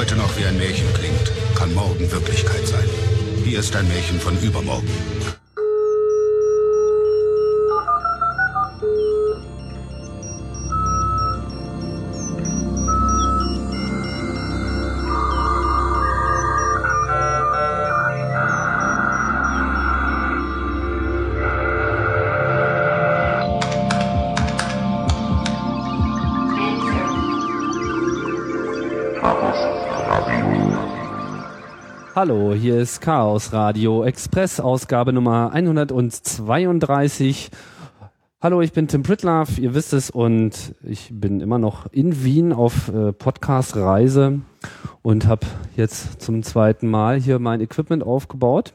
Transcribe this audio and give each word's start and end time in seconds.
heute 0.00 0.16
noch 0.16 0.34
wie 0.38 0.46
ein 0.46 0.56
Märchen 0.56 0.86
klingt, 0.94 1.30
kann 1.54 1.74
morgen 1.74 2.10
Wirklichkeit 2.10 2.66
sein. 2.66 2.88
Hier 3.44 3.58
ist 3.58 3.76
ein 3.76 3.86
Märchen 3.86 4.18
von 4.18 4.34
übermorgen. 4.40 4.88
Hallo, 32.22 32.52
hier 32.52 32.78
ist 32.78 33.00
Chaos 33.00 33.54
Radio 33.54 34.04
Express, 34.04 34.60
Ausgabe 34.60 35.10
Nummer 35.10 35.52
132. 35.54 37.50
Hallo, 38.42 38.60
ich 38.60 38.72
bin 38.72 38.88
Tim 38.88 39.02
Pritlove, 39.02 39.58
ihr 39.58 39.72
wisst 39.72 39.94
es, 39.94 40.10
und 40.10 40.74
ich 40.82 41.08
bin 41.14 41.40
immer 41.40 41.58
noch 41.58 41.90
in 41.92 42.22
Wien 42.22 42.52
auf 42.52 42.88
äh, 42.88 43.14
Podcast-Reise 43.14 44.40
und 45.00 45.26
habe 45.26 45.46
jetzt 45.76 46.20
zum 46.20 46.42
zweiten 46.42 46.90
Mal 46.90 47.18
hier 47.18 47.38
mein 47.38 47.62
Equipment 47.62 48.02
aufgebaut. 48.02 48.74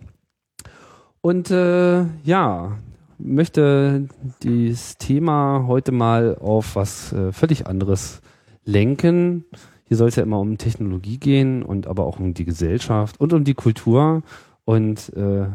Und 1.22 1.52
äh, 1.52 2.06
ja, 2.24 2.80
möchte 3.20 4.08
dieses 4.42 4.98
Thema 4.98 5.66
heute 5.68 5.92
mal 5.92 6.36
auf 6.42 6.76
was 6.76 7.14
äh, 7.14 7.32
völlig 7.32 7.68
anderes 7.68 8.22
lenken. 8.64 9.46
Hier 9.88 9.98
soll 9.98 10.10
es 10.10 10.16
ja 10.16 10.24
immer 10.24 10.40
um 10.40 10.58
Technologie 10.58 11.18
gehen 11.18 11.62
und 11.62 11.88
aber 11.88 12.06
auch 12.06 12.20
um 12.20 12.34
die 12.34 12.46
Gesellschaft 12.46 13.20
und 13.20 13.34
um 13.34 13.44
die 13.44 13.54
Kultur. 13.54 14.24
Und 14.66 15.14
äh, 15.16 15.48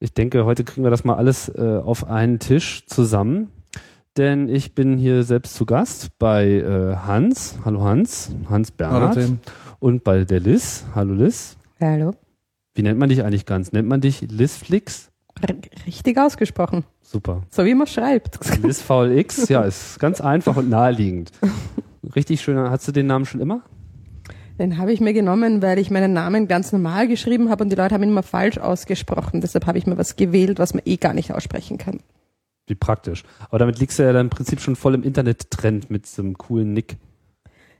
ich 0.00 0.12
denke, 0.12 0.44
heute 0.44 0.64
kriegen 0.64 0.84
wir 0.84 0.90
das 0.90 1.04
mal 1.04 1.14
alles 1.14 1.48
äh, 1.48 1.80
auf 1.82 2.06
einen 2.08 2.38
Tisch 2.38 2.86
zusammen. 2.86 3.48
Denn 4.18 4.50
ich 4.50 4.74
bin 4.74 4.98
hier 4.98 5.22
selbst 5.22 5.54
zu 5.54 5.64
Gast 5.64 6.18
bei 6.18 6.46
äh, 6.46 6.96
Hans. 6.96 7.58
Hallo 7.64 7.82
Hans. 7.82 8.34
Hans 8.50 8.70
Bernhard. 8.70 9.16
Hallo 9.16 9.26
Tim. 9.26 9.38
Und 9.78 10.04
bei 10.04 10.24
der 10.24 10.40
Liz. 10.40 10.84
Hallo 10.94 11.14
Liz. 11.14 11.56
Hallo. 11.80 12.12
Wie 12.74 12.82
nennt 12.82 12.98
man 12.98 13.08
dich 13.08 13.24
eigentlich 13.24 13.46
ganz? 13.46 13.72
Nennt 13.72 13.88
man 13.88 14.02
dich 14.02 14.20
Lizflix? 14.20 15.10
R 15.40 15.56
richtig 15.86 16.18
ausgesprochen. 16.18 16.84
Super. 17.12 17.42
So 17.50 17.66
wie 17.66 17.74
man 17.74 17.86
schreibt. 17.86 18.38
LizVLX, 18.62 19.50
ja, 19.50 19.62
ist 19.62 20.00
ganz 20.00 20.22
einfach 20.22 20.56
und 20.56 20.70
naheliegend. 20.70 21.30
Richtig 22.16 22.40
schön. 22.40 22.56
Hast 22.56 22.88
du 22.88 22.92
den 22.92 23.06
Namen 23.06 23.26
schon 23.26 23.42
immer? 23.42 23.60
Den 24.58 24.78
habe 24.78 24.92
ich 24.94 25.00
mir 25.00 25.12
genommen, 25.12 25.60
weil 25.60 25.78
ich 25.78 25.90
meinen 25.90 26.14
Namen 26.14 26.48
ganz 26.48 26.72
normal 26.72 27.08
geschrieben 27.08 27.50
habe 27.50 27.64
und 27.64 27.70
die 27.70 27.76
Leute 27.76 27.94
haben 27.94 28.02
ihn 28.02 28.08
immer 28.08 28.22
falsch 28.22 28.56
ausgesprochen. 28.56 29.42
Deshalb 29.42 29.66
habe 29.66 29.76
ich 29.76 29.86
mir 29.86 29.98
was 29.98 30.16
gewählt, 30.16 30.58
was 30.58 30.72
man 30.72 30.82
eh 30.86 30.96
gar 30.96 31.12
nicht 31.12 31.34
aussprechen 31.34 31.76
kann. 31.76 32.00
Wie 32.66 32.74
praktisch. 32.74 33.24
Aber 33.50 33.58
damit 33.58 33.78
liegst 33.78 33.98
du 33.98 34.04
ja 34.04 34.14
dann 34.14 34.26
im 34.26 34.30
Prinzip 34.30 34.60
schon 34.60 34.76
voll 34.76 34.94
im 34.94 35.02
Internet-Trend 35.02 35.90
mit 35.90 36.06
so 36.06 36.22
einem 36.22 36.38
coolen 36.38 36.72
Nick. 36.72 36.96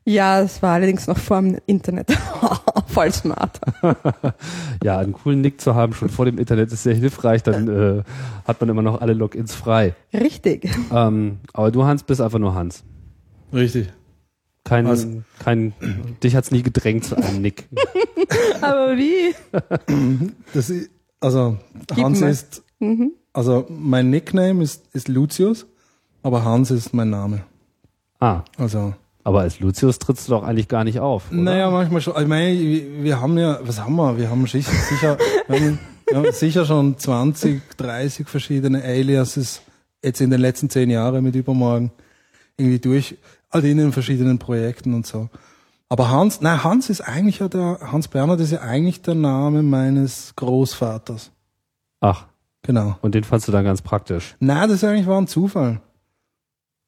Ja, 0.05 0.41
es 0.41 0.61
war 0.62 0.75
allerdings 0.75 1.06
noch 1.06 1.17
vor 1.19 1.41
dem 1.41 1.58
Internet. 1.67 2.11
Voll 2.89 3.12
smart. 3.12 3.61
ja, 4.83 4.98
einen 4.98 5.12
coolen 5.12 5.41
Nick 5.41 5.61
zu 5.61 5.75
haben 5.75 5.95
schon 5.95 6.08
vor 6.08 6.25
dem 6.25 6.39
Internet 6.39 6.72
ist 6.72 6.83
sehr 6.83 6.95
hilfreich. 6.95 7.42
Dann 7.45 7.69
äh, 7.69 8.03
hat 8.47 8.61
man 8.61 8.69
immer 8.69 8.83
noch 8.83 9.00
alle 9.00 9.12
Logins 9.14 9.55
frei. 9.55 9.95
Richtig. 10.12 10.69
Ähm, 10.92 11.39
aber 11.53 11.70
du, 11.70 11.84
Hans, 11.84 12.03
bist 12.03 12.20
einfach 12.20 12.39
nur 12.41 12.55
Hans. 12.55 12.83
Richtig. 13.53 13.89
Kein, 14.64 14.86
Also- 14.86 15.23
kein, 15.39 15.73
dich 16.23 16.34
hat's 16.36 16.50
nie 16.50 16.62
gedrängt 16.62 17.05
zu 17.05 17.17
einem 17.17 17.41
Nick. 17.42 17.69
Aber 18.61 18.97
wie? 18.97 19.34
Das 20.55 20.70
ist, 20.70 20.91
also 21.20 21.58
Gib 21.89 22.05
Hans 22.05 22.20
mal. 22.20 22.30
ist, 22.30 22.62
also 23.33 23.67
mein 23.68 24.11
Nickname 24.11 24.62
ist, 24.62 24.85
ist 24.95 25.08
Lucius, 25.08 25.67
aber 26.23 26.45
Hans 26.45 26.70
ist 26.70 26.95
mein 26.95 27.11
Name. 27.11 27.42
Ah, 28.20 28.42
Also, 28.57 28.95
aber 29.25 29.41
als 29.41 29.61
Lucius 29.61 29.99
trittst 29.99 30.29
du 30.29 30.33
doch 30.33 30.43
eigentlich 30.43 30.69
gar 30.69 30.85
nicht 30.85 31.01
auf. 31.01 31.31
Oder? 31.31 31.41
naja, 31.41 31.71
manchmal 31.71 32.01
schon. 32.01 32.21
Ich 32.21 32.27
meine, 32.29 32.59
wir 32.59 33.21
haben 33.21 33.39
ja, 33.39 33.59
was 33.63 33.81
haben 33.81 33.97
wir? 33.97 34.19
Wir 34.19 34.31
haben 34.31 34.47
sicher, 34.47 34.73
sicher, 34.89 35.19
wir 35.49 35.57
haben, 35.61 35.79
wir 36.09 36.17
haben 36.17 36.33
sicher 36.33 36.65
schon 36.65 36.99
20, 36.99 37.63
30 37.77 38.29
verschiedene 38.29 38.83
Aliases 38.83 39.63
jetzt 40.03 40.21
in 40.21 40.31
den 40.31 40.41
letzten 40.41 40.69
zehn 40.69 40.91
Jahren 40.91 41.23
mit 41.23 41.35
Übermorgen 41.37 41.93
irgendwie 42.57 42.81
durch, 42.81 43.17
all 43.51 43.65
in 43.65 43.79
den 43.79 43.93
verschiedenen 43.93 44.39
Projekten 44.39 44.95
und 44.95 45.07
so. 45.07 45.29
Aber 45.89 46.11
Hans, 46.11 46.41
nein, 46.41 46.65
Hans 46.65 46.89
ist 46.91 47.03
eigentlich 47.03 47.39
ja 47.41 47.49
der, 47.49 47.79
Hans 47.93 48.09
Bernhard 48.09 48.41
ist 48.41 48.51
ja 48.53 48.61
eigentlich 48.61 49.03
der 49.03 49.15
Name 49.15 49.63
meines 49.63 50.35
Großvaters. 50.37 51.31
Ach, 52.01 52.27
Genau. 52.63 52.97
und 53.03 53.15
den 53.15 53.25
fandst 53.25 53.49
du 53.49 53.53
dann 53.53 53.65
ganz 53.65 53.83
praktisch. 53.83 54.37
Nein, 54.39 54.69
das 54.69 54.79
ist 54.79 54.85
eigentlich 54.85 55.07
war 55.07 55.21
ein 55.21 55.27
Zufall. 55.27 55.81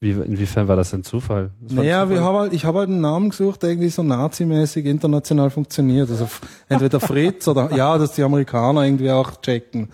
Wie, 0.00 0.10
inwiefern 0.10 0.68
war 0.68 0.76
das 0.76 0.90
denn 0.90 1.02
Zufall? 1.02 1.50
Das 1.60 1.72
ein 1.72 1.76
Naja, 1.76 2.02
Zufall? 2.02 2.10
wir 2.16 2.22
haben 2.24 2.36
halt, 2.36 2.52
ich 2.52 2.64
habe 2.64 2.78
halt 2.80 2.88
einen 2.90 3.00
Namen 3.00 3.30
gesucht, 3.30 3.62
der 3.62 3.70
irgendwie 3.70 3.88
so 3.88 4.02
nazimäßig 4.02 4.84
international 4.86 5.50
funktioniert. 5.50 6.10
Also 6.10 6.28
entweder 6.68 7.00
Fritz 7.00 7.48
oder 7.48 7.74
ja, 7.74 7.96
dass 7.96 8.12
die 8.12 8.22
Amerikaner 8.22 8.82
irgendwie 8.84 9.10
auch 9.10 9.40
checken. 9.40 9.88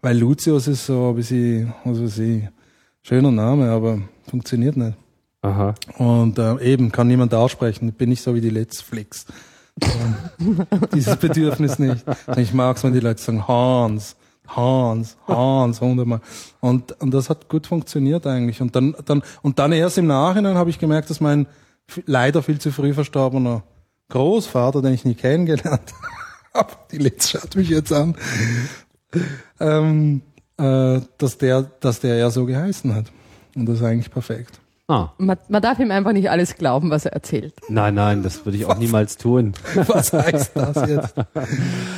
Weil 0.00 0.16
Lucius 0.18 0.66
ist 0.66 0.86
so 0.86 1.10
ein 1.10 1.16
bisschen, 1.16 1.74
was 1.84 2.00
weiß 2.00 2.18
ich, 2.20 2.44
schöner 3.02 3.30
Name, 3.30 3.70
aber 3.70 3.98
funktioniert 4.28 4.76
nicht. 4.76 4.96
Aha. 5.42 5.74
Und 5.98 6.38
äh, 6.38 6.58
eben 6.62 6.90
kann 6.92 7.08
niemand 7.08 7.34
aussprechen. 7.34 7.92
Bin 7.92 8.12
ich 8.12 8.22
so 8.22 8.34
wie 8.34 8.40
die 8.40 8.50
Let's 8.50 8.80
Flicks. 8.80 9.26
Dieses 10.94 11.16
Bedürfnis 11.16 11.78
nicht. 11.78 12.04
Ich 12.36 12.52
mag 12.52 12.76
es, 12.76 12.84
wenn 12.84 12.92
die 12.92 13.00
Leute 13.00 13.20
sagen 13.22 13.46
Hans, 13.48 14.16
Hans, 14.56 15.16
Hans, 15.28 15.80
hundertmal. 15.80 16.20
Und, 16.60 16.92
und 17.00 17.12
das 17.12 17.30
hat 17.30 17.48
gut 17.48 17.66
funktioniert 17.66 18.26
eigentlich. 18.26 18.60
Und 18.60 18.74
dann, 18.76 18.94
dann, 19.04 19.22
und 19.42 19.58
dann 19.58 19.72
erst 19.72 19.98
im 19.98 20.06
Nachhinein 20.06 20.56
habe 20.56 20.70
ich 20.70 20.78
gemerkt, 20.78 21.08
dass 21.10 21.20
mein 21.20 21.46
leider 22.06 22.42
viel 22.42 22.58
zu 22.60 22.70
früh 22.72 22.92
verstorbener 22.94 23.62
Großvater, 24.10 24.82
den 24.82 24.92
ich 24.94 25.04
nie 25.04 25.14
kennengelernt 25.14 25.92
habe, 26.54 26.72
die 26.90 26.98
Letz 26.98 27.30
schaut 27.30 27.54
mich 27.56 27.68
jetzt 27.68 27.92
an, 27.92 28.16
ähm, 29.60 30.22
äh, 30.58 31.00
dass 31.18 31.38
der, 31.38 31.62
dass 31.80 32.00
der 32.00 32.16
ja 32.16 32.30
so 32.30 32.46
geheißen 32.46 32.94
hat. 32.94 33.06
Und 33.54 33.66
das 33.66 33.76
ist 33.78 33.84
eigentlich 33.84 34.10
perfekt. 34.10 34.60
Ah, 34.88 35.10
Man, 35.18 35.36
man 35.48 35.62
darf 35.62 35.78
ihm 35.78 35.92
einfach 35.92 36.12
nicht 36.12 36.30
alles 36.30 36.56
glauben, 36.56 36.90
was 36.90 37.04
er 37.06 37.12
erzählt. 37.12 37.54
nein, 37.68 37.94
nein, 37.94 38.22
das 38.24 38.44
würde 38.44 38.58
ich 38.58 38.64
auch 38.64 38.76
niemals 38.76 39.16
tun. 39.16 39.54
Was 39.86 40.12
heißt 40.12 40.52
das 40.56 40.88
jetzt? 40.88 41.14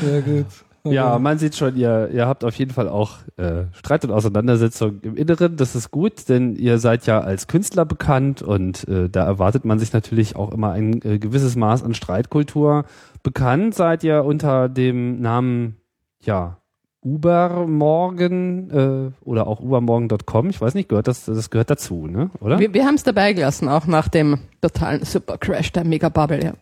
Ja, 0.07 0.21
gut. 0.21 0.47
Ja, 0.85 1.19
man 1.21 1.39
sieht 1.39 1.57
schon, 1.57 1.77
ihr, 1.77 2.11
ihr 2.13 2.27
habt 2.27 2.45
auf 2.45 2.55
jeden 2.57 2.73
Fall 2.73 2.89
auch 2.89 3.19
äh, 3.37 3.65
Streit 3.73 4.05
und 4.05 4.11
Auseinandersetzung 4.11 5.01
im 5.03 5.17
Inneren. 5.17 5.57
Das 5.57 5.75
ist 5.75 5.91
gut, 5.91 6.29
denn 6.29 6.57
ihr 6.57 6.79
seid 6.79 7.07
ja 7.07 7.21
als 7.21 7.47
Künstler 7.47 7.85
bekannt 7.85 8.43
und 8.43 8.87
äh, 8.89 9.09
da 9.09 9.25
erwartet 9.25 9.65
man 9.65 9.79
sich 9.79 9.93
natürlich 9.93 10.37
auch 10.37 10.53
immer 10.53 10.73
ein 10.73 11.01
äh, 11.03 11.19
gewisses 11.19 11.57
Maß 11.57 11.83
an 11.83 11.95
Streitkultur. 11.95 12.85
Bekannt 13.23 13.75
seid 13.75 14.05
ihr 14.05 14.25
unter 14.25 14.69
dem 14.69 15.21
Namen, 15.21 15.77
ja, 16.21 16.59
Ubermorgen 17.05 18.71
äh, 18.71 19.25
oder 19.25 19.49
auch 19.49 19.61
ubermorgen.com. 19.61 20.51
Ich 20.51 20.61
weiß 20.61 20.75
nicht, 20.75 20.89
gehört 20.89 21.09
das, 21.09 21.25
das 21.25 21.51
gehört 21.51 21.69
dazu, 21.69 22.07
ne? 22.07 22.31
Oder? 22.41 22.61
Wir, 22.61 22.73
wir 22.73 22.87
haben 22.87 22.95
es 22.95 23.03
dabei 23.03 23.33
gelassen, 23.33 23.69
auch 23.69 23.87
nach 23.87 24.07
dem 24.07 24.39
totalen 24.61 25.05
Supercrash 25.05 25.73
der 25.73 25.85
Mega 25.85 26.09
Bubble, 26.09 26.45
ja. 26.45 26.53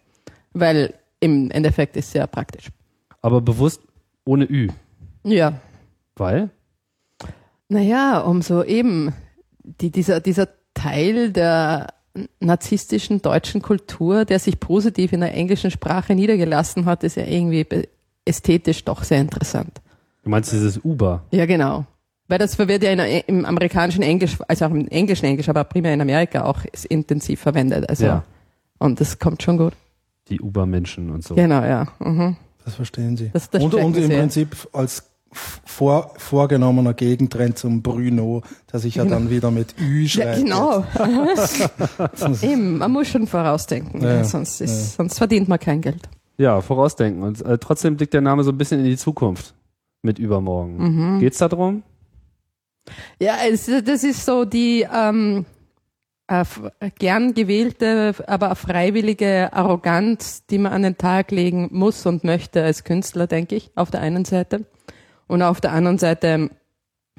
Weil 0.55 0.95
im 1.21 1.51
Endeffekt 1.51 1.97
ist 1.97 2.13
sehr 2.13 2.27
praktisch. 2.27 2.69
Aber 3.21 3.43
bewusst 3.43 3.83
ohne 4.25 4.45
Ü. 4.45 4.69
Ja. 5.25 5.55
Weil? 6.17 6.51
Naja, 7.69 8.21
um 8.21 8.43
so 8.43 8.65
eben 8.65 9.13
die, 9.63 9.91
dieser, 9.91 10.21
dieser 10.21 10.49
Teil 10.75 11.31
der 11.33 11.95
narzisstischen 12.41 13.23
deutschen 13.23 13.63
Kultur, 13.63 14.25
der 14.25 14.39
sich 14.39 14.59
positiv 14.59 15.13
in 15.13 15.21
der 15.21 15.35
englischen 15.35 15.71
Sprache 15.71 16.15
niedergelassen 16.15 16.85
hat, 16.85 17.05
ist 17.05 17.17
ja 17.17 17.25
irgendwie 17.25 17.67
ästhetisch 18.25 18.85
doch 18.85 19.05
sehr 19.05 19.21
interessant. 19.21 19.81
Du 20.23 20.31
meinst 20.31 20.53
dieses 20.53 20.79
Uber? 20.85 21.25
Ja, 21.31 21.47
genau. 21.47 21.87
Weil 22.29 22.39
das 22.39 22.59
wird 22.59 22.83
ja 22.83 22.93
in, 22.93 23.23
im 23.27 23.45
amerikanischen 23.45 24.03
Englisch, 24.03 24.37
also 24.47 24.67
auch 24.67 24.71
im 24.71 24.87
englischen 24.89 25.27
Englisch, 25.27 25.49
aber 25.49 25.65
primär 25.65 25.95
in 25.95 26.01
Amerika 26.01 26.45
auch 26.45 26.61
intensiv 26.89 27.41
verwendet. 27.41 27.89
Also, 27.89 28.05
Ja. 28.07 28.25
Und 28.79 29.01
das 29.01 29.19
kommt 29.19 29.43
schon 29.43 29.59
gut. 29.59 29.75
Die 30.29 30.41
Ubermenschen 30.41 31.11
und 31.11 31.23
so. 31.23 31.35
Genau, 31.35 31.63
ja. 31.63 31.87
Mhm. 31.99 32.37
Das 32.71 32.77
verstehen 32.77 33.17
Sie. 33.17 33.31
Das- 33.33 33.51
das 33.51 33.63
und, 33.63 33.75
und 33.75 33.97
im 33.97 34.05
Sie, 34.07 34.13
ja. 34.13 34.19
Prinzip 34.19 34.57
als 34.73 35.05
vor, 35.33 36.13
vorgenommener 36.17 36.93
Gegentrend 36.95 37.57
zum 37.57 37.83
Bruno, 37.83 38.43
der 38.73 38.81
sich 38.81 38.97
ja 38.97 39.05
dann 39.05 39.31
wieder 39.31 39.51
mit 39.53 39.75
Ü 39.81 40.03
Ja, 40.03 40.09
schreibt. 40.09 40.39
genau. 40.39 40.85
Eben, 42.43 42.79
man 42.79 42.91
muss 42.91 43.09
schon 43.09 43.27
vorausdenken, 43.27 44.03
Ja, 44.03 44.09
ja, 44.09 44.17
ja. 44.19 44.25
sonst, 44.25 44.61
ist, 44.61 44.95
sonst 44.97 45.19
verdient 45.19 45.49
man 45.49 45.59
kein 45.59 45.81
Geld. 45.81 46.09
Ja, 46.39 46.61
vorausdenken. 46.61 47.23
Und 47.23 47.43
äh, 47.45 47.59
trotzdem 47.59 47.97
blickt 47.97 48.15
der 48.15 48.23
Name 48.23 48.43
so 48.45 48.51
ein 48.51 48.59
bisschen 48.59 48.81
in 48.81 48.87
die 48.87 48.97
Zukunft 48.97 49.55
mit 50.03 50.19
übermorgen. 50.19 51.21
Geht's 51.21 51.39
da 51.39 51.49
drum? 51.49 51.83
Ja, 53.21 53.37
es, 53.49 53.71
das 53.85 54.03
ist 54.03 54.25
so 54.25 54.45
die, 54.45 54.87
ähm, 54.93 55.45
gern 56.99 57.35
gewählte, 57.35 58.15
aber 58.27 58.55
freiwillige 58.55 59.53
Arroganz, 59.53 60.47
die 60.47 60.59
man 60.59 60.73
an 60.73 60.83
den 60.83 60.97
Tag 60.97 61.31
legen 61.33 61.69
muss 61.73 62.07
und 62.07 62.23
möchte 62.25 62.63
als 62.63 62.85
Künstler, 62.85 63.27
denke 63.27 63.57
ich, 63.57 63.71
auf 63.75 63.91
der 63.91 64.01
einen 64.01 64.25
Seite. 64.25 64.65
Und 65.27 65.43
auf 65.43 65.61
der 65.61 65.73
anderen 65.73 65.99
Seite, 65.99 66.51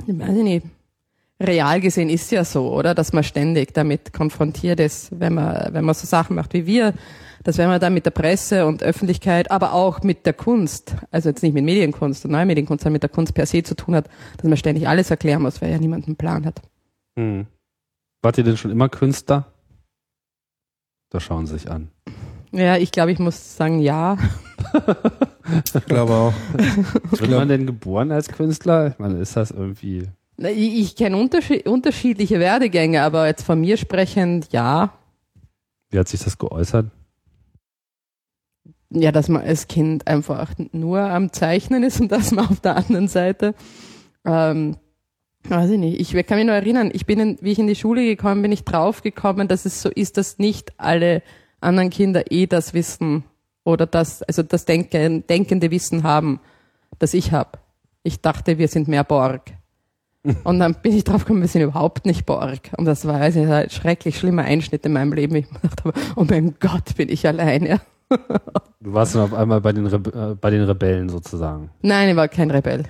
ich 0.05 0.17
weiß 0.17 0.37
ich 0.37 0.43
nicht, 0.43 0.65
real 1.41 1.81
gesehen 1.81 2.09
ist 2.09 2.31
ja 2.31 2.45
so, 2.45 2.71
oder? 2.73 2.95
Dass 2.95 3.13
man 3.13 3.23
ständig 3.23 3.73
damit 3.73 4.13
konfrontiert 4.13 4.79
ist, 4.79 5.19
wenn 5.19 5.33
man, 5.33 5.73
wenn 5.73 5.83
man 5.83 5.95
so 5.95 6.07
Sachen 6.07 6.35
macht 6.35 6.53
wie 6.53 6.65
wir, 6.65 6.93
dass 7.43 7.57
wenn 7.57 7.67
man 7.67 7.79
dann 7.79 7.93
mit 7.93 8.05
der 8.05 8.11
Presse 8.11 8.65
und 8.65 8.83
Öffentlichkeit, 8.83 9.51
aber 9.51 9.73
auch 9.73 10.03
mit 10.03 10.25
der 10.25 10.33
Kunst, 10.33 10.95
also 11.09 11.29
jetzt 11.29 11.41
nicht 11.41 11.53
mit 11.53 11.65
Medienkunst 11.65 12.23
und 12.23 12.31
Neumedienkunst, 12.31 12.83
sondern 12.83 12.93
mit 12.93 13.03
der 13.03 13.09
Kunst 13.09 13.33
per 13.33 13.45
se 13.45 13.63
zu 13.63 13.75
tun 13.75 13.95
hat, 13.95 14.07
dass 14.37 14.47
man 14.47 14.57
ständig 14.57 14.87
alles 14.87 15.09
erklären 15.09 15.41
muss, 15.41 15.61
weil 15.61 15.71
ja 15.71 15.79
niemand 15.79 16.05
einen 16.05 16.15
Plan 16.15 16.45
hat. 16.45 16.61
Hm. 17.17 17.47
Wart 18.21 18.37
ihr 18.37 18.43
denn 18.43 18.57
schon 18.57 18.71
immer 18.71 18.89
Künstler? 18.89 19.51
Da 21.09 21.19
schauen 21.19 21.47
sie 21.47 21.53
sich 21.57 21.69
an. 21.69 21.89
Ja, 22.51 22.77
ich 22.77 22.91
glaube, 22.91 23.11
ich 23.11 23.19
muss 23.19 23.57
sagen, 23.57 23.79
ja. 23.79 24.17
Ich 25.75 25.85
glaube 25.85 26.13
auch. 26.13 26.33
Wird 27.11 27.29
man 27.31 27.47
denn 27.47 27.65
geboren 27.65 28.11
als 28.11 28.27
Künstler? 28.29 28.87
Ich 28.87 28.99
meine, 28.99 29.17
ist 29.19 29.35
das 29.35 29.51
irgendwie. 29.51 30.07
Na, 30.37 30.49
Ich, 30.49 30.79
ich 30.79 30.95
kenne 30.95 31.17
unterschied 31.17 31.67
unterschiedliche 31.67 32.39
Werdegänge, 32.39 33.01
aber 33.03 33.27
jetzt 33.27 33.43
von 33.43 33.59
mir 33.59 33.77
sprechend, 33.77 34.51
ja. 34.53 34.93
Wie 35.89 35.99
hat 35.99 36.07
sich 36.07 36.23
das 36.23 36.37
geäußert? 36.37 36.87
Ja, 38.89 39.11
dass 39.11 39.29
man 39.29 39.41
als 39.41 39.67
Kind 39.67 40.07
einfach 40.07 40.53
nur 40.71 41.01
am 41.01 41.33
Zeichnen 41.33 41.83
ist 41.83 41.99
und 41.99 42.11
dass 42.11 42.31
man 42.31 42.47
auf 42.47 42.59
der 42.59 42.75
anderen 42.77 43.07
Seite, 43.07 43.55
ähm, 44.25 44.77
weiß 45.49 45.71
ich 45.71 45.79
nicht, 45.79 45.99
ich 45.99 46.25
kann 46.25 46.37
mich 46.37 46.45
nur 46.45 46.55
erinnern, 46.55 46.91
ich 46.93 47.05
bin, 47.05 47.19
in, 47.19 47.37
wie 47.41 47.51
ich 47.51 47.59
in 47.59 47.67
die 47.67 47.75
Schule 47.75 48.05
gekommen 48.05 48.41
bin, 48.41 48.51
ich 48.51 48.63
draufgekommen, 48.63 49.47
dass 49.47 49.65
es 49.65 49.81
so 49.81 49.89
ist, 49.89 50.17
dass 50.17 50.39
nicht 50.39 50.73
alle 50.77 51.23
anderen 51.59 51.89
Kinder 51.89 52.31
eh 52.31 52.47
das 52.47 52.73
Wissen 52.73 53.23
oder 53.63 53.85
das, 53.85 54.23
also 54.23 54.43
das 54.43 54.65
Denken, 54.65 55.25
denkende 55.27 55.71
Wissen 55.71 56.03
haben, 56.03 56.39
das 56.99 57.13
ich 57.13 57.31
habe. 57.31 57.59
Ich 58.03 58.21
dachte, 58.21 58.57
wir 58.57 58.67
sind 58.67 58.87
mehr 58.87 59.03
Borg. 59.03 59.41
Und 60.43 60.59
dann 60.59 60.75
bin 60.75 60.95
ich 60.95 61.03
drauf 61.03 61.23
gekommen, 61.23 61.41
wir 61.41 61.47
sind 61.47 61.61
überhaupt 61.61 62.05
nicht 62.05 62.25
Borg. 62.25 62.71
Und 62.77 62.85
das 62.85 63.05
war 63.05 63.19
also 63.19 63.41
ein 63.41 63.69
schrecklich 63.69 64.17
schlimmer 64.17 64.43
Einschnitt 64.43 64.85
in 64.85 64.93
meinem 64.93 65.13
Leben. 65.13 65.35
Ich 65.35 65.47
dachte, 65.61 65.93
oh 66.15 66.25
mein 66.29 66.55
Gott, 66.59 66.95
bin 66.95 67.09
ich 67.09 67.27
alleine. 67.27 67.81
Du 68.83 68.93
warst 68.93 69.13
dann 69.13 69.21
auf 69.21 69.33
einmal 69.35 69.61
bei 69.61 69.73
den, 69.73 69.85
Rebe 69.85 70.31
äh, 70.31 70.33
bei 70.33 70.49
den 70.49 70.63
Rebellen 70.63 71.07
sozusagen. 71.07 71.69
Nein, 71.83 72.09
ich 72.09 72.15
war 72.15 72.27
kein 72.27 72.49
Rebell. 72.49 72.85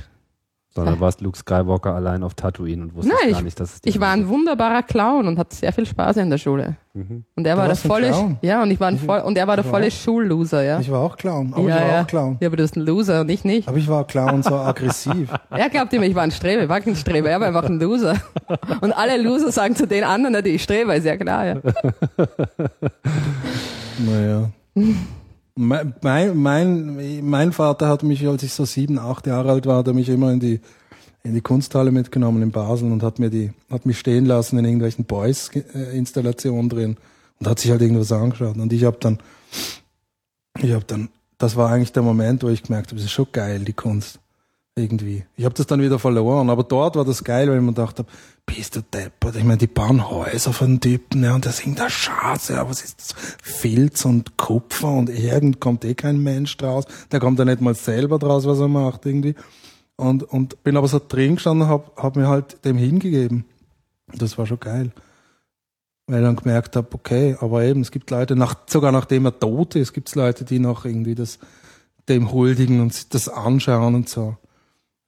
Sondern 0.73 1.01
warst 1.01 1.19
Luke 1.19 1.37
Skywalker 1.37 1.93
allein 1.93 2.23
auf 2.23 2.33
Tatooine 2.33 2.83
und 2.83 2.95
wusstest 2.95 3.17
Nein, 3.21 3.33
gar 3.33 3.41
nicht, 3.41 3.59
dass 3.59 3.73
es 3.73 3.81
dich 3.81 3.93
Ich 3.93 3.99
war 3.99 4.11
ein 4.11 4.29
wunderbarer 4.29 4.83
Clown 4.83 5.27
und 5.27 5.37
hatte 5.37 5.53
sehr 5.53 5.73
viel 5.73 5.85
Spaß 5.85 6.15
in 6.15 6.29
der 6.29 6.37
Schule. 6.37 6.77
Mhm. 6.93 7.25
Und 7.35 7.45
er 7.45 7.55
Du 7.55 7.59
war 7.61 7.67
der 7.67 7.75
volle, 7.75 8.07
Clown? 8.07 8.37
ja, 8.41 8.63
und 8.63 8.71
ich 8.71 8.79
war 8.79 8.87
ein 8.87 8.97
voll, 8.97 9.19
und 9.19 9.37
er 9.37 9.47
war 9.47 9.57
der 9.57 9.65
volle 9.65 9.87
auch. 9.87 9.91
Schulloser, 9.91 10.63
ja. 10.63 10.79
Ich 10.79 10.89
war 10.89 11.01
auch 11.01 11.17
Clown. 11.17 11.53
Aber 11.53 11.67
ja, 11.67 11.75
ich 11.75 11.81
war 11.81 11.89
ja. 11.89 12.01
auch 12.03 12.07
Clown. 12.07 12.37
Ja, 12.39 12.47
aber 12.47 12.55
du 12.55 12.63
bist 12.63 12.77
ein 12.77 12.85
Loser 12.85 13.19
und 13.19 13.29
ich 13.29 13.43
nicht. 13.43 13.67
Aber 13.67 13.77
ich 13.77 13.89
war 13.89 14.05
Clown 14.07 14.43
so 14.43 14.55
aggressiv. 14.55 15.29
Er 15.49 15.69
glaubt 15.69 15.91
immer, 15.91 16.05
ich 16.05 16.15
war 16.15 16.23
ein 16.23 16.31
Streber, 16.31 16.63
ich 16.63 16.69
war 16.69 16.79
kein 16.79 16.95
Streber, 16.95 17.29
er 17.29 17.41
war 17.41 17.47
einfach 17.49 17.65
ein 17.65 17.77
Loser. 17.77 18.15
Und 18.79 18.93
alle 18.93 19.21
Loser 19.21 19.51
sagen 19.51 19.75
zu 19.75 19.85
den 19.85 20.05
anderen, 20.05 20.41
die 20.41 20.51
ich 20.51 20.63
Streber, 20.63 20.95
ist 20.95 21.05
ja 21.05 21.17
klar, 21.17 21.45
ja. 21.45 21.55
Naja. 23.99 24.49
Mein, 25.55 25.93
mein, 26.33 27.25
mein, 27.29 27.51
Vater 27.51 27.87
hat 27.89 28.03
mich, 28.03 28.25
als 28.25 28.43
ich 28.43 28.53
so 28.53 28.65
sieben, 28.65 28.97
acht 28.97 29.27
Jahre 29.27 29.51
alt 29.51 29.65
war, 29.65 29.77
hat 29.77 29.87
er 29.87 29.93
mich 29.93 30.07
immer 30.07 30.31
in 30.31 30.39
die, 30.39 30.61
in 31.23 31.33
die 31.33 31.41
Kunsthalle 31.41 31.91
mitgenommen 31.91 32.41
in 32.41 32.51
Basel 32.51 32.91
und 32.91 33.03
hat 33.03 33.19
mir 33.19 33.29
die, 33.29 33.51
hat 33.69 33.85
mich 33.85 33.99
stehen 33.99 34.25
lassen 34.25 34.57
in 34.57 34.65
irgendwelchen 34.65 35.05
Boys-Installationen 35.05 36.69
drin 36.69 36.97
und 37.39 37.47
hat 37.47 37.59
sich 37.59 37.69
halt 37.69 37.81
irgendwas 37.81 38.11
angeschaut. 38.11 38.55
Und 38.55 38.71
ich 38.71 38.85
habe 38.85 38.97
dann, 38.99 39.19
ich 40.61 40.71
habe 40.71 40.85
dann, 40.85 41.09
das 41.37 41.57
war 41.57 41.69
eigentlich 41.69 41.91
der 41.91 42.03
Moment, 42.03 42.43
wo 42.43 42.49
ich 42.49 42.63
gemerkt 42.63 42.87
habe, 42.87 42.95
das 42.95 43.05
ist 43.05 43.11
schon 43.11 43.27
geil, 43.31 43.59
die 43.59 43.73
Kunst. 43.73 44.20
Irgendwie. 44.81 45.25
Ich 45.35 45.45
habe 45.45 45.53
das 45.53 45.67
dann 45.67 45.81
wieder 45.81 45.99
verloren, 45.99 46.49
aber 46.49 46.63
dort 46.63 46.95
war 46.95 47.05
das 47.05 47.23
geil, 47.23 47.47
weil 47.47 47.57
ich 47.57 47.61
mir 47.61 47.67
gedacht 47.67 47.99
habe, 47.99 48.09
bist 48.47 48.75
du 48.75 48.81
deppert? 48.81 49.35
Ich 49.35 49.43
meine, 49.43 49.57
die 49.57 49.67
bauen 49.67 50.09
Häuser 50.09 50.53
von 50.53 50.79
Typen, 50.79 51.23
ja, 51.23 51.35
und 51.35 51.45
der 51.45 51.51
singt 51.51 51.79
da 51.79 51.87
Scheiße, 51.87 52.53
ja, 52.53 52.67
was 52.67 52.81
ist 52.81 52.99
das? 52.99 53.15
Filz 53.43 54.05
und 54.05 54.37
Kupfer 54.37 54.89
und 54.89 55.09
irgend 55.09 55.59
kommt 55.59 55.85
eh 55.85 55.93
kein 55.93 56.21
Mensch 56.23 56.57
draus. 56.57 56.85
Der 57.11 57.19
kommt 57.19 57.37
ja 57.37 57.45
nicht 57.45 57.61
mal 57.61 57.75
selber 57.75 58.17
draus, 58.17 58.45
was 58.45 58.59
er 58.59 58.67
macht, 58.67 59.05
irgendwie. 59.05 59.35
Und, 59.97 60.23
und 60.23 60.63
bin 60.63 60.77
aber 60.77 60.87
so 60.87 60.99
drin 61.05 61.35
gestanden, 61.35 61.67
hab, 61.67 61.95
hab 62.01 62.15
mir 62.15 62.27
halt 62.27 62.65
dem 62.65 62.77
hingegeben. 62.77 63.45
Das 64.13 64.37
war 64.37 64.47
schon 64.47 64.59
geil. 64.59 64.91
Weil 66.07 66.21
ich 66.21 66.25
dann 66.25 66.35
gemerkt 66.37 66.75
habe, 66.75 66.87
okay, 66.93 67.37
aber 67.39 67.63
eben, 67.63 67.81
es 67.81 67.91
gibt 67.91 68.09
Leute, 68.09 68.35
nach, 68.35 68.55
sogar 68.67 68.91
nachdem 68.91 69.25
er 69.25 69.39
tot 69.39 69.75
ist, 69.75 69.93
gibt 69.93 70.09
es 70.09 70.15
Leute, 70.15 70.43
die 70.43 70.57
noch 70.57 70.85
irgendwie 70.85 71.13
das, 71.13 71.37
dem 72.09 72.31
huldigen 72.31 72.81
und 72.81 72.93
sich 72.93 73.09
das 73.09 73.29
anschauen 73.29 73.93
und 73.93 74.09
so. 74.09 74.37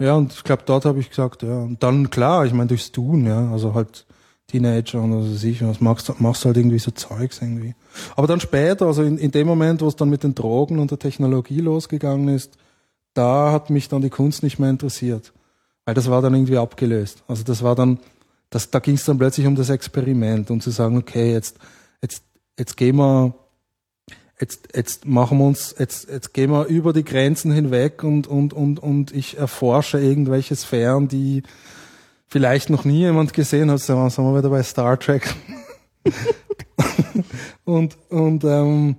Ja, 0.04 0.16
und 0.16 0.34
ich 0.34 0.44
glaube, 0.44 0.64
dort 0.66 0.84
habe 0.84 1.00
ich 1.00 1.10
gesagt, 1.10 1.44
ja. 1.44 1.60
Und 1.60 1.82
dann, 1.82 2.10
klar, 2.10 2.46
ich 2.46 2.52
meine, 2.52 2.68
durchs 2.68 2.92
Tun, 2.92 3.26
ja, 3.26 3.50
also 3.54 3.74
halt 3.74 4.06
Teenager 4.48 5.02
und 5.02 5.18
was 5.18 5.32
weiß 5.32 5.44
ich, 5.46 5.66
was 5.66 5.80
machst 5.80 6.20
machst 6.20 6.44
halt 6.44 6.58
irgendwie 6.58 6.78
so 6.78 6.92
Zeugs 6.92 7.42
irgendwie. 7.42 7.74
Aber 8.18 8.28
dann 8.28 8.42
später, 8.42 8.88
also 8.88 9.02
in, 9.02 9.18
in 9.18 9.32
dem 9.32 9.48
Moment, 9.48 9.80
wo 9.80 9.88
es 9.88 9.96
dann 9.96 10.10
mit 10.10 10.24
den 10.24 10.36
Drogen 10.36 10.80
und 10.80 10.92
der 10.92 11.00
Technologie 11.00 11.62
losgegangen 11.62 12.28
ist, 12.28 12.58
da 13.14 13.54
hat 13.54 13.70
mich 13.70 13.88
dann 13.88 14.02
die 14.02 14.10
Kunst 14.10 14.44
nicht 14.44 14.60
mehr 14.60 14.70
interessiert. 14.70 15.32
Weil 15.86 15.96
das 15.96 16.10
war 16.10 16.22
dann 16.22 16.34
irgendwie 16.34 16.58
abgelöst. 16.58 17.24
Also 17.30 17.46
das 17.46 17.64
war 17.64 17.76
dann, 17.76 17.98
das, 18.50 18.72
da 18.72 18.80
ging 18.80 18.96
es 18.96 19.06
dann 19.06 19.18
plötzlich 19.18 19.48
um 19.48 19.56
das 19.56 19.70
Experiment 19.70 20.52
und 20.52 20.62
zu 20.62 20.72
sagen, 20.72 20.98
okay, 20.98 21.32
jetzt, 21.32 21.60
jetzt, 22.02 22.24
jetzt 22.60 22.76
gehen 22.76 22.98
wir, 22.98 23.36
jetzt, 24.40 24.70
jetzt 24.76 25.06
machen 25.06 25.38
wir 25.38 25.46
uns, 25.46 25.76
jetzt, 25.78 26.10
jetzt 26.10 26.34
gehen 26.34 26.52
wir 26.52 26.66
über 26.66 26.94
die 26.94 27.04
Grenzen 27.04 27.52
hinweg 27.52 28.04
und, 28.04 28.28
und, 28.28 28.54
und, 28.54 28.80
und 28.80 29.14
ich 29.14 29.38
erforsche 29.38 30.00
irgendwelche 30.00 30.56
Sphären, 30.56 31.08
die 31.08 31.44
vielleicht 32.28 32.70
noch 32.70 32.86
nie 32.86 33.00
jemand 33.00 33.34
gesehen 33.34 33.70
hat. 33.70 33.80
Sind 33.80 33.98
wir 33.98 34.38
wieder 34.38 34.50
bei 34.50 34.64
Star 34.64 35.00
Trek. 35.00 35.34
und, 37.64 37.98
und, 38.10 38.44
ähm, 38.44 38.96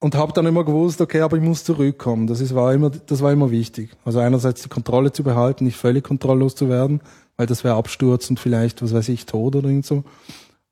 und 0.00 0.14
habe 0.16 0.32
dann 0.32 0.46
immer 0.46 0.64
gewusst, 0.64 1.00
okay, 1.00 1.20
aber 1.20 1.36
ich 1.36 1.42
muss 1.42 1.62
zurückkommen. 1.62 2.26
Das 2.26 2.40
ist, 2.40 2.56
war 2.56 2.74
immer, 2.74 2.90
das 2.90 3.22
war 3.22 3.32
immer 3.32 3.52
wichtig. 3.52 3.90
Also 4.04 4.18
einerseits 4.18 4.62
die 4.62 4.68
Kontrolle 4.68 5.12
zu 5.12 5.22
behalten, 5.22 5.64
nicht 5.64 5.76
völlig 5.76 6.02
kontrolllos 6.02 6.56
zu 6.56 6.68
werden, 6.68 7.00
weil 7.36 7.46
das 7.46 7.62
wäre 7.62 7.76
Absturz 7.76 8.28
und 8.28 8.40
vielleicht, 8.40 8.82
was 8.82 8.92
weiß 8.92 9.08
ich, 9.10 9.26
Tod 9.26 9.54
oder 9.54 9.68
irgend 9.68 9.86
so. 9.86 10.02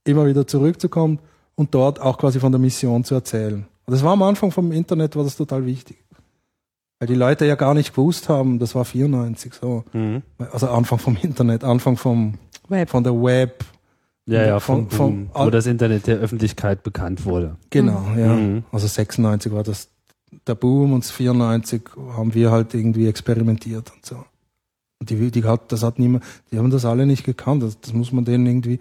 Immer 0.05 0.27
wieder 0.27 0.49
zurückzukommen 0.49 1.21
und 1.55 1.75
dort 1.75 2.01
auch 2.01 2.19
quasi 2.19 2.41
von 2.41 2.53
der 2.53 2.59
Mission 2.61 3.05
zu 3.05 3.15
erzählen. 3.15 3.67
Und 3.87 3.93
das 3.93 4.03
war 4.05 4.13
am 4.13 4.23
Anfang 4.23 4.51
vom 4.51 4.73
Internet, 4.73 5.17
war 5.17 5.25
das 5.25 5.37
total 5.37 5.67
wichtig. 5.67 5.99
Weil 6.99 7.09
die 7.09 7.15
Leute 7.15 7.47
ja 7.47 7.55
gar 7.55 7.75
nicht 7.75 7.95
gewusst 7.95 8.29
haben, 8.29 8.59
das 8.59 8.75
war 8.75 8.85
94 8.85 9.55
so. 9.55 9.85
Mhm. 9.93 10.23
Also 10.53 10.69
Anfang 10.69 10.99
vom 10.99 11.17
Internet, 11.21 11.65
Anfang 11.65 11.97
vom, 11.97 12.35
Web. 12.69 12.91
von 12.91 13.03
der 13.05 13.15
Web. 13.15 13.65
Ja, 14.27 14.45
ja, 14.47 14.61
vom, 14.61 14.89
Von- 14.91 14.91
von- 14.91 15.27
Boom, 15.29 15.47
wo 15.47 15.51
das 15.51 15.67
Internet 15.67 16.07
der 16.07 16.19
Öffentlichkeit 16.19 16.83
bekannt 16.83 17.25
wurde. 17.25 17.57
Genau, 17.71 18.05
ja. 18.17 18.35
Mhm. 18.35 18.65
Also 18.71 18.87
96 18.87 19.51
war 19.53 19.63
das 19.65 19.89
der 20.47 20.55
Boom 20.55 20.93
und 20.93 21.05
94 21.05 21.83
haben 22.17 22.35
wir 22.35 22.51
halt 22.53 22.73
irgendwie 22.75 23.09
experimentiert 23.09 23.91
und 23.93 24.07
so. 24.07 24.25
Und 25.01 25.11
die, 25.11 25.31
die 25.31 25.43
hat, 25.45 25.73
das 25.73 25.83
hat 25.83 25.99
niemand, 25.99 26.23
die 26.53 26.59
haben 26.59 26.71
das 26.71 26.85
alle 26.85 27.07
nicht 27.07 27.25
gekannt. 27.25 27.63
Das, 27.63 27.81
das 27.81 27.93
muss 27.95 28.13
man 28.13 28.25
denen 28.25 28.47
irgendwie 28.47 28.79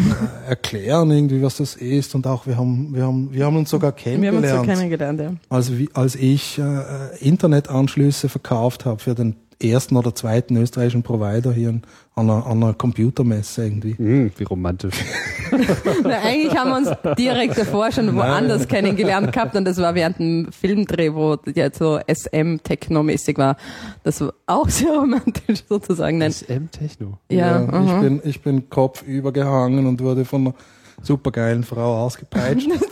äh, 0.00 0.48
erklären, 0.48 1.10
irgendwie, 1.10 1.42
was 1.42 1.56
das 1.56 1.76
ist. 1.76 2.14
Und 2.14 2.26
auch 2.26 2.46
wir 2.46 2.56
haben, 2.56 2.94
wir 2.94 3.04
haben, 3.04 3.32
wir 3.32 3.44
haben 3.44 3.56
uns 3.56 3.70
sogar 3.70 3.94
Wir 3.96 4.28
haben 4.28 4.36
uns 4.38 4.48
so 4.48 4.62
kennengelernt, 4.62 4.66
kennengelernt, 4.66 5.20
ja. 5.20 5.32
als, 5.48 5.70
als 5.94 6.14
ich 6.16 6.58
äh, 6.58 7.18
Internetanschlüsse 7.20 8.28
verkauft 8.28 8.84
habe 8.84 9.00
für 9.00 9.14
den 9.14 9.36
ersten 9.62 9.96
oder 9.96 10.14
zweiten 10.14 10.56
österreichischen 10.56 11.02
Provider 11.02 11.52
hier 11.52 11.68
an 11.68 11.82
einer, 12.30 12.46
an 12.46 12.62
einer 12.62 12.74
Computermesse 12.74 13.64
irgendwie. 13.64 13.94
Mhm, 13.98 14.32
wie 14.36 14.44
romantisch. 14.44 14.94
Na, 16.02 16.20
eigentlich 16.22 16.56
haben 16.56 16.70
wir 16.70 16.76
uns 16.76 17.16
direkt 17.18 17.58
davor 17.58 17.92
schon 17.92 18.14
woanders 18.14 18.68
kennengelernt 18.68 19.32
gehabt 19.32 19.56
und 19.56 19.64
das 19.64 19.78
war 19.78 19.94
während 19.94 20.18
dem 20.18 20.52
Filmdreh, 20.52 21.14
wo 21.14 21.36
der 21.36 21.72
so 21.72 21.98
SM-Techno-mäßig 22.06 23.38
war. 23.38 23.56
Das 24.02 24.20
war 24.20 24.32
auch 24.46 24.68
sehr 24.70 24.92
romantisch 24.92 25.64
sozusagen. 25.68 26.18
Nein. 26.18 26.32
SM 26.32 26.70
Techno. 26.70 27.18
Ja, 27.30 27.64
ich 27.64 27.72
aha. 27.72 28.00
bin, 28.00 28.20
ich 28.24 28.42
bin 28.42 28.68
kopfüber 28.70 29.32
gehangen 29.32 29.86
und 29.86 30.00
wurde 30.00 30.24
von 30.24 30.48
einer 30.48 30.54
supergeilen 31.02 31.64
Frau 31.64 32.04
ausgepeitscht. 32.04 32.68
Mir 32.68 32.76
hat 32.76 32.84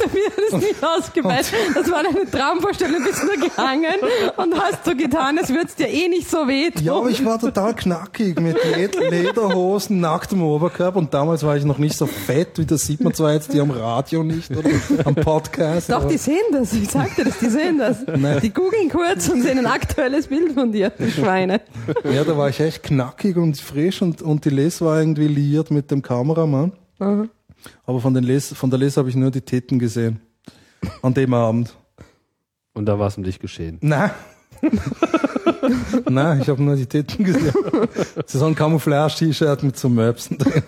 das 0.50 0.60
nicht 0.60 0.84
ausgebeißt. 0.84 1.52
Das 1.74 1.90
war 1.90 2.02
deine 2.02 2.30
Traumvorstellung, 2.30 3.04
bist 3.04 3.22
nur 3.24 3.36
gehangen 3.48 3.94
und 4.36 4.58
hast 4.58 4.84
so 4.84 4.94
getan, 4.94 5.38
als 5.38 5.50
würd's 5.50 5.74
dir 5.74 5.88
eh 5.88 6.08
nicht 6.08 6.30
so 6.30 6.48
wehtun. 6.48 6.84
Ja, 6.84 6.94
aber 6.94 7.10
ich 7.10 7.24
war 7.24 7.38
total 7.38 7.74
knackig 7.74 8.40
mit 8.40 8.56
Led 8.76 8.98
Lederhosen, 9.10 10.00
nacktem 10.00 10.42
Oberkörper 10.42 10.98
und 10.98 11.12
damals 11.12 11.42
war 11.42 11.56
ich 11.56 11.64
noch 11.64 11.78
nicht 11.78 11.96
so 11.96 12.06
fett, 12.06 12.58
wie 12.58 12.66
das 12.66 12.82
sieht 12.82 13.00
man 13.00 13.14
zwar 13.14 13.32
jetzt 13.34 13.52
die 13.52 13.60
am 13.60 13.70
Radio 13.70 14.24
nicht 14.24 14.50
oder 14.50 14.70
am 15.04 15.14
Podcast. 15.14 15.90
Doch, 15.90 16.06
die 16.08 16.18
sehen 16.18 16.36
das. 16.52 16.72
Ich 16.72 16.90
sagte 16.90 17.24
das, 17.24 17.38
die 17.38 17.48
sehen 17.48 17.78
das. 17.78 17.98
Nein. 18.06 18.40
Die 18.42 18.52
googeln 18.52 18.88
kurz 18.90 19.28
und 19.28 19.42
sehen 19.42 19.58
ein 19.58 19.66
aktuelles 19.66 20.28
Bild 20.28 20.52
von 20.52 20.72
dir, 20.72 20.90
die 20.90 21.10
Schweine. 21.10 21.60
Ja, 22.04 22.24
da 22.24 22.36
war 22.36 22.48
ich 22.48 22.60
echt 22.60 22.82
knackig 22.82 23.36
und 23.36 23.60
frisch 23.60 24.02
und, 24.02 24.22
und 24.22 24.44
die 24.44 24.50
Les 24.50 24.80
war 24.80 24.98
irgendwie 25.00 25.28
liiert 25.28 25.70
mit 25.70 25.90
dem 25.90 26.02
Kameramann. 26.02 26.72
Aber 27.86 28.00
von, 28.00 28.14
den 28.14 28.24
Les 28.24 28.52
von 28.52 28.70
der 28.70 28.78
Les 28.78 28.96
habe 28.96 29.08
ich 29.08 29.16
nur 29.16 29.30
die 29.30 29.40
Titten 29.40 29.78
gesehen. 29.78 30.20
An 31.02 31.14
dem 31.14 31.34
Abend. 31.34 31.76
Und 32.74 32.86
da 32.86 32.98
war 32.98 33.08
es 33.08 33.16
um 33.16 33.24
dich 33.24 33.38
geschehen. 33.40 33.78
Nein. 33.80 34.10
Nein, 36.08 36.40
ich 36.40 36.48
habe 36.48 36.62
nur 36.62 36.76
die 36.76 36.86
Titten 36.86 37.24
gesehen. 37.24 37.52
Das 38.14 38.34
ist 38.34 38.40
so 38.40 38.46
ein 38.46 38.54
Camouflage-T-Shirt 38.54 39.62
mit 39.62 39.76
so 39.76 39.88
Möpsen 39.88 40.38
drin. 40.38 40.62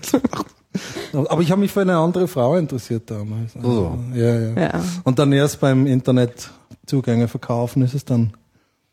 Aber 1.13 1.41
ich 1.43 1.51
habe 1.51 1.61
mich 1.61 1.73
für 1.73 1.81
eine 1.81 1.97
andere 1.97 2.29
Frau 2.29 2.57
interessiert 2.57 3.11
damals. 3.11 3.57
Also, 3.57 3.71
So. 3.71 3.99
ja, 4.15 4.39
ja, 4.39 4.61
Ja. 4.61 4.85
Und 5.05 5.19
dann 5.19 5.33
erst 5.33 5.61
beim 5.61 5.87
Internet 5.87 6.51
Zugänge 6.87 7.29
verkaufen 7.29 7.83
ist 7.83 7.95
es 7.95 8.05
dann, 8.05 8.33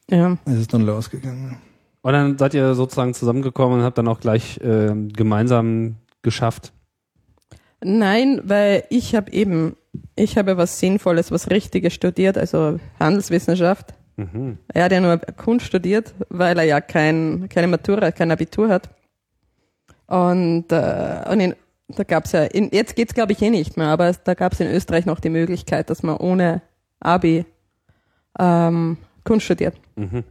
ja. 0.10 0.38
ist 0.46 0.60
es 0.60 0.68
dann 0.68 0.86
losgegangen. 0.86 1.58
Und 2.02 2.14
dann 2.14 2.38
seid 2.38 2.54
ihr 2.54 2.74
sozusagen 2.76 3.14
zusammengekommen 3.14 3.80
und 3.80 3.84
habt 3.84 3.98
dann 3.98 4.08
auch 4.08 4.20
gleich 4.20 4.60
äh, 4.62 4.94
gemeinsam 5.12 5.96
geschafft. 6.22 6.74
Nein, 7.84 8.42
weil 8.44 8.84
ich 8.90 9.16
habe 9.16 9.32
eben, 9.32 9.76
ich 10.16 10.38
habe 10.38 10.58
was 10.58 10.80
Sinnvolles, 10.80 11.32
was 11.32 11.50
Richtiges 11.50 11.94
studiert, 11.94 12.38
also 12.38 12.80
Handelswissenschaft. 13.00 13.94
Mhm. 14.16 14.58
Er 14.74 14.86
hat 14.86 14.92
ja 14.92 15.00
nur 15.00 15.18
Kunst 15.18 15.68
studiert, 15.68 16.16
weil 16.30 16.58
er 16.58 16.64
ja 16.64 16.82
kein, 16.82 17.48
keine 17.50 17.68
Matura, 17.68 18.12
kein 18.12 18.32
Abitur 18.32 18.70
hat. 18.70 18.90
Und, 20.08 20.72
äh, 20.72 21.24
und 21.30 21.40
in, 21.40 21.56
da 21.90 22.04
gab's 22.04 22.32
ja, 22.32 22.44
in, 22.46 22.70
jetzt 22.72 22.96
geht's 22.96 23.14
glaube 23.14 23.34
ich 23.34 23.42
eh 23.42 23.50
nicht 23.50 23.78
mehr, 23.78 23.88
aber 23.88 24.08
es- 24.08 24.24
da 24.24 24.34
gab's 24.34 24.60
in 24.60 24.68
Österreich 24.68 25.06
noch 25.06 25.20
die 25.20 25.30
Möglichkeit, 25.30 25.90
dass 25.90 26.02
man 26.02 26.18
ohne 26.18 26.62
Abi 27.00 27.46
ähm, 28.40 28.98
Kunst 29.24 29.46
studiert. 29.46 29.76
Mhm. 29.96 30.24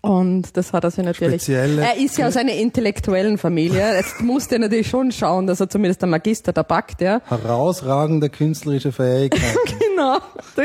Und 0.00 0.56
das 0.56 0.72
hat 0.72 0.84
er 0.84 0.90
sich 0.90 1.04
natürlich. 1.04 1.42
Spezielle. 1.42 1.82
Er 1.82 1.96
ist 1.96 2.16
ja 2.18 2.28
aus 2.28 2.36
einer 2.36 2.52
intellektuellen 2.54 3.36
Familie. 3.36 3.96
Jetzt 3.96 4.20
musste 4.22 4.54
er 4.56 4.60
natürlich 4.60 4.88
schon 4.88 5.10
schauen, 5.12 5.46
dass 5.46 5.60
er 5.60 5.68
zumindest 5.68 6.02
der 6.02 6.08
Magister 6.08 6.52
da 6.52 6.62
packt, 6.62 7.00
ja. 7.00 7.20
Herausragende 7.26 8.28
künstlerische 8.30 8.92
Fähigkeiten. 8.92 9.44
Genau. 9.98 10.18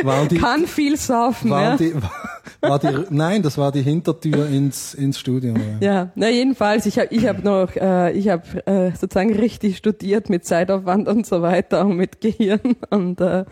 Waren 0.03 0.27
die- 0.27 0.37
kann 0.37 0.67
viel 0.67 0.95
saufen, 0.95 1.49
War 1.49 1.61
ja. 1.71 1.75
die, 1.77 1.95
war 2.61 2.77
die, 2.77 2.87
nein, 3.09 3.41
das 3.41 3.57
war 3.57 3.71
die 3.71 3.81
Hintertür 3.81 4.45
ins, 4.47 4.93
ins 4.93 5.17
Studium. 5.19 5.55
Ja. 5.79 5.93
Ja, 5.93 6.11
na 6.13 6.29
jedenfalls, 6.29 6.85
ich 6.85 6.99
habe 6.99 7.07
ich 7.09 7.25
hab 7.25 7.43
noch, 7.43 7.75
äh, 7.75 8.11
ich 8.11 8.29
habe 8.29 8.43
äh, 8.67 8.91
sozusagen 8.91 9.33
richtig 9.35 9.77
studiert 9.77 10.29
mit 10.29 10.45
Zeitaufwand 10.45 11.07
und 11.07 11.25
so 11.25 11.41
weiter 11.41 11.83
und 11.83 11.97
mit 11.97 12.21
Gehirn 12.21 12.59
und 12.91 13.19
äh, 13.21 13.45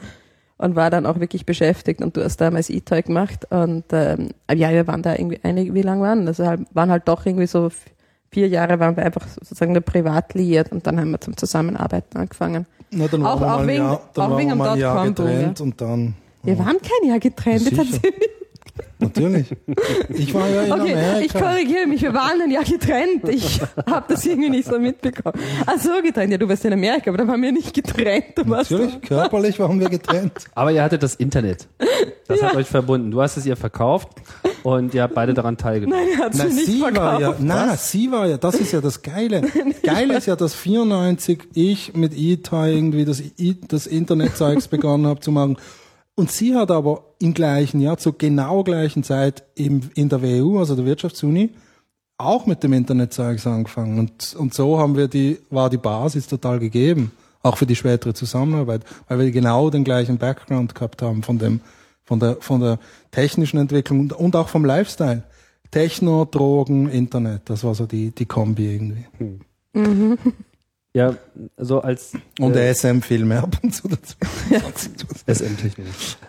und 0.62 0.75
war 0.75 0.89
dann 0.89 1.06
auch 1.06 1.20
wirklich 1.20 1.46
beschäftigt 1.46 2.01
und 2.01 2.15
du 2.15 2.24
hast 2.24 2.38
damals 2.39 2.70
E-Toy 2.70 3.01
gemacht 3.01 3.46
und 3.51 3.84
ähm, 3.91 4.30
ja, 4.53 4.70
wir 4.72 4.88
waren 4.88 5.01
da 5.01 5.13
irgendwie 5.15 5.39
einige, 5.44 5.74
wie 5.74 5.82
lange 5.82 6.01
waren? 6.03 6.27
Also 6.27 6.46
halt, 6.48 6.62
waren 6.74 6.89
halt 6.91 7.08
doch 7.08 7.25
irgendwie 7.25 7.48
so 7.48 7.70
vier 8.32 8.48
Jahre 8.48 8.80
waren 8.80 8.96
wir 8.96 9.03
einfach 9.06 9.27
sozusagen 9.27 9.74
nur 9.74 9.82
privat 9.82 10.34
liiert 10.36 10.72
und 10.72 10.88
dann 10.88 10.98
haben 11.00 11.12
wir 11.12 11.20
zum 11.20 11.36
Zusammenarbeiten 11.36 12.18
angefangen. 12.18 12.65
Na, 12.91 13.08
dann 13.08 13.25
Auch- 13.25 13.41
waren 13.41 13.62
auch 13.63 13.68
wegen- 13.68 13.84
Jahr, 13.84 14.01
dann 14.13 14.32
auch 14.32 14.38
wegen 14.38 14.50
Jahr 14.58 14.75
Dotcom-Boom, 14.75 15.25
getrennt 15.25 15.62
und 15.62 15.82
dann, 15.82 16.13
Wir 16.44 16.58
waren 16.60 16.77
kein 16.82 17.10
Jahr 17.10 17.20
getrennt, 17.20 17.70
Ja, 17.72 17.84
jetzt 17.84 17.94
erzähl- 17.96 18.13
natürlich. 19.00 19.48
Ich 20.10 20.34
war 20.34 20.48
ja 20.50 20.63
in 20.63 20.72
Okay, 20.72 20.94
Amerika. 20.94 21.20
ich 21.20 21.34
korrigiere 21.34 21.88
mich, 21.88 22.01
wir 22.01 22.13
waren 22.13 22.42
ein 22.42 22.51
Jahr 22.51 22.63
getrennt. 22.63 23.28
Ich 23.30 23.60
habe 23.90 24.06
das 24.08 24.25
irgendwie 24.25 24.50
nicht 24.50 24.68
so 24.68 24.80
mitbekommen. 24.80 25.40
Ach 25.66 25.80
so, 25.80 25.90
getrennt. 26.04 26.32
Ja, 26.32 26.38
du 26.38 26.48
warst 26.48 26.63
in 26.66 26.74
Amerika, 26.74 27.10
aber 27.12 27.18
da 27.18 27.28
waren 27.28 27.42
wir 27.42 27.51
nicht 27.51 27.74
getrennt. 27.74 28.25
Du 28.36 28.48
warst 28.50 28.72
Natürlich, 28.72 29.01
körperlich 29.01 29.60
waren 29.60 29.80
wir 29.80 29.90
getrennt. 29.90 30.34
Aber 30.56 30.72
ihr 30.72 30.84
hattet 30.84 31.04
das 31.04 31.16
Internet. 31.16 31.68
Das 32.28 32.42
hat 32.42 32.56
euch 32.56 32.68
verbunden. 32.68 33.12
Du 33.12 33.22
hast 33.22 33.38
es 33.38 33.46
ihr 33.46 33.58
verkauft 33.58 34.08
und 34.63 34.94
ihr 34.94 35.04
habt 35.04 35.16
beide 35.16 35.34
daran 35.34 35.58
teilgenommen. 35.58 36.06
Nein, 36.08 36.18
er 36.20 36.25
hat 36.25 36.34
Na, 36.36 36.48
sie 36.48 36.54
nicht 36.54 36.66
sie 36.66 36.82
war 36.82 36.92
verkauft. 36.94 37.22
ja, 37.22 37.36
na, 37.40 37.75
sie 37.78 38.12
war 38.12 38.28
ja, 38.28 38.38
das 38.38 38.56
ist 38.56 38.72
ja 38.72 38.80
das 38.82 39.01
Geile. 39.01 39.42
Geil 39.84 40.12
ist 40.12 40.28
ja, 40.28 40.36
dass 40.36 40.54
94 40.56 41.40
ich 41.54 41.94
mit 41.96 42.13
E-Toy 42.18 42.74
irgendwie 42.74 43.06
das, 43.06 43.22
das 43.68 43.88
Internetzeugs 43.88 44.68
begonnen 44.68 45.08
habe 45.08 45.20
zu 45.20 45.32
machen. 45.32 45.58
Und 46.15 46.32
sie 46.32 46.56
hat 46.56 46.72
aber 46.72 47.03
im 47.20 47.34
gleichen 47.34 47.80
Jahr, 47.80 47.98
zur 47.98 48.18
genau 48.18 48.63
gleichen 48.63 49.03
Zeit 49.03 49.44
im, 49.56 49.89
in 49.96 50.10
der 50.10 50.22
WU, 50.22 50.60
also 50.60 50.75
der 50.75 50.86
Wirtschaftsuni, 50.86 51.51
auch 52.18 52.46
mit 52.46 52.63
dem 52.63 52.74
Internetzeugs 52.74 53.48
angefangen. 53.48 53.98
Und, 53.98 54.36
und 54.36 54.53
so 54.53 54.77
haben 54.77 54.96
wir 54.96 55.08
die, 55.08 55.39
war 55.50 55.70
die 55.70 55.77
Basis 55.77 56.27
total 56.27 56.60
gegeben. 56.60 57.12
Auch 57.44 57.58
für 57.58 57.65
die 57.65 57.75
spätere 57.75 58.13
Zusammenarbeit, 58.13 58.84
weil 59.08 59.20
wir 59.20 59.32
genau 59.32 59.72
den 59.72 59.84
gleichen 59.84 60.20
Background 60.20 60.75
gehabt 60.75 61.01
haben 61.01 61.24
von 61.24 61.39
dem, 61.39 61.62
von 62.03 62.20
der, 62.20 62.38
von 62.39 62.62
der 62.62 62.77
technischen 63.10 63.58
Entwicklung 63.58 64.01
und, 64.01 64.13
und 64.13 64.36
auch 64.36 64.50
vom 64.50 64.63
Lifestyle. 64.63 65.24
Techno, 65.72 66.25
Drogen, 66.25 66.89
Internet, 66.89 67.50
das 67.50 67.63
war 67.63 67.74
so 67.74 67.88
die, 67.88 68.12
die 68.12 68.25
Kombi 68.25 68.75
irgendwie. 68.75 69.39
Ja, 70.93 71.15
so 71.55 71.81
als 71.81 72.12
Und 72.38 72.53
äh, 72.55 72.74
SM-Film 72.74 73.31
ab 73.31 73.57
und 73.63 73.74
zu 73.74 73.88
dazu. 73.88 74.15
SM-Technik. 75.25 75.88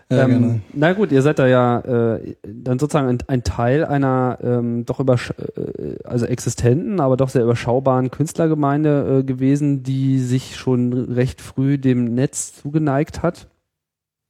Ja, 0.09 0.23
ähm, 0.23 0.31
genau. 0.31 0.61
Na 0.73 0.93
gut, 0.93 1.11
ihr 1.11 1.23
seid 1.23 1.41
da 1.41 1.49
ja 1.49 1.81
äh, 1.81 2.37
dann 2.47 2.79
sozusagen 2.79 3.09
ein, 3.09 3.19
ein 3.27 3.43
Teil 3.43 3.85
einer 3.85 4.39
ähm, 4.41 4.85
doch 4.85 5.01
übersch 5.01 5.31
äh, 5.31 5.97
also 6.05 6.27
existenten, 6.27 7.01
aber 7.01 7.17
doch 7.17 7.29
sehr 7.29 7.43
überschaubaren 7.43 8.13
Künstlergemeinde 8.13 9.19
äh, 9.19 9.25
gewesen, 9.25 9.83
die 9.83 10.21
sich 10.21 10.55
schon 10.55 10.93
recht 10.93 11.41
früh 11.41 11.77
dem 11.77 12.15
Netz 12.15 12.55
zugeneigt 12.55 13.23
hat, 13.25 13.49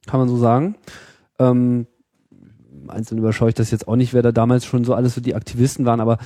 kann 0.07 0.19
man 0.19 0.29
so 0.29 0.37
sagen. 0.37 0.75
Ähm, 1.37 1.85
einzeln 2.87 3.19
überschaue 3.19 3.49
ich 3.49 3.55
das 3.55 3.69
jetzt 3.69 3.87
auch 3.87 3.95
nicht, 3.95 4.13
wer 4.13 4.23
da 4.23 4.31
damals 4.31 4.65
schon 4.65 4.83
so 4.83 4.95
alles 4.95 5.13
so 5.13 5.21
die 5.21 5.35
Aktivisten 5.35 5.85
waren, 5.85 5.99
aber 5.99 6.17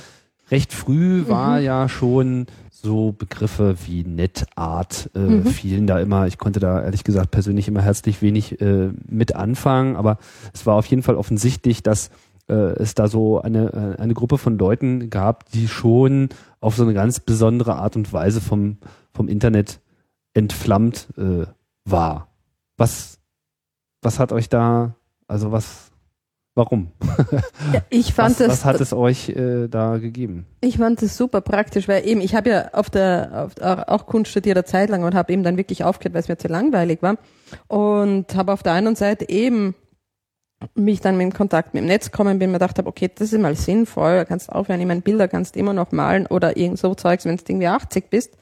recht 0.50 0.72
früh 0.72 1.28
war 1.28 1.60
ja 1.60 1.88
schon 1.88 2.46
so 2.70 3.12
Begriffe 3.12 3.74
wie 3.86 4.04
NetArt 4.04 5.10
äh, 5.14 5.18
Mhm. 5.18 5.46
fielen 5.46 5.86
da 5.86 5.98
immer. 5.98 6.26
Ich 6.26 6.38
konnte 6.38 6.60
da 6.60 6.82
ehrlich 6.82 7.02
gesagt 7.04 7.30
persönlich 7.32 7.66
immer 7.68 7.82
herzlich 7.82 8.22
wenig 8.22 8.60
äh, 8.60 8.90
mit 9.06 9.34
anfangen, 9.34 9.96
aber 9.96 10.18
es 10.54 10.64
war 10.64 10.76
auf 10.76 10.86
jeden 10.86 11.02
Fall 11.02 11.16
offensichtlich, 11.16 11.82
dass 11.82 12.10
äh, 12.48 12.54
es 12.54 12.94
da 12.94 13.08
so 13.08 13.40
eine, 13.42 13.96
äh, 13.98 14.00
eine 14.00 14.14
Gruppe 14.14 14.38
von 14.38 14.56
Leuten 14.58 15.10
gab, 15.10 15.50
die 15.50 15.66
schon 15.68 16.28
auf 16.60 16.76
so 16.76 16.84
eine 16.84 16.94
ganz 16.94 17.20
besondere 17.20 17.76
Art 17.76 17.96
und 17.96 18.12
Weise 18.12 18.40
vom, 18.40 18.78
vom 19.12 19.28
Internet 19.28 19.80
entflammt 20.34 21.08
äh, 21.18 21.46
war. 21.84 22.28
Was, 22.76 23.18
was 24.02 24.18
hat 24.20 24.32
euch 24.32 24.48
da, 24.48 24.94
also 25.26 25.50
was, 25.50 25.87
warum? 26.58 26.88
Ja, 27.72 27.82
ich 27.88 28.12
fand 28.12 28.30
Was, 28.30 28.38
das, 28.38 28.48
was 28.48 28.64
hat 28.64 28.80
es 28.80 28.92
euch 28.92 29.30
äh, 29.30 29.68
da 29.68 29.96
gegeben? 29.98 30.46
ich 30.60 30.78
fand 30.78 31.00
das 31.00 31.16
super 31.16 31.40
praktisch, 31.40 31.88
weil 31.88 32.06
eben, 32.06 32.20
ich 32.20 32.34
habe 32.34 32.50
ja 32.50 32.68
auf 32.72 32.90
der, 32.90 33.48
auf, 33.60 33.88
auch 33.88 34.06
Kunst 34.06 34.30
studiert 34.30 34.56
eine 34.56 34.64
Zeit 34.64 34.90
lang 34.90 35.04
und 35.04 35.14
habe 35.14 35.32
eben 35.32 35.42
dann 35.42 35.56
wirklich 35.56 35.84
aufgehört, 35.84 36.14
weil 36.14 36.20
es 36.20 36.28
mir 36.28 36.36
zu 36.36 36.48
langweilig 36.48 37.00
war. 37.00 37.16
Und 37.68 38.34
habe 38.34 38.52
auf 38.52 38.62
der 38.62 38.72
einen 38.72 38.96
Seite 38.96 39.28
eben 39.28 39.74
mich 40.74 41.00
dann 41.00 41.16
mit 41.16 41.32
dem 41.32 41.32
Kontakt 41.32 41.74
mit 41.74 41.82
dem 41.82 41.86
Netz 41.86 42.10
kommen 42.10 42.38
bin, 42.38 42.50
mir 42.50 42.58
gedacht 42.58 42.78
habe, 42.78 42.88
okay, 42.88 43.10
das 43.14 43.32
ist 43.32 43.40
mal 43.40 43.54
sinnvoll, 43.54 44.16
da 44.16 44.24
kannst 44.24 44.50
aufhören, 44.50 44.80
ich 44.80 44.86
meine, 44.86 45.00
Bilder 45.00 45.28
kannst 45.28 45.56
immer 45.56 45.72
noch 45.72 45.92
malen 45.92 46.26
oder 46.26 46.56
irgend 46.56 46.78
so 46.78 46.94
Zeugs, 46.94 47.24
wenn 47.24 47.36
du 47.36 47.42
irgendwie 47.46 47.68
80 47.68 48.10
bist. 48.10 48.36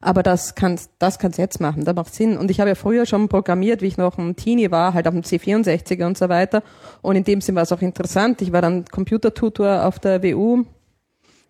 Aber 0.00 0.22
das 0.22 0.54
kannst, 0.54 0.90
das 0.98 1.18
kannst 1.18 1.38
jetzt 1.38 1.60
machen, 1.60 1.84
das 1.84 1.94
macht 1.94 2.14
Sinn. 2.14 2.36
Und 2.36 2.50
ich 2.50 2.60
habe 2.60 2.70
ja 2.70 2.74
früher 2.74 3.06
schon 3.06 3.28
programmiert, 3.28 3.82
wie 3.82 3.86
ich 3.86 3.96
noch 3.96 4.18
ein 4.18 4.36
Teenie 4.36 4.70
war, 4.70 4.94
halt 4.94 5.08
auf 5.08 5.14
dem 5.14 5.22
C64er 5.22 6.06
und 6.06 6.18
so 6.18 6.28
weiter. 6.28 6.62
Und 7.02 7.16
in 7.16 7.24
dem 7.24 7.40
Sinn 7.40 7.54
war 7.54 7.62
es 7.62 7.72
auch 7.72 7.82
interessant. 7.82 8.42
Ich 8.42 8.52
war 8.52 8.62
dann 8.62 8.84
Computertutor 8.84 9.84
auf 9.84 9.98
der 9.98 10.22
WU 10.22 10.64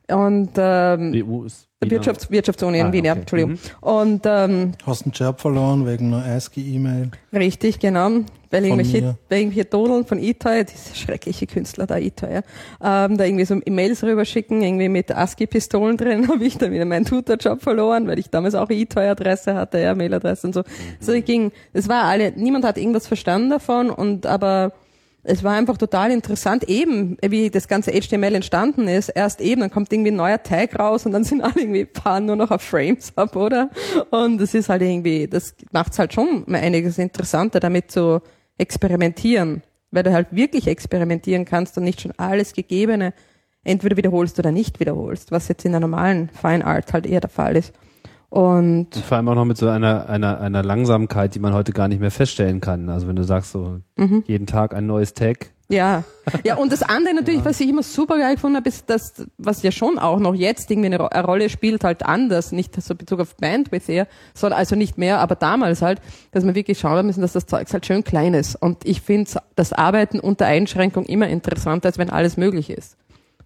und 0.08 0.50
ähm, 0.56 1.12
BU 1.12 1.44
ist 1.44 1.66
Wirtschafts 1.80 2.30
Wirtschaftsuni 2.30 2.78
in 2.78 2.86
Ah, 2.86 2.92
Wien, 2.92 3.04
ja, 3.04 3.12
okay. 3.12 3.20
Entschuldigung. 3.20 3.52
Mhm. 3.52 3.88
Und 3.88 4.22
ähm, 4.24 4.72
Hast 4.86 5.04
einen 5.04 5.12
Job 5.12 5.40
verloren 5.40 5.86
wegen 5.86 6.12
einer 6.14 6.24
ASCII-E-Mail. 6.24 7.10
Richtig, 7.32 7.78
genau. 7.78 8.10
Weil 8.50 8.64
irgendwelche, 8.64 9.16
weil 9.28 9.38
irgendwelche 9.40 9.68
Dodeln 9.68 10.06
von 10.06 10.18
E-Toy, 10.18 10.64
diese 10.64 10.94
schreckliche 10.94 11.46
Künstler 11.46 11.86
da, 11.86 11.98
E-Toy, 11.98 12.32
ja, 12.32 13.04
ähm, 13.04 13.18
da 13.18 13.24
irgendwie 13.24 13.44
so 13.44 13.60
E-Mails 13.64 14.04
rüberschicken, 14.04 14.62
irgendwie 14.62 14.88
mit 14.88 15.10
ASCII-Pistolen 15.14 15.96
drin, 15.96 16.28
habe 16.32 16.44
ich 16.44 16.56
dann 16.56 16.72
wieder 16.72 16.84
meinen 16.84 17.04
Tutorjob 17.04 17.60
verloren, 17.60 18.06
weil 18.06 18.18
ich 18.18 18.30
damals 18.30 18.54
auch 18.54 18.70
E-Toy-Adresse 18.70 19.54
hatte, 19.54 19.80
ja, 19.80 19.94
Mailadresse 19.94 20.46
und 20.46 20.52
so. 20.54 20.62
So 21.00 21.12
ich 21.12 21.24
ging, 21.24 21.52
es 21.72 21.88
war 21.88 22.04
alle, 22.04 22.32
niemand 22.36 22.64
hat 22.64 22.78
irgendwas 22.78 23.06
verstanden 23.06 23.50
davon 23.50 23.90
und 23.90 24.24
aber 24.26 24.72
es 25.26 25.42
war 25.42 25.54
einfach 25.54 25.76
total 25.76 26.10
interessant, 26.10 26.64
eben 26.68 27.16
wie 27.26 27.50
das 27.50 27.68
ganze 27.68 27.90
HTML 27.92 28.34
entstanden 28.34 28.88
ist. 28.88 29.08
Erst 29.08 29.40
eben, 29.40 29.60
dann 29.60 29.70
kommt 29.70 29.92
irgendwie 29.92 30.12
ein 30.12 30.16
neuer 30.16 30.42
Tag 30.42 30.78
raus 30.78 31.04
und 31.04 31.12
dann 31.12 31.24
sind 31.24 31.42
alle 31.42 31.54
irgendwie 31.56 31.86
fahren 31.92 32.26
nur 32.26 32.36
noch 32.36 32.50
auf 32.50 32.62
Frames 32.62 33.12
ab, 33.16 33.34
oder? 33.34 33.70
Und 34.10 34.38
das 34.38 34.54
ist 34.54 34.68
halt 34.68 34.82
irgendwie, 34.82 35.26
das 35.26 35.54
macht's 35.72 35.98
halt 35.98 36.12
schon 36.12 36.44
einiges 36.54 36.98
interessanter, 36.98 37.60
damit 37.60 37.90
zu 37.90 38.22
experimentieren, 38.58 39.62
weil 39.90 40.04
du 40.04 40.12
halt 40.12 40.28
wirklich 40.30 40.68
experimentieren 40.68 41.44
kannst 41.44 41.76
und 41.76 41.84
nicht 41.84 42.00
schon 42.00 42.12
alles 42.16 42.52
Gegebene 42.52 43.12
entweder 43.64 43.96
wiederholst 43.96 44.38
oder 44.38 44.52
nicht 44.52 44.78
wiederholst, 44.78 45.32
was 45.32 45.48
jetzt 45.48 45.64
in 45.64 45.72
der 45.72 45.80
normalen 45.80 46.28
Fine 46.28 46.64
Art 46.64 46.92
halt 46.92 47.04
eher 47.04 47.20
der 47.20 47.30
Fall 47.30 47.56
ist. 47.56 47.72
Und 48.36 48.94
Und 48.94 48.96
vor 49.04 49.16
allem 49.16 49.28
auch 49.28 49.34
noch 49.34 49.44
mit 49.46 49.56
so 49.56 49.68
einer, 49.68 50.08
einer, 50.08 50.40
einer 50.40 50.62
Langsamkeit, 50.62 51.34
die 51.34 51.38
man 51.38 51.54
heute 51.54 51.72
gar 51.72 51.88
nicht 51.88 52.00
mehr 52.00 52.10
feststellen 52.10 52.60
kann. 52.60 52.88
Also 52.90 53.08
wenn 53.08 53.16
du 53.16 53.24
sagst, 53.24 53.52
so 53.52 53.78
Mhm. 53.96 54.24
jeden 54.26 54.46
Tag 54.46 54.74
ein 54.74 54.86
neues 54.86 55.14
Tag, 55.14 55.50
Ja. 55.68 56.04
Ja, 56.44 56.56
und 56.56 56.70
das 56.70 56.82
andere 56.82 57.14
natürlich, 57.14 57.44
was 57.44 57.58
ich 57.60 57.68
immer 57.68 57.82
super 57.82 58.18
geil 58.18 58.34
gefunden 58.34 58.56
habe, 58.58 58.68
ist, 58.68 58.88
dass, 58.90 59.26
was 59.38 59.62
ja 59.62 59.72
schon 59.72 59.98
auch 59.98 60.18
noch 60.20 60.34
jetzt 60.34 60.70
irgendwie 60.70 60.86
eine, 60.94 61.10
eine 61.10 61.24
Rolle 61.26 61.48
spielt, 61.48 61.82
halt 61.82 62.04
anders, 62.04 62.52
nicht 62.52 62.80
so 62.80 62.92
in 62.92 62.98
Bezug 62.98 63.20
auf 63.20 63.34
Bandwidth 63.36 63.88
eher, 63.88 64.06
sondern 64.34 64.58
also 64.60 64.76
nicht 64.76 64.96
mehr, 64.98 65.18
aber 65.18 65.34
damals 65.34 65.80
halt, 65.82 66.00
dass 66.32 66.44
wir 66.44 66.54
wirklich 66.54 66.78
schauen 66.78 67.06
müssen, 67.06 67.22
dass 67.22 67.32
das 67.32 67.46
Zeug 67.46 67.66
halt 67.72 67.86
schön 67.86 68.04
klein 68.04 68.34
ist. 68.34 68.54
Und 68.54 68.84
ich 68.84 69.00
finde 69.00 69.30
das 69.56 69.72
Arbeiten 69.72 70.20
unter 70.20 70.46
Einschränkung 70.46 71.04
immer 71.06 71.26
interessanter, 71.28 71.86
als 71.86 71.98
wenn 71.98 72.10
alles 72.10 72.36
möglich 72.36 72.68
ist. 72.70 72.96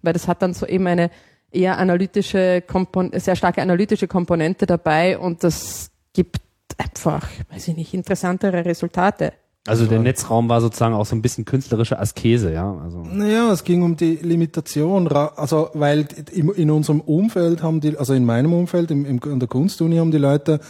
Weil 0.03 0.13
das 0.13 0.27
hat 0.27 0.41
dann 0.41 0.53
so 0.53 0.65
eben 0.67 0.85
eine 0.87 1.09
eher 1.51 1.77
analytische, 1.77 2.61
Kompon 2.65 3.11
sehr 3.13 3.35
starke 3.35 3.61
analytische 3.61 4.07
Komponente 4.07 4.65
dabei 4.65 5.17
und 5.17 5.43
das 5.43 5.91
gibt 6.13 6.37
einfach, 6.77 7.27
weiß 7.51 7.69
ich 7.69 7.75
nicht, 7.75 7.93
interessantere 7.93 8.65
Resultate. 8.65 9.33
Also 9.67 9.85
der 9.85 9.99
Netzraum 9.99 10.49
war 10.49 10.59
sozusagen 10.59 10.95
auch 10.95 11.05
so 11.05 11.15
ein 11.15 11.21
bisschen 11.21 11.45
künstlerische 11.45 11.99
Askese, 11.99 12.51
ja. 12.51 12.75
Also 12.83 13.03
Naja, 13.03 13.51
es 13.51 13.63
ging 13.63 13.83
um 13.83 13.95
die 13.95 14.15
Limitation, 14.15 15.07
also 15.07 15.69
weil 15.75 16.07
in, 16.31 16.49
in 16.49 16.71
unserem 16.71 16.99
Umfeld 16.99 17.61
haben 17.61 17.79
die, 17.79 17.95
also 17.95 18.15
in 18.15 18.25
meinem 18.25 18.53
Umfeld, 18.53 18.89
im, 18.89 19.05
im, 19.05 19.19
in 19.23 19.39
der 19.39 19.47
Kunstuni 19.47 19.97
haben 19.97 20.09
die 20.09 20.17
Leute 20.17 20.61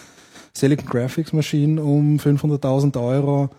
Silicon 0.54 0.88
Graphics 0.88 1.32
Maschinen 1.32 1.80
um 1.80 2.18
500.000 2.18 3.02
Euro 3.02 3.50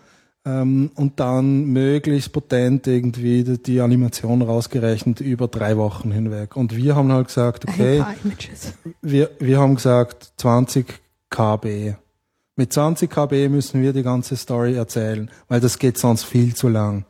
ähm, 0.45 0.91
und 0.95 1.19
dann 1.19 1.65
möglichst 1.65 2.33
potent 2.33 2.87
irgendwie 2.87 3.43
die, 3.43 3.61
die 3.61 3.81
Animation 3.81 4.41
rausgerechnet 4.41 5.21
über 5.21 5.47
drei 5.47 5.77
Wochen 5.77 6.11
hinweg. 6.11 6.55
Und 6.55 6.75
wir 6.75 6.95
haben 6.95 7.11
halt 7.11 7.27
gesagt, 7.27 7.67
okay, 7.67 8.03
wir, 9.01 9.29
wir 9.39 9.59
haben 9.59 9.75
gesagt 9.75 10.33
20 10.37 11.01
KB. 11.29 11.93
Mit 12.55 12.73
20 12.73 13.09
KB 13.09 13.49
müssen 13.49 13.81
wir 13.81 13.93
die 13.93 14.03
ganze 14.03 14.35
Story 14.35 14.75
erzählen, 14.75 15.31
weil 15.47 15.59
das 15.59 15.79
geht 15.79 15.97
sonst 15.97 16.23
viel 16.23 16.55
zu 16.55 16.67
lang. 16.67 17.05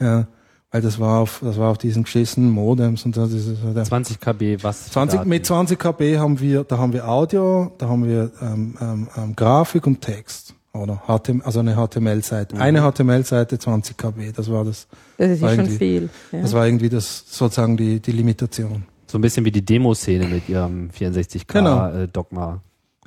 Ja, 0.00 0.26
weil 0.70 0.82
das 0.82 0.98
war 0.98 1.20
auf, 1.20 1.40
das 1.42 1.56
war 1.56 1.70
auf 1.70 1.78
diesen 1.78 2.02
geschissenen 2.02 2.50
Modems 2.50 3.04
und 3.04 3.16
das 3.16 3.32
ist 3.32 3.58
der 3.64 3.84
20 3.84 4.20
KB, 4.20 4.62
was? 4.62 4.90
20, 4.90 5.18
Daten? 5.18 5.28
mit 5.28 5.46
20 5.46 5.78
KB 5.78 6.18
haben 6.18 6.40
wir, 6.40 6.64
da 6.64 6.78
haben 6.78 6.92
wir 6.92 7.08
Audio, 7.08 7.72
da 7.78 7.88
haben 7.88 8.04
wir 8.04 8.32
ähm, 8.42 8.76
ähm, 8.80 9.08
ähm, 9.16 9.36
Grafik 9.36 9.86
und 9.86 10.00
Text. 10.00 10.53
Oder 10.74 11.02
HTML, 11.06 11.42
also 11.44 11.60
eine 11.60 11.76
HTML-Seite. 11.76 12.56
Eine 12.56 12.80
HTML-Seite, 12.82 13.58
20 13.58 13.96
KB, 13.96 14.32
das 14.34 14.50
war 14.50 14.64
das, 14.64 14.88
Das 15.18 15.30
ist 15.30 15.40
ja 15.42 15.54
schon 15.54 15.66
viel. 15.68 16.08
Ja. 16.32 16.42
das 16.42 16.52
war 16.52 16.66
irgendwie 16.66 16.88
das, 16.88 17.24
sozusagen 17.28 17.76
die, 17.76 18.00
die 18.00 18.10
Limitation. 18.12 18.84
So 19.06 19.18
ein 19.18 19.20
bisschen 19.20 19.44
wie 19.44 19.52
die 19.52 19.64
Demoszene 19.64 20.26
mit 20.26 20.48
ihrem 20.48 20.90
64K 20.90 21.44
Genau. 21.46 21.88
äh, 21.90 22.08
Dogma. 22.08 22.60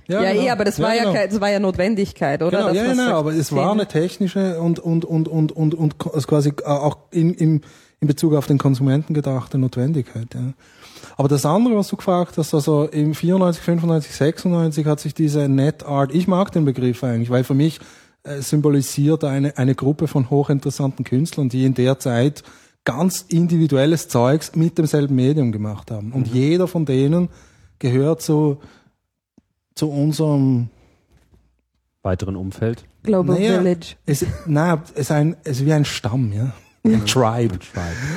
ja, 0.07 0.21
genau. 0.31 0.41
eh, 0.45 0.49
aber 0.49 0.63
das 0.63 0.79
war 0.79 0.95
ja, 0.95 1.01
genau. 1.03 1.13
kein, 1.13 1.29
das 1.29 1.41
war 1.41 1.49
ja 1.49 1.59
Notwendigkeit, 1.59 2.41
oder? 2.41 2.57
Genau, 2.57 2.67
Das, 2.69 2.77
ja, 2.77 2.83
was 2.87 2.97
genau, 2.97 3.19
aber 3.19 3.33
es 3.33 3.51
war 3.53 3.71
eine 3.73 3.85
technische 3.87 4.61
und 4.61 4.79
und 4.79 5.03
und 5.03 5.27
und 5.27 5.51
und 5.51 5.73
und 5.73 5.95
also 6.13 6.25
quasi 6.25 6.53
auch 6.63 6.97
in, 7.11 7.33
in, 7.33 7.61
in 7.99 8.07
Bezug 8.07 8.33
auf 8.35 8.47
den 8.47 8.57
Konsumenten 8.59 9.13
gedachte 9.13 9.57
Notwendigkeit. 9.57 10.33
Ja. 10.33 10.53
Aber 11.17 11.27
das 11.27 11.45
andere, 11.45 11.75
was 11.75 11.87
du 11.87 11.97
gefragt 11.97 12.37
hast, 12.37 12.53
also 12.53 12.85
im 12.85 13.15
94, 13.15 13.63
95, 13.63 14.15
96 14.15 14.85
hat 14.85 14.99
sich 14.99 15.15
diese 15.15 15.49
NetArt, 15.49 16.13
ich 16.13 16.27
mag 16.27 16.51
den 16.51 16.63
Begriff 16.63 17.03
eigentlich, 17.03 17.31
weil 17.31 17.43
für 17.43 17.55
mich 17.55 17.79
äh, 18.23 18.41
symbolisiert 18.41 19.23
eine 19.23 19.57
eine 19.57 19.73
Gruppe 19.73 20.07
von 20.07 20.29
hochinteressanten 20.29 21.03
Künstlern, 21.03 21.49
die 21.49 21.65
in 21.65 21.73
der 21.73 21.97
Zeit 21.97 22.43
ganz 22.85 23.25
individuelles 23.27 24.07
Zeugs 24.09 24.55
mit 24.55 24.77
demselben 24.77 25.15
Medium 25.15 25.51
gemacht 25.51 25.89
haben. 25.89 26.13
Und 26.13 26.27
jeder 26.27 26.67
von 26.67 26.85
denen 26.85 27.29
gehört 27.79 28.21
zu 28.21 28.59
zu 29.73 29.89
unserem 29.89 30.69
Weiteren 32.03 32.35
Umfeld. 32.35 32.85
Global 33.03 33.37
Naja, 33.37 33.57
Village. 33.57 33.95
Es, 34.05 34.25
nein, 34.45 34.81
es 34.85 34.91
ist 34.91 35.11
ein, 35.11 35.35
es 35.43 35.59
ist 35.59 35.65
wie 35.65 35.73
ein 35.73 35.83
Stamm, 35.83 36.31
ja. 36.31 36.53
Ein 36.93 37.05
Tribe. 37.05 37.59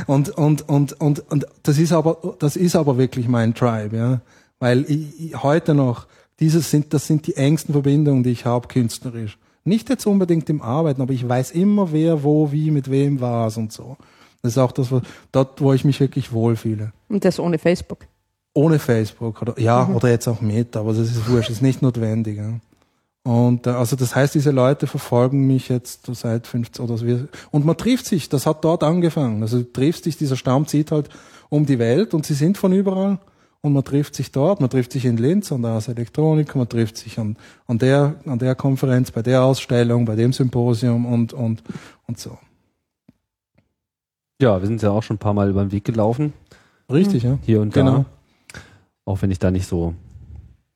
Und, 0.07 0.31
und, 0.31 0.69
und, 0.69 1.01
und, 1.01 1.31
und 1.31 1.47
das 1.63 1.79
ist 1.79 1.93
aber, 1.93 2.37
das 2.39 2.57
ist 2.57 2.77
aber 2.77 2.99
wirklich 2.99 3.29
mein 3.29 3.55
Tribe, 3.55 3.97
ja. 3.97 4.21
Weil 4.59 4.85
ich, 4.89 5.21
ich, 5.33 5.43
heute 5.43 5.75
noch, 5.75 6.07
dieses 6.39 6.71
sind, 6.71 6.93
das 6.95 7.07
sind 7.07 7.27
die 7.27 7.37
engsten 7.37 7.73
Verbindungen, 7.73 8.23
die 8.23 8.31
ich 8.31 8.45
habe 8.47 8.69
künstlerisch. 8.69 9.39
Nicht 9.65 9.89
jetzt 9.91 10.07
unbedingt 10.07 10.49
im 10.49 10.63
Arbeiten, 10.63 11.03
aber 11.03 11.13
ich 11.13 11.29
weiß 11.29 11.51
immer, 11.53 11.93
wer, 11.93 12.23
wo, 12.23 12.51
wie, 12.53 12.71
mit 12.71 12.91
wem 12.91 13.21
war 13.21 13.55
und 13.57 13.73
so. 13.73 13.97
Das 14.43 14.53
ist 14.53 14.59
auch 14.59 14.73
das, 14.73 14.91
wo- 14.91 15.03
dort, 15.33 15.61
wo 15.61 15.73
ich 15.75 15.85
mich 15.85 16.01
wirklich 16.01 16.33
wohlfühle. 16.33 16.93
Und 17.09 17.25
das 17.25 17.39
ohne 17.39 17.59
Facebook. 17.59 18.07
Ohne 18.55 18.79
Facebook 18.79 19.43
oder 19.43 19.59
ja, 19.61 19.87
oder 19.89 20.09
jetzt 20.09 20.27
auch 20.29 20.41
mit, 20.41 20.77
aber 20.77 20.93
das 20.93 21.11
ist 21.11 21.29
wurscht, 21.29 21.51
das 21.51 21.57
ist 21.57 21.63
nicht 21.63 21.83
notwendig. 21.83 22.39
Ja. 22.39 22.55
Und 23.23 23.67
äh, 23.67 23.71
also 23.71 23.97
das 23.97 24.15
heißt, 24.15 24.35
diese 24.35 24.51
Leute 24.51 24.87
verfolgen 24.87 25.47
mich 25.47 25.69
jetzt 25.69 26.07
seit 26.15 26.47
15 26.47 26.85
oder 26.85 26.97
so. 26.97 27.05
Und 27.51 27.67
man 27.67 27.77
trifft 27.77 28.07
sich, 28.07 28.29
das 28.29 28.47
hat 28.47 28.65
dort 28.65 28.83
angefangen. 28.83 29.43
Also 29.43 29.59
du 29.59 29.73
triffst 29.73 30.07
dich, 30.07 30.17
dieser 30.17 30.37
Stamm 30.37 30.67
zieht 30.67 30.91
halt 30.91 31.09
um 31.51 31.67
die 31.67 31.79
Welt 31.79 32.15
und 32.15 32.25
sie 32.25 32.35
sind 32.35 32.57
von 32.57 32.73
überall. 32.73 33.19
Und 33.63 33.75
man 33.75 33.85
trifft 33.85 34.15
sich 34.15 34.33
dort, 34.33 34.61
man 34.61 34.71
trifft 34.71 34.93
sich 34.93 35.05
in 35.05 35.19
Linz 35.19 35.53
an 35.53 35.61
der 35.61 35.73
Ars 35.73 35.89
Elektronik, 35.89 36.57
man 36.57 36.67
trifft 36.67 36.97
sich 36.97 37.19
an, 37.19 37.37
an 37.67 37.77
der, 37.79 38.15
an 38.25 38.39
der 38.39 38.55
Konferenz, 38.55 39.11
bei 39.11 39.21
der 39.21 39.45
Ausstellung, 39.45 40.07
bei 40.07 40.17
dem 40.17 40.33
Symposium 40.33 41.05
und, 41.05 41.35
und, 41.35 41.63
und 42.07 42.19
so. 42.19 42.39
Ja, 44.41 44.59
wir 44.63 44.67
sind 44.67 44.81
ja 44.81 44.91
auch 44.91 45.03
schon 45.03 45.17
ein 45.17 45.19
paar 45.19 45.35
Mal 45.35 45.51
über 45.51 45.63
den 45.63 45.73
Weg 45.73 45.85
gelaufen, 45.85 46.33
Richtig, 46.91 47.25
ja. 47.25 47.39
hier 47.43 47.61
und 47.61 47.75
Genau. 47.75 47.99
da. 47.99 48.05
Auch 49.05 49.21
wenn 49.21 49.31
ich 49.31 49.39
da 49.39 49.51
nicht 49.51 49.67
so 49.67 49.95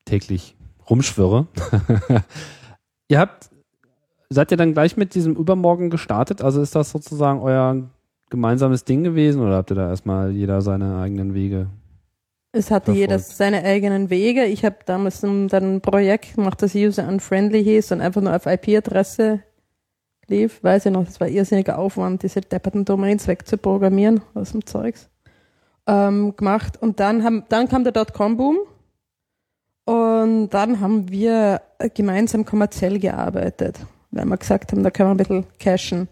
täglich 0.05 0.55
rumschwirre. 0.89 1.47
ihr 3.09 3.19
habt, 3.19 3.51
seid 4.31 4.51
ihr 4.51 4.57
dann 4.57 4.73
gleich 4.73 4.97
mit 4.97 5.15
diesem 5.15 5.37
Übermorgen 5.37 5.91
gestartet? 5.91 6.43
Also 6.43 6.61
ist 6.61 6.75
das 6.75 6.91
sozusagen 6.91 7.41
euer 7.41 7.83
gemeinsames 8.31 8.85
Ding 8.85 9.05
gewesen 9.05 9.41
oder 9.41 9.57
habt 9.57 9.71
ihr 9.71 9.77
da 9.77 9.89
erstmal 9.89 10.31
jeder 10.31 10.61
seine 10.61 10.99
eigenen 10.99 11.35
Wege? 11.35 11.69
Es 12.57 12.71
hatte 12.71 12.87
Verfolgt. 12.87 12.99
jeder 12.99 13.19
seine 13.19 13.65
eigenen 13.65 14.11
Wege. 14.11 14.45
Ich 14.45 14.65
habe 14.65 14.77
damals 14.87 15.21
dann 15.21 15.49
ein 15.53 15.81
Projekt 15.81 16.37
gemacht, 16.37 16.63
das 16.63 16.75
User 16.75 17.09
Unfriendly 17.09 17.65
hieß 17.65 17.93
und 17.93 18.01
einfach 18.01 18.21
nur 18.21 18.35
auf 18.35 18.47
IP-Adresse 18.47 19.41
lief. 20.29 20.63
Weiß 20.63 20.87
ich 20.87 20.93
noch, 20.93 21.05
das 21.05 21.21
war 21.21 21.29
irrsinniger 21.29 21.79
Aufwand, 21.79 22.23
diese 22.23 22.41
depperten 22.41 22.85
Domains 22.85 23.27
wegzuprogrammieren 23.27 24.21
aus 24.35 24.53
dem 24.53 24.65
Zeugs. 24.65 25.11
Ähm, 25.87 26.37
gemacht. 26.37 26.81
Und 26.81 27.01
dann, 27.01 27.25
haben, 27.25 27.45
dann 27.49 27.69
kam 27.69 27.83
der 27.83 27.93
Dotcom-Boom. 27.93 28.59
Und 29.85 30.51
dann 30.51 30.81
haben 30.81 31.11
wir 31.11 31.61
gemeinsam 31.95 32.45
kommerziell 32.45 32.99
gearbeitet, 32.99 33.81
weil 34.11 34.25
wir 34.25 34.37
gesagt 34.37 34.73
haben, 34.73 34.83
da 34.83 34.91
können 34.91 35.11
wir 35.11 35.15
ein 35.15 35.19
bisschen 35.19 35.47
cashen. 35.59 36.09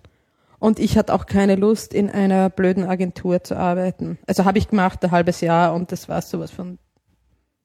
Und 0.58 0.78
ich 0.78 0.96
hatte 0.96 1.12
auch 1.14 1.26
keine 1.26 1.56
Lust, 1.56 1.92
in 1.92 2.10
einer 2.10 2.48
blöden 2.50 2.84
Agentur 2.84 3.42
zu 3.42 3.56
arbeiten. 3.56 4.18
Also 4.26 4.44
habe 4.44 4.58
ich 4.58 4.68
gemacht, 4.68 5.02
ein 5.02 5.10
halbes 5.10 5.40
Jahr 5.40 5.74
und 5.74 5.90
das 5.90 6.08
war 6.08 6.22
sowas 6.22 6.50
von 6.50 6.78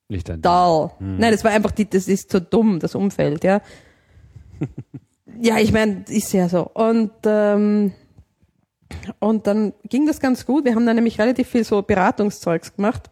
Nicht 0.07 0.29
dein 0.29 0.41
dull. 0.41 0.91
Nein, 0.99 1.31
das 1.31 1.43
war 1.43 1.51
einfach, 1.51 1.71
die, 1.71 1.87
das 1.87 2.07
ist 2.07 2.31
zu 2.31 2.41
dumm, 2.41 2.79
das 2.79 2.95
Umfeld, 2.95 3.43
ja. 3.43 3.61
ja, 5.41 5.59
ich 5.59 5.71
meine, 5.73 6.05
ist 6.07 6.33
ja 6.33 6.49
so. 6.49 6.61
Und, 6.73 7.11
ähm, 7.25 7.91
und 9.19 9.45
dann 9.45 9.73
ging 9.83 10.07
das 10.07 10.19
ganz 10.19 10.45
gut. 10.45 10.65
Wir 10.65 10.73
haben 10.73 10.85
dann 10.85 10.95
nämlich 10.95 11.19
relativ 11.19 11.49
viel 11.49 11.65
so 11.65 11.81
Beratungszeugs 11.81 12.75
gemacht. 12.75 13.11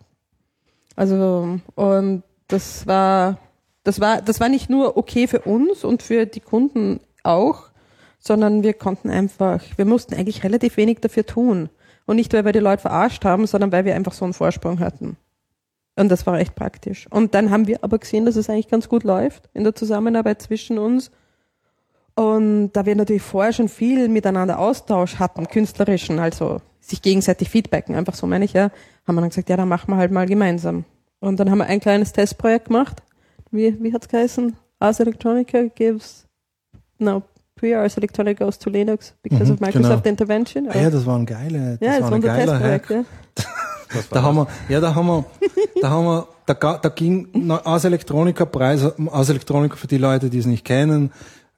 Also, 0.96 1.60
und 1.76 2.24
das 2.56 2.88
war, 2.88 3.38
das 3.84 4.00
war, 4.00 4.22
das 4.22 4.40
war 4.40 4.48
nicht 4.48 4.70
nur 4.70 4.96
okay 4.96 5.28
für 5.28 5.42
uns 5.42 5.84
und 5.84 6.02
für 6.02 6.26
die 6.26 6.40
Kunden 6.40 7.02
auch, 7.22 7.64
sondern 8.18 8.64
wir 8.64 8.74
konnten 8.74 9.10
einfach, 9.10 9.62
wir 9.76 9.84
mussten 9.84 10.14
eigentlich 10.14 10.44
relativ 10.46 10.78
wenig 10.78 11.00
dafür 11.02 11.26
tun. 11.26 11.70
Und 12.06 12.16
nicht, 12.16 12.32
weil 12.34 12.46
wir 12.46 12.54
die 12.54 12.60
Leute 12.60 12.84
verarscht 12.84 13.26
haben, 13.26 13.46
sondern 13.46 13.74
weil 13.74 13.84
wir 13.84 13.94
einfach 13.94 14.14
so 14.14 14.24
einen 14.24 14.34
Vorsprung 14.34 14.80
hatten. 14.80 15.18
Und 15.98 16.10
das 16.10 16.26
war 16.26 16.40
echt 16.40 16.56
praktisch. 16.56 17.08
Und 17.10 17.34
dann 17.36 17.50
haben 17.50 17.68
wir 17.68 17.84
aber 17.84 18.00
gesehen, 18.00 18.26
dass 18.26 18.38
es 18.38 18.50
eigentlich 18.50 18.70
ganz 18.70 18.88
gut 18.88 19.04
läuft 19.04 19.50
in 19.54 19.66
der 19.66 19.76
Zusammenarbeit 19.76 20.42
zwischen 20.42 20.78
uns. 20.78 21.12
Und 22.16 22.72
da 22.72 22.86
wir 22.86 22.96
natürlich 22.96 23.22
vorher 23.22 23.52
schon 23.52 23.68
viel 23.68 24.08
miteinander 24.08 24.60
Austausch 24.60 25.20
hatten, 25.20 25.48
künstlerischen, 25.48 26.20
also 26.20 26.62
sich 26.80 27.02
gegenseitig 27.02 27.50
feedbacken, 27.50 27.96
einfach 27.96 28.16
so 28.16 28.28
meine 28.28 28.46
ich 28.46 28.54
ja, 28.54 28.72
haben 29.06 29.16
wir 29.16 29.22
dann 29.22 29.30
gesagt, 29.30 29.50
ja, 29.50 29.58
dann 29.58 29.68
machen 29.68 29.92
wir 29.92 29.98
halt 29.98 30.12
mal 30.12 30.26
gemeinsam. 30.26 30.86
Und 31.26 31.40
dann 31.40 31.50
haben 31.50 31.58
wir 31.58 31.66
ein 31.66 31.80
kleines 31.80 32.14
Testprojekt 32.14 32.68
gemacht. 32.68 33.02
Wie, 33.52 33.76
wie 33.82 33.94
hat's 33.94 34.08
geheißen? 34.08 34.56
Ars 34.80 35.00
Electronica 35.00 35.64
gives, 35.74 36.26
no, 37.00 37.24
pre-Ars 37.56 37.98
Electronica 37.98 38.46
goes 38.46 38.60
to 38.60 38.70
Linux 38.70 39.14
because 39.24 39.46
Mhm, 39.46 39.54
of 39.56 39.60
Microsoft 39.60 40.04
genau. 40.04 40.10
Intervention. 40.12 40.70
Ah, 40.70 40.78
ja, 40.78 40.90
das 40.90 41.06
waren 41.06 41.26
geile, 41.26 41.78
das 41.80 41.88
ja, 41.88 41.94
das 41.94 42.02
war 42.02 42.02
war 42.02 42.08
ein 42.10 42.14
unser 42.16 42.28
geiler. 42.28 42.60
Testprojekt, 42.60 42.90
ja. 42.92 43.06
Da 44.12 44.22
haben 44.24 44.36
wir, 44.36 44.48
ja, 44.68 44.82
da 44.82 44.94
haben 44.94 45.08
wir, 45.08 45.26
da 45.82 45.90
haben 45.90 46.06
wir, 46.06 46.28
da, 46.48 46.54
da 46.78 46.90
ging 46.90 47.50
Ars 47.50 47.86
Electronica 47.86 48.44
Preis, 48.44 48.84
Ars 49.10 49.30
Electronica 49.30 49.78
für 49.78 49.88
die 49.88 49.98
Leute, 49.98 50.30
die 50.30 50.40
es 50.40 50.46
nicht 50.46 50.66
kennen, 50.66 51.12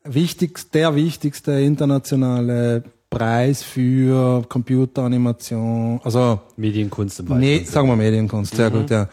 wichtigst, 0.04 0.74
der 0.76 0.94
wichtigste 0.94 1.54
internationale 1.54 2.84
Preis 3.10 3.64
für 3.64 4.44
Computeranimation, 4.50 6.00
also 6.04 6.40
Medienkunst 6.58 7.20
im 7.22 7.26
nee, 7.26 7.32
weitesten 7.32 7.56
Sinne. 7.58 7.72
sagen 7.72 7.88
wir 7.88 7.96
Medienkunst, 7.96 8.56
sehr 8.56 8.70
gut, 8.70 8.90
ja. 8.92 9.08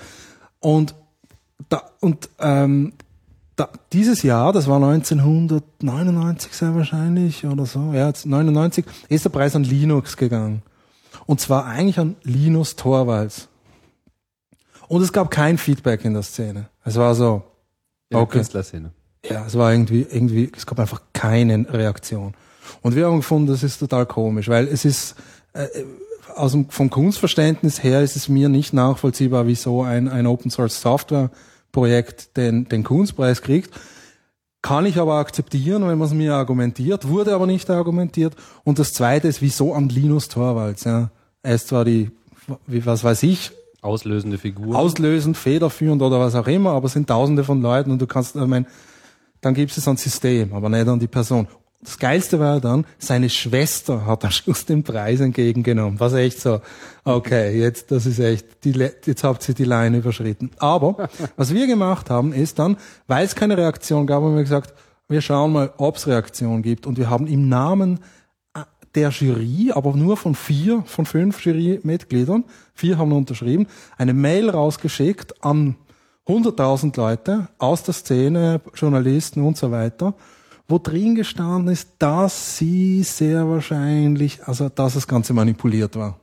Und 0.65 0.95
da, 1.69 1.83
und 2.01 2.31
ähm, 2.39 2.95
da, 3.55 3.69
dieses 3.93 4.23
Jahr, 4.23 4.51
das 4.55 4.67
war 4.67 4.77
1999 4.83 6.53
sehr 6.55 6.75
wahrscheinlich 6.75 7.45
oder 7.45 7.67
so, 7.67 7.93
ja, 7.93 8.11
99, 8.25 8.87
ist 9.11 9.27
der 9.27 9.31
Preis 9.31 9.55
an 9.55 9.65
Linux 9.65 10.17
gegangen. 10.17 10.63
Und 11.27 11.39
zwar 11.39 11.67
eigentlich 11.67 11.99
an 11.99 12.17
Linus 12.23 12.77
Torvalds. 12.77 13.49
Und 14.89 15.03
es 15.03 15.13
gab 15.13 15.31
kein 15.31 15.59
Feedback 15.59 16.03
in 16.07 16.15
der 16.15 16.23
Szene. 16.23 16.71
Es 16.83 16.97
war 16.97 17.15
so, 17.15 17.43
In 18.09 18.15
der 18.17 18.21
Okay. 18.23 18.39
Künstlerszene. 18.39 18.91
ja, 19.29 19.45
es 19.47 19.59
war 19.59 19.71
irgendwie, 19.71 20.07
irgendwie, 20.11 20.51
es 20.57 20.65
gab 20.65 20.79
einfach 20.81 21.03
keine 21.13 21.67
Reaktion. 21.71 22.33
Und 22.81 22.97
wir 22.97 23.05
haben 23.07 23.17
gefunden, 23.19 23.49
das 23.49 23.63
ist 23.63 23.79
total 23.81 24.07
komisch, 24.07 24.49
weil 24.49 24.67
es 24.67 24.87
ist, 24.87 25.15
äh, 25.53 25.67
aus 26.37 26.53
dem, 26.53 26.69
vom 26.71 26.91
Kunstverständnis 26.91 27.83
her 27.83 28.03
ist 28.03 28.17
es 28.17 28.29
mir 28.29 28.49
nicht 28.49 28.73
nachvollziehbar, 28.73 29.47
wieso 29.47 29.83
ein, 29.83 30.09
ein 30.09 30.27
Open 30.27 30.51
Source 30.51 30.81
Software 30.81 31.31
Projekt 31.73 32.37
den, 32.37 32.69
den 32.69 32.85
Kunstpreis 32.85 33.43
kriegt. 33.43 33.75
Kann 34.63 34.87
ich 34.87 34.99
aber 34.99 35.15
akzeptieren, 35.15 35.87
wenn 35.87 35.99
man 35.99 36.09
es 36.09 36.15
mir 36.15 36.35
argumentiert, 36.35 37.09
wurde 37.09 37.35
aber 37.35 37.47
nicht 37.47 37.69
argumentiert. 37.69 38.35
Und 38.63 38.79
das 38.79 38.95
zweite 38.95 39.29
ist, 39.29 39.43
wieso 39.43 39.75
an 39.75 39.89
Linus 39.89 40.29
Torvalds, 40.29 40.85
ja. 40.85 41.11
Er 41.43 41.55
ist 41.57 41.69
zwar 41.69 41.85
die, 41.85 42.11
wie, 42.67 42.87
was 42.87 43.05
weiß 43.05 43.23
ich, 43.25 43.53
Auslösende 43.83 44.39
Figur. 44.39 44.75
auslösend, 44.75 45.37
federführend 45.37 46.01
oder 46.01 46.19
was 46.19 46.35
auch 46.35 46.47
immer, 46.47 46.71
aber 46.71 46.87
es 46.87 46.95
sind 46.95 47.07
tausende 47.07 47.45
von 47.45 47.61
Leuten 47.61 47.91
und 47.91 48.01
du 48.01 48.07
kannst, 48.07 48.35
ich 48.35 48.47
mein, 48.47 48.67
dann 49.43 49.53
gibt 49.53 49.77
es 49.77 49.87
ein 49.87 49.99
System, 49.99 50.55
aber 50.55 50.71
nicht 50.71 50.89
an 50.89 50.99
die 50.99 51.07
Person. 51.07 51.47
Das 51.85 51.99
Geilste 51.99 52.41
war 52.41 52.61
dann, 52.61 52.87
seine 52.99 53.29
Schwester 53.29 54.07
hat 54.07 54.25
am 54.25 54.31
Schluss 54.31 54.65
den 54.65 54.83
Preis 54.83 55.21
entgegengenommen. 55.21 56.01
Was 56.01 56.15
echt 56.15 56.41
so, 56.41 56.61
okay, 57.05 57.59
jetzt, 57.59 57.91
das 57.91 58.07
ist 58.07 58.19
echt, 58.19 58.65
die, 58.65 58.73
jetzt 58.73 59.23
habt 59.23 59.47
ihr 59.49 59.55
die 59.55 59.65
Line 59.65 59.99
überschritten. 59.99 60.51
Aber, 60.59 61.09
was 61.37 61.53
wir 61.53 61.67
gemacht 61.67 62.11
haben, 62.11 62.33
ist 62.33 62.59
dann, 62.59 62.79
weil 63.07 63.27
es 63.27 63.35
keine 63.35 63.59
Reaktion 63.59 64.07
gab, 64.07 64.23
haben 64.23 64.35
wir 64.35 64.43
gesagt, 64.43 64.75
wir 65.09 65.21
schauen 65.21 65.53
mal, 65.53 65.73
ob 65.77 65.97
es 65.97 66.07
Reaktion 66.07 66.63
gibt. 66.63 66.87
Und 66.87 66.97
wir 66.97 67.11
haben 67.11 67.27
im 67.27 67.49
Namen 67.49 68.01
der 68.95 69.11
Jury, 69.11 69.73
aber 69.73 69.95
nur 69.95 70.17
von 70.17 70.35
vier, 70.35 70.83
von 70.87 71.07
fünf 71.07 71.45
Jurymitgliedern, 71.45 72.45
vier 72.75 72.99
haben 72.99 73.13
unterschrieben, 73.13 73.67
eine 73.99 74.15
Mail 74.15 74.51
rausgeschickt 74.51 75.45
an 75.45 75.77
100.000 76.27 76.97
Leute 76.97 77.49
aus 77.59 77.83
der 77.83 77.95
Szene, 77.95 78.61
Journalisten 78.75 79.45
und 79.45 79.57
so 79.57 79.71
weiter, 79.71 80.15
wo 80.69 80.79
drin 80.79 81.15
gestanden 81.15 81.73
ist, 81.73 81.91
dass 81.99 82.57
sie 82.57 83.03
sehr 83.03 83.49
wahrscheinlich, 83.49 84.47
also 84.47 84.69
dass 84.69 84.95
das 84.95 85.07
Ganze 85.07 85.33
manipuliert 85.33 85.97
war. 85.97 86.19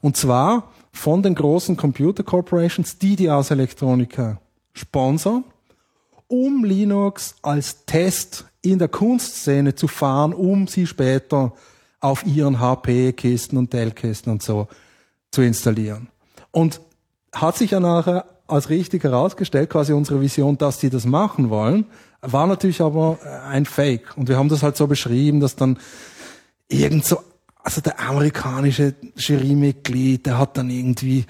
Und 0.00 0.16
zwar 0.16 0.72
von 0.92 1.22
den 1.22 1.34
großen 1.34 1.76
Computer 1.76 2.22
Corporations, 2.22 2.98
die 2.98 3.16
die 3.16 3.30
aus 3.30 3.50
Elektronika 3.50 4.40
sponsern, 4.72 5.44
um 6.28 6.64
Linux 6.64 7.36
als 7.42 7.84
Test 7.84 8.46
in 8.62 8.78
der 8.78 8.88
Kunstszene 8.88 9.74
zu 9.74 9.88
fahren, 9.88 10.32
um 10.32 10.66
sie 10.66 10.86
später 10.86 11.52
auf 12.00 12.26
ihren 12.26 12.60
HP-Kisten 12.60 13.56
und 13.58 13.72
Dell-Kisten 13.72 14.30
und 14.30 14.42
so 14.42 14.68
zu 15.30 15.42
installieren. 15.42 16.08
Und 16.50 16.80
hat 17.32 17.56
sich 17.56 17.72
ja 17.72 17.80
nachher 17.80 18.24
als 18.46 18.70
richtig 18.70 19.04
herausgestellt, 19.04 19.70
quasi 19.70 19.92
unsere 19.92 20.20
Vision, 20.20 20.56
dass 20.56 20.78
die 20.78 20.90
das 20.90 21.04
machen 21.04 21.50
wollen, 21.50 21.86
war 22.22 22.46
natürlich 22.46 22.80
aber 22.80 23.18
äh, 23.24 23.28
ein 23.48 23.64
Fake. 23.66 24.16
Und 24.16 24.28
wir 24.28 24.36
haben 24.38 24.48
das 24.48 24.62
halt 24.62 24.76
so 24.76 24.86
beschrieben, 24.86 25.40
dass 25.40 25.56
dann 25.56 25.78
irgend 26.68 27.04
so, 27.04 27.18
also 27.62 27.80
der 27.80 28.00
amerikanische 28.00 28.94
Jurymitglied, 29.16 30.26
der 30.26 30.38
hat 30.38 30.56
dann 30.56 30.70
irgendwie 30.70 31.24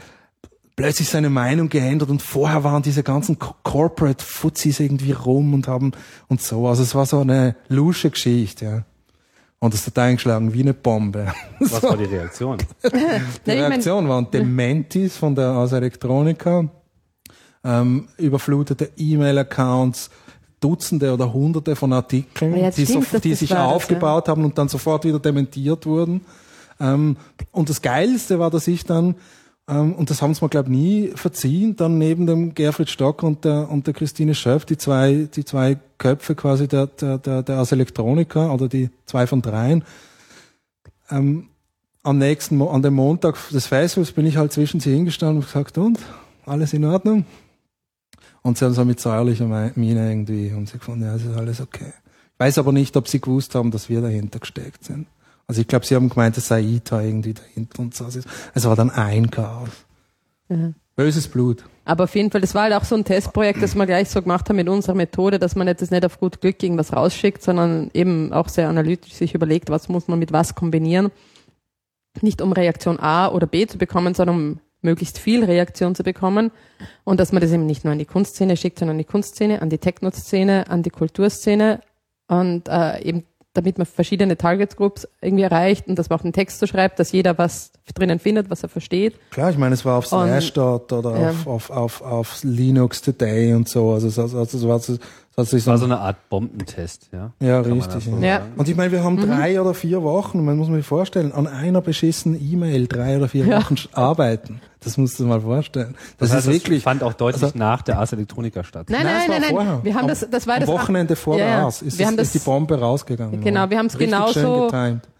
plötzlich 0.77 1.09
seine 1.09 1.31
Meinung 1.31 1.69
geändert 1.71 2.11
und 2.11 2.21
vorher 2.21 2.63
waren 2.63 2.83
diese 2.83 3.03
ganzen 3.03 3.39
Co- 3.39 3.55
Corporate 3.63 4.23
Fuzis 4.23 4.79
irgendwie 4.81 5.13
rum 5.13 5.55
und 5.55 5.69
haben 5.69 5.93
und 6.29 6.43
so. 6.43 6.69
Also 6.69 6.83
es 6.83 6.95
war 6.95 7.07
so 7.07 7.21
eine 7.21 7.57
lusche 7.69 8.11
Geschichte, 8.11 8.65
ja. 8.65 8.85
Und 9.59 9.73
es 9.73 9.87
hat 9.87 9.99
eingeschlagen 9.99 10.53
wie 10.53 10.61
eine 10.61 10.75
Bombe. 10.75 11.33
Was 11.61 11.83
war 11.83 11.97
die 11.97 12.05
Reaktion? 12.05 12.59
Die 12.85 12.89
Nein, 12.93 13.23
ich 13.47 13.47
mein- 13.47 13.59
Reaktion 13.65 14.07
waren 14.09 14.31
Dementis 14.31 15.17
von 15.17 15.35
der 15.35 15.53
aus 15.53 15.73
Elektronika, 15.73 16.69
ähm, 17.65 18.09
überflutete 18.19 18.91
E-Mail-Accounts, 18.99 20.11
Dutzende 20.61 21.13
oder 21.13 21.33
Hunderte 21.33 21.77
von 21.77 21.93
Artikeln, 21.93 22.57
Ja, 22.57 22.71
die, 22.71 22.85
so, 22.85 23.01
stimmt, 23.01 23.15
dass 23.15 23.21
die 23.21 23.35
sich 23.35 23.51
das, 23.51 23.59
aufgebaut 23.59 24.29
haben 24.29 24.45
und 24.45 24.57
dann 24.57 24.69
sofort 24.69 25.05
wieder 25.05 25.19
dementiert 25.19 25.87
wurden. 25.87 26.23
Ähm, 26.81 27.17
und 27.53 27.69
das 27.69 27.83
Geilste 27.83 28.39
war, 28.39 28.51
dass 28.51 28.67
ich 28.67 28.85
dann, 28.85 29.17
ähm, 29.69 29.95
und 29.95 30.11
das 30.11 30.23
haben 30.23 30.35
sie 30.35 30.45
mir, 30.45 30.49
glaube 30.49 30.71
ich, 30.71 30.77
nie 30.77 31.13
verziehen, 31.15 31.77
dann 31.77 31.99
neben 31.99 32.27
dem 32.27 32.55
Gerfried 32.55 32.89
Stock 32.89 33.23
und 33.23 33.45
der, 33.45 33.71
und 33.71 33.87
der 33.87 33.95
Christine 33.95 34.35
Schöpf, 34.35 34.65
die 34.65 34.79
zwei, 34.79 35.29
die 35.35 35.45
zwei 35.45 35.79
Köpfe 35.99 36.35
quasi 36.35 36.69
der, 36.69 36.87
der, 36.87 37.19
der, 37.19 37.43
der 37.43 37.61
aus 37.61 37.73
Elektronika 37.73 38.51
oder 38.51 38.69
die 38.69 38.91
zwei 39.05 39.27
von 39.27 39.43
dreien, 39.43 39.85
ähm, 41.11 41.49
am 42.03 42.19
nächsten, 42.19 42.63
an 42.63 42.83
dem 42.83 42.95
Montag 42.95 43.37
des 43.51 43.67
Festivals 43.67 44.13
bin 44.13 44.27
ich 44.27 44.37
halt 44.37 44.53
zwischen 44.53 44.81
sie 44.81 44.95
hingestanden 44.95 45.39
und 45.39 45.47
gesagt, 45.47 45.77
und? 45.77 45.99
Alles 46.45 46.73
in 46.73 46.85
Ordnung? 46.85 47.25
Und 48.47 48.57
sie 48.59 48.65
haben 48.65 48.75
so 48.75 48.85
mit 48.85 49.01
säuerlicher 49.01 49.47
Me- 49.47 49.73
Miene 49.75 50.09
irgendwie, 50.09 50.53
und 50.53 50.69
sie 50.69 50.79
gefunden, 50.79 51.05
ja, 51.05 51.15
es 51.17 51.25
ist 51.25 51.37
alles 51.37 51.61
okay. 51.61 51.93
Ich 52.35 52.39
weiß 52.41 52.59
aber 52.59 52.71
nicht, 52.71 52.97
ob 52.97 53.09
sie 53.09 53.21
gewusst 53.21 53.55
haben, 53.55 53.71
dass 53.73 53.89
wir 53.89 54.01
dahinter 54.01 54.39
gesteckt 54.39 54.85
sind. 54.85 55.07
Also 55.49 55.61
ich 55.61 55.67
glaube, 55.67 55.85
sie 55.85 55.95
haben 55.97 56.09
gemeint, 56.09 56.37
es 56.37 56.49
sei 56.49 56.61
ITA 56.63 57.03
irgendwie 57.03 57.35
dahinter 57.35 57.81
und 57.81 57.95
so. 57.95 58.05
Es 58.07 58.15
ist- 58.17 58.29
Es 58.55 58.65
war 58.65 58.77
dann 58.77 58.91
ein 58.91 59.31
Chaos. 59.31 59.71
Ja. 60.49 60.73
Böses 60.95 61.27
Blut. 61.29 61.65
Aber 61.85 62.05
auf 62.05 62.15
jeden 62.15 62.31
Fall, 62.31 62.41
das 62.41 62.55
war 62.55 62.63
halt 62.65 62.75
auch 62.75 62.85
so 62.85 62.95
ein 62.95 63.05
Testprojekt, 63.05 63.63
das 63.63 63.75
wir 63.75 63.85
gleich 63.87 64.09
so 64.09 64.23
gemacht 64.23 64.49
haben 64.49 64.57
mit 64.57 64.69
unserer 64.69 64.95
Methode, 64.95 65.39
dass 65.39 65.57
man 65.57 65.67
jetzt 65.67 65.91
nicht 65.91 66.05
auf 66.07 66.19
gut 66.21 66.41
Glück 66.41 66.63
irgendwas 66.63 66.93
rausschickt, 66.93 67.43
sondern 67.43 67.91
eben 67.95 68.33
auch 68.33 68.49
sehr 68.49 68.69
analytisch 68.69 69.15
sich 69.15 69.35
überlegt, 69.35 69.71
was 69.71 69.89
muss 69.89 70.09
man 70.09 70.19
mit 70.19 70.33
was 70.33 70.55
kombinieren. 70.55 71.11
Nicht 72.23 72.41
um 72.41 72.53
Reaktion 72.53 72.99
A 72.99 73.29
oder 73.29 73.47
B 73.47 73.67
zu 73.67 73.77
bekommen, 73.77 74.15
sondern 74.15 74.37
um 74.37 74.61
möglichst 74.83 75.19
viel 75.19 75.45
Reaktion 75.45 75.95
zu 75.95 76.03
bekommen. 76.03 76.51
Und 77.05 77.19
dass 77.21 77.33
man 77.33 77.41
das 77.43 77.51
eben 77.53 77.67
nicht 77.67 77.85
nur 77.85 77.93
an 77.93 77.99
die 77.99 78.05
Kunstszene 78.05 78.57
schickt, 78.57 78.79
sondern 78.79 78.95
an 78.97 78.99
die 78.99 79.05
Kunstszene, 79.05 79.63
an 79.63 79.71
die 79.71 79.79
Techno-Szene, 79.79 80.69
an 80.69 80.83
die 80.83 80.91
Kulturszene 80.91 81.81
und 82.29 82.69
äh, 82.69 83.03
eben 83.03 83.25
damit 83.55 83.79
man 83.79 83.87
verschiedene 83.87 84.37
Target 84.37 84.77
Groups 84.77 85.09
irgendwie 85.23 85.45
erreicht 85.45 85.89
und 85.89 85.99
dass 85.99 86.11
man 86.11 86.19
auch 86.21 86.25
einen 86.25 86.35
Text 86.35 86.59
so 86.59 86.67
schreibt, 86.67 86.99
dass 86.99 87.11
jeder 87.13 87.39
was 87.39 87.73
drinnen 87.95 88.19
findet, 88.19 88.51
was 88.51 88.63
er 88.63 88.69
versteht. 88.69 89.15
Klar, 89.31 89.49
ich 89.51 89.57
meine, 89.57 89.73
es 89.73 89.83
war 89.87 89.97
auf 89.97 90.07
Slashdot 90.07 90.93
oder 90.93 91.19
Ja. 91.19 91.31
auf, 91.31 91.47
auf, 91.47 91.71
auf, 91.71 92.03
auf 92.03 92.41
Linux 92.45 93.01
Today 93.01 93.55
und 93.55 93.67
so. 93.67 93.93
Also, 93.93 94.09
es- 94.09 94.19
also, 94.19 94.39
also, 94.71 94.99
es 95.37 95.39
war 95.39 95.45
so, 95.45 95.57
Das 95.57 95.67
war 95.67 95.79
so 95.79 95.85
eine 95.85 95.99
Art 95.99 96.17
Bombentest, 96.31 97.09
ja. 97.13 97.33
Ja, 97.41 97.63
Kann 97.63 97.73
richtig. 97.73 97.95
das 97.95 98.05
so 98.05 98.11
ja. 98.17 98.27
Ja. 98.27 98.43
Und 98.57 98.69
ich 98.69 98.77
meine, 98.77 98.91
wir 98.93 99.05
haben 99.05 99.17
Mhm. 99.17 99.27
drei 99.27 99.61
oder 99.61 99.75
vier 99.75 100.03
Wochen, 100.03 100.45
man 100.45 100.57
muss 100.57 100.69
sich 100.69 100.87
vorstellen, 100.87 101.33
an 101.33 101.47
einer 101.47 101.81
beschissenen 101.83 102.41
E-Mail 102.41 102.87
drei 102.89 103.17
oder 103.19 103.29
vier 103.29 103.47
Ja. 103.47 103.61
Wochen 103.61 103.77
arbeiten. 103.93 104.61
Das 104.81 104.97
musst 104.97 105.19
du 105.19 105.25
dir 105.25 105.29
mal 105.29 105.41
vorstellen. 105.41 105.95
Das, 106.19 106.29
Das, 106.31 106.37
heißt, 106.39 106.47
ist 106.49 106.55
wirklich. 106.55 106.79
das 106.79 106.85
fand 106.85 107.03
auch 107.03 107.13
deutlich 107.13 107.43
also- 107.43 107.59
nach 107.59 107.83
der 107.83 107.99
Ars 107.99 108.13
Electronica 108.13 108.63
statt. 108.65 108.87
Nein, 108.89 109.03
Nein, 109.05 109.15
nein, 109.29 109.41
nein, 109.43 109.55
nein. 109.67 109.79
Wir 109.83 109.95
haben 109.95 110.07
das, 110.09 110.27
das 110.31 110.47
war 110.47 110.55
Am 110.55 110.61
das 110.61 110.69
Wochenende 110.69 111.17
vor 111.17 111.37
Ja, 111.39 111.45
der. 111.47 111.57
Ars 111.65 111.83
ist, 111.83 111.99
Wir 111.99 112.07
haben 112.07 112.17
das- 112.17 112.29
ist 112.29 112.35
die 112.43 112.49
Bombe 112.49 112.79
rausgegangen. 112.79 113.41
Genau, 113.43 113.69
wir 113.69 113.79
haben 113.79 113.87
es 113.87 113.99
genauso-. 113.99 114.71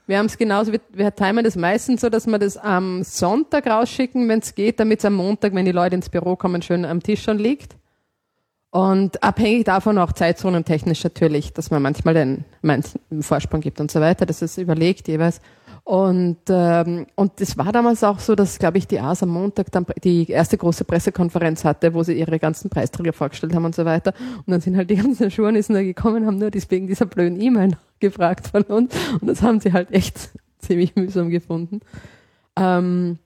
Wir 0.09 0.19
haben 0.19 0.27
es 0.27 0.39
genauso, 0.39 0.71
wir, 0.71 0.81
wir 0.93 1.13
timen 1.15 1.43
das 1.45 1.57
meistens 1.57 2.01
so, 2.01 2.09
dass 2.09 2.29
wir 2.29 2.39
das 2.39 2.57
am 2.57 3.03
Sonntag 3.03 3.67
rausschicken, 3.67 4.29
wenn 4.29 4.39
es 4.39 4.55
geht, 4.55 4.79
damit 4.79 5.01
es 5.01 5.05
am 5.05 5.15
Montag, 5.15 5.53
wenn 5.53 5.65
die 5.65 5.73
Leute 5.73 5.97
ins 5.97 6.09
Büro 6.09 6.37
kommen, 6.37 6.63
schön 6.63 6.85
am 6.85 7.03
Tisch 7.03 7.23
schon 7.25 7.39
liegt. 7.39 7.75
Und 8.77 9.23
abhängig 9.23 9.65
davon 9.65 9.97
auch 9.97 10.13
zeitzonentechnisch 10.13 11.03
natürlich, 11.03 11.55
dass 11.55 11.71
man 11.71 11.81
manchmal 11.81 12.13
den 12.13 12.45
manchen 12.61 13.01
Vorsprung 13.23 13.63
gibt 13.63 13.81
und 13.81 13.91
so 13.91 14.03
weiter, 14.03 14.27
das 14.27 14.43
ist 14.43 14.59
überlegt 14.59 15.09
jeweils. 15.09 15.41
Und, 15.83 16.37
ähm, 16.51 17.07
und 17.15 17.41
das 17.41 17.57
war 17.57 17.73
damals 17.73 18.05
auch 18.05 18.19
so, 18.19 18.35
dass, 18.35 18.59
glaube 18.59 18.77
ich, 18.77 18.87
die 18.87 19.01
AS 19.01 19.23
am 19.23 19.31
Montag 19.31 19.73
dann 19.73 19.87
die 20.05 20.31
erste 20.31 20.59
große 20.59 20.85
Pressekonferenz 20.85 21.65
hatte, 21.65 21.95
wo 21.95 22.03
sie 22.03 22.19
ihre 22.19 22.39
ganzen 22.39 22.69
Preisträger 22.69 23.15
vorgestellt 23.15 23.55
haben 23.55 23.65
und 23.65 23.75
so 23.75 23.87
weiter. 23.87 24.13
Und 24.45 24.51
dann 24.51 24.61
sind 24.61 24.77
halt 24.77 24.91
die 24.91 24.97
ganzen 25.03 25.31
Journalisten 25.31 25.73
da 25.73 25.83
gekommen, 25.83 26.27
haben 26.27 26.37
nur 26.37 26.51
deswegen 26.51 26.87
dieser 26.87 27.07
blöden 27.07 27.41
E-Mail 27.41 27.79
gefragt 27.99 28.49
von 28.49 28.65
uns. 28.65 28.95
Und 29.23 29.27
das 29.27 29.41
haben 29.41 29.59
sie 29.59 29.73
halt 29.73 29.91
echt 29.91 30.33
ziemlich 30.59 30.95
mühsam 30.97 31.31
gefunden. 31.31 31.81
Ähm, 32.57 33.21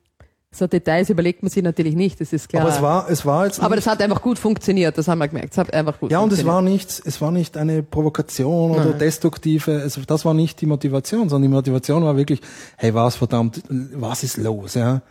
so 0.52 0.66
Details 0.66 1.08
überlegt 1.10 1.42
man 1.42 1.50
sich 1.50 1.62
natürlich 1.62 1.94
nicht, 1.94 2.20
das 2.20 2.32
ist 2.32 2.48
klar. 2.48 2.62
Aber 2.62 2.72
es 2.74 2.82
war, 2.82 3.08
es 3.10 3.24
war 3.24 3.44
jetzt. 3.46 3.60
Aber 3.60 3.76
das 3.76 3.86
hat 3.86 4.02
einfach 4.02 4.20
gut 4.20 4.38
funktioniert, 4.38 4.98
das 4.98 5.06
haben 5.06 5.18
wir 5.20 5.28
gemerkt. 5.28 5.52
Es 5.52 5.58
hat 5.58 5.72
einfach 5.72 6.00
gut 6.00 6.10
ja, 6.10 6.18
und 6.18 6.32
es 6.32 6.44
war 6.44 6.60
nicht, 6.60 6.88
es 7.04 7.20
war 7.20 7.30
nicht 7.30 7.56
eine 7.56 7.82
Provokation 7.84 8.72
oder 8.72 8.86
Nein. 8.86 8.98
destruktive, 8.98 9.72
es, 9.72 9.98
das 10.06 10.24
war 10.24 10.34
nicht 10.34 10.60
die 10.60 10.66
Motivation, 10.66 11.28
sondern 11.28 11.50
die 11.50 11.54
Motivation 11.54 12.02
war 12.02 12.16
wirklich, 12.16 12.40
hey, 12.76 12.92
was 12.94 13.16
verdammt, 13.16 13.62
was 13.68 14.24
ist 14.24 14.38
los, 14.38 14.74
ja? 14.74 15.02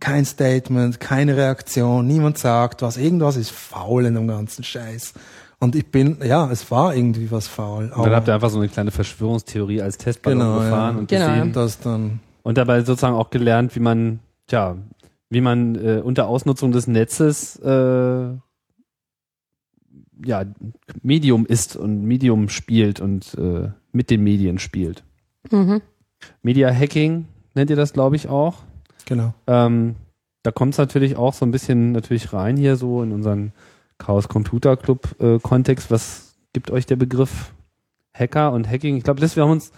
Kein 0.00 0.24
Statement, 0.24 1.00
keine 1.00 1.36
Reaktion, 1.36 2.06
niemand 2.06 2.38
sagt 2.38 2.82
was, 2.82 2.96
irgendwas 2.96 3.36
ist 3.36 3.50
faul 3.50 4.04
in 4.06 4.14
dem 4.14 4.28
ganzen 4.28 4.62
Scheiß. 4.62 5.14
Und 5.60 5.74
ich 5.76 5.90
bin, 5.90 6.18
ja, 6.22 6.50
es 6.50 6.70
war 6.70 6.94
irgendwie 6.94 7.30
was 7.30 7.48
faul. 7.48 7.90
Und 7.96 8.04
dann 8.04 8.14
habt 8.14 8.28
ihr 8.28 8.34
einfach 8.34 8.50
so 8.50 8.58
eine 8.58 8.68
kleine 8.68 8.90
Verschwörungstheorie 8.90 9.80
als 9.82 9.96
Testballon 9.96 10.38
Genau, 10.40 10.58
gefahren 10.60 10.94
ja. 10.94 11.00
und 11.00 11.08
Genau. 11.08 11.28
gesehen. 11.28 11.52
das 11.52 11.80
dann, 11.80 12.20
Und 12.42 12.58
dabei 12.58 12.82
sozusagen 12.82 13.14
auch 13.16 13.30
gelernt, 13.30 13.74
wie 13.74 13.80
man, 13.80 14.20
tja, 14.46 14.78
wie 15.30 15.40
man 15.40 15.74
äh, 15.74 16.00
unter 16.04 16.28
Ausnutzung 16.28 16.72
des 16.72 16.86
Netzes 16.86 17.56
äh, 17.56 18.34
ja, 20.24 20.44
Medium 21.02 21.46
ist 21.46 21.76
und 21.76 22.04
Medium 22.04 22.48
spielt 22.48 23.00
und 23.00 23.34
äh, 23.34 23.70
mit 23.92 24.10
den 24.10 24.22
Medien 24.22 24.58
spielt. 24.58 25.04
Mhm. 25.50 25.82
Media 26.42 26.72
Hacking 26.72 27.26
nennt 27.54 27.70
ihr 27.70 27.76
das, 27.76 27.92
glaube 27.92 28.16
ich, 28.16 28.28
auch. 28.28 28.58
Genau. 29.06 29.34
Ähm, 29.46 29.96
da 30.42 30.50
kommt 30.50 30.74
es 30.74 30.78
natürlich 30.78 31.16
auch 31.16 31.34
so 31.34 31.44
ein 31.44 31.50
bisschen 31.50 31.92
natürlich 31.92 32.32
rein 32.32 32.56
hier 32.56 32.76
so 32.76 33.02
in 33.02 33.12
unseren 33.12 33.52
Chaos 33.98 34.28
Computer 34.28 34.76
Club 34.76 35.16
äh, 35.20 35.38
Kontext. 35.38 35.90
Was 35.90 36.36
gibt 36.52 36.70
euch 36.70 36.86
der 36.86 36.96
Begriff 36.96 37.52
Hacker 38.12 38.52
und 38.52 38.68
Hacking? 38.68 38.96
Ich 38.96 39.04
glaube, 39.04 39.20
das 39.20 39.36
wir 39.36 39.42
haben 39.42 39.50
uns 39.50 39.72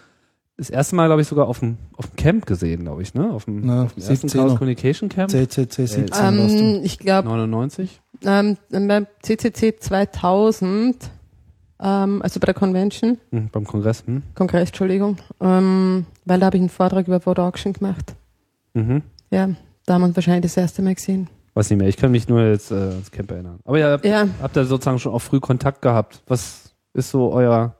das 0.58 0.70
erste 0.70 0.96
Mal, 0.96 1.06
glaube 1.06 1.20
ich, 1.22 1.28
sogar 1.28 1.48
auf 1.48 1.60
dem, 1.60 1.76
auf 1.96 2.06
dem 2.08 2.16
Camp 2.16 2.46
gesehen, 2.46 2.82
glaube 2.84 3.02
ich, 3.02 3.12
ne? 3.14 3.30
Auf 3.30 3.44
dem, 3.44 3.60
Na, 3.66 3.84
auf 3.84 3.92
dem 3.94 4.02
ersten 4.02 4.26
17er. 4.28 4.32
Chaos 4.36 4.54
Communication 4.58 5.08
Camp. 5.08 5.30
CCC 5.30 5.86
17 5.86 6.10
warst 6.10 6.54
du. 6.54 6.58
Ähm, 6.64 6.80
ich 6.82 6.98
glaube, 6.98 7.28
99. 7.28 8.00
ähm, 8.24 8.56
beim 8.70 9.06
CCC 9.22 9.76
2000, 9.78 11.10
ähm, 11.80 12.22
also 12.22 12.40
bei 12.40 12.46
der 12.46 12.54
Convention, 12.54 13.18
Hm, 13.32 13.48
beim 13.52 13.64
Kongress. 13.64 14.02
Hm? 14.06 14.22
Kongress, 14.34 14.68
Entschuldigung, 14.70 15.18
ähm, 15.40 16.06
weil 16.24 16.40
da 16.40 16.46
habe 16.46 16.56
ich 16.56 16.62
einen 16.62 16.70
Vortrag 16.70 17.06
über 17.06 17.20
Vote 17.20 17.42
Auction 17.42 17.72
gemacht. 17.74 18.14
Mhm. 18.74 19.02
Ja, 19.30 19.50
da 19.84 19.94
haben 19.94 20.02
wir 20.02 20.06
uns 20.06 20.16
wahrscheinlich 20.16 20.42
das 20.42 20.56
erste 20.56 20.80
Mal 20.82 20.94
gesehen. 20.94 21.28
Weiß 21.54 21.70
nicht 21.70 21.78
mehr. 21.78 21.88
Ich 21.88 21.96
kann 21.96 22.10
mich 22.10 22.28
nur 22.28 22.42
jetzt 22.42 22.70
äh, 22.70 22.74
ans 22.74 23.10
Camp 23.10 23.30
erinnern. 23.30 23.60
Aber 23.64 23.78
ihr 23.78 23.86
habt, 23.90 24.04
Ja, 24.04 24.26
habt 24.42 24.56
ihr 24.56 24.64
sozusagen 24.64 24.98
schon 24.98 25.12
auch 25.12 25.20
früh 25.20 25.40
Kontakt 25.40 25.80
gehabt. 25.82 26.22
Was 26.26 26.74
ist 26.92 27.10
so 27.10 27.30
euer 27.32 27.75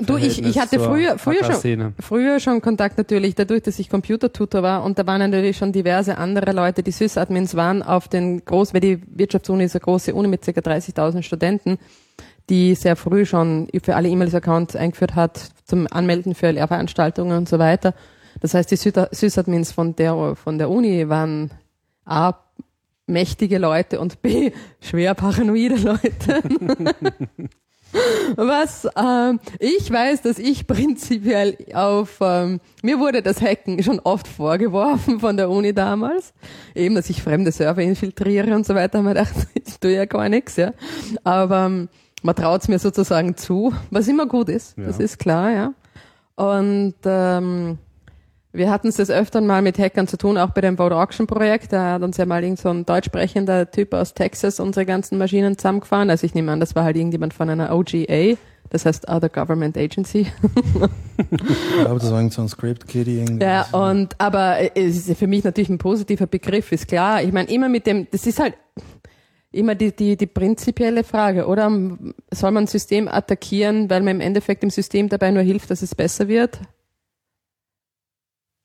du, 0.00 0.16
ich, 0.16 0.42
ich 0.44 0.58
hatte 0.58 0.78
früher, 0.80 1.18
früher 1.18 1.44
schon, 1.44 1.94
früher 2.00 2.40
schon 2.40 2.60
Kontakt 2.60 2.98
natürlich, 2.98 3.34
dadurch, 3.34 3.62
dass 3.62 3.78
ich 3.78 3.88
Computertutor 3.88 4.62
war 4.62 4.84
und 4.84 4.98
da 4.98 5.06
waren 5.06 5.18
natürlich 5.18 5.56
schon 5.56 5.72
diverse 5.72 6.18
andere 6.18 6.52
Leute, 6.52 6.82
die 6.82 6.90
Sys-Admins 6.92 7.54
waren 7.54 7.82
auf 7.82 8.08
den 8.08 8.44
groß, 8.44 8.74
weil 8.74 8.80
die 8.80 9.02
Wirtschaftsuni 9.06 9.64
ist 9.64 9.74
eine 9.74 9.80
große 9.80 10.14
Uni 10.14 10.28
mit 10.28 10.42
ca. 10.42 10.50
30.000 10.50 11.22
Studenten, 11.22 11.78
die 12.50 12.74
sehr 12.74 12.96
früh 12.96 13.24
schon 13.26 13.68
für 13.82 13.96
alle 13.96 14.08
E-Mails-Accounts 14.08 14.76
eingeführt 14.76 15.14
hat 15.14 15.50
zum 15.64 15.86
Anmelden 15.90 16.34
für 16.34 16.50
Lehrveranstaltungen 16.50 17.36
und 17.36 17.48
so 17.48 17.58
weiter. 17.58 17.94
Das 18.40 18.54
heißt, 18.54 18.70
die 18.70 18.76
Sys- 18.76 19.08
Sys-Admins 19.14 19.72
von 19.72 19.96
der, 19.96 20.36
von 20.36 20.58
der 20.58 20.70
Uni 20.70 21.08
waren 21.08 21.50
A, 22.04 22.34
mächtige 23.06 23.58
Leute 23.58 24.00
und 24.00 24.22
B, 24.22 24.52
schwer 24.80 25.14
paranoide 25.14 25.76
Leute. 25.76 26.42
Was 28.36 28.88
ähm, 28.96 29.40
ich 29.58 29.90
weiß, 29.90 30.22
dass 30.22 30.38
ich 30.38 30.66
prinzipiell 30.66 31.56
auf 31.74 32.18
ähm, 32.20 32.60
mir 32.82 32.98
wurde 32.98 33.22
das 33.22 33.40
Hacken 33.40 33.82
schon 33.82 34.00
oft 34.00 34.26
vorgeworfen 34.26 35.20
von 35.20 35.36
der 35.36 35.50
Uni 35.50 35.72
damals, 35.72 36.32
eben, 36.74 36.94
dass 36.94 37.10
ich 37.10 37.22
fremde 37.22 37.52
Server 37.52 37.82
infiltriere 37.82 38.54
und 38.54 38.66
so 38.66 38.74
weiter. 38.74 39.02
Wir 39.02 39.10
gedacht, 39.10 39.34
ich 39.54 39.78
tue 39.78 39.94
ja 39.94 40.04
gar 40.04 40.28
nichts, 40.28 40.56
ja. 40.56 40.72
Aber 41.22 41.66
ähm, 41.66 41.88
man 42.22 42.34
traut 42.34 42.62
es 42.62 42.68
mir 42.68 42.78
sozusagen 42.78 43.36
zu, 43.36 43.74
was 43.90 44.08
immer 44.08 44.26
gut 44.26 44.48
ist. 44.48 44.76
Ja. 44.76 44.84
Das 44.84 44.98
ist 44.98 45.18
klar, 45.18 45.50
ja. 45.50 45.74
Und 46.36 46.94
ähm, 47.04 47.78
wir 48.54 48.70
hatten 48.70 48.88
es 48.88 48.96
des 48.96 49.10
Öfteren 49.10 49.46
mal 49.46 49.62
mit 49.62 49.78
Hackern 49.78 50.06
zu 50.06 50.16
tun, 50.16 50.38
auch 50.38 50.50
bei 50.50 50.60
dem 50.60 50.76
Vote 50.76 50.96
Auction 50.96 51.26
Projekt. 51.26 51.72
Da 51.72 51.94
hat 51.94 52.02
uns 52.02 52.16
ja 52.16 52.24
mal 52.24 52.42
irgend 52.42 52.60
so 52.60 52.70
ein 52.70 52.86
deutsch 52.86 53.06
sprechender 53.06 53.70
Typ 53.70 53.92
aus 53.92 54.14
Texas 54.14 54.60
unsere 54.60 54.86
ganzen 54.86 55.18
Maschinen 55.18 55.58
zusammengefahren. 55.58 56.08
Also 56.08 56.24
ich 56.24 56.34
nehme 56.34 56.52
an, 56.52 56.60
das 56.60 56.76
war 56.76 56.84
halt 56.84 56.96
irgendjemand 56.96 57.34
von 57.34 57.50
einer 57.50 57.74
OGA, 57.74 58.36
das 58.70 58.86
heißt 58.86 59.08
Other 59.08 59.28
Government 59.28 59.76
Agency. 59.76 60.28
Ich 61.16 61.80
glaube, 61.80 62.00
das 62.00 62.10
war 62.10 62.18
irgend 62.18 62.32
so 62.32 62.42
ein 62.42 62.48
Script 62.48 62.88
Kitty 62.88 63.20
irgendwie. 63.20 63.44
Ja, 63.44 63.66
und 63.72 64.20
aber 64.20 64.56
es 64.76 65.08
ist 65.08 65.18
für 65.18 65.26
mich 65.26 65.44
natürlich 65.44 65.68
ein 65.68 65.78
positiver 65.78 66.26
Begriff, 66.26 66.72
ist 66.72 66.88
klar. 66.88 67.22
Ich 67.22 67.32
meine, 67.32 67.48
immer 67.50 67.68
mit 67.68 67.86
dem, 67.86 68.08
das 68.10 68.26
ist 68.26 68.40
halt 68.40 68.54
immer 69.52 69.74
die, 69.74 69.94
die, 69.94 70.16
die 70.16 70.26
prinzipielle 70.26 71.04
Frage, 71.04 71.46
oder? 71.46 71.70
Soll 72.32 72.50
man 72.50 72.64
ein 72.64 72.66
System 72.66 73.08
attackieren, 73.08 73.90
weil 73.90 74.02
man 74.02 74.16
im 74.16 74.20
Endeffekt 74.20 74.62
dem 74.62 74.70
System 74.70 75.08
dabei 75.08 75.30
nur 75.30 75.42
hilft, 75.42 75.70
dass 75.70 75.82
es 75.82 75.94
besser 75.94 76.28
wird? 76.28 76.58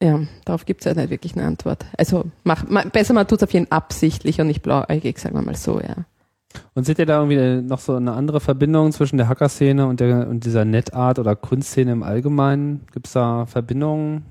Ja, 0.01 0.21
darauf 0.45 0.65
gibt 0.65 0.81
es 0.81 0.85
ja 0.85 0.93
nicht 0.93 1.09
wirklich 1.09 1.35
eine 1.35 1.45
Antwort. 1.45 1.85
Also 1.97 2.25
mach, 2.43 2.67
ma, 2.67 2.83
besser 2.83 3.13
man 3.13 3.27
tut 3.27 3.39
es 3.39 3.43
auf 3.43 3.53
jeden 3.53 3.67
Fall 3.67 3.77
absichtlich 3.77 4.39
und 4.39 4.47
nicht 4.47 4.61
blauäugig, 4.61 5.19
sagen 5.19 5.35
wir 5.35 5.41
mal 5.41 5.55
so, 5.55 5.81
ja. 5.81 6.05
Und 6.73 6.85
seht 6.85 6.99
ihr 6.99 7.05
da 7.05 7.21
irgendwie 7.21 7.61
noch 7.67 7.79
so 7.79 7.95
eine 7.95 8.13
andere 8.13 8.39
Verbindung 8.39 8.91
zwischen 8.91 9.17
der 9.17 9.27
Hacker-Szene 9.27 9.85
und, 9.85 9.99
der, 9.99 10.27
und 10.27 10.45
dieser 10.45 10.65
Netart 10.65 11.19
oder 11.19 11.35
Kunstszene 11.35 11.91
im 11.91 12.01
Allgemeinen? 12.01 12.87
Gibt 12.91 13.07
es 13.07 13.13
da 13.13 13.45
Verbindungen? 13.45 14.25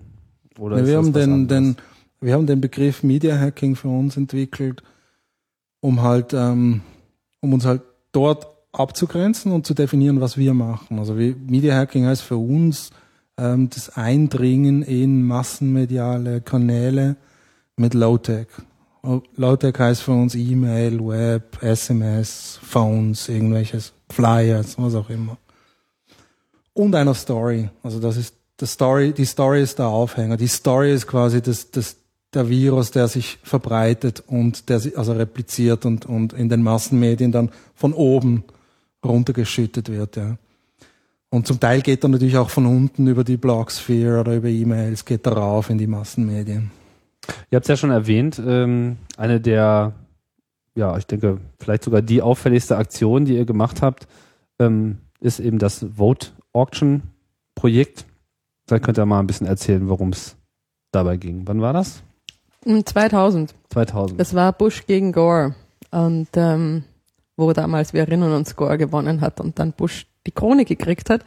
Oder 0.58 0.78
Ja, 0.78 0.82
ist 0.82 0.88
wir, 0.88 0.96
das 0.96 1.06
haben 1.06 1.12
den, 1.12 1.48
den, 1.48 1.76
wir 2.20 2.34
haben 2.34 2.46
den 2.46 2.60
Begriff 2.60 3.02
Media 3.02 3.38
Hacking 3.38 3.76
für 3.76 3.88
uns 3.88 4.16
entwickelt, 4.16 4.82
um 5.80 6.02
halt, 6.02 6.32
ähm, 6.32 6.80
um 7.40 7.52
uns 7.52 7.66
halt 7.66 7.82
dort 8.10 8.48
abzugrenzen 8.72 9.52
und 9.52 9.66
zu 9.66 9.74
definieren, 9.74 10.20
was 10.20 10.36
wir 10.36 10.54
machen. 10.54 10.98
Also 10.98 11.18
wie, 11.18 11.34
Media 11.34 11.76
Hacking 11.76 12.06
heißt 12.06 12.22
für 12.22 12.36
uns 12.36 12.90
ähm, 13.38 13.70
das 13.70 13.96
Eindringen 13.96 14.82
in 14.82 15.22
massenmediale 15.22 16.40
Kanäle 16.40 17.16
mit 17.76 17.94
Low-Tech. 17.94 18.48
Oh, 19.02 19.22
Low-Tech 19.36 19.78
heißt 19.78 20.02
für 20.02 20.12
uns 20.12 20.34
E-Mail, 20.34 20.98
Web, 20.98 21.62
SMS, 21.62 22.58
Phones, 22.62 23.28
irgendwelches 23.28 23.92
Flyers, 24.10 24.76
was 24.78 24.94
auch 24.94 25.08
immer. 25.08 25.38
Und 26.74 26.94
einer 26.94 27.14
Story. 27.14 27.70
Also 27.82 28.00
das 28.00 28.16
ist 28.16 28.34
die 28.60 28.66
Story, 28.66 29.12
die 29.12 29.24
Story 29.24 29.62
ist 29.62 29.78
der 29.78 29.86
Aufhänger. 29.86 30.36
Die 30.36 30.48
Story 30.48 30.92
ist 30.92 31.06
quasi 31.06 31.40
das, 31.40 31.70
das, 31.70 31.96
der 32.34 32.48
Virus, 32.48 32.90
der 32.90 33.06
sich 33.06 33.38
verbreitet 33.42 34.22
und 34.26 34.68
der 34.68 34.80
sich 34.80 34.98
also 34.98 35.12
repliziert 35.12 35.86
und, 35.86 36.06
und 36.06 36.32
in 36.32 36.48
den 36.48 36.62
Massenmedien 36.62 37.30
dann 37.30 37.50
von 37.74 37.92
oben 37.92 38.44
runtergeschüttet 39.04 39.88
wird, 39.88 40.16
ja. 40.16 40.38
Und 41.30 41.46
zum 41.46 41.60
Teil 41.60 41.82
geht 41.82 42.04
er 42.04 42.08
natürlich 42.08 42.38
auch 42.38 42.50
von 42.50 42.66
unten 42.66 43.06
über 43.06 43.22
die 43.22 43.36
Blogsphere 43.36 44.20
oder 44.20 44.36
über 44.36 44.48
E-Mails, 44.48 45.04
geht 45.04 45.26
er 45.26 45.34
rauf 45.34 45.68
in 45.68 45.78
die 45.78 45.86
Massenmedien. 45.86 46.70
Ihr 47.50 47.56
habt 47.56 47.64
es 47.64 47.68
ja 47.68 47.76
schon 47.76 47.90
erwähnt, 47.90 48.40
ähm, 48.44 48.96
eine 49.18 49.40
der, 49.40 49.92
ja, 50.74 50.96
ich 50.96 51.06
denke, 51.06 51.38
vielleicht 51.58 51.84
sogar 51.84 52.00
die 52.00 52.22
auffälligste 52.22 52.78
Aktion, 52.78 53.26
die 53.26 53.36
ihr 53.36 53.44
gemacht 53.44 53.82
habt, 53.82 54.08
ähm, 54.58 54.98
ist 55.20 55.40
eben 55.40 55.58
das 55.58 55.84
Vote 55.96 56.28
Auction 56.52 57.02
Projekt. 57.54 58.06
Da 58.66 58.78
könnt 58.78 58.98
ihr 58.98 59.06
mal 59.06 59.20
ein 59.20 59.26
bisschen 59.26 59.46
erzählen, 59.46 59.88
worum 59.88 60.10
es 60.10 60.36
dabei 60.92 61.16
ging. 61.16 61.42
Wann 61.46 61.60
war 61.60 61.72
das? 61.72 62.02
Mm, 62.64 62.80
2000. 62.84 63.54
2000. 63.70 64.18
Das 64.18 64.34
war 64.34 64.52
Bush 64.52 64.86
gegen 64.86 65.12
Gore. 65.12 65.54
Und 65.90 66.28
ähm, 66.34 66.84
wo 67.36 67.52
damals, 67.52 67.92
wir 67.92 68.02
erinnern 68.02 68.32
uns, 68.32 68.56
Gore 68.56 68.78
gewonnen 68.78 69.20
hat 69.20 69.40
und 69.40 69.58
dann 69.58 69.72
Bush 69.72 70.06
die 70.28 70.34
Krone 70.34 70.64
gekriegt 70.64 71.10
hat. 71.10 71.24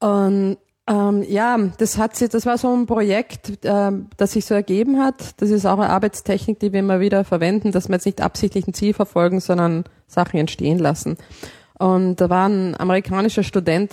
Und 0.00 0.56
ähm, 0.88 1.22
ja, 1.28 1.56
das 1.78 1.96
hat 1.96 2.16
sie, 2.16 2.28
das 2.28 2.44
war 2.44 2.58
so 2.58 2.74
ein 2.74 2.86
Projekt, 2.86 3.60
ähm, 3.64 4.08
das 4.16 4.32
sich 4.32 4.44
so 4.44 4.54
ergeben 4.54 4.98
hat. 5.00 5.40
Das 5.40 5.50
ist 5.50 5.64
auch 5.64 5.78
eine 5.78 5.90
Arbeitstechnik, 5.90 6.58
die 6.58 6.72
wir 6.72 6.80
immer 6.80 6.98
wieder 6.98 7.24
verwenden, 7.24 7.70
dass 7.70 7.88
wir 7.88 7.94
jetzt 7.94 8.06
nicht 8.06 8.20
absichtlich 8.20 8.66
ein 8.66 8.74
Ziel 8.74 8.94
verfolgen, 8.94 9.40
sondern 9.40 9.84
Sachen 10.08 10.40
entstehen 10.40 10.78
lassen. 10.78 11.18
Und 11.78 12.16
da 12.16 12.28
war 12.30 12.48
ein 12.48 12.78
amerikanischer 12.78 13.44
Student, 13.44 13.92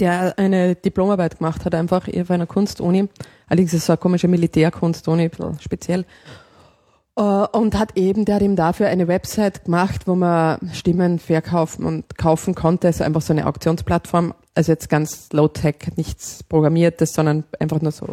der 0.00 0.38
eine 0.38 0.74
Diplomarbeit 0.74 1.38
gemacht 1.38 1.64
hat, 1.64 1.74
einfach 1.74 2.08
auf 2.08 2.30
einer 2.30 2.46
Kunstuni. 2.46 3.08
Allerdings 3.46 3.72
ist 3.72 3.80
es 3.80 3.86
so 3.86 3.92
eine 3.92 3.98
komische 3.98 4.28
Militärkunstuni, 4.28 5.24
ein 5.24 5.30
bisschen 5.30 5.60
speziell. 5.60 6.04
Äh, 7.18 7.22
Und 7.52 7.76
hat 7.76 7.96
eben, 7.96 8.24
der 8.24 8.36
hat 8.36 8.42
ihm 8.42 8.54
dafür 8.54 8.86
eine 8.86 9.08
Website 9.08 9.64
gemacht, 9.64 10.06
wo 10.06 10.14
man 10.14 10.70
Stimmen 10.72 11.18
verkaufen 11.18 11.84
und 11.84 12.16
kaufen 12.16 12.54
konnte. 12.54 12.86
Also 12.86 13.02
einfach 13.02 13.22
so 13.22 13.32
eine 13.32 13.46
Auktionsplattform. 13.46 14.34
Also 14.54 14.72
jetzt 14.72 14.88
ganz 14.88 15.28
low-tech, 15.32 15.76
nichts 15.96 16.44
Programmiertes, 16.44 17.12
sondern 17.12 17.44
einfach 17.58 17.80
nur 17.80 17.92
so 17.92 18.06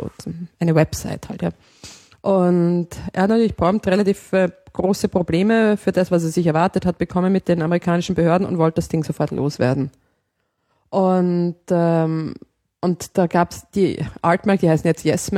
eine 0.59 0.75
Website 0.75 1.29
halt, 1.29 1.41
ja. 1.43 1.49
Und 2.21 2.87
er 3.13 3.23
hat 3.23 3.29
natürlich 3.29 3.55
prompt 3.55 3.85
relativ 3.87 4.33
äh, 4.33 4.49
große 4.73 5.07
Probleme 5.07 5.77
für 5.77 5.91
das, 5.91 6.09
was 6.09 6.23
er 6.23 6.29
sich 6.29 6.47
erwartet 6.47 6.87
hat, 6.87 6.97
bekommen 6.97 7.31
mit 7.31 7.47
den 7.47 7.61
amerikanischen 7.61 8.15
Behörden 8.15 8.47
und 8.47 8.57
wollte 8.57 8.75
das 8.75 8.89
Ding 8.89 9.03
sofort 9.03 9.29
loswerden. 9.29 9.91
Und, 10.89 11.55
ähm, 11.69 12.33
und 12.81 13.17
da 13.17 13.27
gab's 13.27 13.65
die 13.75 14.03
Artmark, 14.23 14.59
die 14.61 14.69
heißen 14.69 14.87
jetzt 14.87 15.03
Yes 15.03 15.31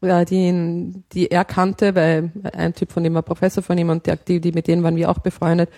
Ja, 0.00 0.24
die, 0.24 1.02
die 1.12 1.30
er 1.30 1.44
kannte, 1.44 1.94
weil 1.94 2.30
ein 2.52 2.72
Typ 2.74 2.92
von 2.92 3.02
dem 3.02 3.14
war 3.14 3.22
Professor 3.22 3.62
von 3.62 3.76
ihm 3.78 3.90
und 3.90 4.06
die, 4.06 4.12
die, 4.28 4.40
die 4.40 4.52
mit 4.52 4.68
denen 4.68 4.82
waren 4.84 4.94
wir 4.96 5.10
auch 5.10 5.18
befreundet. 5.18 5.70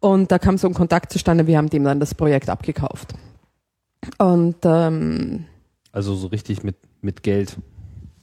Und 0.00 0.32
da 0.32 0.38
kam 0.38 0.56
so 0.58 0.66
ein 0.66 0.74
Kontakt 0.74 1.12
zustande, 1.12 1.46
wir 1.46 1.58
haben 1.58 1.68
dem 1.68 1.84
dann 1.84 2.00
das 2.00 2.14
Projekt 2.14 2.48
abgekauft. 2.48 3.14
Und 4.18 4.56
ähm, 4.64 5.44
Also 5.92 6.14
so 6.14 6.26
richtig 6.28 6.62
mit, 6.64 6.76
mit 7.02 7.22
Geld. 7.22 7.56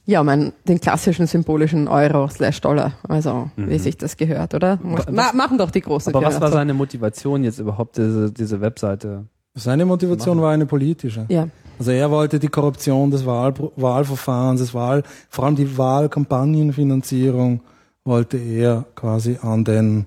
ja, 0.04 0.22
mein, 0.24 0.52
den 0.66 0.80
klassischen 0.80 1.26
symbolischen 1.26 1.86
Euro 1.88 2.28
slash 2.28 2.60
Dollar, 2.60 2.94
also 3.08 3.50
wie 3.56 3.62
Mhm. 3.74 3.78
sich 3.78 3.96
das 3.96 4.16
gehört, 4.16 4.54
oder? 4.54 4.78
Was- 4.82 5.08
Ma 5.10 5.32
machen 5.32 5.56
doch 5.56 5.70
die 5.70 5.80
großen 5.80 6.12
Aber 6.14 6.26
was 6.26 6.40
war 6.40 6.50
seine 6.50 6.74
Motivation 6.74 7.44
jetzt 7.44 7.60
überhaupt, 7.60 7.96
diese, 7.96 8.32
diese 8.32 8.60
Webseite? 8.60 9.26
Seine 9.54 9.84
Motivation 9.86 10.40
war 10.42 10.52
eine 10.52 10.66
politische. 10.66 11.26
Ja, 11.28 11.46
Also 11.80 11.92
er 11.92 12.10
wollte 12.10 12.38
die 12.38 12.48
Korruption 12.48 13.10
des 13.10 13.24
Wahl, 13.24 13.54
Wahlverfahrens, 13.76 14.60
des 14.60 14.74
Wahl, 14.74 15.02
vor 15.30 15.46
allem 15.46 15.56
die 15.56 15.78
Wahlkampagnenfinanzierung 15.78 17.62
wollte 18.04 18.36
er 18.36 18.84
quasi 18.94 19.38
an 19.40 19.64
den 19.64 20.04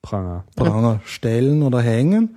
Pranger. 0.00 0.44
Pranger 0.54 1.00
stellen 1.04 1.64
oder 1.64 1.80
hängen. 1.80 2.36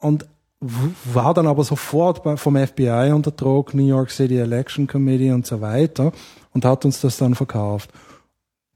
Und 0.00 0.26
war 0.58 1.34
dann 1.34 1.46
aber 1.46 1.62
sofort 1.62 2.40
vom 2.40 2.56
FBI 2.56 3.12
unter 3.14 3.30
Druck, 3.30 3.74
New 3.74 3.86
York 3.86 4.10
City 4.10 4.38
Election 4.38 4.88
Committee 4.88 5.30
und 5.30 5.46
so 5.46 5.60
weiter 5.60 6.10
und 6.52 6.64
hat 6.64 6.84
uns 6.84 7.00
das 7.00 7.16
dann 7.16 7.36
verkauft. 7.36 7.90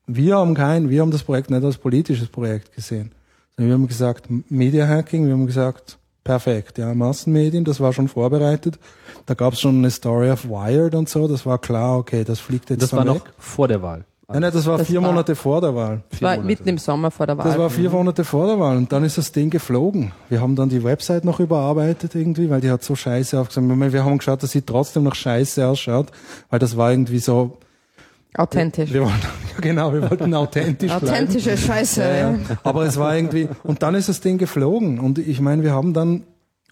Wir 0.07 0.37
haben 0.37 0.55
kein, 0.55 0.91
wir 0.91 1.01
haben 1.01 1.11
das 1.11 1.25
Projekt 1.25 1.51
nicht 1.51 1.65
als 1.65 1.77
politisches 1.77 2.29
Projekt 2.29 2.73
gesehen. 2.73 3.11
Wir 3.57 3.75
haben 3.75 3.89
gesagt, 3.89 4.27
Media 4.49 4.87
Hacking, 4.87 5.27
wir 5.27 5.33
haben 5.33 5.47
gesagt, 5.47 5.99
perfekt, 6.25 6.79
ja, 6.79 6.95
Massenmedien, 6.95 7.65
das 7.65 7.81
war 7.81 7.93
schon 7.93 8.09
vorbereitet. 8.09 8.79
Da 9.27 9.35
gab 9.35 9.53
es 9.55 9.61
schon 9.61 9.79
eine 9.79 9.91
Story 9.91 10.31
of 10.31 10.49
Wired 10.49 10.95
und 10.95 11.09
so, 11.09 11.29
das 11.29 11.45
war 11.47 11.59
klar, 11.59 11.99
okay, 11.99 12.25
das 12.25 12.41
fliegt 12.41 12.71
jetzt 12.71 12.83
Das 12.83 12.93
war 12.93 13.05
dann 13.05 13.17
noch 13.17 13.25
weg. 13.27 13.33
vor 13.39 13.69
der 13.69 13.83
Wahl. 13.83 14.05
Nein, 14.29 14.43
nein, 14.43 14.53
das 14.55 14.65
war 14.65 14.79
Das 14.79 14.87
vier 14.87 15.03
war- 15.03 15.11
Monate 15.11 15.35
vor 15.37 15.61
der 15.61 15.75
Wahl. 15.75 16.03
Das 16.11 16.23
war 16.23 16.31
Monate. 16.31 16.47
mitten 16.47 16.69
im 16.71 16.79
Sommer 16.79 17.11
vor 17.11 17.27
der 17.27 17.37
Wahl. 17.37 17.45
Das 17.47 17.59
war 17.59 17.69
vier 17.69 17.91
Monate 17.91 18.25
vor 18.25 18.47
der 18.47 18.59
Wahl 18.59 18.79
und 18.79 18.91
dann 18.91 19.05
ist 19.05 19.19
das 19.19 19.31
Ding 19.33 19.51
geflogen. 19.51 20.13
Wir 20.31 20.41
haben 20.41 20.57
dann 20.57 20.71
die 20.71 20.83
Website 20.83 21.25
noch 21.27 21.39
überarbeitet 21.39 22.15
irgendwie, 22.15 22.49
weil 22.49 22.63
die 22.63 22.71
hat 22.71 22.83
so 22.83 22.95
scheiße 22.95 23.39
aufgesagt. 23.39 23.93
Wir 23.93 24.05
haben 24.05 24.17
geschaut, 24.19 24.43
dass 24.43 24.53
sie 24.53 24.63
trotzdem 24.63 25.03
noch 25.03 25.15
scheiße 25.17 25.67
ausschaut, 25.67 26.07
weil 26.49 26.59
das 26.61 26.77
war 26.79 26.91
irgendwie 26.93 27.19
so, 27.19 27.59
Authentisch. 28.35 28.93
wir 28.93 29.03
wollten, 29.03 29.21
ja, 29.55 29.61
genau, 29.61 29.93
wir 29.93 30.09
wollten 30.11 30.33
authentisch 30.35 30.91
bleiben. 30.91 31.07
Authentische 31.09 31.57
Scheiße. 31.57 32.01
Ja, 32.03 32.31
Ja. 32.31 32.39
Aber 32.63 32.85
es 32.87 32.97
war 32.97 33.15
irgendwie, 33.15 33.49
und 33.63 33.83
dann 33.83 33.95
ist 33.95 34.09
das 34.09 34.21
Ding 34.21 34.39
geflogen 34.39 34.99
und 34.99 35.19
ich 35.19 35.41
meine, 35.41 35.63
wir 35.63 35.73
haben 35.73 35.93
dann, 35.93 36.23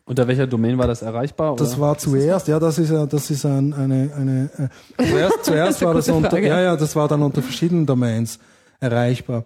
Unter 0.06 0.26
welcher 0.26 0.46
Domain 0.46 0.78
war 0.78 0.86
das 0.86 1.02
erreichbar? 1.02 1.54
das 1.56 1.72
oder? 1.72 1.80
war 1.80 1.98
zuerst, 1.98 2.48
ja, 2.48 2.58
das 2.58 2.78
ist 2.78 2.90
ja, 2.90 3.06
das 3.06 3.30
ist 3.30 3.44
ein, 3.44 3.74
eine, 3.74 4.10
eine, 4.16 4.50
äh, 4.96 5.04
zuerst, 5.08 5.44
zuerst 5.44 5.82
war 5.82 5.94
das 5.94 6.08
unter, 6.08 6.30
Frage. 6.30 6.48
ja, 6.48 6.60
ja, 6.60 6.76
das 6.76 6.96
war 6.96 7.06
dann 7.08 7.22
unter 7.22 7.42
verschiedenen 7.42 7.84
Domains 7.86 8.38
erreichbar. 8.80 9.44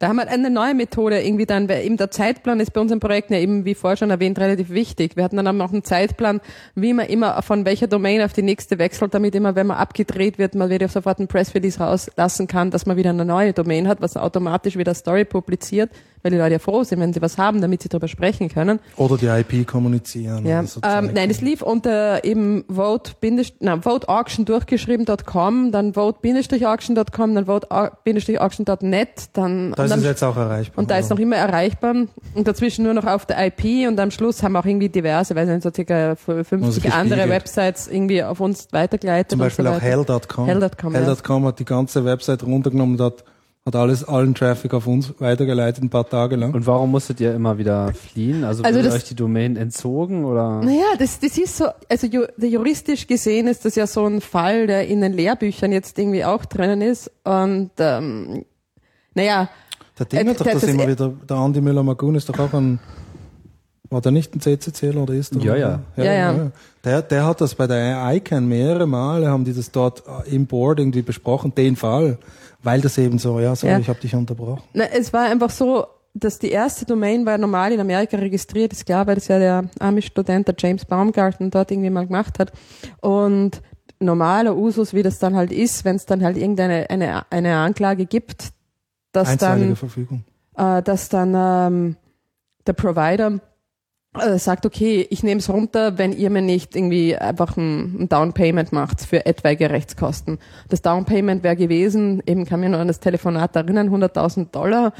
Da 0.00 0.06
haben 0.06 0.16
wir 0.16 0.28
eine 0.28 0.48
neue 0.48 0.74
Methode 0.74 1.20
irgendwie 1.20 1.44
dann, 1.44 1.68
weil 1.68 1.84
eben 1.84 1.96
der 1.96 2.12
Zeitplan 2.12 2.60
ist 2.60 2.72
bei 2.72 2.80
unserem 2.80 3.00
Projekt 3.00 3.32
ja 3.32 3.38
eben, 3.38 3.64
wie 3.64 3.74
vorher 3.74 3.96
schon 3.96 4.10
erwähnt, 4.10 4.38
relativ 4.38 4.70
wichtig. 4.70 5.16
Wir 5.16 5.24
hatten 5.24 5.36
dann 5.36 5.60
auch 5.60 5.72
einen 5.72 5.82
Zeitplan, 5.82 6.40
wie 6.76 6.92
man 6.92 7.06
immer 7.06 7.42
von 7.42 7.64
welcher 7.64 7.88
Domain 7.88 8.22
auf 8.22 8.32
die 8.32 8.42
nächste 8.42 8.78
wechselt, 8.78 9.12
damit 9.12 9.34
immer, 9.34 9.56
wenn 9.56 9.66
man 9.66 9.76
abgedreht 9.76 10.38
wird, 10.38 10.54
man 10.54 10.70
wieder 10.70 10.86
sofort 10.86 11.18
einen 11.18 11.26
Press 11.26 11.52
Release 11.52 11.80
rauslassen 11.80 12.46
kann, 12.46 12.70
dass 12.70 12.86
man 12.86 12.96
wieder 12.96 13.10
eine 13.10 13.24
neue 13.24 13.52
Domain 13.52 13.88
hat, 13.88 14.00
was 14.00 14.16
automatisch 14.16 14.76
wieder 14.76 14.94
Story 14.94 15.24
publiziert, 15.24 15.90
weil 16.22 16.30
die 16.30 16.38
Leute 16.38 16.52
ja 16.52 16.58
froh 16.60 16.84
sind, 16.84 17.00
wenn 17.00 17.12
sie 17.12 17.20
was 17.20 17.36
haben, 17.36 17.60
damit 17.60 17.82
sie 17.82 17.88
darüber 17.88 18.06
sprechen 18.06 18.48
können. 18.48 18.78
Oder 18.96 19.16
die 19.16 19.26
IP 19.26 19.66
kommunizieren. 19.66 20.46
Ja, 20.46 20.60
ähm, 20.60 21.10
nein, 21.12 21.28
das 21.28 21.40
lief 21.40 21.60
unter 21.62 22.24
eben 22.24 22.64
vote, 22.68 23.14
na, 23.58 23.84
voteauction 23.84 24.44
durchgeschrieben.com, 24.44 25.72
dann 25.72 25.94
vote-auction.com, 25.94 27.34
dann 27.34 27.46
vote-auction.net, 27.46 29.08
dann, 29.32 29.74
Da 29.88 29.94
und 29.94 30.00
ist 30.00 30.06
jetzt 30.06 30.22
auch 30.24 30.36
erreichbar. 30.36 30.78
und 30.82 30.90
da 30.90 30.98
ist 30.98 31.10
noch 31.10 31.18
immer 31.18 31.36
erreichbar 31.36 31.94
und 32.34 32.46
dazwischen 32.48 32.84
nur 32.84 32.94
noch 32.94 33.04
auf 33.06 33.26
der 33.26 33.44
IP 33.46 33.86
und 33.88 33.98
am 34.00 34.10
Schluss 34.10 34.42
haben 34.42 34.56
auch 34.56 34.64
irgendwie 34.64 34.88
diverse, 34.88 35.34
weiß 35.34 35.48
nicht, 35.48 35.62
so 35.62 35.70
circa 35.74 36.14
50 36.16 36.60
gespiegelt. 36.60 36.94
andere 36.94 37.28
Websites 37.28 37.88
irgendwie 37.88 38.22
auf 38.22 38.40
uns 38.40 38.68
weitergeleitet. 38.72 39.30
Zum 39.30 39.40
Beispiel 39.40 39.64
so 39.64 39.70
auch. 39.72 39.80
Hell.com. 39.80 40.46
Hell.com, 40.46 40.94
ja. 40.94 41.00
Hell.com 41.00 41.46
hat 41.46 41.58
die 41.58 41.64
ganze 41.64 42.04
Website 42.04 42.42
runtergenommen 42.44 42.98
und 42.98 43.04
hat, 43.04 43.24
hat 43.66 43.76
alles, 43.76 44.02
allen 44.04 44.34
Traffic 44.34 44.72
auf 44.72 44.86
uns 44.86 45.12
weitergeleitet, 45.20 45.82
ein 45.84 45.90
paar 45.90 46.08
Tage 46.08 46.36
lang. 46.36 46.54
Und 46.54 46.66
warum 46.66 46.90
musstet 46.90 47.20
ihr 47.20 47.34
immer 47.34 47.58
wieder 47.58 47.92
fliehen? 47.92 48.44
Also, 48.44 48.62
Also 48.62 48.78
wurde 48.78 48.88
das- 48.88 48.96
euch 48.96 49.04
die 49.04 49.14
Domain 49.14 49.56
entzogen 49.56 50.24
oder? 50.24 50.62
Naja, 50.62 50.84
das, 50.98 51.20
das 51.20 51.36
ist 51.36 51.56
so, 51.58 51.66
also 51.88 52.06
ju, 52.06 52.22
juristisch 52.38 53.06
gesehen 53.06 53.46
ist 53.46 53.64
das 53.66 53.74
ja 53.74 53.86
so 53.86 54.06
ein 54.06 54.20
Fall, 54.22 54.66
der 54.66 54.86
in 54.88 55.00
den 55.02 55.12
Lehrbüchern 55.12 55.70
jetzt 55.72 55.98
irgendwie 55.98 56.24
auch 56.24 56.46
drinnen 56.46 56.80
ist. 56.80 57.10
Und 57.24 57.70
ähm, 57.78 58.44
naja, 59.14 59.48
Der 59.98 60.06
Ding 60.06 60.20
Äh, 60.26 60.30
hat 60.30 60.40
doch 60.40 60.46
das, 60.46 60.62
immer 60.64 60.86
wieder, 60.88 61.12
der 61.28 61.36
Andi 61.36 61.60
Müller-Magun 61.60 62.14
ist 62.14 62.28
doch 62.28 62.38
auch 62.38 62.52
ein, 62.52 62.78
war 63.90 64.00
der 64.00 64.12
nicht 64.12 64.34
ein 64.34 64.40
CCCler 64.40 65.02
oder 65.02 65.14
ist 65.14 65.34
er? 65.34 65.42
Ja, 65.42 65.56
ja. 65.56 65.80
Ja, 65.96 66.12
ja. 66.12 66.50
Der, 66.84 67.02
der 67.02 67.24
hat 67.26 67.40
das 67.40 67.54
bei 67.54 67.66
der 67.66 68.14
ICANN 68.14 68.46
mehrere 68.46 68.86
Male, 68.86 69.28
haben 69.28 69.44
die 69.44 69.54
das 69.54 69.70
dort 69.70 70.02
äh, 70.26 70.34
im 70.34 70.46
Board 70.46 70.78
irgendwie 70.78 71.02
besprochen, 71.02 71.54
den 71.54 71.74
Fall, 71.76 72.18
weil 72.62 72.80
das 72.80 72.98
eben 72.98 73.18
so, 73.18 73.40
ja, 73.40 73.54
sorry, 73.56 73.72
Ja. 73.74 73.78
ich 73.78 73.88
habe 73.88 74.00
dich 74.00 74.14
unterbrochen. 74.14 74.62
Na, 74.74 74.84
es 74.84 75.12
war 75.12 75.24
einfach 75.24 75.50
so, 75.50 75.86
dass 76.14 76.38
die 76.38 76.50
erste 76.50 76.84
Domain 76.84 77.24
war 77.26 77.38
normal 77.38 77.72
in 77.72 77.80
Amerika 77.80 78.16
registriert, 78.16 78.72
ist 78.72 78.86
klar, 78.86 79.06
weil 79.06 79.14
das 79.16 79.28
ja 79.28 79.38
der 79.38 79.64
Amish-Student, 79.78 80.48
der 80.48 80.54
James 80.58 80.84
Baumgarten, 80.84 81.50
dort 81.50 81.70
irgendwie 81.70 81.90
mal 81.90 82.06
gemacht 82.06 82.38
hat. 82.38 82.52
Und 83.00 83.62
normaler 84.00 84.56
Usus, 84.56 84.94
wie 84.94 85.02
das 85.02 85.18
dann 85.18 85.36
halt 85.36 85.52
ist, 85.52 85.84
wenn 85.84 85.96
es 85.96 86.06
dann 86.06 86.22
halt 86.24 86.36
irgendeine 86.36 86.88
eine, 86.90 87.22
eine 87.30 87.56
Anklage 87.56 88.06
gibt, 88.06 88.48
dass 89.18 89.36
dann, 89.36 89.76
äh, 90.56 90.82
dass 90.82 91.08
dann 91.08 91.34
ähm, 91.36 91.96
der 92.66 92.72
Provider 92.72 93.40
äh, 94.18 94.38
sagt, 94.38 94.66
okay, 94.66 95.06
ich 95.10 95.22
nehme 95.22 95.40
es 95.40 95.48
runter, 95.50 95.98
wenn 95.98 96.12
ihr 96.12 96.30
mir 96.30 96.42
nicht 96.42 96.74
irgendwie 96.74 97.16
einfach 97.16 97.56
ein, 97.56 98.02
ein 98.02 98.08
Down 98.08 98.32
Payment 98.32 98.72
macht 98.72 99.00
für 99.02 99.26
etwaige 99.26 99.70
Rechtskosten. 99.70 100.38
Das 100.68 100.82
Down 100.82 101.04
Payment 101.04 101.42
wäre 101.42 101.56
gewesen, 101.56 102.22
eben 102.26 102.44
kann 102.44 102.60
mich 102.60 102.70
noch 102.70 102.78
an 102.78 102.88
das 102.88 103.00
Telefonat 103.00 103.54
erinnern, 103.56 103.90
100.000 103.90 104.50
Dollar 104.50 104.92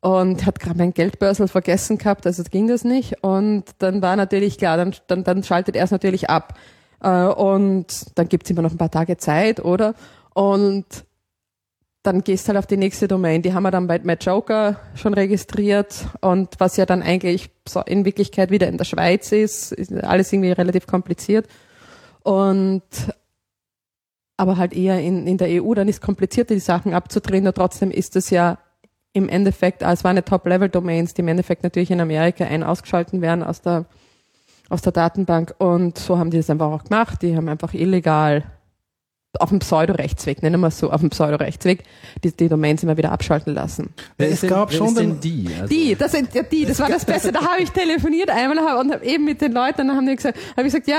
und 0.00 0.44
hat 0.44 0.60
gerade 0.60 0.78
mein 0.78 0.92
Geldbörsel 0.92 1.48
vergessen 1.48 1.98
gehabt, 1.98 2.26
also 2.26 2.42
ging 2.44 2.68
das 2.68 2.84
nicht. 2.84 3.22
Und 3.22 3.64
dann 3.78 4.02
war 4.02 4.16
natürlich 4.16 4.58
klar, 4.58 4.76
dann, 4.76 4.94
dann, 5.06 5.24
dann 5.24 5.42
schaltet 5.42 5.76
er 5.76 5.84
es 5.84 5.90
natürlich 5.90 6.28
ab. 6.28 6.58
Äh, 7.00 7.24
und 7.24 7.86
dann 8.14 8.28
gibt's 8.28 8.50
immer 8.50 8.62
noch 8.62 8.72
ein 8.72 8.78
paar 8.78 8.90
Tage 8.90 9.16
Zeit, 9.16 9.64
oder? 9.64 9.94
Und 10.34 10.84
dann 12.04 12.22
gehst 12.22 12.48
halt 12.48 12.58
auf 12.58 12.66
die 12.66 12.76
nächste 12.76 13.08
Domain. 13.08 13.40
Die 13.40 13.54
haben 13.54 13.62
wir 13.62 13.70
dann 13.70 13.86
bei 13.86 13.98
MadJoker 13.98 14.78
schon 14.94 15.14
registriert 15.14 16.06
und 16.20 16.50
was 16.58 16.76
ja 16.76 16.84
dann 16.86 17.02
eigentlich 17.02 17.50
in 17.86 18.04
Wirklichkeit 18.04 18.50
wieder 18.50 18.68
in 18.68 18.76
der 18.76 18.84
Schweiz 18.84 19.32
ist, 19.32 19.72
ist 19.72 19.92
alles 19.92 20.32
irgendwie 20.32 20.52
relativ 20.52 20.86
kompliziert. 20.86 21.48
Und 22.22 22.82
aber 24.36 24.58
halt 24.58 24.74
eher 24.74 25.00
in, 25.00 25.26
in 25.26 25.38
der 25.38 25.62
EU, 25.62 25.72
dann 25.74 25.88
ist 25.88 26.02
komplizierter, 26.02 26.54
die 26.54 26.60
Sachen 26.60 26.92
abzudrehen, 26.92 27.46
und 27.46 27.54
trotzdem 27.54 27.90
ist 27.90 28.16
es 28.16 28.30
ja 28.30 28.58
im 29.12 29.28
Endeffekt, 29.28 29.82
es 29.82 30.04
waren 30.04 30.10
eine 30.10 30.24
Top-Level-Domains, 30.24 31.14
die 31.14 31.22
im 31.22 31.28
Endeffekt 31.28 31.62
natürlich 31.62 31.90
in 31.90 32.00
Amerika 32.00 32.44
ein- 32.44 32.64
ausgeschalten 32.64 33.22
werden 33.22 33.44
aus 33.44 33.62
der, 33.62 33.86
aus 34.68 34.82
der 34.82 34.92
Datenbank. 34.92 35.54
Und 35.58 35.98
so 35.98 36.18
haben 36.18 36.30
die 36.30 36.36
das 36.36 36.50
einfach 36.50 36.70
auch 36.70 36.84
gemacht. 36.84 37.22
Die 37.22 37.36
haben 37.36 37.48
einfach 37.48 37.72
illegal 37.74 38.42
auf 39.40 39.48
dem 39.50 39.58
Pseudorechtsweg, 39.58 40.42
nennen 40.42 40.60
wir 40.60 40.68
es 40.68 40.78
so, 40.78 40.90
auf 40.90 41.00
dem 41.00 41.10
Pseudorechtsweg, 41.10 41.82
die, 42.22 42.32
die 42.32 42.48
Domains 42.48 42.82
immer 42.82 42.96
wieder 42.96 43.12
abschalten 43.12 43.54
lassen. 43.54 43.90
Ja, 44.18 44.26
es 44.26 44.32
ist 44.34 44.42
denn- 44.44 44.50
gab 44.50 44.70
wer 44.70 44.78
schon 44.78 44.88
ist 44.88 44.98
den, 44.98 45.20
die? 45.20 45.48
Also, 45.60 45.66
Die, 45.74 45.94
das 45.94 46.12
sind 46.12 46.34
ja 46.34 46.42
die, 46.42 46.64
das 46.64 46.78
war 46.80 46.88
das 46.88 47.04
Beste. 47.04 47.32
Da 47.32 47.40
habe 47.40 47.62
ich 47.62 47.70
telefoniert 47.70 48.30
einmal 48.30 48.78
und 48.80 48.92
habe 48.92 49.04
eben 49.04 49.24
mit 49.24 49.40
den 49.40 49.52
Leuten, 49.52 49.88
dann 49.88 49.96
haben 49.96 50.06
die 50.06 50.16
gesagt, 50.16 50.38
habe 50.56 50.66
ich 50.66 50.72
gesagt, 50.74 50.88
ja, 50.88 50.96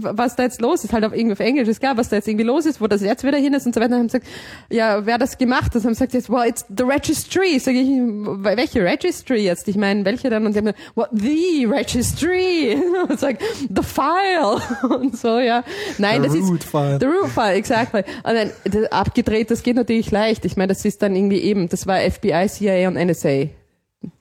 was 0.00 0.36
da 0.36 0.42
jetzt 0.44 0.60
los 0.60 0.84
ist, 0.84 0.92
halt 0.92 1.04
auf 1.04 1.12
irgendwie 1.14 1.32
auf 1.32 1.40
Englisch, 1.40 1.68
ist 1.68 1.80
klar, 1.80 1.96
was 1.96 2.08
da 2.08 2.16
jetzt 2.16 2.28
irgendwie 2.28 2.44
los 2.46 2.66
ist, 2.66 2.80
wo 2.80 2.86
das 2.86 3.02
jetzt 3.02 3.24
wieder 3.24 3.38
hin 3.38 3.54
ist 3.54 3.66
und 3.66 3.74
so 3.74 3.80
weiter. 3.80 3.90
Dann 3.90 4.00
haben 4.00 4.08
sie 4.08 4.20
gesagt, 4.20 4.32
ja, 4.70 5.04
wer 5.06 5.18
das 5.18 5.38
gemacht 5.38 5.74
hat, 5.74 5.82
haben 5.82 5.82
sie 5.82 5.88
gesagt, 6.06 6.14
jetzt, 6.14 6.30
well, 6.30 6.48
it's 6.48 6.64
the 6.76 6.84
registry. 6.84 7.58
Sag 7.58 7.74
ich, 7.74 7.88
welche 7.88 8.82
Registry 8.84 9.44
jetzt? 9.44 9.66
Ich 9.68 9.76
meine, 9.76 10.04
welche 10.04 10.30
dann? 10.30 10.46
Und 10.46 10.52
die 10.54 10.58
haben 10.58 10.66
gesagt, 10.66 10.96
what, 10.96 11.08
the 11.12 11.66
registry. 11.66 12.76
Und 13.08 13.18
sag, 13.18 13.38
the 13.40 13.82
file. 13.82 14.60
Und 14.98 15.16
so, 15.16 15.38
ja. 15.38 15.62
Nein, 15.98 16.22
The 16.22 16.28
das 16.28 16.36
ist, 16.36 16.48
root 16.48 16.64
file. 16.64 16.98
The 17.00 17.06
root 17.06 17.28
file, 17.40 17.56
exactly. 17.56 18.02
Und 18.24 18.34
dann, 18.34 18.50
das, 18.64 18.90
abgedreht, 18.92 19.50
das 19.50 19.62
geht 19.62 19.76
natürlich 19.76 20.10
leicht. 20.10 20.44
Ich 20.44 20.56
meine, 20.56 20.68
das 20.68 20.84
ist 20.84 21.02
dann 21.02 21.14
irgendwie 21.16 21.40
eben, 21.40 21.68
das 21.68 21.86
war 21.86 21.98
FBI, 22.00 22.46
CIA 22.48 22.88
und 22.88 22.94
NSA, 22.94 23.46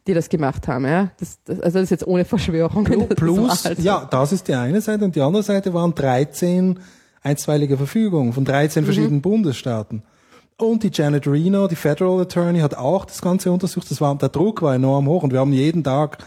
die 0.07 0.13
das 0.13 0.29
gemacht 0.29 0.67
haben, 0.67 0.85
ja. 0.85 1.11
Das, 1.19 1.39
das, 1.45 1.59
also 1.59 1.75
das 1.79 1.83
ist 1.85 1.89
jetzt 1.91 2.07
ohne 2.07 2.25
Verschwörung. 2.25 2.85
Plu- 2.85 3.05
Das 3.07 3.15
Plus, 3.17 3.63
so. 3.63 3.69
ja, 3.81 4.07
das 4.09 4.31
ist 4.31 4.47
die 4.47 4.53
eine 4.55 4.81
Seite 4.81 5.05
und 5.05 5.15
die 5.15 5.21
andere 5.21 5.43
Seite 5.43 5.73
waren 5.73 5.93
13 5.93 6.79
einstweilige 7.23 7.77
Verfügungen 7.77 8.33
von 8.33 8.45
13 8.45 8.83
Mhm. 8.83 8.85
verschiedenen 8.85 9.21
Bundesstaaten. 9.21 10.03
Und 10.59 10.81
die 10.81 10.89
Janet 10.91 11.27
Reno, 11.27 11.67
die 11.67 11.75
Federal 11.75 12.21
Attorney, 12.21 12.59
hat 12.61 12.73
auch 12.75 13.05
das 13.05 13.21
Ganze 13.21 13.51
untersucht. 13.51 13.91
Das 13.91 14.01
war, 14.01 14.15
der 14.17 14.29
Druck 14.29 14.61
war 14.63 14.73
enorm 14.73 15.07
hoch 15.07 15.21
und 15.23 15.31
wir 15.31 15.39
haben 15.39 15.53
jeden 15.53 15.83
Tag 15.83 16.17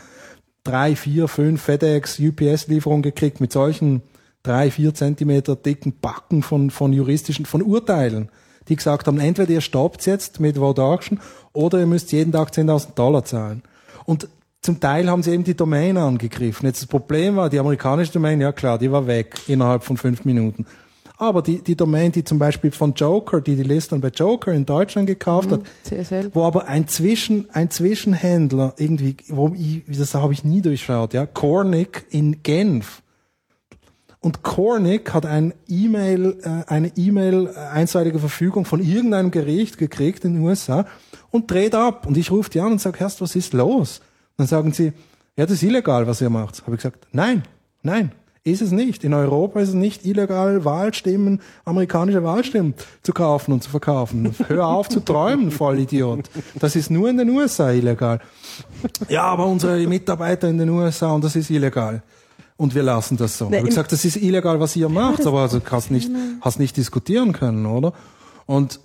drei, 0.63 0.95
vier, 0.95 1.27
fünf 1.27 1.63
FedEx, 1.63 2.21
UPS-Lieferungen 2.21 3.03
gekriegt 3.03 3.41
mit 3.41 3.51
solchen 3.53 4.03
drei, 4.43 4.71
vier 4.71 4.95
Zentimeter 4.95 5.57
dicken 5.57 5.95
Backen 6.01 6.43
von, 6.43 6.71
von 6.71 6.93
juristischen, 6.93 7.47
von 7.47 7.63
Urteilen, 7.63 8.31
die 8.69 8.77
gesagt 8.77 9.07
haben, 9.07 9.19
entweder 9.19 9.51
ihr 9.51 9.61
stoppt 9.61 10.07
jetzt 10.07 10.41
mit 10.41 10.57
Vote 10.57 10.83
Auction 10.83 11.21
oder 11.53 11.79
ihr 11.79 11.87
müsst 11.87 12.13
jeden 12.13 12.33
Tag 12.33 12.51
10.000 12.51 12.95
Dollar 12.95 13.25
zahlen. 13.25 13.63
Und 14.05 14.29
zum 14.63 14.79
Teil 14.79 15.09
haben 15.09 15.23
sie 15.23 15.33
eben 15.33 15.45
die 15.45 15.57
Domain 15.57 15.97
angegriffen. 15.97 16.67
Jetzt 16.67 16.83
das 16.83 16.87
Problem 16.87 17.37
war, 17.37 17.49
die 17.49 17.59
amerikanische 17.59 18.13
Domain, 18.13 18.41
ja 18.41 18.53
klar, 18.53 18.79
die 18.79 18.93
war 18.93 19.07
weg 19.07 19.37
innerhalb 19.49 19.85
von 19.85 19.97
fünf 19.97 20.25
Minuten. 20.25 20.67
Aber 21.17 21.43
die, 21.43 21.63
die 21.63 21.77
Domain, 21.77 22.13
die 22.13 22.25
zum 22.25 22.39
Beispiel 22.39 22.71
von 22.71 22.95
Joker, 22.95 23.43
die 23.43 23.55
die 23.55 23.81
dann 23.91 24.01
bei 24.01 24.09
Joker 24.09 24.53
in 24.53 24.65
Deutschland 24.65 25.07
gekauft 25.07 25.51
hat, 25.51 25.61
CSL. 25.85 26.31
wo 26.33 26.45
aber 26.45 26.67
ein 26.67 26.89
Zwischen, 26.89 27.49
ein 27.53 27.71
Zwischenhändler 27.71 28.75
irgendwie, 28.79 29.17
wo 29.29 29.53
ich, 29.55 29.83
das 29.87 30.15
habe 30.15 30.33
ich 30.33 30.45
nie 30.45 30.63
durchschaut, 30.63 31.13
ja, 31.13 31.27
Cornick 31.27 32.07
in 32.09 32.43
Genf. 32.43 33.03
Und 34.21 34.43
Cornick 34.43 35.15
hat 35.15 35.25
ein 35.25 35.55
E-Mail, 35.67 36.39
äh, 36.43 36.71
eine 36.71 36.93
E-Mail 36.97 37.47
äh, 37.47 37.59
einseitige 37.59 38.19
Verfügung 38.19 38.67
von 38.67 38.81
irgendeinem 38.83 39.31
Gericht 39.31 39.79
gekriegt 39.79 40.25
in 40.25 40.35
den 40.35 40.43
USA 40.43 40.87
und 41.31 41.51
dreht 41.51 41.75
ab. 41.75 42.07
Und 42.07 42.19
ich 42.19 42.31
rufe 42.31 42.51
die 42.51 42.61
an 42.61 42.73
und 42.73 42.81
sage, 42.81 43.01
Herrst, 43.01 43.21
was 43.21 43.35
ist 43.35 43.55
los? 43.55 44.01
dann 44.37 44.47
sagen 44.47 44.73
sie, 44.73 44.93
ja, 45.37 45.45
das 45.45 45.57
ist 45.57 45.63
illegal, 45.63 46.07
was 46.07 46.21
ihr 46.21 46.31
macht. 46.31 46.63
Habe 46.63 46.73
ich 46.73 46.79
gesagt, 46.79 47.07
nein, 47.13 47.43
nein, 47.83 48.13
ist 48.43 48.63
es 48.63 48.71
nicht. 48.73 49.05
In 49.05 49.13
Europa 49.13 49.61
ist 49.61 49.71
es 49.71 49.75
nicht 49.75 50.07
illegal, 50.07 50.65
Wahlstimmen, 50.65 51.41
amerikanische 51.65 52.25
Wahlstimmen 52.25 52.75
zu 53.03 53.13
kaufen 53.13 53.53
und 53.53 53.63
zu 53.63 53.69
verkaufen. 53.69 54.35
Hör 54.49 54.67
auf 54.67 54.89
zu 54.89 55.01
träumen, 55.01 55.51
Vollidiot. 55.59 56.31
Das 56.59 56.75
ist 56.75 56.91
nur 56.91 57.11
in 57.11 57.19
den 57.19 57.29
USA 57.31 57.71
illegal. 57.71 58.21
Ja, 59.09 59.25
aber 59.25 59.47
unsere 59.47 59.87
Mitarbeiter 59.87 60.49
in 60.49 60.57
den 60.57 60.71
USA 60.71 61.13
und 61.13 61.23
das 61.23 61.37
ist 61.37 61.51
illegal. 61.51 62.03
Und 62.61 62.75
wir 62.75 62.83
lassen 62.83 63.17
das 63.17 63.39
so. 63.39 63.49
Ich 63.49 63.57
habe 63.57 63.69
gesagt, 63.69 63.91
das 63.91 64.05
ist 64.05 64.17
illegal, 64.17 64.61
was 64.61 64.77
ihr 64.77 64.91
macht, 64.91 65.27
aber 65.27 65.41
also 65.41 65.63
hast 65.71 65.91
nicht, 65.91 66.11
hast 66.43 66.59
nicht 66.59 66.77
diskutieren 66.77 67.33
können, 67.33 67.65
oder? 67.65 67.95
Und 68.45 68.81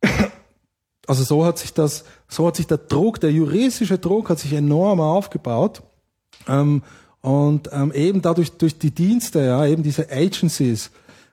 also 1.06 1.22
so 1.22 1.44
hat 1.44 1.58
sich 1.58 1.74
das, 1.74 2.06
so 2.28 2.46
hat 2.46 2.56
sich 2.56 2.66
der 2.66 2.78
Druck, 2.78 3.20
der 3.20 3.30
juristische 3.30 3.98
Druck 3.98 4.30
hat 4.30 4.38
sich 4.38 4.54
enorm 4.54 5.00
aufgebaut. 5.00 5.82
Ähm, 6.48 6.82
und 7.20 7.68
ähm, 7.74 7.92
eben 7.92 8.22
dadurch, 8.22 8.52
durch 8.52 8.78
die 8.78 8.94
Dienste, 8.94 9.44
ja, 9.44 9.66
eben 9.66 9.82
diese 9.82 10.10
Agencies, 10.10 10.90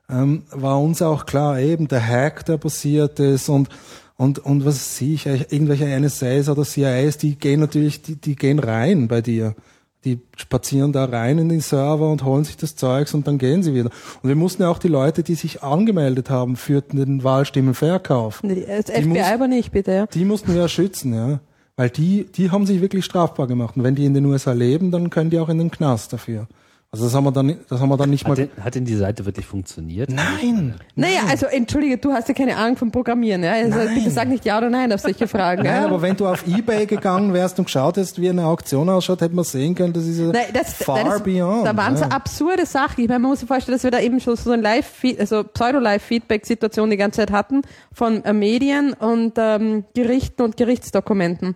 ähm, 0.09 0.43
war 0.51 0.77
uns 0.77 1.01
auch 1.01 1.25
klar, 1.25 1.57
eben 1.57 1.87
der 1.87 2.05
Hack, 2.05 2.45
der 2.47 2.57
passiert 2.57 3.17
ist 3.21 3.47
und 3.47 3.69
und, 4.17 4.37
und 4.37 4.65
was 4.65 4.97
sehe 4.97 5.15
ich, 5.15 5.25
irgendwelche 5.25 5.87
NSAs 5.99 6.47
oder 6.47 6.63
CIAs, 6.63 7.17
die 7.17 7.39
gehen 7.39 7.59
natürlich, 7.59 8.03
die, 8.03 8.17
die 8.17 8.35
gehen 8.35 8.59
rein 8.59 9.07
bei 9.07 9.21
dir. 9.21 9.55
Die 10.03 10.19
spazieren 10.35 10.91
da 10.91 11.05
rein 11.05 11.37
in 11.37 11.49
den 11.49 11.61
Server 11.61 12.09
und 12.09 12.23
holen 12.25 12.43
sich 12.43 12.57
das 12.57 12.75
Zeugs 12.75 13.13
und 13.13 13.27
dann 13.27 13.37
gehen 13.37 13.61
sie 13.61 13.75
wieder. 13.75 13.91
Und 14.23 14.29
wir 14.29 14.35
mussten 14.35 14.63
ja 14.63 14.69
auch 14.69 14.79
die 14.79 14.87
Leute, 14.87 15.21
die 15.21 15.35
sich 15.35 15.61
angemeldet 15.61 16.29
haben 16.31 16.55
für 16.55 16.81
den 16.81 17.23
Wahlstimmenverkauf. 17.23 18.41
Das 18.41 18.85
Die 18.85 18.91
FBI 18.93 19.05
muss- 19.07 19.17
aber 19.31 19.47
nicht, 19.47 19.71
bitte, 19.71 19.91
ja. 19.91 20.05
Die 20.07 20.25
mussten 20.25 20.53
wir 20.53 20.61
ja 20.61 20.67
schützen, 20.67 21.13
ja. 21.13 21.39
Weil 21.75 21.89
die, 21.89 22.25
die 22.25 22.51
haben 22.51 22.65
sich 22.65 22.81
wirklich 22.81 23.05
strafbar 23.05 23.47
gemacht. 23.47 23.77
Und 23.77 23.83
wenn 23.83 23.95
die 23.95 24.05
in 24.05 24.13
den 24.13 24.25
USA 24.25 24.53
leben, 24.53 24.91
dann 24.91 25.09
können 25.09 25.29
die 25.29 25.39
auch 25.39 25.49
in 25.49 25.57
den 25.59 25.71
Knast 25.71 26.11
dafür. 26.13 26.47
Also 26.93 27.05
das 27.05 27.15
haben 27.15 27.23
wir 27.23 27.31
dann, 27.31 27.57
das 27.69 27.79
haben 27.79 27.87
wir 27.87 27.95
dann 27.95 28.09
nicht 28.09 28.27
mal. 28.27 28.31
Hat 28.31 28.37
denn, 28.37 28.49
hat 28.65 28.75
denn 28.75 28.83
die 28.83 28.97
Seite 28.97 29.25
wirklich 29.25 29.45
funktioniert? 29.45 30.09
Nein! 30.09 30.75
Naja, 30.95 31.21
also 31.29 31.45
entschuldige, 31.45 31.97
du 31.97 32.11
hast 32.11 32.27
ja 32.27 32.33
keine 32.33 32.57
Ahnung 32.57 32.75
vom 32.75 32.91
Programmieren, 32.91 33.45
ja. 33.45 33.53
Also 33.53 33.77
Nein. 33.77 33.95
bitte 33.95 34.11
sag 34.11 34.27
nicht 34.27 34.43
ja 34.43 34.57
oder 34.57 34.69
nein 34.69 34.91
auf 34.91 34.99
solche 34.99 35.25
Fragen. 35.25 35.63
Nein, 35.63 35.83
ja? 35.83 35.85
aber 35.85 36.01
wenn 36.01 36.17
du 36.17 36.27
auf 36.27 36.45
Ebay 36.45 36.85
gegangen 36.87 37.33
wärst 37.33 37.57
und 37.59 37.65
geschaut 37.65 37.95
hättest, 37.95 38.19
wie 38.19 38.29
eine 38.29 38.45
Auktion 38.45 38.89
ausschaut, 38.89 39.21
hätte 39.21 39.33
man 39.33 39.45
sehen 39.45 39.73
können, 39.73 39.93
das 39.93 40.03
ist 40.05 40.19
ja 40.19 40.33
Nein, 40.33 40.47
das, 40.53 40.73
far 40.73 40.97
nein, 40.97 41.05
das, 41.11 41.23
beyond. 41.23 41.65
Da 41.65 41.77
waren 41.77 41.95
so 41.95 42.03
absurde 42.03 42.65
Sachen. 42.65 43.01
Ich 43.01 43.07
meine, 43.07 43.19
man 43.19 43.29
muss 43.31 43.39
sich 43.39 43.47
vorstellen, 43.47 43.77
dass 43.77 43.85
wir 43.85 43.91
da 43.91 44.01
eben 44.01 44.19
schon 44.19 44.35
so 44.35 44.51
ein 44.51 44.61
Live, 44.61 45.01
also 45.17 45.45
Pseudo-Live-Feedback-Situation 45.45 46.89
die 46.89 46.97
ganze 46.97 47.21
Zeit 47.21 47.31
hatten 47.31 47.61
von 47.93 48.25
äh, 48.25 48.33
Medien 48.33 48.91
und 48.91 49.35
ähm, 49.37 49.85
Gerichten 49.95 50.41
und 50.41 50.57
Gerichtsdokumenten. 50.57 51.55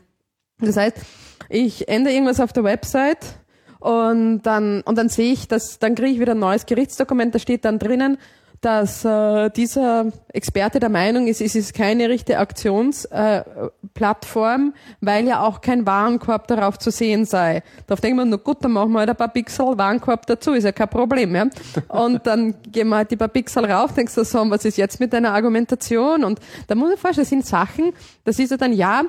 Das 0.62 0.78
heißt, 0.78 0.96
ich 1.50 1.90
ändere 1.90 2.14
irgendwas 2.14 2.40
auf 2.40 2.54
der 2.54 2.64
Website 2.64 3.36
und 3.86 4.42
dann 4.42 4.82
und 4.82 4.98
dann 4.98 5.10
sehe 5.10 5.32
ich, 5.32 5.48
dass 5.48 5.78
dann 5.78 5.94
kriege 5.94 6.12
ich 6.12 6.20
wieder 6.20 6.32
ein 6.32 6.40
neues 6.40 6.66
Gerichtsdokument. 6.66 7.36
Da 7.36 7.40
steht 7.40 7.66
dann 7.66 7.78
drinnen, 7.78 8.18
dass 8.62 9.06
äh, 9.06 9.52
dieser 9.52 10.12
Experte 10.30 10.80
der 10.80 10.90
Meinung 10.90 11.28
ist, 11.28 11.40
es 11.40 11.54
ist 11.54 11.76
keine 11.76 12.10
richtige 12.10 12.40
Aktionsplattform, 12.40 14.74
äh, 14.74 14.78
weil 15.02 15.28
ja 15.28 15.42
auch 15.42 15.62
kein 15.62 15.86
Warenkorb 15.86 16.48
darauf 16.48 16.80
zu 16.80 16.90
sehen 16.90 17.26
sei. 17.26 17.62
Darauf 17.86 18.02
denkt 18.02 18.18
man, 18.18 18.30
na 18.30 18.38
gut, 18.38 18.64
dann 18.64 18.72
machen 18.72 18.92
wir 18.92 19.02
halt 19.02 19.12
ein 19.12 19.18
paar 19.18 19.28
Pixel 19.28 19.78
Warenkorb 19.78 20.26
dazu, 20.26 20.54
ist 20.54 20.64
ja 20.64 20.72
kein 20.72 20.90
Problem. 20.90 21.36
Ja? 21.36 21.46
Und 21.90 22.26
dann 22.26 22.56
gehen 22.72 22.88
wir 22.88 22.96
halt 22.96 23.12
die 23.12 23.18
paar 23.18 23.28
Pixel 23.28 23.66
rauf, 23.66 23.94
denkst 23.94 24.16
du 24.16 24.26
so, 24.26 24.50
was 24.50 24.66
ist 24.66 24.78
jetzt 24.78 25.00
mit 25.00 25.14
deiner 25.14 25.34
Argumentation? 25.34 26.24
Und 26.24 26.40
da 26.66 26.74
muss 26.74 26.92
ich 26.92 27.00
vorstellen, 27.00 27.26
das 27.26 27.30
sind 27.30 27.46
Sachen, 27.46 27.94
das 28.24 28.40
ist 28.40 28.50
ja 28.50 28.58
dann, 28.58 28.74
ja, 28.74 29.04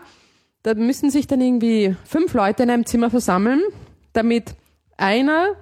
da 0.64 0.74
müssen 0.74 1.08
sich 1.08 1.26
dann 1.26 1.40
irgendwie 1.40 1.96
fünf 2.04 2.34
Leute 2.34 2.64
in 2.64 2.68
einem 2.68 2.84
Zimmer 2.84 3.08
versammeln, 3.08 3.62
damit 4.12 4.54
einer, 4.96 5.54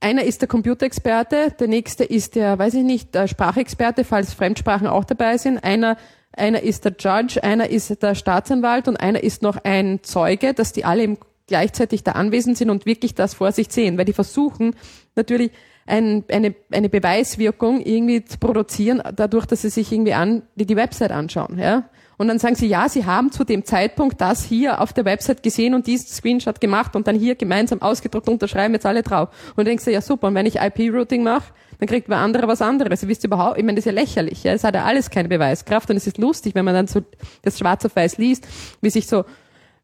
einer 0.00 0.24
ist 0.24 0.40
der 0.40 0.48
Computerexperte, 0.48 1.54
der 1.58 1.68
nächste 1.68 2.04
ist 2.04 2.34
der, 2.34 2.58
weiß 2.58 2.74
ich 2.74 2.84
nicht, 2.84 3.14
der 3.14 3.28
Sprachexperte, 3.28 4.04
falls 4.04 4.34
Fremdsprachen 4.34 4.86
auch 4.86 5.04
dabei 5.04 5.36
sind, 5.38 5.62
einer, 5.62 5.96
einer 6.32 6.62
ist 6.62 6.84
der 6.84 6.94
Judge, 6.98 7.42
einer 7.42 7.68
ist 7.68 8.02
der 8.02 8.14
Staatsanwalt 8.14 8.88
und 8.88 8.96
einer 8.96 9.22
ist 9.22 9.42
noch 9.42 9.58
ein 9.64 10.02
Zeuge, 10.02 10.54
dass 10.54 10.72
die 10.72 10.84
alle 10.84 11.18
gleichzeitig 11.46 12.04
da 12.04 12.12
anwesend 12.12 12.56
sind 12.56 12.70
und 12.70 12.86
wirklich 12.86 13.14
das 13.14 13.34
vor 13.34 13.52
sich 13.52 13.70
sehen, 13.70 13.98
weil 13.98 14.04
die 14.04 14.12
versuchen 14.12 14.74
natürlich 15.16 15.50
ein, 15.86 16.24
eine, 16.28 16.54
eine 16.70 16.88
Beweiswirkung 16.88 17.80
irgendwie 17.80 18.24
zu 18.24 18.38
produzieren, 18.38 19.02
dadurch, 19.16 19.46
dass 19.46 19.62
sie 19.62 19.70
sich 19.70 19.90
irgendwie 19.92 20.14
an, 20.14 20.42
die, 20.54 20.66
die 20.66 20.76
Website 20.76 21.10
anschauen, 21.10 21.58
ja. 21.58 21.88
Und 22.20 22.28
dann 22.28 22.38
sagen 22.38 22.54
sie, 22.54 22.66
ja, 22.66 22.86
sie 22.86 23.06
haben 23.06 23.32
zu 23.32 23.44
dem 23.44 23.64
Zeitpunkt 23.64 24.20
das 24.20 24.44
hier 24.44 24.82
auf 24.82 24.92
der 24.92 25.06
Website 25.06 25.42
gesehen 25.42 25.72
und 25.72 25.86
diesen 25.86 26.06
Screenshot 26.08 26.60
gemacht 26.60 26.94
und 26.94 27.06
dann 27.06 27.16
hier 27.16 27.34
gemeinsam 27.34 27.80
ausgedruckt 27.80 28.28
unterschreiben 28.28 28.74
jetzt 28.74 28.84
alle 28.84 29.02
drauf. 29.02 29.30
Und 29.56 29.60
du 29.60 29.64
denkst 29.64 29.86
du, 29.86 29.90
ja 29.90 30.02
super, 30.02 30.26
und 30.26 30.34
wenn 30.34 30.44
ich 30.44 30.56
IP-Routing 30.56 31.22
mache, 31.22 31.54
dann 31.78 31.88
kriegt 31.88 32.10
wer 32.10 32.18
andere 32.18 32.46
was 32.46 32.60
anderes. 32.60 33.02
Ihr 33.02 33.08
wisst 33.08 33.24
überhaupt, 33.24 33.56
ich 33.56 33.64
meine, 33.64 33.76
das 33.76 33.86
ist 33.86 33.92
ja 33.94 33.98
lächerlich, 33.98 34.44
ja. 34.44 34.52
Es 34.52 34.64
hat 34.64 34.74
ja 34.74 34.84
alles 34.84 35.08
keine 35.08 35.30
Beweiskraft 35.30 35.88
und 35.88 35.96
es 35.96 36.06
ist 36.06 36.18
lustig, 36.18 36.54
wenn 36.54 36.66
man 36.66 36.74
dann 36.74 36.88
so 36.88 37.00
das 37.40 37.58
schwarz 37.58 37.86
auf 37.86 37.96
weiß 37.96 38.18
liest, 38.18 38.46
wie 38.82 38.90
sich 38.90 39.06
so 39.06 39.24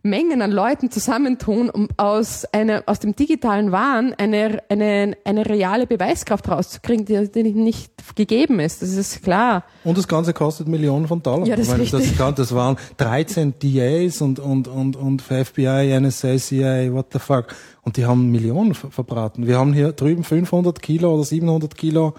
Mengen 0.09 0.41
an 0.43 0.51
Leuten 0.53 0.91
zusammentun, 0.91 1.69
um 1.69 1.89
aus, 1.97 2.45
einer, 2.53 2.83
aus 2.87 3.01
dem 3.01 3.15
digitalen 3.15 3.73
Wahn 3.73 4.15
eine, 4.17 4.63
eine, 4.69 5.17
eine 5.25 5.47
reale 5.47 5.87
Beweiskraft 5.87 6.49
rauszukriegen, 6.49 7.05
die, 7.05 7.31
die 7.31 7.53
nicht 7.53 7.93
gegeben 8.15 8.61
ist. 8.61 8.83
Das 8.83 8.91
ist 8.91 9.23
klar. 9.23 9.65
Und 9.85 9.99
das 9.99 10.09
Ganze 10.09 10.33
kostet 10.33 10.69
Millionen 10.69 11.07
von 11.09 11.23
Dollar. 11.23 11.47
Ja, 11.47 11.57
das 11.57 11.77
richtig. 11.77 12.17
das, 12.17 12.35
das 12.35 12.55
waren 12.55 12.77
13 12.97 13.55
DAs 13.59 14.23
und, 14.23 14.39
und, 14.39 14.69
und, 14.69 14.97
und 14.97 15.23
für 15.23 15.45
FBI, 15.45 15.99
NSA, 16.01 16.37
CIA, 16.39 16.93
what 16.93 17.07
the 17.13 17.19
fuck. 17.19 17.47
Und 17.83 17.97
die 17.97 18.07
haben 18.07 18.31
Millionen 18.31 18.75
ver- 18.75 18.91
verbraten. 18.91 19.47
Wir 19.47 19.59
haben 19.59 19.73
hier 19.73 19.93
drüben 19.93 20.25
500 20.25 20.81
Kilo 20.81 21.15
oder 21.15 21.25
700 21.25 21.77
Kilo 21.77 22.15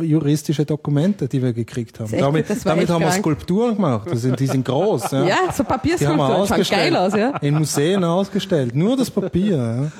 juristische 0.00 0.64
Dokumente, 0.64 1.28
die 1.28 1.42
wir 1.42 1.52
gekriegt 1.52 2.00
haben. 2.00 2.10
Damit, 2.10 2.48
gut, 2.48 2.56
damit 2.64 2.88
haben 2.88 3.00
wir 3.02 3.08
krank. 3.08 3.20
Skulpturen 3.20 3.76
gemacht. 3.76 4.08
Das 4.10 4.22
sind, 4.22 4.40
die 4.40 4.46
sind 4.46 4.64
groß. 4.64 5.10
Ja. 5.12 5.24
Ja, 5.26 5.36
so 5.52 5.62
Die 5.62 5.68
wir 5.68 5.76
Papierskulpturen, 5.76 6.30
ausgestellt. 6.32 6.80
geil 6.92 6.96
aus, 6.96 7.14
ja. 7.14 7.36
In 7.38 7.54
Museen 7.54 8.02
ausgestellt. 8.04 8.74
Nur 8.74 8.96
das 8.96 9.10
Papier. 9.10 9.56
Ja. 9.56 9.92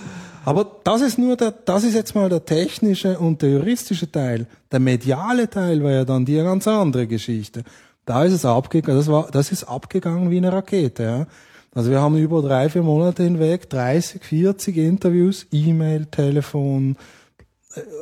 Aber 0.45 0.66
das 0.85 1.01
ist 1.01 1.18
nur 1.18 1.37
der, 1.37 1.53
das 1.53 1.85
ist 1.85 1.95
jetzt 1.95 2.14
mal 2.14 2.28
der 2.28 2.45
technische 2.45 3.18
und 3.18 3.41
der 3.41 3.51
juristische 3.51 4.11
Teil. 4.11 4.47
Der 4.70 4.80
mediale 4.80 5.49
Teil 5.49 5.82
war 5.82 5.91
ja 5.93 6.05
dann 6.05 6.24
die 6.24 6.37
ganz 6.37 6.68
andere 6.68 7.07
Geschichte. 7.07 7.62
Da 8.05 8.24
ist 8.24 8.32
es 8.35 8.45
abgegangen, 8.45 8.99
das 8.99 9.09
war, 9.09 9.28
das 9.30 9.51
ist 9.53 9.64
abgegangen 9.64 10.30
wie 10.30 10.37
eine 10.37 10.53
Rakete, 10.53 11.03
ja. 11.03 11.26
Also 11.74 11.91
wir 11.91 12.01
haben 12.01 12.16
über 12.16 12.41
drei, 12.43 12.68
vier 12.68 12.82
Monate 12.82 13.24
hinweg 13.24 13.68
30, 13.70 14.22
40 14.22 14.76
Interviews, 14.76 15.47
E-Mail, 15.51 16.07
Telefon, 16.07 16.97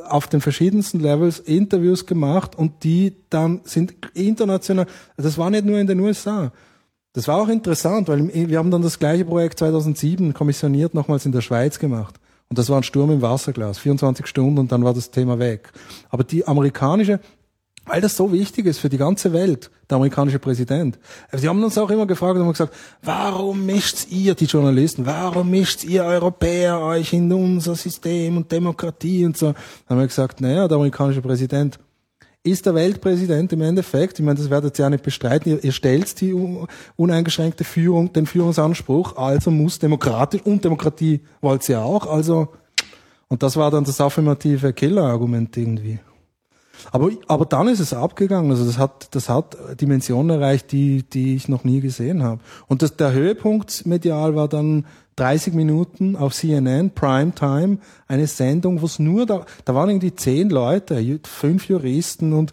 auf 0.07 0.27
den 0.27 0.41
verschiedensten 0.41 0.99
Levels 0.99 1.39
Interviews 1.39 2.05
gemacht 2.05 2.55
und 2.55 2.83
die 2.83 3.15
dann 3.29 3.61
sind 3.63 3.93
international, 4.13 4.85
das 5.17 5.37
war 5.37 5.49
nicht 5.49 5.65
nur 5.65 5.79
in 5.79 5.87
den 5.87 5.99
USA. 5.99 6.51
Das 7.13 7.27
war 7.27 7.37
auch 7.37 7.47
interessant, 7.47 8.07
weil 8.07 8.33
wir 8.33 8.57
haben 8.57 8.71
dann 8.71 8.81
das 8.81 8.97
gleiche 8.97 9.25
Projekt 9.25 9.59
2007 9.59 10.33
kommissioniert 10.33 10.93
nochmals 10.93 11.25
in 11.25 11.31
der 11.31 11.41
Schweiz 11.41 11.77
gemacht. 11.77 12.19
Und 12.49 12.57
das 12.57 12.69
war 12.69 12.77
ein 12.77 12.83
Sturm 12.83 13.11
im 13.11 13.21
Wasserglas, 13.21 13.79
24 13.79 14.27
Stunden 14.27 14.59
und 14.59 14.71
dann 14.71 14.83
war 14.83 14.93
das 14.93 15.11
Thema 15.11 15.39
weg. 15.39 15.71
Aber 16.09 16.23
die 16.23 16.47
amerikanische, 16.47 17.19
weil 17.85 18.01
das 18.01 18.15
so 18.15 18.31
wichtig 18.31 18.65
ist 18.65 18.79
für 18.79 18.89
die 18.89 18.97
ganze 18.97 19.33
Welt, 19.33 19.69
der 19.89 19.97
amerikanische 19.97 20.39
Präsident. 20.39 20.97
Also 21.29 21.43
die 21.43 21.49
haben 21.49 21.63
uns 21.63 21.77
auch 21.77 21.89
immer 21.89 22.05
gefragt 22.05 22.35
und 22.37 22.43
haben 22.43 22.51
gesagt, 22.51 22.73
warum 23.01 23.65
mischt 23.65 24.07
ihr, 24.09 24.35
die 24.35 24.45
Journalisten, 24.45 25.05
warum 25.05 25.49
mischt 25.49 25.83
ihr 25.83 26.03
Europäer 26.03 26.79
euch 26.79 27.13
in 27.13 27.31
unser 27.31 27.75
System 27.75 28.37
und 28.37 28.51
Demokratie 28.51 29.25
und 29.25 29.37
so? 29.37 29.47
Dann 29.47 29.55
haben 29.89 29.99
wir 29.99 30.07
gesagt, 30.07 30.39
naja, 30.39 30.67
der 30.67 30.77
amerikanische 30.77 31.21
Präsident 31.21 31.77
ist 32.45 32.65
der 32.65 32.75
Weltpräsident 32.75 33.53
im 33.53 33.61
Endeffekt, 33.61 34.19
ich 34.19 34.25
meine, 34.25 34.37
das 34.37 34.49
werdet 34.49 34.77
ihr 34.77 34.83
ja 34.83 34.89
nicht 34.89 35.03
bestreiten, 35.03 35.49
ihr, 35.49 35.63
ihr 35.63 35.71
stellt 35.71 36.19
die 36.19 36.33
un- 36.33 36.67
uneingeschränkte 36.97 37.63
Führung, 37.63 38.11
den 38.11 38.25
Führungsanspruch, 38.25 39.15
also 39.15 39.49
muss 39.49 39.79
demokratisch, 39.79 40.41
und 40.43 40.63
Demokratie 40.63 41.21
wollt 41.39 41.67
ihr 41.69 41.81
auch, 41.81 42.05
also, 42.05 42.49
und 43.29 43.43
das 43.43 43.55
war 43.55 43.71
dann 43.71 43.85
das 43.85 44.01
affirmative 44.01 44.73
Killer-Argument 44.73 45.55
irgendwie. 45.55 45.99
Aber, 46.91 47.11
aber 47.27 47.45
dann 47.45 47.67
ist 47.67 47.79
es 47.79 47.93
abgegangen. 47.93 48.51
Also 48.51 48.65
das 48.65 48.77
hat, 48.77 49.15
das 49.15 49.29
hat 49.29 49.57
Dimensionen 49.79 50.41
erreicht, 50.41 50.71
die, 50.71 51.03
die 51.03 51.35
ich 51.35 51.47
noch 51.47 51.63
nie 51.63 51.81
gesehen 51.81 52.23
habe. 52.23 52.41
Und 52.67 52.81
das, 52.81 52.95
der 52.95 53.13
Höhepunkt 53.13 53.85
medial 53.85 54.35
war 54.35 54.47
dann 54.47 54.85
30 55.15 55.53
Minuten 55.53 56.15
auf 56.15 56.33
CNN, 56.33 56.91
Primetime, 56.91 57.77
eine 58.07 58.27
Sendung, 58.27 58.81
wo 58.81 58.85
es 58.85 58.99
nur 58.99 59.25
da, 59.25 59.45
da 59.65 59.75
waren 59.75 59.89
irgendwie 59.89 60.15
zehn 60.15 60.49
Leute, 60.49 61.19
fünf 61.23 61.67
Juristen 61.67 62.33
und 62.33 62.51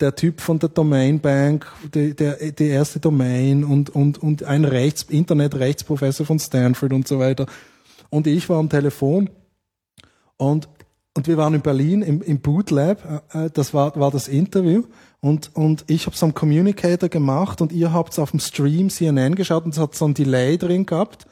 der 0.00 0.14
Typ 0.14 0.40
von 0.40 0.58
der 0.58 0.70
Domain 0.70 1.20
Bank, 1.20 1.70
die, 1.94 2.14
der, 2.14 2.36
die 2.52 2.68
erste 2.68 3.00
Domain 3.00 3.64
und, 3.64 3.90
und, 3.90 4.18
und 4.18 4.44
ein 4.44 4.64
Rechts, 4.64 5.02
Internet-Rechtsprofessor 5.02 6.24
von 6.24 6.38
Stanford 6.38 6.94
und 6.94 7.06
so 7.06 7.18
weiter. 7.18 7.46
Und 8.08 8.26
ich 8.26 8.48
war 8.48 8.58
am 8.58 8.70
Telefon 8.70 9.28
und 10.38 10.68
und 11.16 11.26
wir 11.26 11.36
waren 11.36 11.54
in 11.54 11.60
Berlin 11.60 12.02
im, 12.02 12.22
im 12.22 12.40
Boot 12.40 12.70
äh, 12.70 13.46
äh, 13.46 13.50
das 13.52 13.74
war, 13.74 13.98
war 13.98 14.10
das 14.10 14.28
Interview. 14.28 14.84
Und, 15.20 15.50
und 15.54 15.84
ich 15.88 16.06
habe 16.06 16.14
es 16.14 16.22
am 16.22 16.34
Communicator 16.34 17.08
gemacht 17.08 17.60
und 17.60 17.72
ihr 17.72 17.92
habt 17.92 18.12
es 18.12 18.18
auf 18.18 18.30
dem 18.30 18.40
Stream 18.40 18.90
CNN 18.90 19.34
geschaut 19.34 19.64
und 19.64 19.74
es 19.74 19.80
hat 19.80 19.94
so 19.94 20.06
ein 20.06 20.14
Delay 20.14 20.56
drin 20.56 20.86
gehabt 20.86 21.26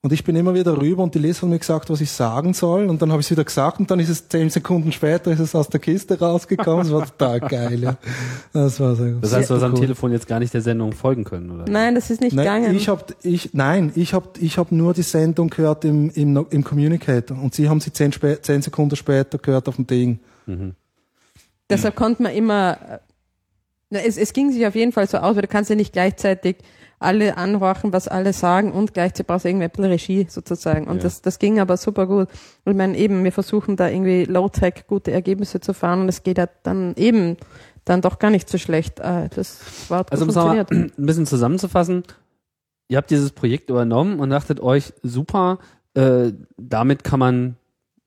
und 0.00 0.12
ich 0.12 0.22
bin 0.22 0.36
immer 0.36 0.54
wieder 0.54 0.80
rüber 0.80 1.02
und 1.02 1.12
die 1.14 1.18
Leser 1.18 1.42
haben 1.42 1.50
mir 1.50 1.58
gesagt, 1.58 1.90
was 1.90 2.00
ich 2.00 2.12
sagen 2.12 2.54
soll. 2.54 2.88
Und 2.88 3.02
dann 3.02 3.10
habe 3.10 3.20
ich 3.20 3.26
es 3.26 3.30
wieder 3.32 3.42
gesagt 3.42 3.80
und 3.80 3.90
dann 3.90 3.98
ist 3.98 4.08
es 4.08 4.28
zehn 4.28 4.48
Sekunden 4.48 4.92
später 4.92 5.32
ist 5.32 5.40
es 5.40 5.56
aus 5.56 5.68
der 5.68 5.80
Kiste 5.80 6.16
rausgekommen. 6.20 6.84
Das 6.84 6.92
war 6.92 7.04
total 7.04 7.40
geil, 7.40 7.82
ja. 7.82 7.96
Das 8.52 8.78
war 8.78 8.94
sehr 8.94 9.14
Das 9.20 9.34
heißt, 9.34 9.50
du 9.50 9.56
hast 9.56 9.64
am 9.64 9.72
cool. 9.72 9.80
Telefon 9.80 10.12
jetzt 10.12 10.28
gar 10.28 10.38
nicht 10.38 10.54
der 10.54 10.60
Sendung 10.60 10.92
folgen 10.92 11.24
können, 11.24 11.50
oder? 11.50 11.64
Nein, 11.68 11.96
das 11.96 12.10
ist 12.10 12.20
nicht 12.20 12.32
Nein, 12.32 12.44
gegangen. 12.62 12.76
ich 12.76 12.88
hab, 12.88 13.12
ich, 13.24 13.54
nein, 13.54 13.90
ich 13.96 14.14
habe 14.14 14.28
ich 14.38 14.56
hab 14.56 14.70
nur 14.70 14.94
die 14.94 15.02
Sendung 15.02 15.50
gehört 15.50 15.84
im, 15.84 16.10
im, 16.10 16.46
im 16.48 16.62
Communicator 16.62 17.36
und 17.36 17.54
Sie 17.54 17.68
haben 17.68 17.80
sie 17.80 17.92
zehn, 17.92 18.12
spä 18.12 18.40
zehn 18.40 18.62
Sekunden 18.62 18.94
später 18.94 19.38
gehört 19.38 19.68
auf 19.68 19.76
dem 19.76 19.86
Ding. 19.88 20.20
Deshalb 21.68 21.96
konnte 21.96 22.22
man 22.22 22.32
immer, 22.32 23.00
na, 23.90 23.98
es, 23.98 24.16
es 24.16 24.32
ging 24.32 24.52
sich 24.52 24.64
auf 24.64 24.76
jeden 24.76 24.92
Fall 24.92 25.08
so 25.08 25.18
aus, 25.18 25.34
weil 25.34 25.42
du 25.42 25.48
kannst 25.48 25.70
ja 25.70 25.76
nicht 25.76 25.92
gleichzeitig 25.92 26.58
alle 27.00 27.36
anhorchen, 27.36 27.92
was 27.92 28.08
alle 28.08 28.32
sagen 28.32 28.72
und 28.72 28.92
gleichzeitig 28.94 29.26
brauchst 29.26 29.44
du 29.44 29.48
irgendwie 29.50 29.64
ein 29.64 29.70
bisschen 29.70 29.84
Regie 29.90 30.26
sozusagen. 30.28 30.86
Und 30.88 30.96
Ja. 30.96 31.02
das, 31.04 31.22
das 31.22 31.38
ging 31.38 31.60
aber 31.60 31.76
super 31.76 32.06
gut. 32.06 32.28
Und 32.64 32.72
ich 32.72 32.76
meine 32.76 32.96
eben, 32.96 33.22
wir 33.24 33.32
versuchen 33.32 33.76
da 33.76 33.88
irgendwie 33.88 34.24
Low-Tech 34.24 34.84
gute 34.88 35.12
Ergebnisse 35.12 35.60
zu 35.60 35.74
fahren 35.74 36.00
und 36.00 36.08
es 36.08 36.22
geht 36.22 36.38
ja 36.38 36.48
dann 36.64 36.94
eben 36.96 37.36
dann 37.84 38.00
doch 38.02 38.18
gar 38.18 38.30
nicht 38.30 38.48
so 38.48 38.58
schlecht. 38.58 39.00
Äh, 39.00 39.28
Das 39.34 39.60
war 39.88 40.04
Also 40.10 40.24
um 40.24 40.30
es 40.30 40.34
mal 40.36 40.56
funktioniert. 40.66 40.98
ein 40.98 41.06
bisschen 41.06 41.26
zusammenzufassen, 41.26 42.02
ihr 42.88 42.96
habt 42.98 43.10
dieses 43.10 43.30
Projekt 43.32 43.70
übernommen 43.70 44.18
und 44.18 44.30
dachtet 44.30 44.60
euch, 44.60 44.92
super, 45.02 45.58
äh, 45.94 46.32
damit 46.56 47.04
kann 47.04 47.20
man 47.20 47.56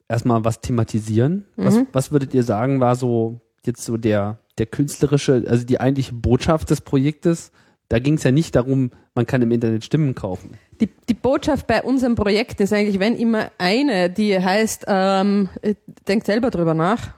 erstmal 0.08 0.44
was 0.44 0.60
thematisieren. 0.60 1.46
Was, 1.56 1.76
Mhm. 1.76 1.86
was 1.92 2.12
würdet 2.12 2.34
ihr 2.34 2.42
sagen, 2.42 2.80
war 2.80 2.94
so 2.96 3.40
jetzt 3.64 3.84
so 3.84 3.96
der, 3.96 4.38
der 4.58 4.66
künstlerische, 4.66 5.44
also 5.48 5.64
die 5.64 5.80
eigentliche 5.80 6.12
Botschaft 6.14 6.68
des 6.70 6.80
Projektes? 6.82 7.52
Da 7.92 7.98
ging 7.98 8.14
es 8.14 8.22
ja 8.22 8.30
nicht 8.30 8.56
darum, 8.56 8.90
man 9.14 9.26
kann 9.26 9.42
im 9.42 9.50
Internet 9.50 9.84
Stimmen 9.84 10.14
kaufen. 10.14 10.52
Die, 10.80 10.88
die 11.10 11.12
Botschaft 11.12 11.66
bei 11.66 11.82
unserem 11.82 12.14
Projekt 12.14 12.58
ist 12.62 12.72
eigentlich, 12.72 12.98
wenn 13.00 13.14
immer 13.14 13.50
eine, 13.58 14.08
die 14.08 14.40
heißt, 14.40 14.86
ähm, 14.88 15.50
äh, 15.60 15.74
denkt 16.08 16.24
selber 16.24 16.48
drüber 16.48 16.72
nach. 16.72 17.10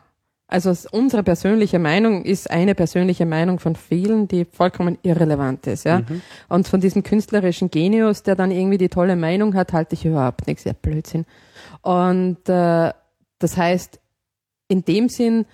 Also 0.48 0.74
unsere 0.90 1.22
persönliche 1.22 1.78
Meinung 1.78 2.24
ist 2.24 2.50
eine 2.50 2.74
persönliche 2.74 3.24
Meinung 3.24 3.60
von 3.60 3.76
vielen, 3.76 4.26
die 4.26 4.46
vollkommen 4.46 4.98
irrelevant 5.02 5.64
ist, 5.68 5.84
ja. 5.84 6.02
Und 6.48 6.66
von 6.66 6.80
diesem 6.80 7.04
künstlerischen 7.04 7.70
Genius, 7.70 8.24
der 8.24 8.34
dann 8.34 8.50
irgendwie 8.50 8.78
die 8.78 8.88
tolle 8.88 9.14
Meinung 9.14 9.54
hat, 9.54 9.72
halte 9.72 9.94
ich 9.94 10.04
überhaupt 10.04 10.48
nichts, 10.48 10.64
ja 10.64 10.72
Blödsinn. 10.72 11.24
Und 11.82 12.48
äh, 12.48 12.92
das 13.38 13.56
heißt, 13.56 14.00
in 14.66 14.84
dem 14.84 15.08
Sinn 15.08 15.46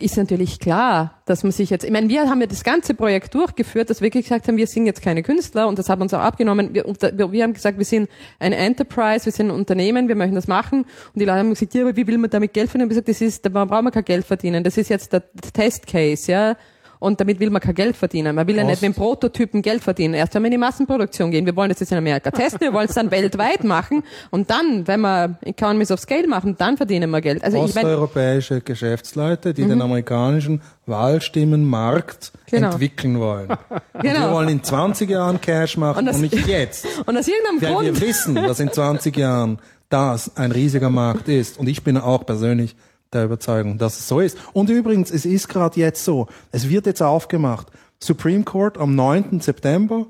ist 0.00 0.16
natürlich 0.16 0.58
klar, 0.58 1.20
dass 1.26 1.42
man 1.42 1.52
sich 1.52 1.70
jetzt, 1.70 1.84
ich 1.84 1.90
meine, 1.90 2.08
wir 2.08 2.28
haben 2.28 2.40
ja 2.40 2.46
das 2.46 2.64
ganze 2.64 2.94
Projekt 2.94 3.34
durchgeführt, 3.34 3.90
dass 3.90 4.00
wir 4.00 4.10
gesagt 4.10 4.48
haben, 4.48 4.56
wir 4.56 4.66
sind 4.66 4.86
jetzt 4.86 5.02
keine 5.02 5.22
Künstler 5.22 5.68
und 5.68 5.78
das 5.78 5.88
hat 5.88 6.00
uns 6.00 6.14
auch 6.14 6.20
abgenommen. 6.20 6.74
Wir, 6.74 6.84
wir, 6.84 7.42
haben 7.42 7.52
gesagt, 7.52 7.78
wir 7.78 7.84
sind 7.84 8.08
ein 8.38 8.52
Enterprise, 8.52 9.26
wir 9.26 9.32
sind 9.32 9.48
ein 9.48 9.50
Unternehmen, 9.52 10.08
wir 10.08 10.14
möchten 10.14 10.34
das 10.34 10.48
machen. 10.48 10.80
Und 10.82 10.88
die 11.14 11.24
Leute 11.24 11.38
haben 11.38 11.50
gesagt, 11.50 11.74
ja, 11.74 11.82
aber 11.82 11.96
wie 11.96 12.06
will 12.06 12.18
man 12.18 12.30
damit 12.30 12.52
Geld 12.52 12.70
verdienen? 12.70 12.90
Und 12.90 12.96
haben 12.96 13.04
gesagt, 13.04 13.08
das 13.08 13.20
ist, 13.20 13.44
da 13.44 13.48
brauchen 13.48 13.84
wir 13.84 13.90
kein 13.90 14.04
Geld 14.04 14.24
verdienen. 14.24 14.64
Das 14.64 14.76
ist 14.76 14.88
jetzt 14.88 15.12
der 15.12 15.22
Testcase, 15.52 16.32
ja. 16.32 16.56
Und 17.00 17.18
damit 17.20 17.40
will 17.40 17.50
man 17.50 17.60
kein 17.60 17.74
Geld 17.74 17.96
verdienen. 17.96 18.36
Man 18.36 18.46
will 18.46 18.54
ja 18.56 18.62
nicht 18.62 18.80
mit 18.82 18.92
dem 18.92 18.94
Prototypen 18.94 19.62
Geld 19.62 19.82
verdienen. 19.82 20.14
Erst 20.14 20.34
wenn 20.34 20.42
wir 20.42 20.46
in 20.48 20.52
die 20.52 20.58
Massenproduktion 20.58 21.30
gehen. 21.32 21.46
Wir 21.46 21.56
wollen 21.56 21.70
das 21.70 21.80
jetzt 21.80 21.90
in 21.90 21.98
Amerika 21.98 22.30
testen, 22.30 22.60
wir 22.60 22.72
wollen 22.72 22.88
es 22.88 22.94
dann 22.94 23.10
weltweit 23.10 23.64
machen. 23.64 24.04
Und 24.30 24.50
dann, 24.50 24.86
wenn 24.86 25.00
wir 25.00 25.38
Economies 25.42 25.90
of 25.90 25.98
Scale 25.98 26.28
machen, 26.28 26.54
dann 26.58 26.76
verdienen 26.76 27.10
wir 27.10 27.20
Geld. 27.20 27.42
Also 27.42 27.64
ich 27.64 27.74
meine, 27.74 27.88
Osteuropäische 27.88 28.60
Geschäftsleute, 28.60 29.52
die 29.54 29.64
den 29.66 29.82
amerikanischen 29.82 30.60
Wahlstimmenmarkt 30.86 32.32
Genau. 32.50 32.72
entwickeln 32.72 33.18
wollen. 33.20 33.48
Und 33.92 34.02
wir 34.02 34.12
genau. 34.12 34.32
wollen 34.34 34.48
in 34.48 34.62
20 34.62 35.08
Jahren 35.08 35.40
Cash 35.40 35.76
machen 35.76 35.98
Und 35.98 35.98
und, 36.00 36.06
das- 36.06 36.18
nicht 36.20 36.46
jetzt. 36.46 36.84
Und 37.06 37.16
aus 37.16 37.28
irgendeinem 37.28 37.62
Weil 37.62 37.84
wir 37.86 37.92
Grund. 37.92 38.00
wissen, 38.00 38.34
dass 38.34 38.60
in 38.60 38.72
20 38.72 39.16
Jahren 39.16 39.58
das 39.88 40.36
ein 40.36 40.52
riesiger 40.52 40.90
Markt 40.90 41.28
ist. 41.28 41.58
Und 41.58 41.68
ich 41.68 41.82
bin 41.82 41.96
auch 41.96 42.26
persönlich 42.26 42.76
der 43.12 43.24
Überzeugung, 43.24 43.78
dass 43.78 43.98
es 43.98 44.08
so 44.08 44.20
ist. 44.20 44.38
Und 44.52 44.70
übrigens, 44.70 45.10
es 45.10 45.24
ist 45.24 45.48
gerade 45.48 45.78
jetzt 45.80 46.04
so. 46.04 46.28
Es 46.52 46.68
wird 46.68 46.86
jetzt 46.86 47.02
aufgemacht. 47.02 47.68
Supreme 48.02 48.44
Court 48.44 48.78
am 48.78 48.94
9. 48.94 49.40
September 49.40 50.06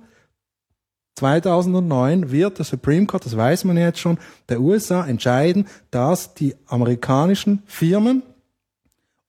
2009 1.16 2.30
wird 2.30 2.59
der 2.59 2.64
Supreme 2.64 3.07
Court, 3.07 3.26
das 3.26 3.36
weiß 3.36 3.64
man 3.64 3.76
jetzt 3.76 3.98
schon, 3.98 4.18
der 4.48 4.61
USA 4.61 5.07
entscheiden, 5.07 5.66
dass 5.90 6.34
die 6.34 6.55
amerikanischen 6.66 7.62
Firmen 7.66 8.22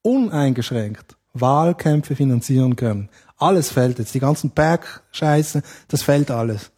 uneingeschränkt 0.01 1.17
Wahlkämpfe 1.33 2.15
finanzieren 2.15 2.75
können. 2.75 3.09
Alles 3.37 3.71
fällt 3.71 3.99
jetzt, 3.99 4.13
die 4.13 4.19
ganzen 4.19 4.51
Bergscheiße, 4.51 5.63
das 5.87 6.03
fällt 6.03 6.31
alles. 6.31 6.71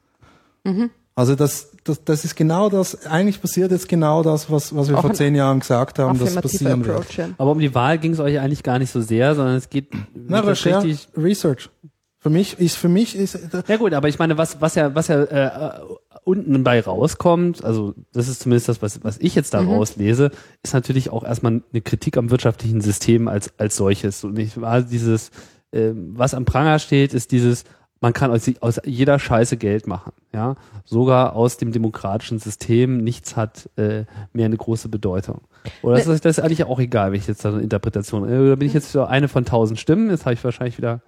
Also 1.16 1.36
das, 1.36 1.72
das, 1.84 2.03
das 2.03 2.26
ist 2.26 2.36
genau 2.36 2.70
das, 2.70 3.05
eigentlich 3.05 3.39
passiert 3.39 3.72
jetzt 3.72 3.88
genau 3.88 4.24
das, 4.24 4.49
was, 4.49 4.76
was 4.76 4.89
wir 4.89 4.97
Auch 4.97 5.01
vor 5.01 5.14
zehn 5.14 5.36
Jahren 5.36 5.59
gesagt 5.59 5.99
haben, 5.99 6.18
dass 6.18 6.36
affirmativer 6.36 6.41
passieren 6.41 6.86
wird. 6.86 6.97
Approach. 6.97 7.18
ja. 7.18 7.30
Aber 7.38 7.51
um 7.51 7.59
die 7.59 7.76
Wahl 7.76 7.99
ging 7.99 8.14
es 8.14 8.20
euch 8.20 8.39
eigentlich 8.39 8.64
gar 8.64 8.80
nicht 8.80 8.91
so 8.91 8.99
sehr, 8.99 9.36
sondern 9.36 9.55
es 9.55 9.70
geht 9.70 9.89
Na, 10.16 10.43
wird 10.43 10.57
das 10.57 10.66
richtig. 10.66 11.07
Research. 11.16 11.70
Für 12.18 12.30
mich 12.30 12.57
ist, 12.57 12.78
für 12.78 12.89
mich 12.89 13.16
ist, 13.16 13.38
Ja 13.68 13.78
gut, 13.78 13.93
aber 13.93 14.07
ich 14.07 14.18
meine, 14.18 14.38
was, 14.38 14.61
was 14.61 14.76
ja, 14.76 14.95
was 14.95 15.09
ja 15.09 15.24
äh, 15.24 15.82
unten 16.24 16.64
bei 16.64 16.80
rauskommt, 16.80 17.64
also 17.64 17.93
das 18.14 18.28
ist 18.30 18.41
zumindest 18.41 18.70
das, 18.70 18.82
was, 18.82 19.03
was 19.03 19.18
ich 19.20 19.36
jetzt 19.36 19.53
da 19.53 19.59
rauslese, 19.59 20.32
ist 20.64 20.74
natürlich 20.74 21.09
auch 21.09 21.24
erstmal 21.24 21.61
eine 21.72 21.82
Kritik 21.82 22.18
am 22.18 22.32
wirtschaftlichen 22.32 22.82
System 22.82 23.28
als, 23.28 23.51
als 23.59 23.76
solches. 23.76 24.24
Und 24.24 24.39
ich 24.39 24.59
war 24.59 24.82
dieses, 24.82 25.32
äh, 25.72 25.91
was 25.93 26.34
am 26.34 26.45
Pranger 26.45 26.80
steht, 26.80 27.14
ist 27.14 27.32
dieses, 27.32 27.66
man 28.04 28.12
kann 28.12 28.32
aus, 28.32 28.51
aus 28.60 28.82
jeder 28.84 29.18
Scheiße 29.18 29.56
Geld 29.56 29.88
machen. 29.88 30.12
Ja, 30.34 30.56
sogar 30.84 31.38
aus 31.38 31.56
dem 31.56 31.72
demokratischen 31.72 32.38
System. 32.38 32.97
Nichts 32.97 33.38
hat 33.38 33.70
äh, 33.78 34.04
mehr 34.34 34.45
eine 34.45 34.58
große 34.58 34.89
Bedeutung. 34.89 35.39
Oder 35.82 35.99
ist 35.99 36.10
das, 36.10 36.20
das 36.20 36.38
ist 36.38 36.43
eigentlich 36.43 36.66
auch 36.66 36.82
egal, 36.82 37.14
wenn 37.14 37.20
ich 37.20 37.28
jetzt 37.28 37.45
da 37.45 37.54
eine 37.54 37.62
Interpretation. 37.62 38.30
Äh, 38.30 38.39
Oder 38.39 38.58
bin 38.58 38.68
ich 38.68 38.74
jetzt 38.74 38.91
für 38.91 39.08
eine 39.08 39.30
von 39.30 39.45
tausend 39.45 39.80
Stimmen? 39.80 40.10
Jetzt 40.10 40.26
habe 40.26 40.34
ich 40.34 40.43
wahrscheinlich 40.43 40.78
wieder 40.78 40.99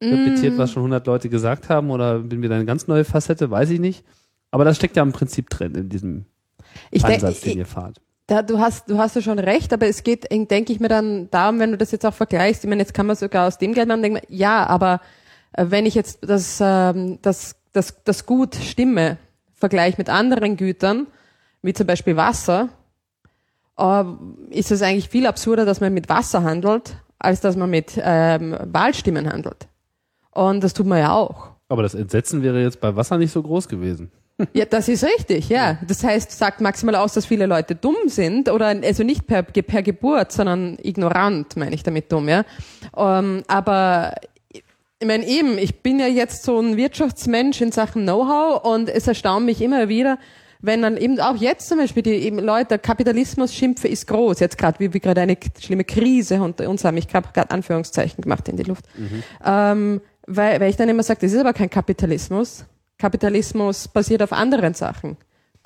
repetiert, 0.00 0.56
was 0.56 0.72
schon 0.72 0.80
100 0.84 1.06
Leute 1.06 1.28
gesagt 1.28 1.68
haben 1.68 1.90
oder 1.90 2.20
bin 2.20 2.40
wieder 2.40 2.54
eine 2.54 2.64
ganz 2.64 2.86
neue 2.86 3.04
Facette, 3.04 3.50
weiß 3.50 3.68
ich 3.68 3.80
nicht. 3.80 4.04
Aber 4.50 4.64
das 4.64 4.76
steckt 4.76 4.96
ja 4.96 5.02
im 5.02 5.12
Prinzip 5.12 5.50
drin 5.50 5.74
in 5.74 5.90
diesem 5.90 6.24
Ich 6.90 7.04
Ansatz, 7.04 7.42
den 7.42 7.58
ihr 7.58 7.66
fahrt. 7.66 8.00
Da, 8.26 8.42
du 8.42 8.58
hast, 8.58 8.88
du 8.88 8.96
hast 8.96 9.16
ja 9.16 9.22
schon 9.22 9.38
recht, 9.38 9.72
aber 9.72 9.86
es 9.86 10.02
geht, 10.02 10.30
denke 10.30 10.72
ich 10.72 10.80
mir 10.80 10.88
dann 10.88 11.30
darum, 11.30 11.58
wenn 11.58 11.72
du 11.72 11.76
das 11.76 11.90
jetzt 11.90 12.06
auch 12.06 12.14
vergleichst, 12.14 12.64
ich 12.64 12.70
meine, 12.70 12.80
jetzt 12.80 12.94
kann 12.94 13.06
man 13.06 13.16
sogar 13.16 13.48
aus 13.48 13.58
dem 13.58 13.74
Geld 13.74 13.88
machen, 13.88 14.02
denke 14.02 14.20
ich 14.22 14.30
mir, 14.30 14.36
ja, 14.36 14.66
aber 14.66 15.00
wenn 15.58 15.86
ich 15.86 15.94
jetzt 15.94 16.18
das, 16.22 16.58
ähm, 16.60 17.18
das, 17.22 17.56
das, 17.72 18.02
das 18.04 18.26
Gut 18.26 18.54
Stimme 18.54 19.18
vergleiche 19.54 19.96
mit 19.98 20.08
anderen 20.08 20.56
Gütern, 20.56 21.06
wie 21.62 21.72
zum 21.72 21.86
Beispiel 21.86 22.16
Wasser, 22.16 22.68
äh, 23.78 24.04
ist 24.50 24.70
es 24.70 24.82
eigentlich 24.82 25.08
viel 25.08 25.26
absurder, 25.26 25.64
dass 25.64 25.80
man 25.80 25.92
mit 25.92 26.08
Wasser 26.08 26.42
handelt, 26.42 26.96
als 27.18 27.40
dass 27.40 27.56
man 27.56 27.70
mit 27.70 28.00
ähm, 28.00 28.56
Wahlstimmen 28.64 29.30
handelt. 29.30 29.68
Und 30.30 30.62
das 30.62 30.74
tut 30.74 30.86
man 30.86 30.98
ja 30.98 31.12
auch. 31.12 31.50
Aber 31.68 31.82
das 31.82 31.94
Entsetzen 31.94 32.42
wäre 32.42 32.62
jetzt 32.62 32.80
bei 32.80 32.94
Wasser 32.94 33.18
nicht 33.18 33.32
so 33.32 33.42
groß 33.42 33.68
gewesen. 33.68 34.10
Ja, 34.52 34.64
das 34.66 34.86
ist 34.86 35.02
richtig, 35.02 35.48
ja. 35.48 35.78
Das 35.84 36.04
heißt, 36.04 36.30
sagt 36.30 36.60
maximal 36.60 36.94
aus, 36.94 37.12
dass 37.12 37.26
viele 37.26 37.46
Leute 37.46 37.74
dumm 37.74 37.96
sind 38.06 38.48
oder 38.48 38.68
also 38.68 39.02
nicht 39.02 39.26
per, 39.26 39.42
per 39.42 39.82
Geburt, 39.82 40.30
sondern 40.30 40.78
ignorant, 40.80 41.56
meine 41.56 41.74
ich 41.74 41.82
damit 41.82 42.12
dumm, 42.12 42.28
ja. 42.28 42.44
Ähm, 42.96 43.42
aber 43.48 44.14
ich 45.00 45.06
meine 45.06 45.26
eben, 45.26 45.58
ich 45.58 45.82
bin 45.82 46.00
ja 46.00 46.06
jetzt 46.06 46.42
so 46.42 46.58
ein 46.60 46.76
Wirtschaftsmensch 46.76 47.60
in 47.60 47.70
Sachen 47.70 48.02
Know-how 48.02 48.64
und 48.64 48.88
es 48.88 49.06
erstaunt 49.06 49.46
mich 49.46 49.62
immer 49.62 49.88
wieder, 49.88 50.18
wenn 50.60 50.82
dann 50.82 50.96
eben 50.96 51.20
auch 51.20 51.36
jetzt 51.36 51.68
zum 51.68 51.78
Beispiel 51.78 52.02
die 52.02 52.14
eben 52.14 52.40
Leute, 52.40 52.70
der 52.70 52.78
Kapitalismus 52.78 53.54
schimpfe 53.54 53.86
ist 53.86 54.08
groß, 54.08 54.40
jetzt 54.40 54.58
gerade 54.58 54.80
wie 54.80 54.92
wir 54.92 55.00
gerade 55.00 55.20
eine 55.20 55.36
schlimme 55.60 55.84
Krise 55.84 56.42
unter 56.42 56.68
uns 56.68 56.84
haben, 56.84 56.96
ich 56.96 57.06
habe 57.14 57.28
gerade 57.32 57.52
Anführungszeichen 57.52 58.22
gemacht 58.22 58.48
in 58.48 58.56
die 58.56 58.64
Luft, 58.64 58.86
ähm, 59.44 60.00
weil, 60.26 60.60
weil 60.60 60.70
ich 60.70 60.76
dann 60.76 60.88
immer 60.88 61.04
sage, 61.04 61.20
das 61.20 61.32
ist 61.32 61.38
aber 61.38 61.52
kein 61.52 61.70
Kapitalismus. 61.70 62.64
Kapitalismus 62.98 63.86
basiert 63.86 64.22
auf 64.22 64.32
anderen 64.32 64.74
Sachen. 64.74 65.16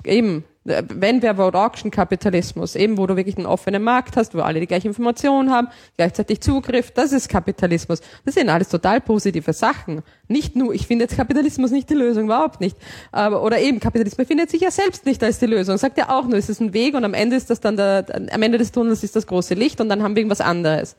Eben, 0.05 0.43
wenn 0.65 1.21
wir 1.21 1.35
Vote 1.35 1.57
Auction 1.57 1.91
Kapitalismus, 1.91 2.75
eben 2.75 2.97
wo 2.97 3.05
du 3.05 3.17
wirklich 3.17 3.37
einen 3.37 3.45
offenen 3.45 3.83
Markt 3.83 4.15
hast, 4.15 4.33
wo 4.33 4.39
alle 4.39 4.61
die 4.61 4.67
gleiche 4.67 4.87
Information 4.87 5.51
haben, 5.51 5.67
gleichzeitig 5.97 6.39
Zugriff, 6.39 6.91
das 6.91 7.11
ist 7.11 7.27
Kapitalismus. 7.27 8.01
Das 8.25 8.35
sind 8.35 8.49
alles 8.49 8.69
total 8.69 9.01
positive 9.01 9.51
Sachen. 9.51 10.03
Nicht 10.29 10.55
nur, 10.55 10.73
ich 10.73 10.87
finde 10.87 11.03
jetzt 11.03 11.17
Kapitalismus 11.17 11.71
nicht 11.71 11.89
die 11.89 11.95
Lösung, 11.95 12.25
überhaupt 12.25 12.61
nicht. 12.61 12.77
Aber, 13.11 13.43
oder 13.43 13.59
eben, 13.59 13.81
Kapitalismus 13.81 14.27
findet 14.27 14.49
sich 14.49 14.61
ja 14.61 14.71
selbst 14.71 15.05
nicht 15.05 15.21
als 15.21 15.39
die 15.39 15.47
Lösung. 15.47 15.77
Sagt 15.77 15.97
ja 15.97 16.09
auch 16.09 16.25
nur, 16.25 16.37
es 16.37 16.47
ist 16.47 16.61
ein 16.61 16.73
Weg 16.73 16.95
und 16.95 17.03
am 17.03 17.13
Ende 17.13 17.35
ist 17.35 17.49
das 17.49 17.59
dann 17.59 17.75
der, 17.75 18.05
am 18.31 18.41
Ende 18.41 18.57
des 18.57 18.71
Tunnels 18.71 19.03
ist 19.03 19.15
das 19.17 19.27
große 19.27 19.55
Licht 19.55 19.81
und 19.81 19.89
dann 19.89 20.01
haben 20.01 20.15
wir 20.15 20.21
irgendwas 20.21 20.41
anderes 20.41 20.95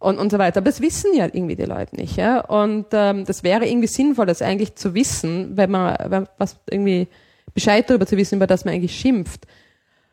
und, 0.00 0.18
und 0.18 0.32
so 0.32 0.38
weiter. 0.38 0.58
Aber 0.58 0.70
das 0.70 0.80
wissen 0.80 1.14
ja 1.14 1.26
irgendwie 1.26 1.54
die 1.56 1.64
Leute 1.64 1.94
nicht. 1.94 2.16
Ja? 2.16 2.40
Und 2.40 2.86
ähm, 2.92 3.24
das 3.24 3.44
wäre 3.44 3.66
irgendwie 3.66 3.86
sinnvoll, 3.86 4.26
das 4.26 4.42
eigentlich 4.42 4.74
zu 4.74 4.94
wissen, 4.94 5.56
wenn 5.56 5.70
man 5.70 5.96
wenn, 6.08 6.26
was 6.38 6.56
irgendwie 6.68 7.06
Bescheid 7.54 7.88
darüber 7.88 8.06
zu 8.06 8.16
wissen, 8.16 8.36
über 8.36 8.46
das 8.46 8.64
man 8.64 8.74
eigentlich 8.74 8.98
schimpft. 8.98 9.46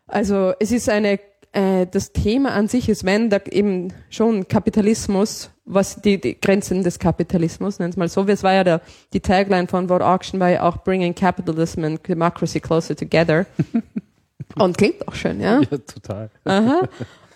Also 0.07 0.53
es 0.59 0.71
ist 0.71 0.89
eine 0.89 1.19
äh, 1.51 1.87
das 1.87 2.11
Thema 2.11 2.51
an 2.51 2.67
sich 2.67 2.89
ist, 2.89 3.03
wenn 3.05 3.29
da 3.29 3.39
eben 3.49 3.93
schon 4.09 4.47
Kapitalismus, 4.47 5.49
was 5.65 5.95
die, 6.01 6.19
die 6.19 6.39
Grenzen 6.39 6.83
des 6.83 6.99
Kapitalismus, 6.99 7.79
nennt 7.79 7.93
es 7.93 7.97
mal 7.97 8.07
so, 8.07 8.27
wie 8.27 8.31
es 8.31 8.43
war 8.43 8.53
ja 8.53 8.63
der, 8.63 8.81
die 9.13 9.19
Tagline 9.19 9.67
von 9.67 9.89
World 9.89 10.03
Auction 10.03 10.39
war 10.39 10.49
ja 10.49 10.63
auch 10.63 10.83
Bringing 10.83 11.15
Capitalism 11.15 11.83
and 11.83 12.07
Democracy 12.07 12.59
Closer 12.59 12.95
Together. 12.95 13.45
Und 14.55 14.77
klingt 14.77 15.07
auch 15.07 15.13
schön, 15.13 15.39
ja? 15.39 15.61
Ja, 15.61 15.77
total. 15.77 16.29
Aha. 16.45 16.81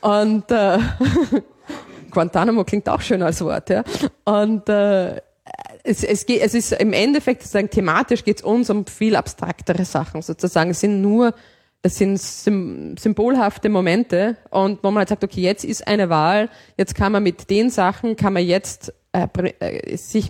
Und 0.01 0.51
äh, 0.51 0.80
Guantanamo 2.12 2.64
klingt 2.64 2.89
auch 2.89 3.01
schön 3.01 3.22
als 3.22 3.41
Wort, 3.41 3.70
ja. 3.70 3.84
Und 4.26 4.68
äh, 4.70 5.22
es, 5.84 6.04
es, 6.04 6.26
geht, 6.26 6.42
es 6.42 6.54
ist 6.54 6.72
im 6.72 6.94
Endeffekt 6.94 7.42
sozusagen 7.42 7.70
thematisch 7.70 8.24
geht 8.24 8.38
es 8.38 8.44
uns 8.44 8.70
um 8.70 8.86
viel 8.86 9.16
abstraktere 9.16 9.84
Sachen 9.86 10.22
sozusagen. 10.22 10.72
Es 10.72 10.80
sind 10.80 11.02
nur, 11.02 11.34
es 11.82 11.98
sind 11.98 12.20
sym 12.20 12.96
symbolhafte 12.98 13.68
Momente 13.68 14.38
und 14.50 14.82
wo 14.84 14.92
man 14.92 15.00
halt 15.00 15.10
sagt, 15.10 15.24
okay, 15.24 15.42
jetzt 15.42 15.66
ist 15.66 15.86
eine 15.86 16.10
Wahl, 16.10 16.50
jetzt 16.78 16.96
kann 16.96 17.12
man 17.12 17.24
mit 17.24 17.50
den 17.50 17.70
Sachen, 17.70 18.16
kann 18.16 18.34
man 18.34 18.46
jetzt 18.46 18.94
äh, 19.12 19.28
äh, 19.60 19.98
sich 19.98 20.30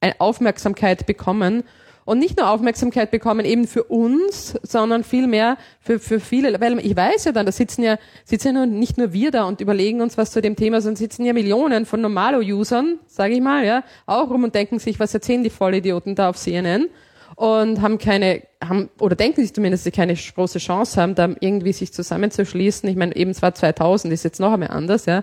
eine 0.00 0.20
Aufmerksamkeit 0.20 1.06
bekommen 1.06 1.64
und 2.10 2.18
nicht 2.18 2.36
nur 2.36 2.50
Aufmerksamkeit 2.50 3.12
bekommen 3.12 3.46
eben 3.46 3.68
für 3.68 3.84
uns, 3.84 4.58
sondern 4.64 5.04
vielmehr 5.04 5.56
für, 5.78 6.00
für 6.00 6.18
viele, 6.18 6.60
weil 6.60 6.80
ich 6.80 6.96
weiß 6.96 7.26
ja 7.26 7.30
dann, 7.30 7.46
da 7.46 7.52
sitzen 7.52 7.84
ja, 7.84 7.98
sitzen 8.24 8.56
ja 8.56 8.66
nicht 8.66 8.98
nur 8.98 9.12
wir 9.12 9.30
da 9.30 9.44
und 9.44 9.60
überlegen 9.60 10.00
uns 10.00 10.18
was 10.18 10.32
zu 10.32 10.42
dem 10.42 10.56
Thema, 10.56 10.80
sondern 10.80 10.96
sitzen 10.96 11.24
ja 11.24 11.32
Millionen 11.32 11.86
von 11.86 12.00
Normalo-Usern, 12.00 12.98
sage 13.06 13.34
ich 13.34 13.40
mal, 13.40 13.64
ja, 13.64 13.84
auch 14.06 14.28
rum 14.28 14.42
und 14.42 14.56
denken 14.56 14.80
sich, 14.80 14.98
was 14.98 15.14
erzählen 15.14 15.44
die 15.44 15.50
Vollidioten 15.50 16.16
da 16.16 16.30
auf 16.30 16.36
CNN 16.36 16.88
und 17.36 17.80
haben 17.80 17.98
keine, 17.98 18.42
haben, 18.60 18.90
oder 18.98 19.14
denken 19.14 19.42
sich 19.42 19.54
zumindest, 19.54 19.86
dass 19.86 19.94
sie 19.94 19.96
keine 19.96 20.14
große 20.14 20.58
Chance 20.58 21.00
haben, 21.00 21.14
da 21.14 21.32
irgendwie 21.38 21.72
sich 21.72 21.92
zusammenzuschließen. 21.92 22.88
Ich 22.88 22.96
meine, 22.96 23.14
eben 23.14 23.34
zwar 23.34 23.54
2000 23.54 24.12
ist 24.12 24.24
jetzt 24.24 24.40
noch 24.40 24.52
einmal 24.52 24.70
anders, 24.72 25.06
ja. 25.06 25.22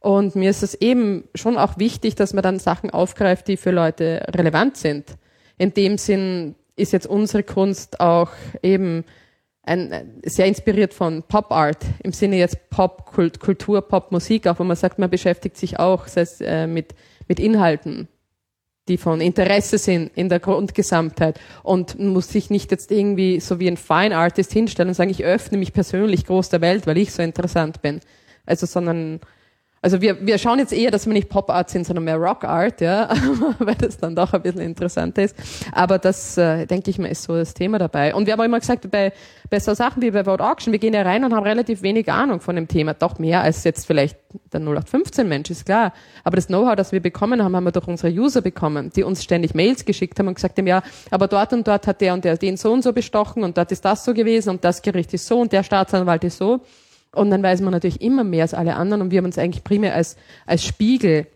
Und 0.00 0.36
mir 0.36 0.50
ist 0.50 0.62
es 0.62 0.74
eben 0.74 1.24
schon 1.34 1.56
auch 1.56 1.78
wichtig, 1.78 2.14
dass 2.14 2.34
man 2.34 2.42
dann 2.42 2.58
Sachen 2.58 2.90
aufgreift, 2.90 3.48
die 3.48 3.56
für 3.56 3.70
Leute 3.70 4.26
relevant 4.34 4.76
sind 4.76 5.16
in 5.58 5.74
dem 5.74 5.98
Sinn 5.98 6.54
ist 6.76 6.92
jetzt 6.92 7.06
unsere 7.06 7.42
Kunst 7.42 8.00
auch 8.00 8.30
eben 8.62 9.04
ein, 9.62 10.20
sehr 10.24 10.46
inspiriert 10.46 10.94
von 10.94 11.22
Pop 11.24 11.50
Art, 11.50 11.84
im 12.02 12.12
Sinne 12.12 12.36
jetzt 12.36 12.70
Pop, 12.70 13.06
Kult, 13.06 13.40
Kultur, 13.40 13.82
Pop, 13.82 14.12
Musik, 14.12 14.46
auch 14.46 14.58
wo 14.58 14.64
man 14.64 14.76
sagt, 14.76 14.98
man 14.98 15.10
beschäftigt 15.10 15.56
sich 15.56 15.78
auch 15.78 16.04
das 16.04 16.16
heißt, 16.16 16.42
äh, 16.42 16.66
mit, 16.66 16.94
mit 17.26 17.40
Inhalten, 17.40 18.06
die 18.88 18.96
von 18.96 19.20
Interesse 19.20 19.78
sind 19.78 20.12
in 20.14 20.28
der 20.28 20.38
Grundgesamtheit 20.38 21.40
und 21.64 21.98
muss 21.98 22.28
sich 22.28 22.50
nicht 22.50 22.70
jetzt 22.70 22.92
irgendwie 22.92 23.40
so 23.40 23.58
wie 23.58 23.66
ein 23.66 23.76
Fine 23.76 24.16
Artist 24.16 24.52
hinstellen 24.52 24.90
und 24.90 24.94
sagen, 24.94 25.10
ich 25.10 25.24
öffne 25.24 25.58
mich 25.58 25.72
persönlich 25.72 26.26
groß 26.26 26.50
der 26.50 26.60
Welt, 26.60 26.86
weil 26.86 26.98
ich 26.98 27.12
so 27.12 27.22
interessant 27.22 27.82
bin. 27.82 28.00
Also, 28.44 28.66
sondern 28.66 29.20
also 29.86 30.00
wir, 30.00 30.26
wir 30.26 30.36
schauen 30.36 30.58
jetzt 30.58 30.72
eher, 30.72 30.90
dass 30.90 31.06
wir 31.06 31.12
nicht 31.12 31.28
Pop 31.28 31.48
Art 31.48 31.70
sind, 31.70 31.86
sondern 31.86 32.06
mehr 32.06 32.16
Rock 32.16 32.42
Art, 32.42 32.80
ja, 32.80 33.08
weil 33.60 33.76
das 33.76 33.96
dann 33.98 34.16
doch 34.16 34.32
ein 34.32 34.42
bisschen 34.42 34.60
interessanter 34.60 35.22
ist. 35.22 35.36
Aber 35.70 36.00
das, 36.00 36.36
äh, 36.36 36.66
denke 36.66 36.90
ich 36.90 36.98
mal, 36.98 37.06
ist 37.06 37.22
so 37.22 37.36
das 37.36 37.54
Thema 37.54 37.78
dabei. 37.78 38.12
Und 38.12 38.26
wir 38.26 38.32
haben 38.32 38.40
auch 38.40 38.44
immer 38.46 38.58
gesagt, 38.58 38.90
bei, 38.90 39.12
bei 39.48 39.60
so 39.60 39.74
Sachen 39.74 40.02
wie 40.02 40.10
bei 40.10 40.24
Vote 40.24 40.42
Auction, 40.42 40.72
wir 40.72 40.80
gehen 40.80 40.92
ja 40.92 41.02
rein 41.02 41.24
und 41.24 41.32
haben 41.32 41.44
relativ 41.44 41.82
wenig 41.82 42.10
Ahnung 42.10 42.40
von 42.40 42.56
dem 42.56 42.66
Thema. 42.66 42.94
Doch 42.94 43.20
mehr 43.20 43.42
als 43.42 43.62
jetzt 43.62 43.86
vielleicht 43.86 44.18
der 44.52 44.58
0815 44.58 45.28
Mensch, 45.28 45.50
ist 45.50 45.66
klar. 45.66 45.92
Aber 46.24 46.34
das 46.34 46.48
Know-how, 46.48 46.74
das 46.74 46.90
wir 46.90 46.98
bekommen 46.98 47.40
haben, 47.40 47.54
haben 47.54 47.62
wir 47.62 47.70
durch 47.70 47.86
unsere 47.86 48.12
User 48.12 48.40
bekommen, 48.40 48.90
die 48.90 49.04
uns 49.04 49.22
ständig 49.22 49.54
Mails 49.54 49.84
geschickt 49.84 50.18
haben 50.18 50.26
und 50.26 50.34
gesagt 50.34 50.58
haben, 50.58 50.66
ja, 50.66 50.82
aber 51.12 51.28
dort 51.28 51.52
und 51.52 51.68
dort 51.68 51.86
hat 51.86 52.00
der 52.00 52.12
und 52.12 52.24
der 52.24 52.36
den 52.36 52.56
so 52.56 52.72
und 52.72 52.82
so 52.82 52.92
bestochen 52.92 53.44
und 53.44 53.56
dort 53.56 53.70
ist 53.70 53.84
das 53.84 54.04
so 54.04 54.12
gewesen 54.14 54.50
und 54.50 54.64
das 54.64 54.82
Gericht 54.82 55.14
ist 55.14 55.28
so 55.28 55.38
und 55.38 55.52
der 55.52 55.62
Staatsanwalt 55.62 56.24
ist 56.24 56.38
so. 56.38 56.60
Und 57.16 57.30
dann 57.30 57.42
weiß 57.42 57.60
man 57.62 57.72
natürlich 57.72 58.00
immer 58.00 58.24
mehr 58.24 58.42
als 58.42 58.54
alle 58.54 58.76
anderen 58.76 59.02
und 59.02 59.10
wir 59.10 59.18
haben 59.18 59.24
uns 59.24 59.38
eigentlich 59.38 59.64
primär 59.64 59.94
als, 59.94 60.16
als 60.46 60.64
Spiegel 60.64 61.26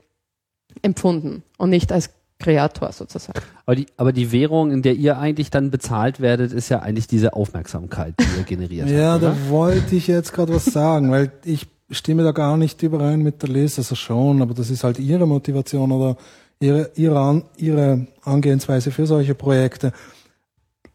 empfunden 0.83 1.43
und 1.59 1.71
nicht 1.71 1.93
als 1.93 2.11
Kreator 2.39 2.93
sozusagen. 2.93 3.39
Aber 3.67 3.77
die, 3.77 3.87
aber 3.97 4.13
die 4.13 4.33
Währung, 4.33 4.73
in 4.73 4.83
der 4.83 4.95
ihr 4.95 5.19
eigentlich 5.19 5.51
dann 5.51 5.71
bezahlt 5.71 6.21
werdet, 6.21 6.53
ist 6.53 6.69
ja 6.71 6.81
eigentlich 6.81 7.07
diese 7.07 7.35
Aufmerksamkeit, 7.35 8.15
die 8.19 8.39
ihr 8.39 8.45
generiert 8.45 8.89
ja, 8.91 9.13
habt. 9.13 9.23
Ja, 9.23 9.31
da 9.31 9.37
wollte 9.49 9.95
ich 9.95 10.07
jetzt 10.07 10.33
gerade 10.33 10.55
was 10.55 10.65
sagen, 10.65 11.11
weil 11.11 11.31
ich 11.45 11.69
stimme 11.91 12.25
da 12.25 12.33
gar 12.33 12.57
nicht 12.57 12.83
überein 12.83 13.23
mit 13.23 13.43
der 13.43 13.51
Liz, 13.51 13.79
also 13.79 13.95
schon, 13.95 14.43
aber 14.43 14.55
das 14.55 14.71
ist 14.71 14.85
halt 14.85 14.99
ihre 14.99 15.27
Motivation 15.27 15.93
oder 15.93 16.17
ihre, 16.61 16.91
ihre, 16.95 17.43
ihre 17.57 18.07
Angehensweise 18.23 18.91
für 18.91 19.07
solche 19.07 19.35
Projekte. 19.35 19.93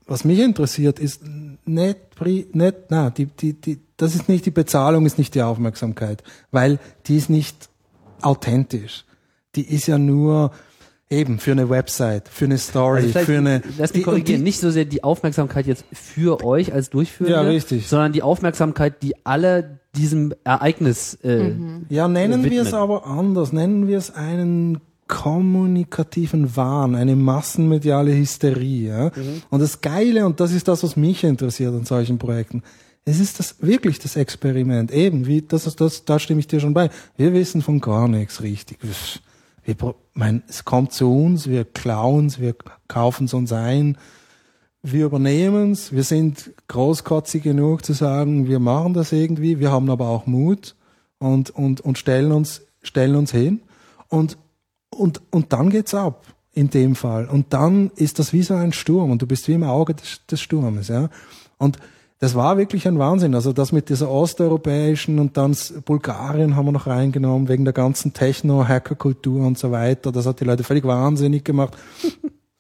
Was 0.08 0.24
mich 0.24 0.40
interessiert, 0.40 1.00
ist 1.00 1.22
nicht, 1.66 1.98
nicht, 2.54 2.76
na, 2.90 3.10
die, 3.10 3.26
die, 3.26 3.54
die, 3.54 3.80
das 3.98 4.16
ist 4.16 4.30
nicht 4.30 4.46
die 4.46 4.52
Bezahlung, 4.52 5.06
ist 5.06 5.18
nicht 5.18 5.36
die 5.36 5.42
Aufmerksamkeit, 5.42 6.24
weil 6.52 6.80
die 7.08 7.18
ist 7.18 7.30
nicht 7.30 7.70
authentisch. 8.22 9.06
Die 9.56 9.64
ist 9.64 9.88
ja 9.88 9.98
nur 9.98 10.52
eben 11.10 11.40
für 11.40 11.52
eine 11.52 11.70
Website, 11.70 12.28
für 12.28 12.46
eine 12.46 12.58
Story, 12.58 13.04
also 13.04 13.20
für 13.20 13.38
eine. 13.38 13.62
Lass 13.78 13.94
mich 13.94 14.04
korrigieren, 14.04 14.40
die, 14.40 14.44
nicht 14.44 14.60
so 14.60 14.72
sehr 14.72 14.86
die 14.86 15.04
Aufmerksamkeit 15.04 15.68
jetzt 15.68 15.86
für 15.94 16.44
euch 16.44 16.74
als 16.74 16.90
Durchführende, 16.90 17.38
ja, 17.38 17.42
richtig. 17.42 17.88
sondern 17.88 18.12
die 18.12 18.22
Aufmerksamkeit, 18.22 19.02
die 19.04 19.16
alle 19.26 19.80
diesem 19.96 20.34
Ereignis. 20.44 21.18
Äh, 21.24 21.50
mhm. 21.50 21.86
Ja, 21.90 22.08
nennen 22.08 22.44
wir 22.44 22.64
es 22.64 22.74
aber 22.74 23.06
anders. 23.06 23.54
Nennen 23.54 23.88
wir 23.88 23.98
es 23.98 24.12
einen 24.14 24.82
kommunikativen 25.08 26.56
Wahn, 26.56 26.96
eine 26.96 27.16
massenmediale 27.16 28.12
Hysterie. 28.12 28.88
Ja? 28.88 29.06
Mhm. 29.06 29.44
Und 29.50 29.62
das 29.62 29.82
Geile, 29.82 30.26
und 30.26 30.40
das 30.40 30.52
ist 30.52 30.68
das, 30.68 30.84
was 30.84 30.96
mich 30.96 31.24
interessiert 31.24 31.74
an 31.74 31.86
solchen 31.86 32.18
Projekten, 32.18 32.64
es 33.06 33.20
ist 33.20 33.40
das 33.40 33.62
wirklich 33.62 34.00
das 34.00 34.16
Experiment. 34.16 34.92
Eben, 34.92 35.28
wie 35.28 35.44
das 35.44 35.68
ist 35.68 35.80
das, 35.80 36.06
da 36.06 36.18
stimme 36.18 36.40
ich 36.40 36.48
dir 36.48 36.60
schon 36.60 36.74
bei. 36.74 36.90
Wir 37.16 37.34
wissen 37.34 37.62
von 37.62 37.80
gar 37.80 38.08
nichts 38.08 38.42
richtig. 38.42 38.80
Wir, 39.64 39.78
mein, 40.14 40.44
es 40.48 40.66
kommt 40.66 40.92
zu 40.92 41.14
uns, 41.14 41.48
wir 41.48 41.66
klauen 41.66 42.26
es, 42.26 42.40
wir 42.40 42.56
kaufen 42.88 43.26
es 43.26 43.34
uns 43.36 43.54
ein, 43.54 43.98
wir 44.82 45.06
übernehmen 45.06 45.72
es, 45.72 45.92
wir 45.92 46.04
sind 46.04 46.52
großkotzig 46.68 47.44
genug 47.44 47.86
zu 47.86 47.94
sagen, 47.94 48.48
wir 48.48 48.60
machen 48.60 48.94
das 48.94 49.12
irgendwie, 49.12 49.60
wir 49.60 49.72
haben 49.72 49.90
aber 49.90 50.08
auch 50.10 50.26
Mut 50.26 50.76
und, 51.20 51.52
und, 51.52 51.82
und 51.82 51.98
stellen 51.98 52.32
uns, 52.32 52.62
stellen 52.82 53.16
uns 53.16 53.32
hin 53.32 53.62
und, 54.10 54.38
und, 54.90 55.22
und 55.32 55.54
dann 55.54 55.70
geht's 55.70 55.94
ab 55.94 56.26
in 56.54 56.70
dem 56.70 56.96
Fall. 56.96 57.28
Und 57.28 57.54
dann 57.54 57.92
ist 57.96 58.18
das 58.18 58.34
wie 58.34 58.44
so 58.44 58.56
ein 58.56 58.74
Sturm 58.74 59.12
und 59.12 59.22
du 59.22 59.28
bist 59.28 59.48
wie 59.48 59.54
im 59.54 59.64
Auge 59.64 59.94
des, 59.94 60.26
des 60.26 60.42
Sturmes, 60.42 60.88
ja. 60.88 61.10
Und 61.58 61.80
das 62.20 62.34
war 62.34 62.58
wirklich 62.58 62.88
ein 62.88 62.98
Wahnsinn. 62.98 63.36
Also 63.36 63.52
das 63.52 63.72
mit 63.72 63.90
dieser 63.90 64.10
osteuropäischen 64.10 65.20
und 65.20 65.38
dann 65.38 65.56
Bulgarien 65.84 66.56
haben 66.56 66.66
wir 66.66 66.72
noch 66.72 66.88
reingenommen 66.88 67.50
wegen 67.50 67.66
der 67.66 67.74
ganzen 67.74 68.14
Techno-Hacker-Kultur 68.14 69.46
und 69.46 69.58
so 69.58 69.72
weiter. 69.72 70.12
Das 70.12 70.26
hat 70.26 70.40
die 70.40 70.46
Leute 70.46 70.64
völlig 70.64 70.86
wahnsinnig 70.86 71.44
gemacht. 71.44 71.76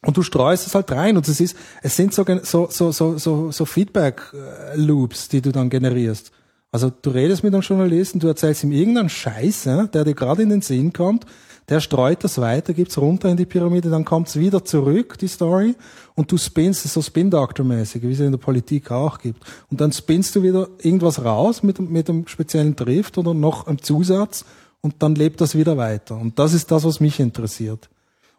Und 0.05 0.15
du 0.15 0.21
streust 0.21 0.67
es 0.67 0.75
halt 0.75 0.91
rein 0.91 1.17
und 1.17 1.27
es 1.27 1.39
ist, 1.39 1.57
es 1.81 1.95
sind 1.95 2.13
so, 2.13 2.23
so, 2.43 2.67
so, 2.69 2.91
so, 2.91 3.17
so, 3.17 3.51
so 3.51 3.65
Feedback-Loops, 3.65 5.29
die 5.29 5.41
du 5.41 5.51
dann 5.51 5.71
generierst. 5.71 6.31
Also 6.71 6.91
du 6.91 7.09
redest 7.09 7.43
mit 7.43 7.55
einem 7.55 7.63
Journalisten, 7.63 8.19
du 8.19 8.27
erzählst 8.27 8.63
ihm 8.63 8.71
irgendeinen 8.71 9.09
Scheiß, 9.09 9.65
ja, 9.65 9.87
der 9.87 10.03
dir 10.03 10.13
gerade 10.13 10.43
in 10.43 10.49
den 10.49 10.61
Sinn 10.61 10.93
kommt 10.93 11.25
der 11.69 11.79
streut 11.79 12.23
das 12.23 12.39
weiter, 12.39 12.73
gibt's 12.73 12.97
runter 12.97 13.29
in 13.29 13.37
die 13.37 13.45
Pyramide, 13.45 13.89
dann 13.89 14.05
kommt's 14.05 14.37
wieder 14.37 14.63
zurück, 14.63 15.17
die 15.19 15.27
Story, 15.27 15.75
und 16.15 16.31
du 16.31 16.37
spinnst 16.37 16.85
es 16.85 16.93
so 16.93 17.01
Spin-Doctor-mäßig, 17.01 18.03
wie 18.03 18.11
es 18.11 18.19
in 18.19 18.31
der 18.31 18.39
Politik 18.39 18.91
auch 18.91 19.19
gibt. 19.19 19.43
Und 19.71 19.81
dann 19.81 19.91
spinnst 19.91 20.35
du 20.35 20.43
wieder 20.43 20.67
irgendwas 20.81 21.23
raus 21.23 21.63
mit, 21.63 21.79
mit 21.79 22.09
einem 22.09 22.27
speziellen 22.27 22.75
Drift 22.75 23.17
oder 23.17 23.33
noch 23.33 23.67
einem 23.67 23.81
Zusatz, 23.81 24.45
und 24.81 24.95
dann 24.99 25.15
lebt 25.15 25.41
das 25.41 25.55
wieder 25.55 25.77
weiter. 25.77 26.15
Und 26.15 26.37
das 26.37 26.53
ist 26.53 26.69
das, 26.69 26.83
was 26.85 26.99
mich 26.99 27.19
interessiert. 27.19 27.89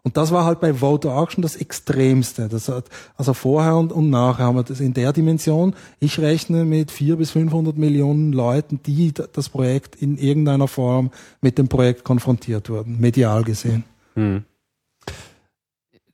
Und 0.07 0.17
das 0.17 0.31
war 0.31 0.45
halt 0.45 0.61
bei 0.61 0.73
Vote 0.73 1.13
Auction 1.13 1.43
das 1.43 1.57
Extremste. 1.57 2.49
Das 2.49 2.69
hat, 2.69 2.91
also 3.17 3.35
vorher 3.35 3.75
und, 3.75 3.93
und 3.93 4.09
nachher 4.09 4.45
haben 4.45 4.55
wir 4.55 4.63
das 4.63 4.79
in 4.79 4.95
der 4.95 5.13
Dimension. 5.13 5.75
Ich 5.99 6.21
rechne 6.21 6.65
mit 6.65 6.93
vier 6.93 7.17
bis 7.17 7.33
500 7.33 7.77
Millionen 7.77 8.33
Leuten, 8.33 8.81
die 8.87 9.13
das 9.13 9.49
Projekt 9.49 9.97
in 9.97 10.17
irgendeiner 10.17 10.69
Form 10.69 11.11
mit 11.41 11.59
dem 11.59 11.67
Projekt 11.67 12.05
konfrontiert 12.05 12.71
wurden, 12.71 13.01
medial 13.01 13.43
gesehen. 13.43 13.83
Hm. 14.15 14.45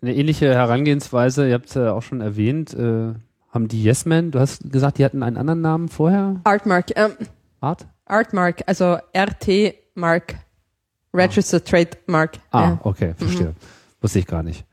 Eine 0.01 0.15
ähnliche 0.15 0.55
Herangehensweise, 0.55 1.47
ihr 1.47 1.53
habt 1.53 1.67
es 1.67 1.75
ja 1.75 1.93
auch 1.93 2.03
schon 2.03 2.23
erwähnt, 2.23 2.73
äh, 2.73 3.13
haben 3.51 3.69
die 3.69 3.85
Yes 3.85 4.07
Men, 4.07 4.31
du 4.31 4.41
hast 4.41 4.73
gesagt, 4.73 4.97
die 4.97 5.05
hatten 5.05 5.23
einen 5.23 5.37
anderen 5.37 5.61
Namen 5.61 5.89
vorher? 5.91 6.41
Artmark. 6.45 6.97
Ähm, 6.97 7.11
Art? 7.61 7.87
Artmark, 8.07 8.63
also 8.65 8.97
RT 9.15 9.75
Mark. 9.95 10.37
Registered 11.13 11.63
ah. 11.67 11.71
Trademark. 11.71 12.39
Ah, 12.53 12.63
ja. 12.63 12.81
okay, 12.85 13.13
verstehe. 13.19 13.49
Mhm. 13.49 13.57
Wusste 14.03 14.19
ich 14.19 14.27
gar 14.27 14.43
nicht. 14.43 14.67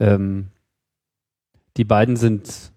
Ähm, 0.00 0.48
die 1.76 1.84
beiden 1.84 2.16
sind 2.16 2.72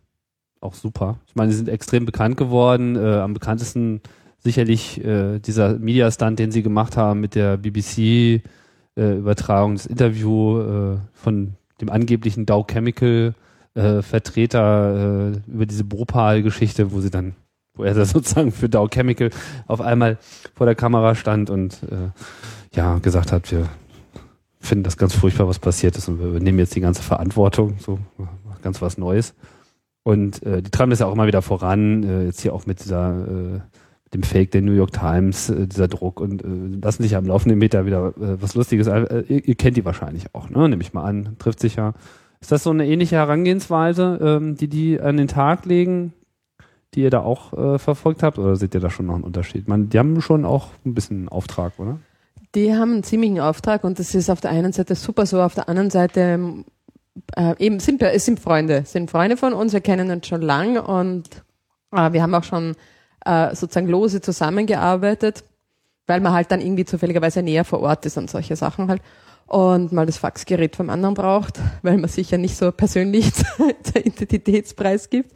auch 0.60 0.76
super. 0.76 1.18
Ich 1.28 1.36
meine, 1.36 1.52
sie 1.52 1.58
sind 1.58 1.70
extrem 1.70 2.06
bekannt 2.06 2.38
geworden. 2.38 2.96
Äh, 2.96 3.16
am 3.16 3.34
bekanntesten 3.34 4.02
sicherlich 4.40 5.04
äh, 5.04 5.40
dieser 5.40 5.80
Media-Stunt, 5.80 6.38
den 6.38 6.52
sie 6.52 6.62
gemacht 6.62 6.96
haben 6.98 7.20
mit 7.22 7.34
der 7.36 7.56
BBC-Übertragung, 7.58 9.72
äh, 9.72 9.76
das 9.76 9.86
Interview 9.86 10.60
äh, 10.60 10.98
von 11.14 11.54
dem 11.80 11.90
angeblichen 11.90 12.46
Dow 12.46 12.66
Chemical 12.70 13.34
äh, 13.74 14.02
Vertreter 14.02 15.32
äh, 15.32 15.38
über 15.52 15.66
diese 15.66 15.86
Bhopal-Geschichte, 15.86 16.92
wo 16.92 17.00
sie 17.02 17.10
dann 17.10 17.36
wo 17.76 17.84
er 17.84 17.94
da 17.96 18.06
sozusagen 18.06 18.52
für 18.52 18.70
Dow 18.70 18.88
Chemical 18.88 19.32
auf 19.68 19.82
einmal 19.82 20.20
vor 20.54 20.68
der 20.68 20.76
Kamera 20.76 21.16
stand 21.16 21.50
und 21.50 21.80
ja 22.76 23.00
gesagt 23.00 23.32
hat, 23.32 23.52
wir 23.52 23.68
finden 24.64 24.84
das 24.84 24.98
ganz 24.98 25.14
furchtbar, 25.14 25.48
was 25.48 25.60
passiert 25.60 25.98
ist 25.98 26.08
und 26.08 26.20
wir 26.20 26.28
übernehmen 26.28 26.60
jetzt 26.60 26.76
die 26.76 26.82
ganze 26.82 27.04
Verantwortung, 27.04 27.76
so 27.80 28.00
ganz 28.62 28.82
was 28.82 28.98
Neues. 28.98 29.36
Und 30.04 30.44
äh, 30.44 30.62
die 30.62 30.72
treiben 30.72 30.90
das 30.90 31.00
ja 31.00 31.06
auch 31.06 31.14
immer 31.14 31.28
wieder 31.28 31.42
voran, 31.42 32.04
äh, 32.04 32.26
jetzt 32.26 32.42
hier 32.42 32.54
auch 32.54 32.66
mit 32.66 32.84
dieser 32.84 33.56
äh, 33.56 33.60
dem 34.14 34.24
Fake 34.24 34.52
der 34.52 34.62
New 34.62 34.74
York 34.74 34.92
Times, 34.92 35.50
äh, 35.50 35.68
dieser 35.68 35.88
Druck 35.88 36.20
und 36.20 36.44
äh, 36.44 36.48
lassen 36.82 37.04
sich 37.04 37.14
ja 37.14 37.18
am 37.18 37.26
laufenden 37.26 37.60
Meter 37.60 37.86
wieder 37.86 38.10
äh, 38.18 38.42
was 38.42 38.56
Lustiges. 38.56 38.88
Äh, 38.88 39.24
ihr, 39.28 39.48
ihr 39.48 39.56
kennt 39.56 39.78
die 39.78 39.86
wahrscheinlich 39.86 40.34
auch, 40.34 40.50
ne? 40.50 40.68
Nehme 40.70 40.82
ich 40.82 40.94
mal 40.94 41.04
an. 41.04 41.36
Trifft 41.40 41.60
sich 41.60 41.76
ja. 41.76 41.94
Ist 42.42 42.52
das 42.52 42.64
so 42.64 42.72
eine 42.72 42.86
ähnliche 42.86 43.16
Herangehensweise, 43.16 44.20
ähm, 44.22 44.56
die 44.56 44.68
die 44.68 45.00
an 45.00 45.18
den 45.18 45.30
Tag 45.30 45.66
legen, 45.66 46.14
die 46.94 47.02
ihr 47.02 47.10
da 47.10 47.22
auch 47.22 47.54
äh, 47.54 47.80
verfolgt 47.80 48.24
habt, 48.24 48.38
oder 48.38 48.56
seht 48.56 48.74
ihr 48.76 48.82
da 48.82 48.90
schon 48.90 49.06
noch 49.06 49.16
einen 49.16 49.24
Unterschied? 49.24 49.68
Man, 49.68 49.90
die 49.90 50.00
haben 50.00 50.22
schon 50.22 50.46
auch 50.46 50.72
ein 50.86 50.94
bisschen 50.94 51.20
einen 51.20 51.30
Auftrag, 51.30 51.80
oder? 51.80 52.00
Die 52.56 52.74
haben 52.74 52.94
einen 52.94 53.04
ziemlichen 53.04 53.40
Auftrag 53.40 53.84
und 53.84 53.98
das 54.00 54.14
ist 54.14 54.30
auf 54.30 54.42
der 54.42 54.52
einen 54.52 54.74
Seite 54.74 54.96
super 54.96 55.26
so, 55.26 55.42
auf 55.42 55.56
der 55.56 55.70
anderen 55.70 55.90
Seite 55.90 56.64
äh, 57.36 57.56
eben 57.60 57.80
sind 57.80 58.02
wir, 58.02 58.12
es 58.12 58.26
sind 58.26 58.40
Freunde, 58.40 58.84
sind 58.86 59.10
Freunde 59.10 59.38
von 59.38 59.54
uns, 59.54 59.74
wir 59.74 59.82
kennen 59.82 60.12
uns 60.12 60.28
schon 60.28 60.42
lang 60.42 60.78
und 60.78 61.30
äh, 61.92 62.12
wir 62.12 62.22
haben 62.22 62.36
auch 62.36 62.44
schon 62.44 62.76
äh, 63.26 63.56
sozusagen 63.56 63.88
lose 63.88 64.22
zusammengearbeitet, 64.22 65.44
weil 66.08 66.20
man 66.20 66.34
halt 66.34 66.52
dann 66.52 66.62
irgendwie 66.62 66.86
zufälligerweise 66.86 67.42
näher 67.42 67.66
vor 67.66 67.82
Ort 67.82 68.06
ist 68.06 68.18
und 68.18 68.30
solche 68.30 68.56
Sachen 68.56 68.88
halt 68.88 69.02
und 69.48 69.92
mal 69.92 70.06
das 70.06 70.18
Faxgerät 70.18 70.76
vom 70.76 70.90
anderen 70.90 71.14
braucht, 71.14 71.60
weil 71.82 71.98
man 71.98 72.10
sich 72.10 72.32
ja 72.32 72.38
nicht 72.38 72.56
so 72.56 72.72
persönlich 72.72 73.32
der 73.94 74.06
Identitätspreis 74.06 75.10
gibt. 75.10 75.32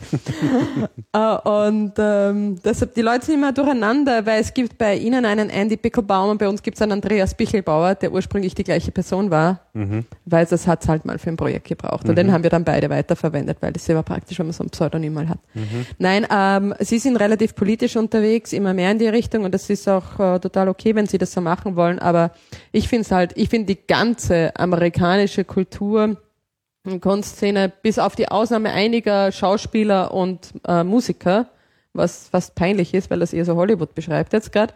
uh, 1.16 1.50
und 1.68 1.94
ähm, 1.98 2.56
deshalb, 2.64 2.96
die 2.96 3.02
Leute 3.02 3.26
sind 3.26 3.36
immer 3.36 3.54
durcheinander, 3.54 4.26
weil 4.26 4.42
es 4.42 4.54
gibt 4.54 4.78
bei 4.78 4.96
Ihnen 4.96 5.26
einen 5.26 5.50
Andy 5.50 5.78
Pickelbaum 5.78 6.32
und 6.32 6.38
bei 6.38 6.48
uns 6.48 6.64
gibt 6.64 6.78
es 6.78 6.82
einen 6.82 6.94
Andreas 6.94 7.36
Bichelbauer, 7.36 7.96
der 7.96 8.12
ursprünglich 8.12 8.56
die 8.56 8.64
gleiche 8.64 8.92
Person 8.92 9.30
war, 9.30 9.62
mhm. 9.74 10.06
weil 10.26 10.46
das 10.46 10.66
hat 10.68 10.84
es 10.84 10.90
halt 10.90 11.06
mal 11.06 11.20
für 11.20 11.30
ein 11.30 11.38
Projekt 11.38 11.68
gebraucht. 11.68 12.06
Und 12.06 12.12
mhm. 12.12 12.16
den 12.16 12.32
haben 12.32 12.44
wir 12.44 12.50
dann 12.50 12.64
beide 12.64 12.90
weiterverwendet, 12.90 13.58
weil 13.62 13.74
das 13.74 13.84
ist 13.84 13.90
ja 13.90 14.02
praktisch, 14.02 14.40
wenn 14.40 14.48
man 14.48 14.54
so 14.54 14.64
ein 14.64 14.70
Pseudonym 14.70 15.14
mal 15.14 15.30
hat. 15.30 15.40
Mhm. 15.54 15.86
Nein, 16.00 16.28
ähm, 16.32 16.74
Sie 16.80 17.00
sind 17.00 17.18
relativ 17.18 17.56
politisch 17.56 17.96
unterwegs, 17.96 18.54
immer 18.54 18.74
mehr 18.74 18.92
in 18.92 19.00
die 19.00 19.08
Richtung 19.08 19.44
und 19.44 19.54
das 19.54 19.70
ist 19.70 19.88
auch 19.88 20.20
äh, 20.20 20.40
total 20.40 20.70
okay, 20.70 20.96
wenn 20.96 21.06
Sie 21.06 21.18
das 21.18 21.34
so 21.34 21.42
machen 21.42 21.76
wollen, 21.76 22.00
aber 22.00 22.32
ich 22.72 22.88
finde 22.88 23.02
es 23.02 23.12
halt, 23.12 23.34
ich 23.36 23.50
finde 23.50 23.68
die 23.68 23.88
ganze 23.98 24.56
amerikanische 24.56 25.44
Kultur 25.44 26.18
und 26.86 27.02
Kunstszene, 27.02 27.72
bis 27.82 27.98
auf 27.98 28.16
die 28.16 28.28
Ausnahme 28.28 28.72
einiger 28.72 29.32
Schauspieler 29.32 30.14
und 30.14 30.54
äh, 30.68 30.84
Musiker, 30.84 31.48
was 31.94 32.30
fast 32.30 32.54
peinlich 32.54 32.94
ist, 32.94 33.10
weil 33.10 33.20
das 33.20 33.34
eher 33.34 33.44
so 33.44 33.56
Hollywood 33.56 33.96
beschreibt 33.96 34.34
jetzt 34.34 34.52
gerade, 34.52 34.74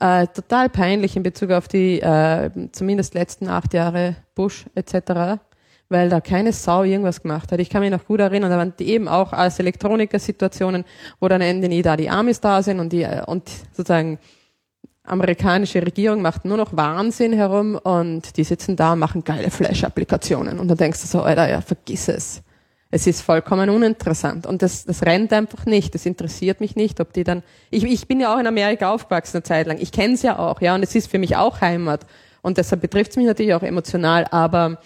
äh, 0.00 0.26
total 0.26 0.70
peinlich 0.70 1.16
in 1.16 1.22
Bezug 1.22 1.50
auf 1.50 1.68
die 1.68 2.00
äh, 2.00 2.50
zumindest 2.72 3.12
letzten 3.12 3.48
acht 3.48 3.74
Jahre 3.74 4.16
Bush 4.34 4.64
etc., 4.74 5.38
weil 5.90 6.08
da 6.08 6.22
keine 6.22 6.54
Sau 6.54 6.84
irgendwas 6.84 7.20
gemacht 7.20 7.52
hat. 7.52 7.60
Ich 7.60 7.68
kann 7.68 7.82
mich 7.82 7.90
noch 7.90 8.06
gut 8.06 8.20
erinnern, 8.20 8.50
da 8.50 8.56
waren 8.56 8.72
die 8.78 8.88
eben 8.88 9.06
auch 9.06 9.34
als 9.34 9.58
Elektroniker-Situationen, 9.58 10.86
wo 11.20 11.28
dann 11.28 11.42
endlich 11.42 11.82
da 11.82 11.98
die 11.98 12.08
Amis 12.08 12.40
da 12.40 12.62
sind 12.62 12.80
und 12.80 12.90
die 12.90 13.02
äh, 13.02 13.22
und 13.26 13.50
sozusagen 13.72 14.18
amerikanische 15.04 15.82
Regierung 15.82 16.22
macht 16.22 16.44
nur 16.44 16.56
noch 16.56 16.76
Wahnsinn 16.76 17.32
herum 17.32 17.76
und 17.76 18.36
die 18.36 18.44
sitzen 18.44 18.76
da 18.76 18.92
und 18.92 19.00
machen 19.00 19.24
geile 19.24 19.50
Flash-Applikationen. 19.50 20.58
Und 20.58 20.68
dann 20.68 20.76
denkst 20.76 21.00
du 21.02 21.06
so, 21.06 21.22
Alter, 21.22 21.48
ja, 21.50 21.60
vergiss 21.60 22.08
es. 22.08 22.42
Es 22.90 23.06
ist 23.06 23.22
vollkommen 23.22 23.70
uninteressant. 23.70 24.46
Und 24.46 24.60
das, 24.60 24.84
das 24.84 25.02
rennt 25.02 25.32
einfach 25.32 25.64
nicht. 25.64 25.94
Das 25.94 26.04
interessiert 26.04 26.60
mich 26.60 26.76
nicht, 26.76 27.00
ob 27.00 27.12
die 27.14 27.24
dann. 27.24 27.42
Ich, 27.70 27.84
ich 27.84 28.06
bin 28.06 28.20
ja 28.20 28.34
auch 28.34 28.38
in 28.38 28.46
Amerika 28.46 28.92
aufgewachsen 28.92 29.38
eine 29.38 29.42
Zeit 29.44 29.66
lang. 29.66 29.78
Ich 29.80 29.92
kenne 29.92 30.14
es 30.14 30.22
ja 30.22 30.38
auch, 30.38 30.60
ja, 30.60 30.74
und 30.74 30.82
es 30.82 30.94
ist 30.94 31.10
für 31.10 31.18
mich 31.18 31.34
auch 31.36 31.62
Heimat. 31.62 32.06
Und 32.42 32.58
deshalb 32.58 32.82
betrifft 32.82 33.12
es 33.12 33.16
mich 33.16 33.26
natürlich 33.26 33.54
auch 33.54 33.62
emotional, 33.62 34.26
aber 34.30 34.78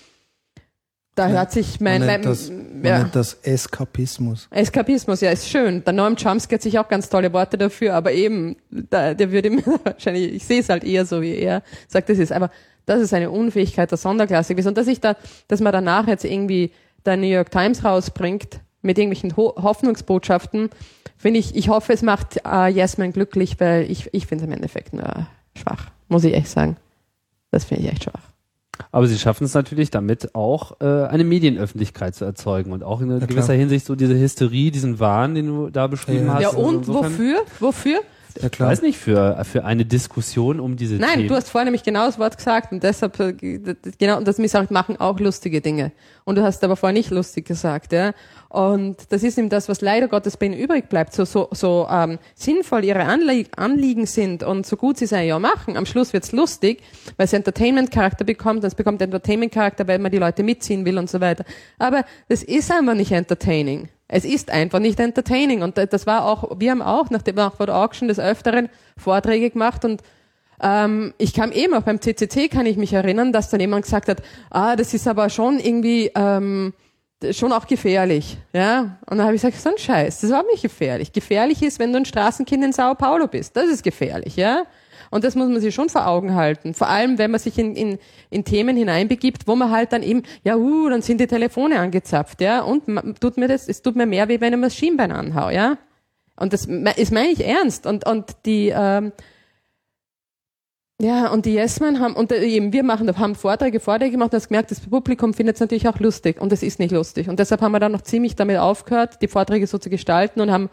da 1.16 1.28
hört 1.28 1.50
sich 1.50 1.80
mein, 1.80 2.00
man 2.00 2.06
mein 2.06 2.22
das, 2.22 2.50
man 2.50 2.84
ja. 2.84 2.98
nennt 2.98 3.16
das 3.16 3.34
Eskapismus. 3.42 4.48
Eskapismus, 4.50 5.22
ja, 5.22 5.30
ist 5.30 5.48
schön. 5.48 5.82
Der 5.82 5.94
Noam 5.94 6.14
Chomsky 6.14 6.54
hat 6.54 6.62
sich 6.62 6.78
auch 6.78 6.88
ganz 6.88 7.08
tolle 7.08 7.32
Worte 7.32 7.56
dafür, 7.56 7.94
aber 7.94 8.12
eben, 8.12 8.56
da, 8.70 9.14
der 9.14 9.32
würde 9.32 9.50
mir 9.50 9.64
wahrscheinlich, 9.84 10.34
ich 10.34 10.44
sehe 10.44 10.60
es 10.60 10.68
halt 10.68 10.84
eher 10.84 11.06
so, 11.06 11.22
wie 11.22 11.34
er 11.34 11.62
sagt, 11.88 12.10
das 12.10 12.18
ist 12.18 12.32
aber, 12.32 12.50
das 12.84 13.00
ist 13.00 13.14
eine 13.14 13.30
Unfähigkeit 13.30 13.90
der 13.90 13.96
Sonderklasse 13.96 14.54
gewesen. 14.54 14.68
Und 14.68 14.78
dass 14.78 14.86
ich 14.88 15.00
da, 15.00 15.16
dass 15.48 15.60
man 15.60 15.72
danach 15.72 16.06
jetzt 16.06 16.24
irgendwie 16.24 16.70
der 17.06 17.16
New 17.16 17.26
York 17.26 17.50
Times 17.50 17.82
rausbringt 17.82 18.60
mit 18.82 18.98
irgendwelchen 18.98 19.36
Ho 19.38 19.54
Hoffnungsbotschaften, 19.56 20.68
finde 21.16 21.40
ich, 21.40 21.56
ich 21.56 21.70
hoffe, 21.70 21.94
es 21.94 22.02
macht 22.02 22.40
äh, 22.44 22.68
Jasmine 22.68 23.12
glücklich, 23.12 23.58
weil 23.58 23.90
ich, 23.90 24.10
ich 24.12 24.26
finde 24.26 24.44
es 24.44 24.48
im 24.48 24.54
Endeffekt 24.54 24.92
nur 24.92 25.26
schwach, 25.54 25.86
muss 26.08 26.24
ich 26.24 26.34
echt 26.34 26.48
sagen. 26.48 26.76
Das 27.50 27.64
finde 27.64 27.84
ich 27.84 27.92
echt 27.92 28.04
schwach. 28.04 28.35
Aber 28.92 29.06
sie 29.06 29.18
schaffen 29.18 29.44
es 29.44 29.54
natürlich 29.54 29.90
damit 29.90 30.34
auch 30.34 30.80
äh, 30.80 30.84
eine 30.84 31.24
Medienöffentlichkeit 31.24 32.14
zu 32.14 32.24
erzeugen 32.24 32.72
und 32.72 32.82
auch 32.82 33.00
in 33.00 33.10
ja, 33.10 33.18
gewisser 33.18 33.46
klar. 33.46 33.58
Hinsicht 33.58 33.86
so 33.86 33.94
diese 33.94 34.18
Hysterie, 34.18 34.70
diesen 34.70 35.00
Wahn, 35.00 35.34
den 35.34 35.46
du 35.46 35.70
da 35.70 35.86
beschrieben 35.86 36.26
ja. 36.26 36.34
hast. 36.34 36.42
Ja 36.42 36.48
und 36.50 36.88
wofür? 36.88 37.42
Wofür? 37.60 38.00
Ja, 38.42 38.48
klar. 38.48 38.68
Ich 38.68 38.78
weiß 38.78 38.82
nicht, 38.82 38.98
für, 38.98 39.42
für 39.44 39.64
eine 39.64 39.84
Diskussion 39.84 40.60
um 40.60 40.76
diese 40.76 40.96
Nein, 40.96 41.16
Themen. 41.16 41.28
du 41.28 41.34
hast 41.34 41.48
vorher 41.48 41.64
nämlich 41.64 41.82
genau 41.82 42.06
das 42.06 42.18
Wort 42.18 42.36
gesagt 42.36 42.72
und 42.72 42.82
deshalb, 42.82 43.18
äh, 43.20 43.32
genau, 43.98 44.18
und 44.18 44.28
das 44.28 44.38
Missachtet 44.38 44.70
machen 44.70 44.98
auch 44.98 45.18
lustige 45.20 45.60
Dinge. 45.60 45.92
Und 46.24 46.36
du 46.36 46.42
hast 46.42 46.62
aber 46.64 46.76
vorher 46.76 46.92
nicht 46.92 47.10
lustig 47.10 47.46
gesagt, 47.46 47.92
ja. 47.92 48.12
Und 48.56 49.12
das 49.12 49.22
ist 49.22 49.36
eben 49.36 49.50
das, 49.50 49.68
was 49.68 49.82
leider 49.82 50.08
Gottes 50.08 50.38
bei 50.38 50.46
ihnen 50.46 50.58
übrig 50.58 50.88
bleibt. 50.88 51.12
So, 51.12 51.26
so, 51.26 51.48
so 51.50 51.86
ähm, 51.90 52.18
sinnvoll 52.34 52.86
ihre 52.86 53.04
Anlie 53.04 53.44
Anliegen 53.54 54.06
sind 54.06 54.42
und 54.42 54.64
so 54.64 54.78
gut 54.78 54.96
sie 54.96 55.04
es 55.04 55.10
ja 55.10 55.38
machen, 55.38 55.76
am 55.76 55.84
Schluss 55.84 56.14
wird's 56.14 56.32
lustig, 56.32 56.82
weil 57.18 57.26
es 57.26 57.34
Entertainment-Charakter 57.34 58.24
bekommt, 58.24 58.64
es 58.64 58.74
bekommt 58.74 59.02
Entertainment-Charakter, 59.02 59.86
weil 59.86 59.98
man 59.98 60.10
die 60.10 60.16
Leute 60.16 60.42
mitziehen 60.42 60.86
will 60.86 60.96
und 60.96 61.10
so 61.10 61.20
weiter. 61.20 61.44
Aber 61.78 62.06
das 62.30 62.42
ist 62.42 62.72
einfach 62.72 62.94
nicht 62.94 63.12
entertaining. 63.12 63.90
Es 64.08 64.24
ist 64.24 64.50
einfach 64.50 64.78
nicht 64.78 64.98
entertaining. 65.00 65.60
Und 65.60 65.76
das 65.76 66.06
war 66.06 66.24
auch, 66.24 66.58
wir 66.58 66.70
haben 66.70 66.80
auch 66.80 67.10
nach 67.10 67.20
dem 67.20 67.36
nach 67.36 67.60
Auction 67.60 68.08
des 68.08 68.18
Öfteren 68.18 68.70
Vorträge 68.96 69.50
gemacht 69.50 69.84
und 69.84 70.00
ähm, 70.62 71.12
ich 71.18 71.34
kam 71.34 71.52
eben 71.52 71.74
auch 71.74 71.82
beim 71.82 72.00
CCC, 72.00 72.48
kann 72.48 72.64
ich 72.64 72.78
mich 72.78 72.94
erinnern, 72.94 73.34
dass 73.34 73.50
dann 73.50 73.60
jemand 73.60 73.84
gesagt 73.84 74.08
hat, 74.08 74.22
ah, 74.48 74.76
das 74.76 74.94
ist 74.94 75.06
aber 75.06 75.28
schon 75.28 75.58
irgendwie 75.58 76.10
ähm, 76.14 76.72
schon 77.32 77.52
auch 77.52 77.66
gefährlich. 77.66 78.38
Ja? 78.52 78.98
Und 79.08 79.18
dann 79.18 79.26
habe 79.26 79.34
ich 79.34 79.42
gesagt, 79.42 79.60
so 79.60 79.70
ein 79.70 79.78
Scheiß, 79.78 80.20
das 80.20 80.30
überhaupt 80.30 80.50
nicht 80.50 80.62
gefährlich. 80.62 81.12
Gefährlich 81.12 81.62
ist, 81.62 81.78
wenn 81.78 81.92
du 81.92 81.98
ein 81.98 82.04
Straßenkind 82.04 82.64
in 82.64 82.72
Sao 82.72 82.94
Paulo 82.94 83.26
bist. 83.26 83.56
Das 83.56 83.66
ist 83.66 83.82
gefährlich, 83.82 84.36
ja. 84.36 84.64
Und 85.10 85.24
das 85.24 85.34
muss 85.34 85.48
man 85.48 85.60
sich 85.60 85.74
schon 85.74 85.88
vor 85.88 86.06
Augen 86.06 86.34
halten. 86.34 86.74
Vor 86.74 86.88
allem, 86.88 87.16
wenn 87.18 87.30
man 87.30 87.40
sich 87.40 87.58
in, 87.58 87.76
in, 87.76 87.98
in 88.28 88.44
Themen 88.44 88.76
hineinbegibt, 88.76 89.46
wo 89.46 89.54
man 89.54 89.70
halt 89.70 89.92
dann 89.92 90.02
eben, 90.02 90.24
ja, 90.42 90.56
uh, 90.56 90.88
dann 90.88 91.00
sind 91.00 91.20
die 91.20 91.26
Telefone 91.26 91.78
angezapft, 91.78 92.40
ja. 92.40 92.62
Und 92.62 92.84
tut 93.20 93.36
mir 93.36 93.48
das, 93.48 93.68
es 93.68 93.82
tut 93.82 93.96
mir 93.96 94.06
mehr, 94.06 94.28
wie 94.28 94.40
wenn 94.40 94.52
ich 94.52 94.58
mir 94.58 94.66
das 94.66 94.76
Schienbein 94.76 95.12
anhau, 95.12 95.50
ja. 95.50 95.78
Und 96.38 96.52
das 96.52 96.66
ist 96.66 97.12
meine 97.12 97.30
ich 97.30 97.46
ernst. 97.46 97.86
Und, 97.86 98.06
und 98.06 98.36
die, 98.44 98.72
ähm, 98.76 99.12
ja, 101.00 101.28
und 101.28 101.44
die 101.44 101.52
Yes-Men 101.52 102.00
haben, 102.00 102.14
und 102.14 102.32
eben 102.32 102.72
wir 102.72 102.82
machen, 102.82 103.18
haben 103.18 103.34
Vorträge, 103.34 103.80
Vorträge 103.80 104.12
gemacht 104.12 104.28
und 104.28 104.34
das 104.34 104.48
gemerkt, 104.48 104.70
das 104.70 104.80
Publikum 104.80 105.34
findet 105.34 105.56
es 105.56 105.60
natürlich 105.60 105.86
auch 105.88 105.98
lustig 106.00 106.40
und 106.40 106.52
es 106.52 106.62
ist 106.62 106.78
nicht 106.78 106.90
lustig. 106.90 107.28
Und 107.28 107.38
deshalb 107.38 107.60
haben 107.60 107.72
wir 107.72 107.80
dann 107.80 107.92
noch 107.92 108.00
ziemlich 108.00 108.34
damit 108.34 108.56
aufgehört, 108.56 109.20
die 109.20 109.28
Vorträge 109.28 109.66
so 109.66 109.76
zu 109.76 109.90
gestalten 109.90 110.40
und 110.40 110.50
haben, 110.50 110.70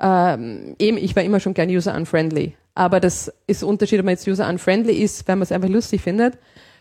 ähm, 0.00 0.76
eben, 0.78 0.98
ich 0.98 1.16
war 1.16 1.22
immer 1.22 1.40
schon 1.40 1.54
gern 1.54 1.70
user-unfriendly. 1.70 2.54
Aber 2.74 3.00
das 3.00 3.32
ist 3.46 3.62
Unterschied, 3.62 4.00
ob 4.00 4.04
man 4.04 4.12
jetzt 4.12 4.28
user-unfriendly 4.28 4.92
ist, 4.92 5.26
wenn 5.28 5.38
man 5.38 5.44
es 5.44 5.52
einfach 5.52 5.70
lustig 5.70 6.02
findet, 6.02 6.36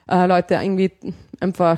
äh, 0.10 0.26
Leute 0.26 0.56
irgendwie 0.56 0.92
einfach 1.40 1.78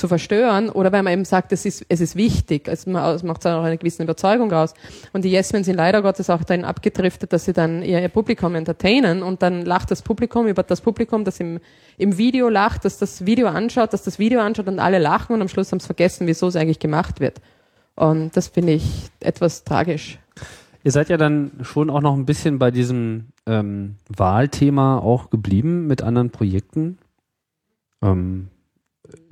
zu 0.00 0.08
verstören 0.08 0.70
oder 0.70 0.90
weil 0.90 1.02
man 1.02 1.12
eben 1.12 1.24
sagt, 1.24 1.52
es 1.52 1.66
ist, 1.66 1.84
es 1.88 2.00
ist 2.00 2.16
wichtig. 2.16 2.66
Es 2.66 2.86
macht 2.86 3.46
auch 3.46 3.62
eine 3.62 3.76
gewisse 3.76 4.02
Überzeugung 4.02 4.50
raus. 4.50 4.74
Und 5.12 5.24
die 5.24 5.30
Yes-Men 5.30 5.62
sind 5.62 5.76
leider 5.76 6.02
Gottes 6.02 6.30
auch 6.30 6.42
dahin 6.42 6.64
abgedriftet, 6.64 7.32
dass 7.32 7.44
sie 7.44 7.52
dann 7.52 7.82
ihr, 7.82 8.00
ihr 8.00 8.08
Publikum 8.08 8.54
entertainen 8.54 9.22
und 9.22 9.42
dann 9.42 9.64
lacht 9.64 9.90
das 9.90 10.02
Publikum 10.02 10.46
über 10.48 10.62
das 10.62 10.80
Publikum, 10.80 11.24
das 11.24 11.38
im, 11.38 11.60
im 11.98 12.16
Video 12.16 12.48
lacht, 12.48 12.84
dass 12.84 12.98
das 12.98 13.26
Video 13.26 13.46
anschaut, 13.48 13.92
dass 13.92 14.02
das 14.02 14.18
Video 14.18 14.40
anschaut 14.40 14.66
und 14.66 14.78
alle 14.78 14.98
lachen 14.98 15.34
und 15.34 15.42
am 15.42 15.48
Schluss 15.48 15.70
haben 15.70 15.80
sie 15.80 15.86
vergessen, 15.86 16.26
wieso 16.26 16.48
es 16.48 16.56
eigentlich 16.56 16.78
gemacht 16.78 17.20
wird. 17.20 17.40
Und 17.94 18.34
das 18.36 18.48
finde 18.48 18.72
ich 18.72 19.10
etwas 19.20 19.64
tragisch. 19.64 20.18
Ihr 20.82 20.92
seid 20.92 21.10
ja 21.10 21.18
dann 21.18 21.52
schon 21.60 21.90
auch 21.90 22.00
noch 22.00 22.14
ein 22.14 22.24
bisschen 22.24 22.58
bei 22.58 22.70
diesem 22.70 23.26
ähm, 23.46 23.96
Wahlthema 24.08 24.98
auch 24.98 25.28
geblieben 25.28 25.86
mit 25.86 26.00
anderen 26.00 26.30
Projekten. 26.30 26.96
Ähm, 28.02 28.48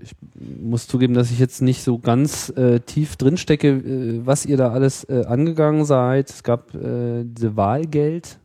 ich 0.03 0.13
muss 0.61 0.87
zugeben, 0.87 1.15
dass 1.15 1.31
ich 1.31 1.39
jetzt 1.39 1.63
nicht 1.63 1.83
so 1.83 1.99
ganz 1.99 2.51
äh, 2.51 2.81
tief 2.81 3.17
drinstecke, 3.17 3.69
äh, 3.69 4.27
was 4.27 4.47
ihr 4.47 4.57
da 4.57 4.73
alles 4.73 5.05
äh, 5.05 5.25
angegangen 5.27 5.85
seid. 5.85 6.31
Es 6.31 6.43
gab 6.43 6.75
äh, 6.75 7.25
diese 7.25 7.57
Wahlgeld. 7.57 8.39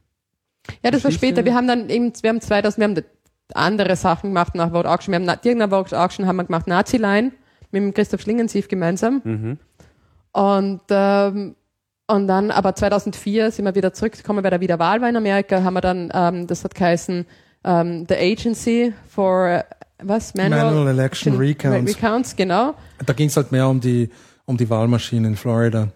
Ja, 0.84 0.92
das 0.92 1.04
war 1.04 1.12
später. 1.12 1.44
Wir 1.46 1.56
haben 1.56 1.68
dann 1.68 1.90
eben, 1.90 2.14
wir 2.22 2.30
haben 2.30 2.42
2000, 2.42 2.78
wir 2.78 2.84
haben 2.86 3.06
andere 3.54 3.96
Sachen 3.96 4.30
gemacht 4.30 4.56
nach 4.56 4.72
Vote 4.72 4.90
Auction. 4.90 5.12
Wir 5.12 5.20
haben 5.20 5.40
irgendeine 5.44 5.70
Vote 5.70 6.00
Auction 6.00 6.26
haben 6.26 6.38
wir 6.38 6.46
gemacht, 6.46 6.68
Nazi-Line 6.68 7.32
mit 7.72 7.82
dem 7.82 7.94
Christoph 7.94 8.22
Schlingensief 8.22 8.68
gemeinsam. 8.68 9.22
Mhm. 9.24 9.58
Und 10.32 10.82
ähm, 10.90 11.56
Und 12.08 12.28
dann, 12.28 12.52
aber 12.52 12.76
2004 12.76 13.52
sind 13.52 13.66
wir 13.66 13.76
wieder 13.76 13.94
zurückgekommen, 13.94 14.44
weil 14.44 14.52
da 14.52 14.60
wieder 14.60 14.78
Wahl 14.78 15.02
war 15.02 15.10
in 15.10 15.16
Amerika, 15.16 15.64
haben 15.64 15.74
wir 15.76 15.82
dann, 15.82 16.12
ähm, 16.14 16.48
das 16.48 16.64
hat 16.64 16.76
geheißen, 16.76 17.26
ähm, 17.64 18.06
The 18.10 18.16
Agency 18.16 18.94
for, 19.08 19.64
was? 20.02 20.34
Manual 20.34 20.88
Election 20.88 21.38
Recounts. 21.38 21.96
Recounts, 21.96 22.36
genau. 22.36 22.74
Da 23.06 23.14
ging 23.14 23.28
es 23.28 23.38
halt 23.38 23.52
mehr 23.52 23.68
um 23.68 23.80
die, 23.80 24.10
um 24.46 24.58
die 24.58 24.70
Wahlmaschine 24.70 25.28
in 25.28 25.36
Florida. 25.36 25.90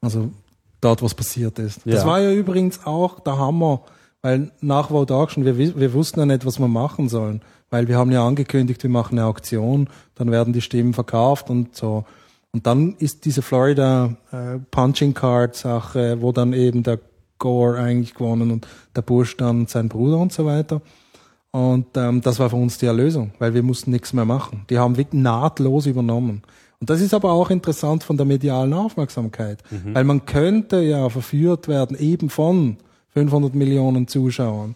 Also 0.00 0.30
dort, 0.80 1.02
was 1.02 1.14
passiert 1.14 1.58
ist. 1.58 1.84
Ja. 1.84 1.94
Das 1.94 2.06
war 2.06 2.20
ja 2.20 2.32
übrigens 2.32 2.84
auch 2.86 3.20
der 3.20 3.38
Hammer, 3.38 3.82
weil 4.22 4.50
nach 4.60 4.88
Vote 4.88 5.14
Auction, 5.14 5.44
wir, 5.44 5.56
wi- 5.58 5.74
wir 5.76 5.92
wussten 5.92 6.20
ja 6.20 6.26
nicht, 6.26 6.44
was 6.46 6.58
wir 6.58 6.68
machen 6.68 7.08
sollen. 7.08 7.42
Weil 7.70 7.88
wir 7.88 7.96
haben 7.98 8.12
ja 8.12 8.24
angekündigt, 8.24 8.82
wir 8.82 8.90
machen 8.90 9.18
eine 9.18 9.26
Auktion, 9.26 9.88
dann 10.14 10.30
werden 10.30 10.52
die 10.52 10.60
Stimmen 10.60 10.94
verkauft 10.94 11.50
und 11.50 11.74
so. 11.74 12.04
Und 12.52 12.66
dann 12.68 12.94
ist 12.98 13.24
diese 13.24 13.42
Florida 13.42 14.14
äh, 14.30 14.58
Punching 14.70 15.12
Card 15.12 15.56
Sache, 15.56 16.18
wo 16.20 16.30
dann 16.30 16.52
eben 16.52 16.84
der 16.84 17.00
Gore 17.38 17.78
eigentlich 17.78 18.14
gewonnen 18.14 18.52
und 18.52 18.68
der 18.94 19.02
Bush 19.02 19.36
dann 19.36 19.66
sein 19.66 19.88
Bruder 19.88 20.18
und 20.18 20.32
so 20.32 20.44
weiter. 20.46 20.82
Und 21.54 21.86
ähm, 21.96 22.20
das 22.20 22.40
war 22.40 22.50
für 22.50 22.56
uns 22.56 22.78
die 22.78 22.86
Erlösung, 22.86 23.30
weil 23.38 23.54
wir 23.54 23.62
mussten 23.62 23.92
nichts 23.92 24.12
mehr 24.12 24.24
machen. 24.24 24.64
Die 24.70 24.78
haben 24.80 24.96
wirklich 24.96 25.22
nahtlos 25.22 25.86
übernommen. 25.86 26.42
Und 26.80 26.90
das 26.90 27.00
ist 27.00 27.14
aber 27.14 27.30
auch 27.30 27.48
interessant 27.48 28.02
von 28.02 28.16
der 28.16 28.26
medialen 28.26 28.72
Aufmerksamkeit, 28.72 29.62
weil 29.92 30.02
man 30.02 30.26
könnte 30.26 30.80
ja 30.80 31.08
verführt 31.08 31.68
werden 31.68 31.96
eben 31.96 32.28
von 32.28 32.78
500 33.10 33.54
Millionen 33.54 34.08
Zuschauern. 34.08 34.74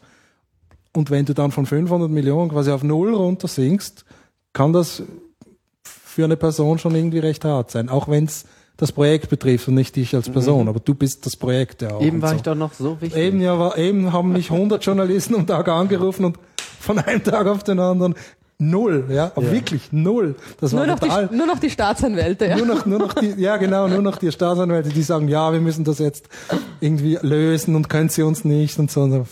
Und 0.94 1.10
wenn 1.10 1.24
du 1.24 1.34
dann 1.34 1.50
von 1.50 1.66
500 1.66 2.08
Millionen 2.08 2.48
quasi 2.48 2.70
auf 2.70 2.84
Null 2.84 3.12
runter 3.12 3.48
sinkst, 3.48 4.04
kann 4.52 4.72
das 4.72 5.02
für 5.82 6.24
eine 6.24 6.36
Person 6.36 6.78
schon 6.78 6.94
irgendwie 6.94 7.18
recht 7.18 7.44
hart 7.44 7.72
sein, 7.72 7.88
auch 7.88 8.06
wenn 8.06 8.26
es 8.26 8.44
das 8.76 8.92
Projekt 8.92 9.30
betrifft 9.30 9.66
und 9.66 9.74
nicht 9.74 9.96
dich 9.96 10.14
als 10.14 10.30
Person, 10.30 10.68
aber 10.68 10.78
du 10.78 10.94
bist 10.94 11.26
das 11.26 11.34
Projekt 11.34 11.82
ja 11.82 11.94
auch. 11.94 12.00
Eben 12.00 12.22
war 12.22 12.30
so. 12.30 12.36
ich 12.36 12.42
doch 12.42 12.54
noch 12.54 12.72
so 12.72 13.00
wichtig. 13.00 13.20
Eben, 13.20 13.40
ja, 13.40 13.58
war, 13.58 13.76
eben 13.76 14.12
haben 14.12 14.32
mich 14.32 14.52
100 14.52 14.84
Journalisten 14.84 15.34
am 15.34 15.46
Tag 15.48 15.66
angerufen 15.66 16.24
und 16.24 16.38
von 16.80 16.98
einem 16.98 17.22
Tag 17.22 17.46
auf 17.46 17.64
den 17.64 17.78
anderen 17.78 18.14
null, 18.58 19.04
ja, 19.08 19.30
aber 19.36 19.52
wirklich 19.52 19.92
null. 19.92 20.34
Das 20.60 20.72
war 20.72 20.84
Nur 20.84 20.94
noch, 20.94 21.00
total. 21.00 21.28
die, 21.28 21.36
nur 21.36 21.46
noch 21.46 21.60
die 21.60 21.70
Staatsanwälte, 21.70 22.46
ja. 22.46 22.56
Nur 22.56 22.66
noch, 22.66 22.86
nur 22.86 22.98
noch 22.98 23.12
die, 23.14 23.34
ja 23.36 23.56
genau, 23.56 23.86
nur 23.86 24.02
noch 24.02 24.16
die 24.16 24.32
Staatsanwälte, 24.32 24.88
die 24.88 25.02
sagen, 25.02 25.28
ja, 25.28 25.52
wir 25.52 25.60
müssen 25.60 25.84
das 25.84 26.00
jetzt 26.00 26.28
irgendwie 26.80 27.18
lösen 27.22 27.76
und 27.76 27.88
können 27.88 28.08
sie 28.08 28.22
uns 28.22 28.44
nicht 28.44 28.78
und 28.78 28.90
so. 28.90 29.02
Und 29.02 29.12
so 29.12 29.26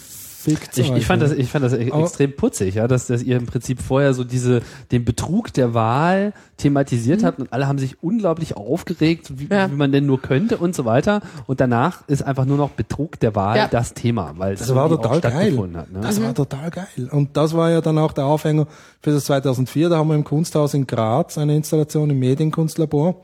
fickt 0.54 0.78
Ich, 0.78 0.90
ich 0.92 1.06
fand 1.06 1.20
das, 1.22 1.32
ich 1.32 1.50
fand 1.50 1.64
das 1.64 1.72
e- 1.72 1.90
Aber- 1.90 2.02
extrem 2.04 2.32
putzig, 2.34 2.76
ja, 2.76 2.86
dass, 2.88 3.06
dass 3.08 3.22
ihr 3.22 3.36
im 3.36 3.46
Prinzip 3.46 3.82
vorher 3.82 4.14
so 4.14 4.24
diese, 4.24 4.62
den 4.92 5.04
Betrug 5.04 5.52
der 5.52 5.74
Wahl 5.74 6.32
thematisiert 6.56 7.24
habt 7.24 7.38
und 7.40 7.52
alle 7.52 7.66
haben 7.68 7.78
sich 7.78 8.02
unglaublich 8.02 8.56
aufgeregt, 8.56 9.32
wie, 9.38 9.48
Ja. 9.48 9.70
wie 9.70 9.74
man 9.76 9.92
denn 9.92 10.06
nur 10.06 10.22
könnte 10.22 10.56
und 10.56 10.74
so 10.74 10.84
weiter. 10.84 11.20
Und 11.46 11.60
danach 11.60 12.06
ist 12.08 12.22
einfach 12.22 12.44
nur 12.44 12.56
noch 12.56 12.70
Betrug 12.70 13.18
der 13.20 13.34
Wahl 13.34 13.56
Ja. 13.56 13.68
das 13.68 13.94
Thema, 13.94 14.32
weil 14.36 14.54
Das 14.56 14.74
war 14.74 14.88
total 14.88 15.20
geil. 15.20 15.56
Hat, 15.74 15.90
ne? 15.92 16.00
Das 16.00 16.22
war 16.22 16.32
total 16.34 16.70
geil. 16.70 16.86
Und 17.10 17.36
das 17.36 17.54
war 17.54 17.70
ja 17.70 17.80
dann 17.80 17.98
auch 17.98 18.12
der 18.12 18.24
Aufhänger 18.26 18.66
für 19.02 19.10
das 19.10 19.24
2004. 19.26 19.88
Da 19.88 19.96
haben 19.98 20.08
wir 20.08 20.14
im 20.14 20.24
Kunsthaus 20.24 20.74
in 20.74 20.86
Graz 20.86 21.36
eine 21.38 21.56
Installation 21.56 22.08
im 22.10 22.18
Medienkunstlabor. 22.18 23.16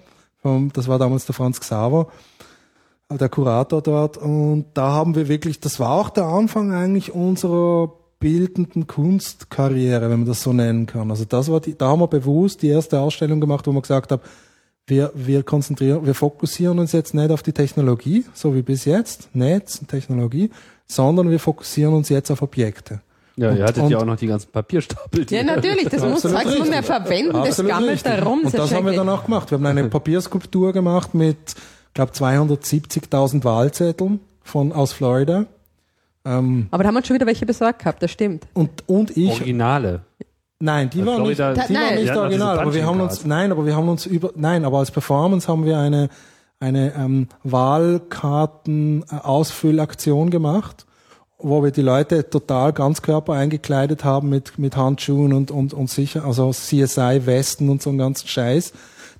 Das 0.73 0.89
war 0.89 0.99
damals 0.99 1.25
der 1.25 1.37
Franz 1.37 1.61
Xaver, 1.61 2.09
der 3.19 3.29
Kurator 3.29 3.83
dort. 3.83 4.17
Und 4.17 4.67
da 4.75 4.93
haben 4.93 5.15
wir 5.15 5.29
wirklich, 5.29 5.61
das 5.61 5.79
war 5.81 5.91
auch 5.93 6.11
der 6.11 6.25
Anfang 6.25 6.73
eigentlich 6.73 7.13
unserer 7.15 7.93
bildenden 8.19 8.87
Kunstkarriere, 8.87 10.03
wenn 10.11 10.21
man 10.21 10.27
das 10.29 10.43
so 10.43 10.53
nennen 10.53 10.87
kann. 10.87 11.11
Also 11.11 11.25
das 11.25 11.51
war 11.51 11.61
die, 11.61 11.77
da 11.77 11.89
haben 11.89 12.01
wir 12.01 12.07
bewusst 12.07 12.63
die 12.63 12.69
erste 12.69 13.01
Ausstellung 13.01 13.41
gemacht, 13.41 13.67
wo 13.67 13.73
man 13.73 13.83
gesagt 13.83 14.13
haben, 14.13 14.23
wir, 14.87 15.13
wir 15.15 15.43
konzentrieren, 15.43 16.05
wir 16.07 16.15
fokussieren 16.15 16.79
uns 16.79 16.93
jetzt 16.93 17.15
nicht 17.15 17.31
auf 17.31 17.43
die 17.43 17.53
Technologie, 17.53 18.25
so 18.35 18.55
wie 18.55 18.63
bis 18.63 18.85
jetzt, 18.85 19.29
Netz 19.35 19.79
und 19.81 19.89
Technologie, 19.89 20.51
sondern 20.87 21.31
wir 21.31 21.39
fokussieren 21.39 21.95
uns 21.95 22.09
jetzt 22.09 22.31
auf 22.31 22.43
Objekte. 22.43 23.01
Ja, 23.37 23.47
ihr 23.53 23.61
Und- 23.61 23.63
hattet 23.63 23.83
und- 23.85 23.91
ja 23.91 23.99
auch 23.99 24.05
noch 24.05 24.17
die 24.17 24.27
ganzen 24.27 24.51
Papierstapel. 24.51 25.25
die- 25.25 25.35
Ja, 25.35 25.43
natürlich, 25.43 25.89
das 25.89 26.03
muss 26.03 26.23
du 26.23 26.29
richtig. 26.29 26.69
mehr 26.69 26.83
verwenden, 26.83 27.33
das 27.33 27.49
Absolut 27.51 27.71
gammelt 27.71 27.93
richtig. 27.93 28.13
da 28.17 28.23
rum. 28.25 28.41
Und 28.45 28.55
das 28.55 28.75
haben 28.75 28.85
wir 28.87 28.93
dann 28.93 29.09
auch 29.09 29.25
gemacht. 29.25 29.51
Wir 29.51 29.57
haben 29.59 29.67
eine 29.67 29.85
Papierskulptur 29.89 30.73
gemacht 30.73 31.15
mit, 31.15 31.55
glaube 31.95 32.13
270.000 32.13 33.45
Wahlzetteln 33.45 34.21
von 34.43 34.73
aus 34.73 34.93
Florida. 34.93 35.47
Ähm, 36.25 36.69
Aber 36.71 36.85
da 36.85 36.89
haben 36.89 36.95
wir 36.95 37.05
schon 37.05 37.15
wieder 37.15 37.27
welche 37.27 37.47
besorgt 37.47 37.81
gehabt, 37.81 38.03
das 38.03 38.11
stimmt. 38.11 38.47
und 38.55 38.89
und 38.89 39.17
ich 39.17 39.31
Originale. 39.31 40.03
Nein, 40.65 40.91
die 40.91 41.05
waren 41.05 41.25
nicht, 41.25 41.39
die 41.39 41.43
Nein. 41.43 41.57
waren 41.57 41.95
nicht 41.97 42.11
auch 42.11 42.15
diese 42.15 42.21
original, 42.21 42.61
aber 42.61 42.73
wir 42.73 42.87
haben 42.87 43.01
uns, 43.01 43.25
nein, 43.25 43.51
aber 43.51 43.67
wir 43.67 43.75
haben 43.75 43.89
uns 43.89 44.07
über, 44.07 44.31
nein, 44.37 44.65
aber 44.65 44.79
als 44.79 44.93
Performance 44.93 45.49
haben 45.49 45.65
wir 45.65 45.77
eine, 45.77 46.09
eine 46.61 46.95
ähm, 46.95 47.27
Wahlkarten-Ausfüllaktion 47.43 50.31
gemacht, 50.31 50.87
wo 51.39 51.65
wir 51.65 51.73
die 51.73 51.83
Leute 51.83 52.31
total 52.31 52.73
ganzkörper 52.73 53.33
eingekleidet 53.33 54.05
haben 54.05 54.29
mit, 54.29 54.57
mit 54.61 54.77
Handschuhen 54.77 55.33
und, 55.33 55.51
und, 55.51 55.75
und 55.75 55.91
sicher, 55.91 56.25
also 56.25 56.53
CSI-Westen 56.53 57.69
und 57.69 57.83
so 57.83 57.91
einen 57.91 57.99
ganzen 57.99 58.29
Scheiß, 58.29 58.73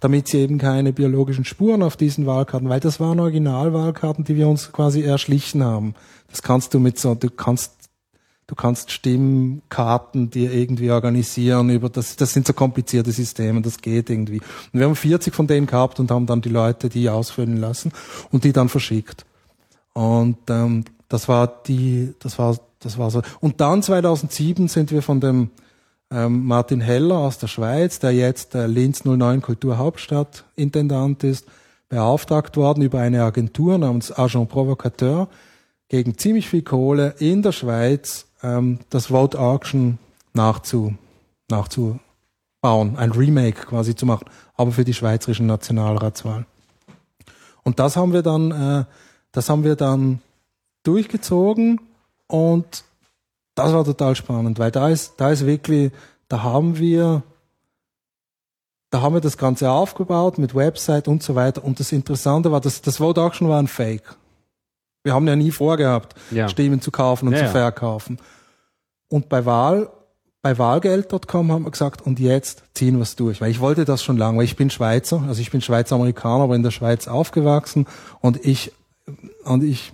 damit 0.03 0.27
sie 0.27 0.39
eben 0.39 0.59
keine 0.59 0.93
biologischen 0.93 1.45
Spuren 1.45 1.81
auf 1.81 1.97
diesen 1.97 2.27
Wahlkarten, 2.27 2.69
weil 2.69 2.81
das 2.81 2.99
waren 2.99 3.21
Originalwahlkarten, 3.21 4.25
die 4.25 4.35
wir 4.35 4.49
uns 4.49 4.73
quasi 4.73 5.03
erschlichen 5.03 5.63
haben. 5.63 5.95
Das 6.29 6.43
kannst 6.43 6.75
du 6.75 6.81
mit 6.81 6.99
so, 6.99 7.15
du 7.15 7.31
kannst 7.31 7.75
Du 8.49 8.57
kannst 8.57 8.91
Stimmkarten 8.91 10.29
dir 10.29 10.53
irgendwie 10.53 10.91
organisieren 10.91 11.71
über 11.71 11.89
das, 11.89 12.17
das 12.17 12.35
sind 12.35 12.47
so 12.47 12.53
komplizierte 12.53 13.11
Systeme, 13.11 13.63
das 13.63 13.79
geht 13.79 14.11
irgendwie. 14.11 14.41
Und 14.73 14.81
wir 14.81 14.85
haben 14.85 14.97
40 14.97 15.35
von 15.35 15.47
denen 15.47 15.67
gehabt 15.67 16.01
und 16.01 16.11
haben 16.11 16.27
dann 16.27 16.43
die 16.43 16.51
Leute 16.51 16.91
die 16.91 17.09
ausfüllen 17.09 17.57
lassen 17.57 17.93
und 18.31 18.45
die 18.45 18.53
dann 18.53 18.69
verschickt. 18.69 19.25
Und 19.95 20.37
ähm, 20.51 20.85
das 21.09 21.29
war 21.29 21.47
die, 21.47 22.13
das 22.19 22.39
war, 22.39 22.59
das 22.81 22.99
war 22.99 23.11
so. 23.11 23.23
Und 23.41 23.61
dann 23.63 23.83
2007 23.83 24.69
sind 24.69 24.91
wir 24.91 25.01
von 25.01 25.21
dem 25.21 25.51
ähm, 26.13 26.47
Martin 26.47 26.81
Heller 26.81 27.19
aus 27.19 27.39
der 27.39 27.49
Schweiz, 27.49 27.99
der 27.99 28.13
jetzt 28.13 28.55
der 28.55 28.69
Linz 28.69 29.05
09 29.05 29.41
Kulturhauptstadt 29.43 30.45
Intendant 30.57 31.25
ist, 31.25 31.47
beauftragt 31.89 32.57
worden 32.57 32.83
über 32.83 33.01
eine 33.01 33.23
Agentur 33.25 33.79
namens 33.79 34.17
Agent 34.17 34.49
Provocateur 34.49 35.29
gegen 35.89 36.17
ziemlich 36.17 36.49
viel 36.49 36.63
Kohle 36.63 37.15
in 37.19 37.43
der 37.43 37.53
Schweiz 37.53 38.27
ähm, 38.43 38.79
das 38.91 39.07
Vote 39.07 39.39
Auction 39.39 39.99
nachzu, 40.33 40.95
nachzubauen, 41.51 42.01
ein 42.97 43.13
Remake 43.13 43.67
quasi 43.67 43.95
zu 43.95 44.07
machen, 44.07 44.27
aber 44.57 44.73
für 44.73 44.85
die 44.85 44.95
schweizerische 44.95 45.45
Nationalratswahl. 45.45 46.47
Und 47.63 47.79
das 47.79 47.97
haben 47.97 48.13
wir 48.13 48.23
dann, 48.23 48.51
äh, 48.51 48.85
das 49.33 49.49
haben 49.49 49.65
wir 49.65 49.77
dann 49.77 50.21
durchgezogen 50.83 51.81
und 52.27 52.85
das 53.55 53.73
war 53.73 53.85
total 53.85 54.17
spannend, 54.17 54.59
weil 54.59 54.71
da 54.71 54.89
ist, 54.89 55.15
da 55.19 55.31
ist 55.31 55.47
wirklich, 55.47 55.93
da 56.29 56.43
haben 56.43 56.79
wir, 56.79 57.23
da 58.91 59.03
haben 59.03 59.15
wir 59.15 59.21
das 59.21 59.37
Ganze 59.37 59.71
aufgebaut 59.71 60.39
mit 60.39 60.55
Website 60.55 61.09
und 61.09 61.23
so 61.23 61.35
weiter. 61.35 61.65
Und 61.65 61.81
das 61.81 61.93
Interessante 61.93 62.51
war, 62.53 62.61
dass 62.61 62.83
das 62.83 62.99
Vote 62.99 63.21
Auction 63.21 63.49
war 63.49 63.59
ein 63.59 63.69
Fake. 63.69 64.17
Wir 65.05 65.15
haben 65.15 65.27
ja 65.27 65.37
nie 65.37 65.51
vorgehabt, 65.51 66.15
Ja. 66.31 66.49
Stimmen 66.49 66.81
zu 66.81 66.91
kaufen 66.91 67.29
und 67.29 67.35
Ja, 67.35 67.47
zu 67.47 67.49
verkaufen. 67.51 68.19
Und 69.09 69.29
bei 69.29 69.45
Wahl, 69.45 69.91
bei 70.43 70.57
Wahlgeld.com 70.59 71.53
haben 71.53 71.65
wir 71.65 71.71
gesagt, 71.71 72.03
und 72.03 72.19
jetzt 72.19 72.63
ziehen 72.75 72.97
wir 72.97 73.03
es 73.03 73.17
durch. 73.17 73.41
Weil 73.41 73.51
ich 73.51 73.61
wollte 73.61 73.85
das 73.85 74.03
schon 74.03 74.17
lange, 74.17 74.39
weil 74.39 74.45
ich 74.45 74.57
bin 74.57 74.71
Schweizer, 74.71 75.23
also 75.27 75.41
ich 75.41 75.51
bin 75.51 75.61
Schweizer 75.61 75.97
Amerikaner, 75.97 76.45
aber 76.45 76.57
in 76.57 76.63
der 76.63 76.71
Schweiz 76.71 77.09
aufgewachsen 77.09 77.87
und 78.21 78.45
ich, 78.45 78.73
und 79.45 79.63
ich, 79.65 79.93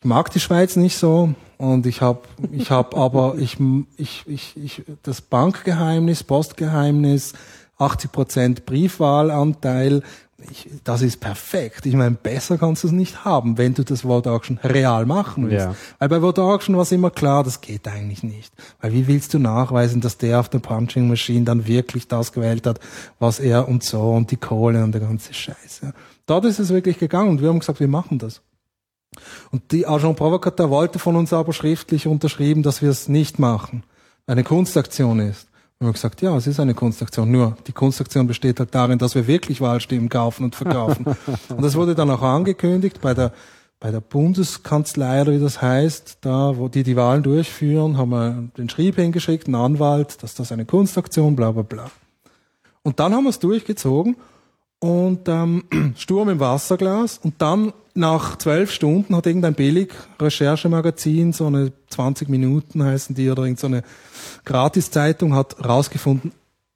ich 0.00 0.06
mag 0.06 0.30
die 0.30 0.40
Schweiz 0.40 0.76
nicht 0.76 0.96
so 0.96 1.34
und 1.58 1.86
ich 1.86 2.00
habe 2.00 2.20
ich 2.52 2.70
hab 2.70 2.96
aber 2.96 3.36
ich, 3.38 3.58
ich, 3.96 4.24
ich, 4.26 4.56
ich 4.56 4.82
das 5.02 5.20
Bankgeheimnis, 5.20 6.22
Postgeheimnis, 6.22 7.32
80 7.78 8.12
Prozent 8.12 8.66
Briefwahlanteil, 8.66 10.02
ich, 10.50 10.68
das 10.84 11.02
ist 11.02 11.20
perfekt. 11.20 11.86
Ich 11.86 11.94
meine, 11.94 12.14
besser 12.14 12.58
kannst 12.58 12.84
du 12.84 12.88
es 12.88 12.92
nicht 12.92 13.24
haben, 13.24 13.56
wenn 13.56 13.74
du 13.74 13.84
das 13.84 14.02
Vote 14.02 14.30
Auction 14.30 14.58
real 14.62 15.06
machen 15.06 15.48
willst. 15.48 15.66
Ja. 15.66 15.74
Weil 15.98 16.08
bei 16.08 16.20
Vote 16.20 16.42
Auction 16.42 16.76
war 16.76 16.82
es 16.82 16.92
immer 16.92 17.10
klar, 17.10 17.42
das 17.42 17.60
geht 17.60 17.88
eigentlich 17.88 18.22
nicht. 18.22 18.52
Weil 18.80 18.92
wie 18.92 19.06
willst 19.06 19.32
du 19.32 19.38
nachweisen, 19.38 20.00
dass 20.00 20.18
der 20.18 20.40
auf 20.40 20.48
der 20.48 20.58
Punching 20.58 21.08
Machine 21.08 21.44
dann 21.44 21.66
wirklich 21.66 22.06
das 22.08 22.32
gewählt 22.32 22.66
hat, 22.66 22.80
was 23.18 23.40
er 23.40 23.68
und 23.68 23.82
so 23.82 24.10
und 24.10 24.30
die 24.30 24.36
Kohle 24.36 24.84
und 24.84 24.92
der 24.92 25.00
ganze 25.00 25.32
Scheiß. 25.32 25.80
Ja. 25.82 25.92
Dort 26.26 26.44
ist 26.44 26.58
es 26.58 26.68
wirklich 26.68 26.98
gegangen 26.98 27.30
und 27.30 27.40
wir 27.40 27.48
haben 27.48 27.60
gesagt, 27.60 27.80
wir 27.80 27.88
machen 27.88 28.18
das. 28.18 28.42
Und 29.50 29.72
die 29.72 29.86
Agent 29.86 30.16
Provocateur 30.16 30.70
wollte 30.70 30.98
von 30.98 31.16
uns 31.16 31.32
aber 31.32 31.52
schriftlich 31.52 32.06
unterschrieben, 32.06 32.62
dass 32.62 32.82
wir 32.82 32.90
es 32.90 33.08
nicht 33.08 33.38
machen. 33.38 33.82
Eine 34.26 34.44
Kunstaktion 34.44 35.20
ist. 35.20 35.48
Und 35.78 35.80
wir 35.80 35.86
haben 35.88 35.92
gesagt, 35.94 36.22
ja, 36.22 36.36
es 36.36 36.46
ist 36.46 36.60
eine 36.60 36.74
Kunstaktion. 36.74 37.30
Nur 37.30 37.56
die 37.66 37.72
Kunstaktion 37.72 38.26
besteht 38.26 38.58
halt 38.58 38.74
darin, 38.74 38.98
dass 38.98 39.14
wir 39.14 39.26
wirklich 39.26 39.60
Wahlstimmen 39.60 40.08
kaufen 40.08 40.44
und 40.44 40.54
verkaufen. 40.54 41.06
und 41.48 41.62
das 41.62 41.74
wurde 41.74 41.94
dann 41.94 42.10
auch 42.10 42.22
angekündigt 42.22 43.00
bei 43.00 43.14
der 43.14 43.32
bei 43.78 43.90
der 43.90 44.00
Bundeskanzlei 44.00 45.20
oder 45.20 45.32
wie 45.32 45.38
das 45.38 45.60
heißt, 45.60 46.18
da 46.22 46.56
wo 46.56 46.68
die 46.68 46.82
die 46.82 46.96
Wahlen 46.96 47.22
durchführen, 47.22 47.98
haben 47.98 48.08
wir 48.10 48.48
den 48.56 48.70
Schrieb 48.70 48.96
hingeschickt, 48.96 49.46
einen 49.46 49.54
Anwalt, 49.54 50.22
dass 50.22 50.34
das 50.34 50.50
eine 50.50 50.64
Kunstaktion, 50.64 51.36
bla 51.36 51.50
bla 51.52 51.62
bla. 51.62 51.90
Und 52.82 53.00
dann 53.00 53.14
haben 53.14 53.24
wir 53.24 53.30
es 53.30 53.38
durchgezogen 53.38 54.16
und 54.80 55.28
ähm, 55.28 55.64
Sturm 55.96 56.28
im 56.28 56.40
Wasserglas 56.40 57.18
und 57.18 57.34
dann 57.38 57.72
nach 57.94 58.36
zwölf 58.36 58.70
Stunden 58.70 59.16
hat 59.16 59.26
irgendein 59.26 59.54
billig 59.54 59.92
Recherchemagazin, 60.20 61.32
so 61.32 61.46
eine 61.46 61.72
20 61.88 62.28
Minuten 62.28 62.82
heißen 62.82 63.14
die 63.14 63.30
oder 63.30 63.44
irgendeine 63.44 63.60
so 63.60 63.66
eine 63.78 63.82
Gratiszeitung 64.44 65.34
hat 65.34 65.64
rausgefunden, 65.64 66.32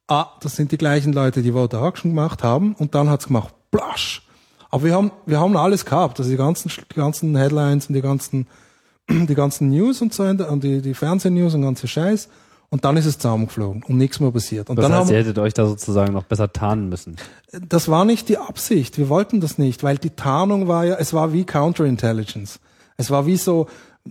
ah, 0.07 0.27
das 0.41 0.55
sind 0.55 0.71
die 0.71 0.77
gleichen 0.77 1.13
Leute, 1.13 1.41
die 1.41 1.51
da 1.51 1.91
schon 1.95 2.11
gemacht 2.11 2.43
haben 2.43 2.73
und 2.73 2.95
dann 2.95 3.09
hat's 3.09 3.27
gemacht, 3.27 3.53
plasch. 3.69 4.27
Aber 4.71 4.83
wir 4.83 4.95
haben, 4.95 5.11
wir 5.25 5.39
haben 5.39 5.55
alles 5.55 5.85
gehabt, 5.85 6.19
also 6.19 6.31
die 6.31 6.37
ganzen, 6.37 6.69
die 6.69 6.95
ganzen 6.95 7.35
Headlines 7.35 7.87
und 7.87 7.93
die 7.93 8.01
ganzen, 8.01 8.47
die 9.09 9.35
ganzen 9.35 9.69
News 9.69 10.01
und 10.01 10.13
so, 10.13 10.23
und 10.23 10.63
die, 10.63 10.81
die 10.81 10.93
Fernsehnews 10.93 11.53
und 11.53 11.61
ganze 11.61 11.87
Scheiß. 11.87 12.29
Und 12.73 12.85
dann 12.85 12.95
ist 12.95 13.05
es 13.05 13.17
zusammengeflogen 13.19 13.83
und 13.83 13.97
nichts 13.97 14.21
mehr 14.21 14.31
passiert. 14.31 14.69
Und 14.69 14.77
das 14.77 14.83
dann 14.83 14.93
heißt, 14.93 15.01
haben, 15.07 15.11
ihr 15.13 15.19
hättet 15.19 15.37
euch 15.39 15.53
da 15.53 15.65
sozusagen 15.67 16.13
noch 16.13 16.23
besser 16.23 16.51
tarnen 16.53 16.87
müssen. 16.87 17.17
das 17.51 17.89
war 17.89 18.05
nicht 18.05 18.29
die 18.29 18.37
Absicht. 18.37 18.97
Wir 18.97 19.09
wollten 19.09 19.41
das 19.41 19.57
nicht, 19.57 19.83
weil 19.83 19.97
die 19.97 20.11
Tarnung 20.11 20.69
war 20.69 20.85
ja, 20.85 20.95
es 20.95 21.13
war 21.13 21.33
wie 21.33 21.43
Counterintelligence. 21.43 22.59
Es 22.95 23.11
war 23.11 23.25
wie 23.25 23.35
so, 23.35 23.67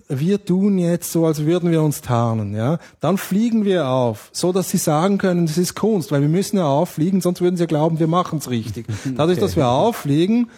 wir 0.09 0.45
tun 0.45 0.77
jetzt 0.77 1.11
so, 1.11 1.25
als 1.25 1.47
würden 1.47 1.71
wir 1.71 1.83
uns 1.83 2.03
tarnen, 2.03 2.55
ja. 2.55 2.79
Dann 3.01 3.17
fliegen 3.17 3.65
wir 3.65 3.89
auf, 3.89 4.29
so 4.33 4.53
dass 4.53 4.69
sie 4.69 4.77
sagen 4.77 5.17
können, 5.17 5.47
das 5.47 5.57
ist 5.57 5.75
Kunst, 5.75 6.13
weil 6.13 6.21
wir 6.21 6.29
müssen 6.29 6.59
ja 6.59 6.67
auffliegen, 6.67 7.23
sonst 7.23 7.41
würden 7.41 7.57
sie 7.57 7.67
glauben, 7.67 7.99
wir 7.99 8.09
machen 8.09 8.41
es 8.41 8.51
richtig. 8.51 8.87
Dadurch, 9.17 9.39
Okay. 9.39 9.47
dass 9.47 9.57
wir 9.57 9.69
auffliegen, 9.69 10.51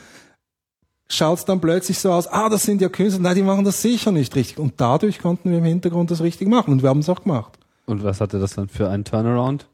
schaut 1.08 1.38
es 1.38 1.44
dann 1.44 1.60
plötzlich 1.60 2.00
so 2.00 2.10
aus, 2.10 2.26
ah, 2.26 2.48
das 2.48 2.64
sind 2.64 2.80
ja 2.80 2.88
Künstler, 2.88 3.22
nein, 3.22 3.36
die 3.36 3.42
machen 3.42 3.64
das 3.64 3.80
sicher 3.80 4.10
nicht 4.10 4.34
richtig. 4.34 4.58
Und 4.58 4.74
dadurch 4.78 5.20
konnten 5.20 5.50
wir 5.52 5.58
im 5.58 5.64
Hintergrund 5.64 6.10
das 6.10 6.20
richtig 6.20 6.48
machen 6.48 6.72
und 6.72 6.82
wir 6.82 6.88
haben 6.88 7.00
es 7.00 7.08
auch 7.08 7.22
gemacht. 7.22 7.58
Und 7.86 8.04
was 8.04 8.20
hatte 8.20 8.38
das 8.38 8.54
dann 8.54 8.68
für 8.68 8.88
einen 8.88 9.04
Turnaround? 9.04 9.68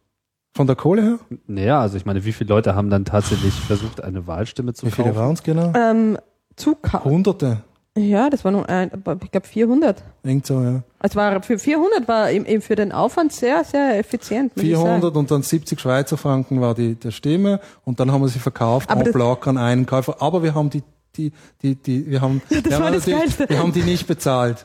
Von 0.54 0.66
der 0.66 0.76
Kohle 0.76 1.02
her? 1.02 1.18
Naja, 1.46 1.80
also 1.80 1.96
ich 1.96 2.06
meine, 2.06 2.24
wie 2.24 2.32
viele 2.32 2.48
Leute 2.48 2.74
haben 2.74 2.90
dann 2.90 3.04
tatsächlich 3.04 3.54
versucht, 3.54 4.02
eine 4.02 4.26
Wahlstimme 4.26 4.74
zu 4.74 4.86
Wie 4.86 4.90
viele 4.90 5.08
kaufen? 5.08 5.20
waren 5.20 5.32
es 5.34 5.42
genau? 5.42 5.72
Ähm, 5.76 6.18
Zukauf. 6.56 7.04
Hunderte. 7.04 7.62
Ja, 7.96 8.30
das 8.30 8.44
war 8.44 8.52
nur 8.52 8.68
ein, 8.68 8.90
ich 9.22 9.30
glaube 9.30 9.46
400. 9.46 10.02
Irgend 10.22 10.46
so, 10.46 10.60
ja. 10.60 10.82
Es 11.00 11.16
war 11.16 11.42
für 11.42 11.58
400 11.58 12.06
war 12.06 12.30
eben, 12.30 12.60
für 12.62 12.76
den 12.76 12.92
Aufwand 12.92 13.32
sehr, 13.32 13.64
sehr 13.64 13.98
effizient. 13.98 14.56
muss 14.56 14.64
ich 14.64 14.72
sagen. 14.72 14.84
400 14.84 15.16
und 15.16 15.30
dann 15.30 15.42
70 15.42 15.80
Schweizer 15.80 16.16
Franken 16.16 16.60
war 16.60 16.74
die 16.74 16.94
der 16.94 17.10
Stimme 17.10 17.60
und 17.84 17.98
dann 17.98 18.12
haben 18.12 18.20
wir 18.22 18.28
sie 18.28 18.38
verkauft 18.38 18.90
Aber 18.90 19.06
en 19.06 19.12
bloc 19.12 19.46
an 19.46 19.58
einen 19.58 19.86
Käufer. 19.86 20.16
Aber 20.20 20.42
wir 20.42 20.54
haben 20.54 20.70
die, 20.70 20.82
die, 21.16 21.32
die, 21.62 21.74
die, 21.74 22.06
wir 22.08 22.20
haben, 22.20 22.40
das 22.50 22.64
wir, 22.64 22.78
haben 22.78 22.92
das 22.92 23.06
wir 23.48 23.58
haben 23.58 23.72
die 23.72 23.82
nicht 23.82 24.06
bezahlt. 24.06 24.64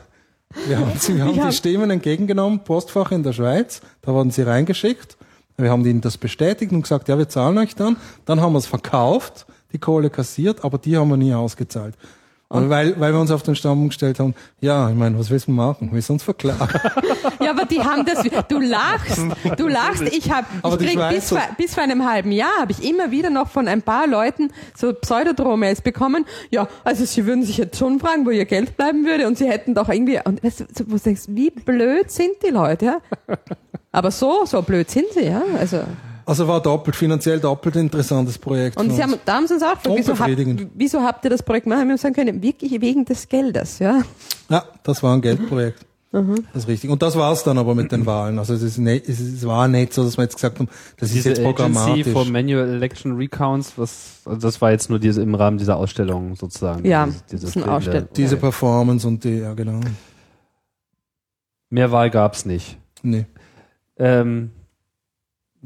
Wir 0.68 0.78
haben, 0.80 0.92
sie, 0.98 1.16
wir 1.16 1.26
haben 1.26 1.40
hab- 1.42 1.50
die 1.50 1.56
Stimmen 1.56 1.90
entgegengenommen, 1.90 2.64
Postfach 2.64 3.12
in 3.12 3.24
der 3.24 3.34
Schweiz, 3.34 3.82
da 4.02 4.14
wurden 4.14 4.32
sie 4.32 4.44
reingeschickt. 4.44 5.18
Wir 5.58 5.70
haben 5.70 5.86
ihnen 5.86 6.02
das 6.02 6.18
bestätigt 6.18 6.72
und 6.72 6.82
gesagt, 6.84 7.08
ja, 7.10 7.18
wir 7.18 7.30
zahlen 7.30 7.58
euch 7.60 7.76
dann. 7.76 7.98
Dann 8.26 8.42
haben 8.42 8.54
wir 8.54 8.60
es 8.60 8.66
verkauft, 8.66 9.46
die 9.72 9.78
Kohle 9.78 10.10
kassiert, 10.10 10.64
aber 10.66 10.78
die 10.80 10.98
haben 10.98 11.10
wir 11.10 11.18
nie 11.18 11.34
ausgezahlt. 11.34 11.96
Und 12.54 12.70
weil, 12.70 13.00
weil 13.00 13.12
wir 13.14 13.20
uns 13.20 13.32
auf 13.32 13.42
den 13.44 13.56
Standpunkt 13.56 13.92
gestellt 13.92 14.20
haben, 14.20 14.36
ja, 14.62 14.90
ich 14.90 14.96
meine, 14.96 15.18
was 15.18 15.30
willst 15.30 15.48
du 15.48 15.52
machen? 15.52 15.90
Willst 15.92 16.10
du 16.10 16.14
uns 16.14 16.24
verklagen? 16.24 16.70
Ja, 17.40 17.50
aber 17.52 17.66
die 17.66 17.80
haben 17.82 18.06
das, 18.06 18.24
du 18.48 18.60
lachst, 18.60 19.20
du 19.58 19.68
lachst, 19.68 20.04
ich 20.04 20.32
habe, 20.32 20.46
ich 20.64 20.78
krieg 20.78 20.80
bis, 21.10 21.30
Schweizer- 21.30 21.36
vor, 21.36 21.42
bis 21.58 21.74
vor 21.74 21.84
einem 21.84 22.08
halben 22.10 22.32
Jahr 22.32 22.52
habe 22.62 22.72
ich 22.72 22.88
immer 22.88 23.10
wieder 23.12 23.30
noch 23.30 23.50
von 23.50 23.68
ein 23.68 23.82
paar 23.82 24.08
Leuten 24.08 24.52
so 24.78 24.94
Pseudodrohmails 24.94 25.82
bekommen, 25.82 26.26
ja, 26.52 26.68
also 26.84 27.06
sie 27.06 27.26
würden 27.26 27.44
sich 27.44 27.58
jetzt 27.58 27.78
schon 27.78 28.00
fragen, 28.00 28.26
wo 28.26 28.30
ihr 28.30 28.46
Geld 28.46 28.78
bleiben 28.78 29.04
würde 29.06 29.28
und 29.28 29.38
sie 29.38 29.48
hätten 29.50 29.74
doch 29.74 29.90
irgendwie, 29.90 30.20
und 30.24 30.44
weißt 30.44 30.60
du, 30.62 30.66
wo 30.88 30.96
du 30.96 31.02
denkst, 31.04 31.24
wie 31.30 31.50
blöd 31.50 32.12
sind 32.12 32.32
die 32.46 32.52
Leute, 32.52 32.86
ja? 32.86 32.98
Aber 33.92 34.12
so, 34.12 34.46
so 34.46 34.62
blöd 34.62 34.90
sind 34.90 35.08
sie, 35.14 35.26
ja, 35.26 35.42
also. 35.60 35.80
Also 36.26 36.48
war 36.48 36.62
doppelt, 36.62 36.96
finanziell 36.96 37.40
doppelt 37.40 37.76
interessantes 37.76 38.38
Projekt. 38.38 38.78
Und 38.78 38.88
für 38.90 38.96
sie 38.96 39.02
uns. 39.04 39.12
haben, 39.14 39.20
da 39.26 39.34
haben 39.36 39.48
sie 39.48 39.54
uns 39.56 39.64
auch 39.64 39.74
gefragt, 39.74 39.96
wieso, 39.98 40.12
habt, 40.14 40.20
Unbefriedigend. 40.30 40.72
wieso 40.76 41.02
habt 41.02 41.24
ihr 41.26 41.30
das 41.30 41.44
Projekt 41.44 41.66
gemacht? 41.66 41.80
Wir 41.84 41.90
haben 41.90 41.98
sagen 41.98 42.16
können, 42.16 42.42
wirklich 42.42 42.80
wegen 42.82 43.06
des 43.06 43.28
Geldes, 43.28 43.80
ja. 43.80 44.02
Ja, 44.50 44.64
das 44.84 45.04
war 45.04 45.14
ein 45.16 45.22
Geldprojekt. 45.22 45.86
Mhm. 46.12 46.46
Das 46.54 46.64
ist 46.64 46.68
richtig. 46.70 46.92
Und 46.92 47.02
das 47.02 47.18
war's 47.18 47.44
dann 47.44 47.58
aber 47.58 47.74
mit 47.74 47.92
den 47.92 48.06
Wahlen. 48.06 48.38
Also 48.38 48.54
es, 48.54 48.62
ist 48.62 48.78
nicht, 48.78 49.10
es, 49.10 49.20
ist, 49.20 49.34
es 49.38 49.48
war 49.48 49.68
nicht 49.68 49.94
so, 49.96 50.04
dass 50.04 50.16
wir 50.16 50.24
jetzt 50.26 50.36
gesagt 50.36 50.60
haben, 50.60 50.70
das 50.98 51.10
ist 51.10 51.16
Diese 51.16 51.30
jetzt 51.30 51.40
Agency 51.40 51.54
programmatisch. 51.74 52.14
for 52.14 52.26
Manual 52.26 52.70
Election 52.70 53.16
Recounts, 53.18 53.74
was, 53.78 54.22
also 54.26 54.40
das 54.40 54.62
war 54.62 54.70
jetzt 54.72 54.92
nur 54.92 55.00
diese 55.00 55.24
im 55.24 55.34
Rahmen 55.34 55.58
dieser 55.58 55.76
Ausstellung 55.78 56.36
sozusagen. 56.36 56.86
Ja, 56.86 57.08
diese, 57.08 57.24
diese 57.32 57.36
das 57.42 57.44
ist 57.50 57.56
eine 57.58 57.64
fehlende- 57.66 57.78
Ausstellung. 57.78 58.08
Diese 58.16 58.38
Performance 58.38 59.08
und 59.08 59.24
die, 59.24 59.40
ja 59.40 59.54
genau. 59.56 59.80
Mehr 61.70 61.92
Wahl 61.92 62.10
gab's 62.12 62.46
nicht. 62.46 62.78
Nee. 63.02 63.26
Ähm, 63.98 64.52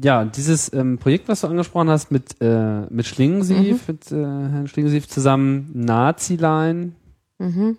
ja, 0.02 0.24
dieses 0.24 0.72
ähm, 0.72 0.98
Projekt, 0.98 1.28
was 1.28 1.40
du 1.40 1.48
angesprochen 1.48 1.90
hast 1.90 2.10
mit, 2.10 2.40
äh, 2.40 2.82
mit 2.90 3.06
Schlingensief, 3.06 3.88
Mhm. 3.88 3.94
mit 3.94 4.12
äh, 4.12 4.16
Herrn 4.16 4.68
Schlingensief 4.68 5.08
zusammen, 5.08 5.70
Nazi-Line. 5.74 6.92
Mhm. 7.38 7.76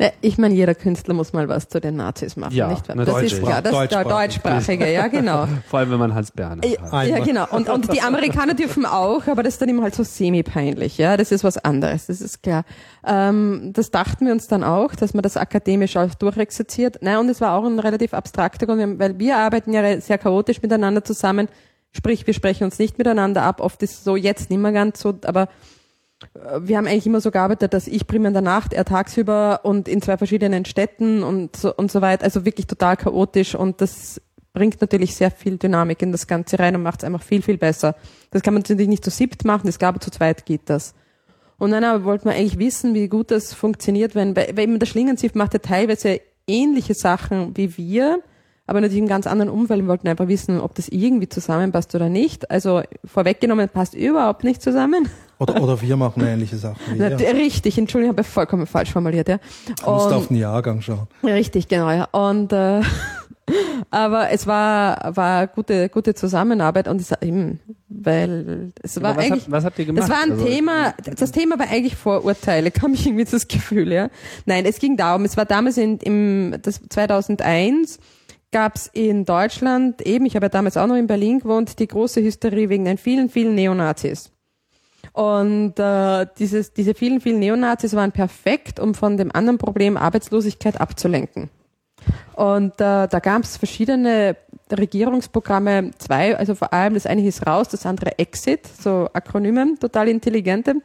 Ne, 0.00 0.12
Ich 0.20 0.38
meine, 0.38 0.54
jeder 0.54 0.74
Künstler 0.74 1.12
muss 1.14 1.32
mal 1.32 1.48
was 1.48 1.68
zu 1.68 1.80
den 1.80 1.96
Nazis 1.96 2.36
machen, 2.36 2.54
Ja, 2.54 2.68
nicht 2.68 2.88
wahr? 2.88 2.96
Das 2.96 3.06
Deutsche, 3.06 3.26
ist 3.36 3.42
klar, 3.42 3.62
das 3.62 3.72
ist 3.72 3.90
der 3.90 4.04
Deutschsprachig. 4.04 4.36
deutschsprachige, 4.36 4.92
ja 4.92 5.08
genau. 5.08 5.48
Vor 5.68 5.80
allem, 5.80 5.90
wenn 5.90 5.98
man 5.98 6.14
Hans 6.14 6.30
Berner 6.30 6.64
Ja, 6.64 6.92
hat. 6.92 7.06
ja, 7.08 7.18
genau. 7.24 7.46
Und, 7.50 7.68
und 7.68 7.92
die 7.92 8.00
Amerikaner 8.00 8.54
dürfen 8.54 8.86
auch, 8.86 9.26
aber 9.26 9.42
das 9.42 9.54
ist 9.54 9.62
dann 9.62 9.68
immer 9.68 9.82
halt 9.82 9.94
so 9.96 10.04
semi-peinlich, 10.04 10.98
ja. 10.98 11.16
Das 11.16 11.32
ist 11.32 11.42
was 11.42 11.58
anderes, 11.58 12.06
das 12.06 12.20
ist 12.20 12.42
klar. 12.42 12.64
Ähm, 13.04 13.72
das 13.74 13.90
dachten 13.90 14.26
wir 14.26 14.32
uns 14.32 14.46
dann 14.46 14.62
auch, 14.62 14.94
dass 14.94 15.14
man 15.14 15.22
das 15.22 15.36
akademisch 15.36 15.96
auch 15.96 16.14
durchexerziert. 16.14 16.98
Nein, 17.02 17.18
und 17.18 17.28
es 17.28 17.40
war 17.40 17.54
auch 17.54 17.64
ein 17.64 17.78
relativ 17.80 18.14
abstrakter 18.14 18.66
Grund, 18.66 18.98
weil 19.00 19.18
wir 19.18 19.36
arbeiten 19.36 19.72
ja 19.72 20.00
sehr 20.00 20.18
chaotisch 20.18 20.62
miteinander 20.62 21.02
zusammen. 21.02 21.48
Sprich, 21.90 22.26
wir 22.26 22.34
sprechen 22.34 22.64
uns 22.64 22.78
nicht 22.78 22.98
miteinander 22.98 23.42
ab. 23.42 23.60
Oft 23.60 23.82
ist 23.82 23.92
es 23.92 24.04
so, 24.04 24.14
jetzt 24.14 24.50
nicht 24.50 24.58
mehr 24.60 24.72
ganz 24.72 25.00
so, 25.00 25.14
aber 25.24 25.44
äh, 25.44 25.46
wir 26.60 26.76
haben 26.76 26.86
eigentlich 26.86 27.06
immer 27.06 27.20
so 27.20 27.30
gearbeitet, 27.30 27.74
dass 27.74 27.86
ich 27.86 28.06
primär 28.06 28.28
in 28.28 28.34
der 28.34 28.42
Nacht, 28.42 28.72
er 28.72 28.84
tagsüber 28.84 29.60
und 29.62 29.88
in 29.88 30.02
zwei 30.02 30.16
verschiedenen 30.16 30.64
Städten 30.64 31.22
und 31.22 31.56
so, 31.56 31.74
und 31.74 31.92
so 31.92 32.00
weiter. 32.00 32.24
Also 32.24 32.44
wirklich 32.44 32.66
total 32.66 32.96
chaotisch 32.96 33.54
und 33.54 33.80
das 33.80 34.20
bringt 34.52 34.80
natürlich 34.80 35.14
sehr 35.14 35.30
viel 35.30 35.56
Dynamik 35.56 36.02
in 36.02 36.10
das 36.10 36.26
Ganze 36.26 36.58
rein 36.58 36.74
und 36.74 36.82
macht 36.82 37.00
es 37.00 37.04
einfach 37.04 37.22
viel, 37.22 37.42
viel 37.42 37.58
besser. 37.58 37.94
Das 38.30 38.42
kann 38.42 38.54
man 38.54 38.62
natürlich 38.62 38.88
nicht 38.88 39.04
zu 39.04 39.10
siebt 39.10 39.44
machen, 39.44 39.66
das 39.66 39.78
gab 39.78 40.02
zu 40.02 40.10
zweit 40.10 40.46
geht 40.46 40.62
das. 40.66 40.94
Und 41.58 41.70
dann 41.72 41.84
aber 41.84 42.04
wollten 42.04 42.26
wir 42.26 42.32
eigentlich 42.34 42.58
wissen, 42.58 42.94
wie 42.94 43.08
gut 43.08 43.30
das 43.30 43.52
funktioniert, 43.52 44.14
wenn, 44.14 44.34
weil 44.36 44.58
eben 44.58 44.78
der 44.78 44.86
Schlingensief 44.86 45.34
macht 45.34 45.54
ja 45.54 45.60
teilweise 45.60 46.20
ähnliche 46.46 46.94
Sachen 46.94 47.56
wie 47.56 47.76
wir, 47.76 48.20
aber 48.68 48.82
natürlich 48.82 49.02
in 49.02 49.08
ganz 49.08 49.26
anderen 49.26 49.48
Umfeld. 49.50 49.80
Wir 49.80 49.88
wollten 49.88 50.06
einfach 50.08 50.28
wissen, 50.28 50.60
ob 50.60 50.74
das 50.74 50.88
irgendwie 50.88 51.28
zusammenpasst 51.28 51.94
oder 51.94 52.08
nicht. 52.10 52.50
Also 52.50 52.82
vorweggenommen 53.04 53.68
passt 53.70 53.94
überhaupt 53.94 54.44
nicht 54.44 54.62
zusammen. 54.62 55.08
Oder, 55.38 55.62
oder 55.62 55.80
wir 55.80 55.96
machen 55.96 56.22
ähnliche 56.24 56.56
Sachen 56.56 56.76
Na, 56.96 57.06
Richtig, 57.06 57.78
Entschuldigung, 57.78 58.12
habe 58.14 58.22
ich 58.22 58.26
vollkommen 58.28 58.66
falsch 58.66 58.92
formuliert, 58.92 59.28
ja. 59.28 59.38
Du 59.84 59.90
musst 59.90 60.06
Und- 60.08 60.12
auf 60.12 60.28
den 60.28 60.36
Jahrgang 60.36 60.82
schauen. 60.82 61.06
Richtig, 61.24 61.68
genau, 61.68 61.90
ja. 61.90 62.04
Und 62.12 62.52
äh, 62.52 62.82
aber 63.90 64.30
es 64.30 64.46
war 64.46 65.16
war 65.16 65.46
gute 65.46 65.88
gute 65.88 66.14
Zusammenarbeit 66.14 66.88
und 66.88 67.00
es 67.00 67.10
eben, 67.22 67.60
weil 67.88 68.72
es 68.82 69.00
war 69.00 69.16
was, 69.16 69.24
eigentlich 69.24 69.44
habt, 69.44 69.50
was 69.52 69.64
habt 69.64 69.78
ihr 69.78 69.86
gemacht? 69.86 70.02
das 70.02 70.10
war 70.10 70.22
ein 70.24 70.32
Also, 70.32 70.44
Thema, 70.44 70.92
das 71.16 71.32
Thema 71.32 71.58
war 71.58 71.68
eigentlich 71.70 71.96
Vorurteile, 71.96 72.70
kam 72.72 72.92
ich 72.92 73.06
irgendwie 73.06 73.24
das 73.24 73.48
Gefühl, 73.48 73.90
ja. 73.92 74.10
Nein, 74.44 74.66
es 74.66 74.78
ging 74.78 74.98
darum, 74.98 75.24
es 75.24 75.38
war 75.38 75.46
damals 75.46 75.78
in, 75.78 75.96
im 76.00 76.54
das 76.60 76.80
2001 76.90 77.98
gab 78.50 78.76
es 78.76 78.86
in 78.88 79.24
Deutschland 79.24 80.02
eben, 80.02 80.26
ich 80.26 80.36
habe 80.36 80.46
ja 80.46 80.50
damals 80.50 80.76
auch 80.76 80.86
noch 80.86 80.96
in 80.96 81.06
Berlin 81.06 81.40
gewohnt, 81.40 81.78
die 81.78 81.88
große 81.88 82.22
Hysterie 82.22 82.68
wegen 82.68 82.84
den 82.84 82.98
vielen, 82.98 83.28
vielen 83.28 83.54
Neonazis. 83.54 84.30
Und 85.12 85.78
äh, 85.78 86.26
dieses, 86.38 86.72
diese 86.72 86.94
vielen, 86.94 87.20
vielen 87.20 87.40
Neonazis 87.40 87.94
waren 87.94 88.12
perfekt, 88.12 88.80
um 88.80 88.94
von 88.94 89.16
dem 89.16 89.34
anderen 89.34 89.58
Problem 89.58 89.96
Arbeitslosigkeit 89.96 90.80
abzulenken. 90.80 91.50
Und 92.34 92.74
äh, 92.74 93.08
da 93.08 93.18
gab 93.20 93.42
es 93.42 93.56
verschiedene 93.56 94.36
Regierungsprogramme, 94.70 95.90
zwei, 95.98 96.36
also 96.36 96.54
vor 96.54 96.72
allem 96.72 96.94
das 96.94 97.06
eine 97.06 97.20
hieß 97.22 97.46
raus, 97.46 97.68
das 97.68 97.86
andere 97.86 98.18
Exit, 98.18 98.66
so 98.66 99.08
Akronyme, 99.12 99.74
total 99.80 100.08
intelligente, 100.08 100.76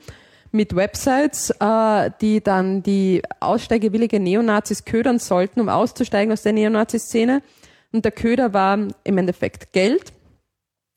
mit 0.54 0.76
Websites, 0.76 1.50
äh, 1.60 2.12
die 2.22 2.42
dann 2.42 2.84
die 2.84 3.22
aussteigewillige 3.40 4.20
Neonazis 4.20 4.86
ködern 4.86 5.20
sollten, 5.20 5.60
um 5.60 5.68
auszusteigen 5.68 6.32
aus 6.32 6.44
der 6.44 6.54
Neonazi-Szene. 6.54 7.42
Und 7.92 8.06
der 8.06 8.12
Köder 8.12 8.54
war 8.54 8.80
im 9.04 9.18
Endeffekt 9.18 9.74
Geld, 9.74 10.14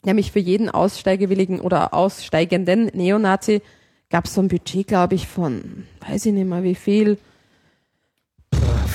nämlich 0.04 0.30
für 0.30 0.38
jeden 0.38 0.68
aussteigewilligen 0.68 1.60
oder 1.60 1.94
aussteigenden 1.94 2.86
Neonazi 2.94 3.62
gab 4.10 4.26
es 4.26 4.34
so 4.34 4.40
ein 4.40 4.48
Budget, 4.48 4.86
glaube 4.86 5.14
ich, 5.14 5.26
von, 5.26 5.86
weiß 6.06 6.26
ich 6.26 6.32
nicht 6.32 6.48
mehr 6.48 6.62
wie 6.62 6.74
viel, 6.74 7.18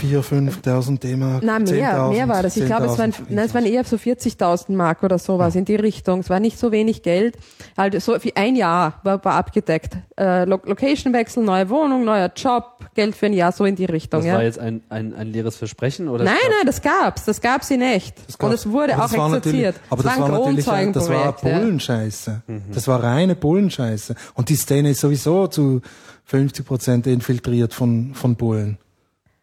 4.000, 0.02 0.50
5.000 0.64 1.00
D-Mark. 1.00 1.44
Na, 1.44 1.60
mehr, 1.60 1.68
10.000, 1.68 2.10
mehr 2.12 2.28
war 2.28 2.44
das. 2.44 2.58
Ich 2.58 2.66
glaube, 2.66 2.86
es 2.88 2.98
waren, 2.98 3.12
10.000, 3.12 3.22
nein, 3.30 3.46
es 3.46 3.54
waren 3.54 3.66
eher 3.66 3.84
so 3.84 3.96
40.000 3.98 4.72
Mark 4.74 5.04
oder 5.04 5.20
sowas 5.20 5.56
in 5.56 5.66
die 5.66 5.76
Richtung. 5.76 6.20
Es 6.22 6.30
war 6.30 6.40
nicht 6.40 6.58
so 6.58 6.72
wenig 6.72 7.04
Geld. 7.04 7.38
Halt 7.78 8.02
so 8.02 8.16
wie 8.24 8.36
ein 8.36 8.56
Jahr 8.56 9.00
war, 9.04 9.24
war 9.24 9.34
abgedeckt. 9.34 9.98
Äh, 10.20 10.46
Lo 10.46 10.60
Location-Wechsel, 10.64 11.44
neue 11.44 11.70
Wohnung, 11.70 12.04
neuer 12.06 12.32
Job, 12.36 12.86
Geld 12.96 13.16
für 13.16 13.28
ein 13.28 13.34
Jahr, 13.34 13.52
so 13.52 13.66
in 13.66 13.76
die 13.76 13.86
Richtung. 13.86 14.22
Das 14.22 14.28
ja. 14.28 14.34
war 14.36 14.44
jetzt 14.44 14.60
ein, 14.60 14.82
ein, 14.90 15.14
ein 15.14 15.28
leeres 15.28 15.56
Versprechen 15.56 16.08
oder? 16.10 16.24
Nein, 16.24 16.34
nein, 16.44 16.66
das 16.66 16.82
gab's. 16.82 17.26
Das 17.26 17.40
gab's 17.42 17.70
in 17.72 17.82
echt. 17.82 18.18
Das 18.28 18.36
Und 18.36 18.50
gab's. 18.50 18.66
es 18.66 18.72
wurde 18.72 18.94
Aber 18.96 19.06
auch 19.06 19.10
das 19.10 19.18
war 19.18 19.30
natürlich- 19.30 19.60
exerziert. 19.62 19.86
Aber 19.90 20.00
es 20.00 20.06
das 20.06 20.20
war 20.20 20.22
war 20.32 20.38
ein 20.40 20.42
natürlich, 20.56 20.68
ein- 20.70 20.94
das 20.94 21.10
war 21.10 21.16
Kronzeugenprojekt. 21.34 21.44
ja. 21.56 21.60
Bullenscheiße. 21.60 22.42
Das 22.74 22.88
war 22.88 23.04
reine 23.04 23.36
Bullenscheiße. 23.36 24.16
Und 24.34 24.50
die 24.50 24.56
Szene 24.56 24.90
ist 24.92 25.02
sowieso 25.02 25.48
zu 25.48 25.82
50 26.26 26.66
Prozent 26.66 27.08
infiltriert 27.08 27.74
von, 27.74 28.14
von 28.14 28.36
Bullen. 28.36 28.78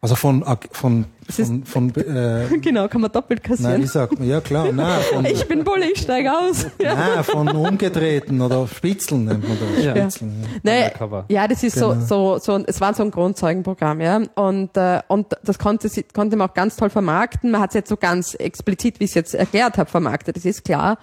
Also 0.01 0.15
von, 0.15 0.45
von, 0.71 1.07
ist- 1.27 1.39
von, 1.39 1.65
von, 1.65 1.95
äh, 1.97 2.47
Genau, 2.61 2.87
kann 2.87 3.01
man 3.01 3.11
doppelt 3.11 3.41
nein, 3.43 3.51
kassieren. 3.57 3.83
wie 3.83 3.87
sagt 3.87 4.17
man? 4.19 4.29
Ja, 4.29 4.41
klar, 4.41 4.71
nein, 4.73 5.01
von, 5.13 5.25
ich 5.25 5.47
bin 5.49 5.65
Bulle, 5.65 5.91
ich 5.91 6.01
steige 6.03 6.33
aus. 6.33 6.67
Ja. 6.81 6.95
nein, 6.95 7.25
von 7.25 7.49
umgedrehten 7.49 8.41
oder 8.41 8.69
Spitzeln 8.69 9.25
nennt 9.25 9.49
man 9.49 9.59
das. 9.75 9.85
Ja. 9.85 9.97
Spitzeln, 9.97 10.35
ja. 10.43 10.49
Nee, 10.63 11.35
ja, 11.35 11.49
das 11.49 11.65
ist 11.65 11.75
Genau. 11.75 11.95
so, 11.95 12.39
so, 12.39 12.39
so, 12.59 12.65
es 12.65 12.81
war 12.81 12.95
so 12.95 13.03
ein 13.03 13.11
Grundzeugenprogramm, 13.11 14.01
ja. 14.01 14.21
Und, 14.37 14.77
äh, 14.77 15.01
und 15.09 15.37
das 15.43 15.59
konnte, 15.59 15.91
konnte 16.15 16.37
man 16.37 16.49
auch 16.49 16.55
ganz 16.55 16.77
toll 16.77 16.91
vermarkten. 16.91 17.51
Man 17.51 17.61
hat 17.61 17.71
es 17.71 17.75
jetzt 17.75 17.89
so 17.89 17.97
ganz 17.97 18.35
explizit, 18.35 19.01
wie 19.01 19.05
ich 19.05 19.11
es 19.11 19.15
jetzt 19.15 19.35
erklärt 19.35 19.79
habe, 19.79 19.91
vermarktet, 19.91 20.37
das 20.37 20.45
ist 20.45 20.65
klar. 20.65 20.99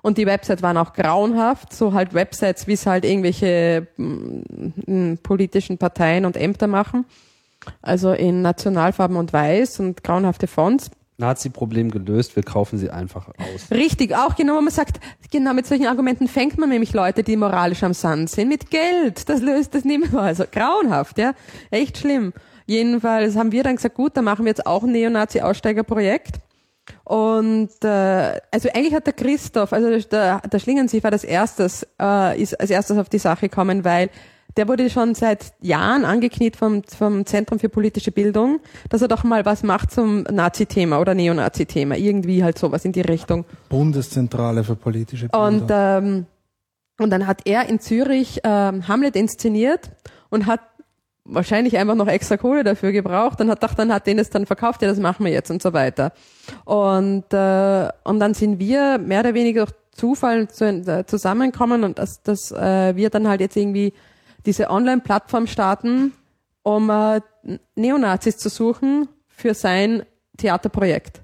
Und 0.00 0.16
die 0.16 0.24
Websites 0.24 0.62
waren 0.62 0.78
auch 0.78 0.94
grauenhaft, 0.94 1.74
so 1.74 1.92
halt 1.92 2.14
Websites, 2.14 2.66
wie 2.66 2.72
es 2.74 2.86
halt 2.86 3.04
irgendwelche 3.04 3.88
mm, 3.98 5.16
politischen 5.22 5.76
Parteien 5.76 6.24
und 6.24 6.36
Ämter 6.36 6.66
machen. 6.66 7.04
Also 7.82 8.12
in 8.12 8.42
Nationalfarben 8.42 9.16
und 9.16 9.32
Weiß 9.32 9.80
und 9.80 10.02
grauenhafte 10.02 10.46
Fonts. 10.46 10.90
Nazi-Problem 11.18 11.90
gelöst, 11.90 12.36
wir 12.36 12.44
kaufen 12.44 12.78
sie 12.78 12.90
einfach 12.90 13.28
aus. 13.28 13.70
Richtig, 13.72 14.14
auch 14.14 14.36
genau, 14.36 14.56
wo 14.56 14.60
man 14.60 14.72
sagt, 14.72 15.00
genau 15.32 15.52
mit 15.52 15.66
solchen 15.66 15.88
Argumenten 15.88 16.28
fängt 16.28 16.58
man 16.58 16.68
nämlich 16.68 16.92
Leute, 16.92 17.24
die 17.24 17.36
moralisch 17.36 17.82
am 17.82 17.92
Sand 17.92 18.30
sind, 18.30 18.48
mit 18.48 18.70
Geld. 18.70 19.28
Das 19.28 19.40
löst 19.40 19.74
das 19.74 19.84
nicht 19.84 20.12
mehr. 20.12 20.22
Also 20.22 20.44
grauenhaft, 20.50 21.18
ja. 21.18 21.32
Echt 21.72 21.98
schlimm. 21.98 22.32
Jedenfalls 22.66 23.34
haben 23.34 23.50
wir 23.50 23.64
dann 23.64 23.76
gesagt, 23.76 23.96
gut, 23.96 24.16
dann 24.16 24.24
machen 24.24 24.44
wir 24.44 24.50
jetzt 24.50 24.66
auch 24.66 24.84
ein 24.84 24.92
Neonazi-Aussteigerprojekt. 24.92 26.36
Und 27.04 27.70
äh, 27.82 28.40
also 28.52 28.68
eigentlich 28.72 28.94
hat 28.94 29.06
der 29.06 29.12
Christoph, 29.12 29.72
also 29.72 29.98
der, 29.98 30.40
der 30.40 30.58
Schlingensief 30.58 31.02
war 31.02 31.10
das 31.10 31.24
erstes, 31.24 31.86
äh, 32.00 32.40
ist 32.40 32.58
als 32.60 32.70
erstes 32.70 32.96
auf 32.96 33.08
die 33.08 33.18
Sache 33.18 33.48
gekommen, 33.48 33.84
weil 33.84 34.10
der 34.58 34.66
wurde 34.66 34.90
schon 34.90 35.14
seit 35.14 35.52
Jahren 35.60 36.04
angekniet 36.04 36.56
vom, 36.56 36.82
vom 36.82 37.24
Zentrum 37.24 37.60
für 37.60 37.68
politische 37.68 38.10
Bildung, 38.10 38.60
dass 38.90 39.00
er 39.00 39.08
doch 39.08 39.22
mal 39.22 39.46
was 39.46 39.62
macht 39.62 39.92
zum 39.92 40.24
Nazi-Thema 40.24 41.00
oder 41.00 41.14
Neonazi-Thema. 41.14 41.96
Irgendwie 41.96 42.42
halt 42.42 42.58
sowas 42.58 42.84
in 42.84 42.92
die 42.92 43.00
Richtung. 43.00 43.44
Bundeszentrale 43.68 44.64
für 44.64 44.74
politische 44.74 45.28
Bildung. 45.28 45.60
Und, 45.60 45.70
ähm, 45.70 46.26
und 46.98 47.10
dann 47.10 47.28
hat 47.28 47.42
er 47.46 47.68
in 47.68 47.78
Zürich 47.78 48.40
ähm, 48.42 48.88
Hamlet 48.88 49.14
inszeniert 49.14 49.92
und 50.28 50.46
hat 50.46 50.60
wahrscheinlich 51.24 51.78
einfach 51.78 51.94
noch 51.94 52.08
extra 52.08 52.36
Kohle 52.36 52.64
dafür 52.64 52.90
gebraucht 52.90 53.40
und 53.40 53.50
hat 53.50 53.60
gedacht, 53.60 53.78
dann 53.78 53.92
hat 53.92 54.06
den 54.08 54.18
es 54.18 54.30
dann 54.30 54.44
verkauft, 54.46 54.82
ja, 54.82 54.88
das 54.88 54.98
machen 54.98 55.24
wir 55.24 55.30
jetzt 55.30 55.50
und 55.50 55.62
so 55.62 55.72
weiter. 55.72 56.12
Und, 56.64 57.32
äh, 57.32 57.88
und 58.02 58.18
dann 58.18 58.34
sind 58.34 58.58
wir 58.58 58.98
mehr 58.98 59.20
oder 59.20 59.34
weniger 59.34 59.66
durch 59.66 59.74
Zufall 59.92 60.48
zu, 60.48 60.64
äh, 60.64 61.04
zusammenkommen 61.06 61.84
und 61.84 61.98
dass, 61.98 62.22
dass 62.22 62.50
äh, 62.52 62.96
wir 62.96 63.10
dann 63.10 63.28
halt 63.28 63.40
jetzt 63.40 63.56
irgendwie 63.56 63.92
diese 64.48 64.70
Online-Plattform 64.70 65.46
starten, 65.46 66.12
um 66.64 66.90
äh, 66.90 67.20
Neonazis 67.76 68.38
zu 68.38 68.48
suchen 68.48 69.06
für 69.28 69.54
sein 69.54 70.02
Theaterprojekt. 70.38 71.20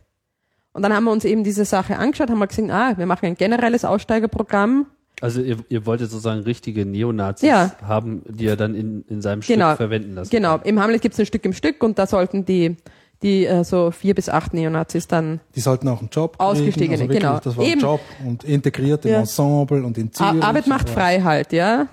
Und 0.72 0.82
dann 0.82 0.92
haben 0.92 1.04
wir 1.04 1.12
uns 1.12 1.24
eben 1.24 1.42
diese 1.44 1.64
Sache 1.64 1.96
angeschaut, 1.98 2.30
haben 2.30 2.38
wir 2.38 2.46
gesehen, 2.46 2.70
ah, 2.70 2.94
wir 2.96 3.06
machen 3.06 3.26
ein 3.26 3.34
generelles 3.36 3.84
Aussteigerprogramm. 3.84 4.86
Also 5.20 5.40
ihr, 5.40 5.58
ihr 5.68 5.86
wolltet 5.86 6.10
sozusagen 6.10 6.40
richtige 6.42 6.84
Neonazis 6.84 7.48
Ja. 7.48 7.70
haben, 7.86 8.22
die 8.28 8.46
er 8.46 8.56
dann 8.56 8.74
in, 8.74 9.02
in 9.08 9.22
seinem 9.22 9.40
Genau. 9.40 9.68
Stück 9.68 9.76
verwenden 9.78 10.14
lassen. 10.16 10.30
Genau, 10.30 10.58
im 10.64 10.80
Hamlet 10.80 11.00
gibt 11.02 11.14
es 11.14 11.20
ein 11.20 11.26
Stück 11.26 11.44
im 11.44 11.52
Stück 11.52 11.82
und 11.82 11.98
da 11.98 12.06
sollten 12.08 12.44
die, 12.44 12.76
die 13.22 13.46
äh, 13.46 13.62
so 13.62 13.92
vier 13.92 14.14
bis 14.16 14.28
acht 14.28 14.52
Neonazis 14.52 15.06
dann 15.06 15.40
Die 15.54 15.60
sollten 15.60 15.88
auch 15.88 16.00
einen 16.00 16.10
Job 16.10 16.34
Ausgestiegene, 16.38 16.98
kriegen. 17.06 17.12
Also 17.14 17.20
genau. 17.20 17.40
Das 17.42 17.56
war 17.56 17.64
Eben. 17.64 17.74
ein 17.74 17.80
Job 17.80 18.00
und 18.26 18.42
integriert 18.44 19.04
im 19.06 19.12
Ja. 19.12 19.18
Ensemble 19.20 19.84
und 19.84 19.96
in 19.96 20.12
Zürich. 20.12 20.42
Arbeit 20.42 20.66
macht 20.66 20.88
und- 20.88 20.94
frei 20.94 21.20
halt, 21.22 21.52
ja. 21.52 21.86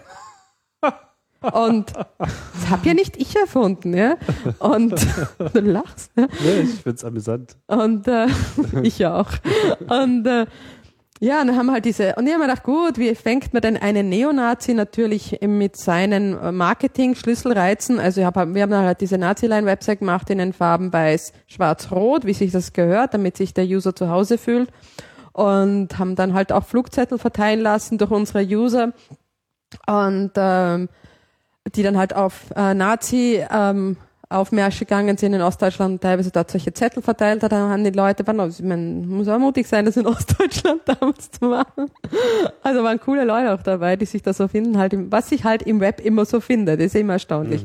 Und 1.41 1.93
das 1.95 2.69
hab 2.69 2.85
ja 2.85 2.93
nicht 2.93 3.17
ich 3.17 3.35
erfunden, 3.35 3.95
ja. 3.95 4.15
Und 4.59 4.91
du 5.53 5.59
lachst, 5.59 6.11
ja. 6.15 6.27
Ja, 6.45 6.61
ich 6.61 6.81
find's 6.81 7.03
amüsant. 7.03 7.57
Und 7.67 8.07
äh, 8.07 8.27
ich 8.83 9.05
auch. 9.05 9.31
Und 9.89 10.27
äh, 10.27 10.45
ja, 11.19 11.43
dann 11.43 11.55
haben 11.55 11.67
wir 11.67 11.73
halt 11.73 11.85
diese, 11.85 12.15
und 12.15 12.25
ich 12.25 12.33
habe 12.33 12.43
mir 12.43 12.49
gedacht, 12.49 12.63
gut, 12.63 12.97
wie 12.97 13.13
fängt 13.13 13.53
man 13.53 13.61
denn 13.61 13.77
einen 13.77 14.09
Neonazi 14.09 14.73
natürlich 14.73 15.39
mit 15.41 15.77
seinen 15.77 16.37
äh, 16.37 16.51
Marketing-Schlüsselreizen? 16.51 17.99
Also 17.99 18.21
ich 18.21 18.25
hab, 18.25 18.35
wir 18.35 18.61
haben 18.61 18.71
dann 18.71 18.85
halt 18.85 19.01
diese 19.01 19.17
Nazi-Line-Website 19.17 19.99
gemacht 19.99 20.29
in 20.29 20.39
den 20.39 20.53
Farben 20.53 20.93
weiß, 20.93 21.33
schwarz, 21.47 21.91
rot, 21.91 22.25
wie 22.25 22.33
sich 22.33 22.51
das 22.51 22.73
gehört, 22.73 23.13
damit 23.13 23.37
sich 23.37 23.53
der 23.53 23.65
User 23.65 23.95
zu 23.95 24.09
Hause 24.09 24.39
fühlt. 24.39 24.71
Und 25.31 25.97
haben 25.97 26.15
dann 26.15 26.33
halt 26.33 26.51
auch 26.51 26.65
Flugzettel 26.65 27.17
verteilen 27.17 27.61
lassen 27.61 27.99
durch 27.99 28.11
unsere 28.11 28.43
User. 28.43 28.91
Und 29.87 30.31
ähm, 30.35 30.89
die 31.75 31.83
dann 31.83 31.97
halt 31.97 32.15
auf 32.15 32.51
äh, 32.55 32.73
Nazi 32.73 33.43
ähm, 33.51 33.97
Aufmärsche 34.31 34.85
gegangen 34.85 35.17
sind 35.17 35.33
in 35.33 35.41
Ostdeutschland 35.41 35.93
und 35.93 36.01
teilweise 36.01 36.31
dort 36.31 36.49
solche 36.49 36.73
Zettel 36.73 37.03
verteilt 37.03 37.43
hat, 37.43 37.51
dann 37.51 37.69
haben 37.69 37.83
die 37.83 37.91
Leute, 37.91 38.25
waren, 38.25 38.39
also, 38.39 38.63
ich 38.63 38.67
meine, 38.67 39.05
muss 39.05 39.27
auch 39.27 39.39
mutig 39.39 39.67
sein, 39.67 39.85
das 39.85 39.97
in 39.97 40.07
Ostdeutschland 40.07 40.81
damals 40.85 41.31
zu 41.31 41.45
machen. 41.45 41.91
Also 42.63 42.83
waren 42.83 42.99
coole 42.99 43.25
Leute 43.25 43.53
auch 43.53 43.61
dabei, 43.61 43.97
die 43.97 44.05
sich 44.05 44.21
da 44.21 44.33
so 44.33 44.47
finden, 44.47 44.77
halt 44.77 44.93
im, 44.93 45.11
was 45.11 45.29
sich 45.29 45.43
halt 45.43 45.63
im 45.63 45.81
Web 45.81 45.99
immer 45.99 46.25
so 46.25 46.39
findet, 46.39 46.79
das 46.79 46.87
ist 46.87 46.95
immer 46.95 47.13
erstaunlich. 47.13 47.63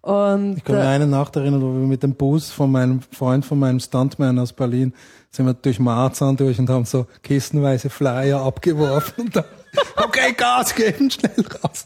Und 0.00 0.56
Ich 0.56 0.64
kann 0.64 0.76
mir 0.76 0.82
äh, 0.82 0.86
eine 0.86 1.06
Nacht 1.06 1.36
erinnern, 1.36 1.60
wo 1.60 1.66
wir 1.66 1.86
mit 1.86 2.02
dem 2.02 2.14
Bus 2.14 2.50
von 2.50 2.72
meinem 2.72 3.00
Freund, 3.02 3.44
von 3.44 3.58
meinem 3.58 3.78
Stuntman 3.78 4.38
aus 4.38 4.54
Berlin, 4.54 4.94
sind 5.30 5.44
wir 5.44 5.54
durch 5.54 5.78
Marzahn 5.78 6.36
durch 6.36 6.58
und 6.58 6.70
haben 6.70 6.86
so 6.86 7.06
kistenweise 7.22 7.90
Flyer 7.90 8.40
abgeworfen 8.40 9.24
und 9.26 9.36
dann, 9.36 9.44
okay, 9.96 10.32
Gas 10.36 10.74
geben, 10.74 11.10
schnell 11.10 11.32
raus. 11.62 11.84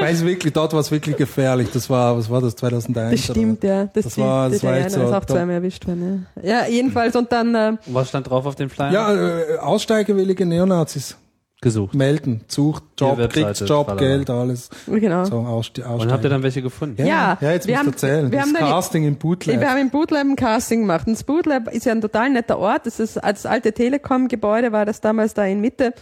Weil 0.00 0.14
es 0.14 0.24
wirklich, 0.24 0.52
dort 0.52 0.72
war 0.72 0.80
es 0.80 0.90
wirklich 0.90 1.16
gefährlich. 1.16 1.68
Das 1.72 1.88
war, 1.90 2.16
was 2.16 2.30
war 2.30 2.40
das, 2.40 2.56
2001? 2.56 3.10
das 3.26 3.30
stimmt, 3.30 3.64
oder? 3.64 3.74
ja. 3.74 3.84
Das, 3.92 4.04
Das 4.04 4.14
die, 4.14 4.20
war- 4.20 4.48
das 4.50 4.62
war 4.62 4.76
echt 4.76 4.90
so, 4.90 5.02
ist 5.02 5.12
auch 5.12 5.24
zweimal 5.24 5.56
erwischt 5.56 5.86
worden. 5.86 6.26
Ja. 6.42 6.62
ja, 6.62 6.66
jedenfalls 6.66 7.14
und 7.16 7.30
dann 7.32 7.54
äh, 7.54 7.72
was 7.86 8.08
stand 8.08 8.28
drauf 8.30 8.46
auf 8.46 8.54
den 8.54 8.68
Flyer? 8.70 8.92
Ja, 8.92 9.14
äh, 9.14 9.58
aussteigerwillige 9.58 10.46
Neonazis 10.46 11.16
Gesucht. 11.60 11.94
melden, 11.94 12.40
sucht 12.48 12.82
Job, 12.98 13.18
Webseite, 13.18 13.52
kriegt 13.54 13.70
Job, 13.70 13.86
tralala. 13.86 14.00
Geld, 14.08 14.30
alles. 14.30 14.68
genau. 14.88 15.24
So 15.24 15.36
ausste 15.38 15.84
Und 15.84 16.10
habt 16.10 16.24
ihr 16.24 16.30
dann 16.30 16.42
welche 16.42 16.60
gefunden? 16.60 16.96
ja, 16.98 17.06
Ja, 17.06 17.38
ja, 17.40 17.52
jetzt 17.52 17.68
wir 17.68 17.74
musst 17.84 18.02
du 18.02 18.08
haben- 18.08 18.12
erzählen. 18.16 18.32
wir 18.32 18.38
das 18.40 18.48
haben 18.48 18.56
Casting 18.56 19.06
im 19.06 19.14
Bootleg. 19.14 19.60
Wir 19.60 19.70
haben 19.70 19.78
im 19.80 19.90
Bootlab 19.90 20.22
ein 20.24 20.34
Casting 20.34 20.80
gemacht. 20.80 21.06
Und 21.06 21.12
das 21.12 21.22
Bootlab 21.22 21.72
ist 21.72 21.86
ja 21.86 21.92
ein 21.92 22.00
total 22.00 22.30
netter 22.30 22.58
Ort. 22.58 22.86
Das 22.86 22.98
ist 22.98 23.16
als 23.22 23.46
alte 23.46 23.72
Telekom-Gebäude 23.72 24.72
war 24.72 24.84
das 24.86 25.00
damals 25.00 25.34
da 25.34 25.44
in 25.44 25.60
Mitte. 25.60 25.94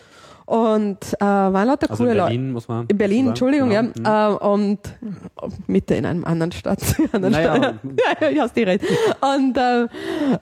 Und 0.51 0.99
äh, 1.21 1.25
waren 1.25 1.69
lauter 1.69 1.89
Also 1.89 2.03
coole 2.03 2.11
in 2.11 2.17
Leute. 2.19 2.29
Berlin 2.31 2.51
muss 2.53 2.67
man. 2.67 2.87
In 2.89 2.99
Berlin, 2.99 3.19
sagen. 3.19 3.29
Entschuldigung, 3.29 3.71
Genau. 3.71 4.11
ja. 4.11 4.31
Äh, 4.31 4.37
und 4.37 4.81
Mitte 5.69 5.95
in 5.95 6.07
einem 6.07 6.25
anderen 6.25 6.51
Stadt. 6.51 6.81
anderen 7.13 7.33
Naja. 7.33 7.57
Stadt. 7.57 7.75
ja, 8.21 8.29
ja, 8.31 8.43
hast 8.43 8.57
die 8.57 8.65
recht. 8.65 8.85
Und 9.21 9.57
äh, 9.57 9.87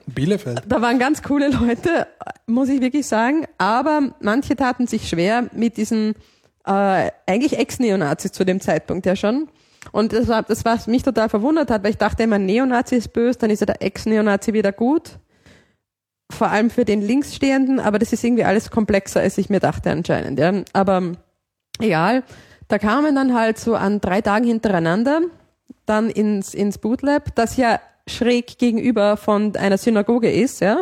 Bielefeld. 0.07 0.63
da 0.67 0.81
waren 0.81 0.97
ganz 0.97 1.21
coole 1.21 1.49
Leute, 1.51 2.07
muss 2.47 2.69
ich 2.69 2.81
wirklich 2.81 3.05
sagen. 3.05 3.45
Aber 3.59 4.01
manche 4.19 4.55
taten 4.55 4.87
sich 4.87 5.07
schwer 5.07 5.45
mit 5.53 5.77
diesen 5.77 6.15
äh, 6.65 7.11
eigentlich 7.27 7.59
Ex-Neonazis 7.59 8.31
zu 8.31 8.43
dem 8.45 8.61
Zeitpunkt 8.61 9.05
ja 9.05 9.15
schon. 9.15 9.47
Und 9.91 10.11
das 10.11 10.27
war, 10.27 10.41
das, 10.41 10.65
was 10.65 10.87
mich 10.87 11.03
total 11.03 11.29
verwundert 11.29 11.69
hat, 11.69 11.83
weil 11.83 11.91
ich 11.91 11.97
dachte 11.97 12.23
immer, 12.23 12.39
Neonazi 12.39 12.95
ist 12.95 13.13
böse, 13.13 13.37
dann 13.37 13.51
ist 13.51 13.59
ja 13.59 13.67
der 13.67 13.83
Ex-Neonazi 13.83 14.53
wieder 14.53 14.71
gut. 14.71 15.19
Vor 16.31 16.49
allem 16.49 16.69
für 16.69 16.85
den 16.85 17.01
Linksstehenden, 17.01 17.79
aber 17.79 17.99
das 17.99 18.13
ist 18.13 18.23
irgendwie 18.23 18.43
alles 18.43 18.69
komplexer, 18.69 19.21
als 19.21 19.37
ich 19.37 19.49
mir 19.49 19.59
dachte 19.59 19.89
anscheinend. 19.91 20.39
Ja. 20.39 20.53
Aber 20.73 21.13
egal, 21.79 22.23
da 22.67 22.77
kamen 22.77 23.15
dann 23.15 23.33
halt 23.33 23.57
so 23.57 23.75
an 23.75 23.99
drei 23.99 24.21
Tagen 24.21 24.45
hintereinander 24.45 25.21
dann 25.85 26.09
ins, 26.09 26.53
ins 26.53 26.77
Bootlab, 26.77 27.35
das 27.35 27.57
ja 27.57 27.79
schräg 28.07 28.57
gegenüber 28.57 29.17
von 29.17 29.55
einer 29.55 29.77
Synagoge 29.77 30.31
ist, 30.31 30.61
ja. 30.61 30.81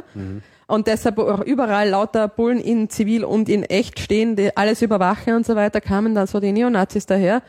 Und 0.68 0.88
deshalb 0.88 1.18
auch 1.18 1.40
überall 1.40 1.90
lauter 1.90 2.28
Bullen 2.28 2.60
in 2.60 2.90
Zivil 2.90 3.24
und 3.24 3.48
in 3.48 3.64
echt 3.64 4.00
stehen, 4.00 4.36
die 4.36 4.56
alles 4.56 4.82
überwachen 4.82 5.34
und 5.34 5.46
so 5.46 5.56
weiter, 5.56 5.80
kamen 5.80 6.14
dann 6.14 6.28
so 6.28 6.42
die 6.42 6.52
Neonazis 6.52 7.06
daher, 7.06 7.42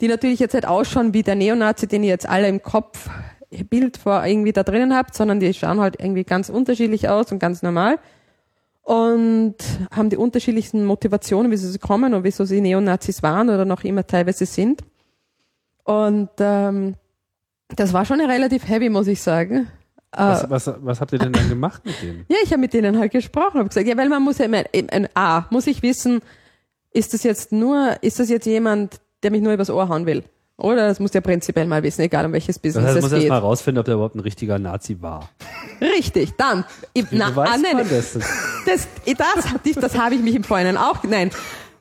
die 0.00 0.06
natürlich 0.06 0.38
jetzt 0.38 0.54
nicht 0.54 0.66
ausschauen 0.66 1.12
wie 1.12 1.24
der 1.24 1.34
Neonazi, 1.34 1.88
den 1.88 2.04
ihr 2.04 2.10
jetzt 2.10 2.28
alle 2.28 2.48
im 2.48 2.62
Kopf 2.62 3.08
Bild 3.64 3.96
vor 3.96 4.24
irgendwie 4.24 4.52
da 4.52 4.62
drinnen 4.62 4.94
habt, 4.94 5.14
sondern 5.14 5.40
die 5.40 5.52
schauen 5.54 5.80
halt 5.80 6.00
irgendwie 6.00 6.24
ganz 6.24 6.48
unterschiedlich 6.48 7.08
aus 7.08 7.30
und 7.32 7.38
ganz 7.38 7.62
normal 7.62 7.98
und 8.82 9.54
haben 9.94 10.10
die 10.10 10.16
unterschiedlichsten 10.16 10.84
Motivationen, 10.84 11.52
wieso 11.52 11.68
sie 11.68 11.78
kommen 11.78 12.14
und 12.14 12.24
wieso 12.24 12.44
sie 12.44 12.60
Neonazis 12.60 13.22
waren 13.22 13.48
oder 13.48 13.64
noch 13.64 13.84
immer 13.84 14.06
teilweise 14.06 14.46
sind. 14.46 14.82
Und 15.84 16.30
ähm, 16.38 16.94
Das 17.76 17.92
war 17.92 18.04
schon 18.04 18.20
relativ 18.20 18.68
heavy, 18.68 18.88
muss 18.88 19.06
ich 19.06 19.22
sagen. 19.22 19.68
Was, 20.14 20.50
was, 20.50 20.70
was 20.80 21.00
habt 21.00 21.12
ihr 21.12 21.18
denn 21.18 21.32
dann 21.32 21.48
gemacht 21.48 21.84
mit 21.86 21.94
denen? 22.02 22.26
Ja, 22.28 22.36
ich 22.44 22.50
habe 22.50 22.60
mit 22.60 22.74
denen 22.74 22.98
halt 22.98 23.12
gesprochen, 23.12 23.58
habe 23.58 23.68
gesagt, 23.68 23.86
ja, 23.86 23.96
weil 23.96 24.08
man 24.10 24.22
muss 24.22 24.38
ja 24.38 24.44
immer, 24.44 24.62
ein 24.72 25.08
A, 25.14 25.46
muss 25.50 25.66
ich 25.66 25.82
wissen, 25.82 26.20
ist 26.92 27.14
das 27.14 27.22
jetzt 27.22 27.52
nur, 27.52 27.96
ist 28.02 28.20
das 28.20 28.28
jetzt 28.28 28.44
jemand, 28.44 29.00
der 29.22 29.30
mich 29.30 29.40
nur 29.40 29.54
übers 29.54 29.70
Ohr 29.70 29.88
hauen 29.88 30.04
will? 30.04 30.22
Oder 30.58 30.86
das 30.86 31.00
muss 31.00 31.12
ja 31.14 31.20
prinzipiell 31.20 31.66
mal 31.66 31.82
wissen, 31.82 32.02
egal 32.02 32.26
um 32.26 32.32
welches 32.32 32.56
Das 32.56 32.62
Business 32.62 32.84
heißt, 32.84 32.94
man 32.94 32.98
es 32.98 33.02
muss 33.02 33.12
erst 33.12 33.22
geht. 33.22 33.30
mal 33.30 33.38
rausfinden, 33.38 33.80
ob 33.80 33.84
der 33.86 33.94
überhaupt 33.94 34.14
ein 34.14 34.20
richtiger 34.20 34.58
Nazi 34.58 34.98
war. 35.00 35.30
Richtig, 35.80 36.32
dann. 36.36 36.64
Ich, 36.92 37.10
Wie 37.10 37.16
na, 37.16 37.34
weiß 37.34 37.48
ah, 37.48 37.56
nein, 37.58 37.76
man 37.76 37.88
das? 37.88 38.12
das, 38.12 38.24
das, 38.66 38.88
das, 39.64 39.74
das 39.74 39.98
habe 39.98 40.14
ich 40.14 40.20
mich 40.20 40.34
im 40.34 40.44
Vorhinein 40.44 40.76
auch, 40.76 41.02
nein. 41.04 41.30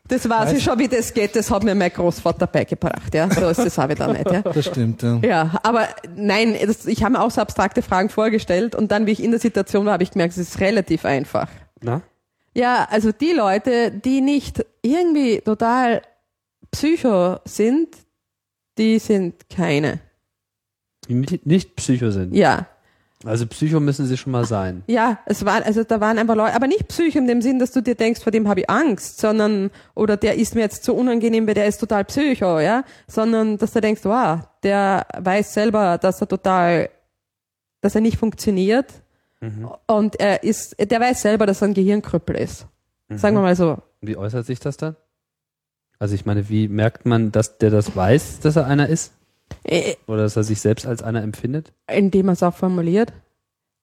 Das 0.08 0.28
weiß 0.28 0.52
ich 0.54 0.64
schon, 0.64 0.78
wie 0.78 0.90
das 0.90 1.14
geht, 1.14 1.38
das 1.38 1.50
hat 1.52 1.64
mir 1.64 1.74
mein 1.74 1.92
Großvater 1.92 2.48
beigebracht, 2.48 3.14
ja. 3.14 3.30
So 3.30 3.48
ist 3.48 3.60
das 3.60 3.78
habe 3.78 3.94
ich 3.94 4.00
da 4.00 4.08
nicht, 4.12 4.30
ja. 4.30 4.42
Das 4.42 4.66
stimmt, 4.66 5.04
ja. 5.04 5.20
Ja, 5.22 5.52
aber 5.64 5.88
nein, 6.16 6.56
das, 6.66 6.86
ich 6.86 7.04
habe 7.04 7.14
mir 7.14 7.22
auch 7.22 7.32
so 7.32 7.40
abstrakte 7.40 7.82
Fragen 7.82 8.10
vorgestellt 8.10 8.76
und 8.76 8.92
dann, 8.92 9.06
wie 9.06 9.12
ich 9.12 9.24
in 9.24 9.32
der 9.32 9.40
Situation 9.40 9.86
war, 9.86 9.94
habe 9.94 10.04
ich 10.04 10.12
gemerkt, 10.12 10.34
es 10.34 10.38
ist 10.40 10.60
relativ 10.60 11.06
einfach. 11.06 11.48
Na? 11.82 12.02
Ja, 12.54 12.88
also 12.90 13.12
die 13.14 13.32
Leute, 13.32 13.92
die 13.92 14.20
nicht 14.20 14.66
irgendwie 14.82 15.40
total 15.40 16.02
psycho 16.72 17.38
sind, 17.46 17.96
die 18.82 19.00
sind 19.00 19.48
keine. 19.50 20.00
Die 21.08 21.14
nicht, 21.14 21.46
nicht 21.46 21.76
Psycho 21.76 22.12
sind. 22.12 22.34
Ja. 22.34 22.68
Also 23.24 23.46
Psycho 23.46 23.80
müssen 23.80 24.08
sie 24.08 24.18
schon 24.18 24.32
mal 24.32 24.46
sein. 24.46 24.84
Ja, 24.88 25.20
es 25.28 25.46
war, 25.46 25.64
also 25.64 25.84
da 25.84 26.02
waren 26.02 26.18
einfach 26.18 26.36
Leute, 26.36 26.56
aber 26.56 26.66
nicht 26.66 26.88
psycho 26.88 27.20
in 27.20 27.28
dem 27.28 27.44
Sinn, 27.44 27.60
dass 27.60 27.72
du 27.72 27.82
dir 27.82 27.94
denkst, 27.94 28.22
vor 28.22 28.32
dem 28.32 28.48
habe 28.48 28.62
ich 28.62 28.70
Angst, 28.72 29.20
sondern, 29.20 29.70
oder 29.94 30.18
der 30.18 30.36
ist 30.36 30.56
mir 30.56 30.62
jetzt 30.62 30.84
zu 30.84 30.96
unangenehm, 30.96 31.46
weil 31.46 31.54
der 31.54 31.68
ist 31.68 31.78
total 31.78 32.04
psycho, 32.06 32.60
ja, 32.60 32.84
sondern, 33.08 33.60
dass 33.60 33.74
du 33.74 33.82
denkst, 33.82 34.02
wow, 34.06 34.40
der 34.64 35.06
weiß 35.16 35.54
selber, 35.54 36.00
dass 36.00 36.20
er 36.20 36.28
total, 36.28 36.90
dass 37.82 37.94
er 37.94 38.02
nicht 38.02 38.18
funktioniert 38.18 38.88
und 39.86 40.20
er 40.20 40.42
ist, 40.44 40.76
der 40.80 41.00
weiß 41.00 41.22
selber, 41.22 41.46
dass 41.46 41.62
er 41.62 41.68
ein 41.68 41.74
Gehirnkrüppel 41.76 42.36
ist. 42.36 42.66
Sagen 43.10 43.36
wir 43.36 43.42
mal 43.42 43.56
so. 43.56 43.78
Wie 44.02 44.18
äußert 44.18 44.48
sich 44.48 44.60
das 44.60 44.78
dann? 44.78 44.96
Also 46.02 46.16
ich 46.16 46.26
meine, 46.26 46.50
wie 46.50 46.68
merkt 46.68 47.06
man, 47.06 47.32
dass 47.32 47.60
der 47.60 47.70
das 47.70 47.96
weiß, 47.96 48.40
dass 48.40 48.56
er 48.56 48.66
einer 48.66 48.90
ist? 48.90 49.14
Äh, 49.64 49.94
Oder 50.08 50.24
dass 50.24 50.36
er 50.36 50.44
sich 50.44 50.60
selbst 50.60 50.88
als 50.88 51.04
einer 51.04 51.22
empfindet? 51.22 51.74
indem 51.88 52.26
man 52.26 52.34
es 52.34 52.42
auch 52.42 52.56
formuliert. 52.56 53.14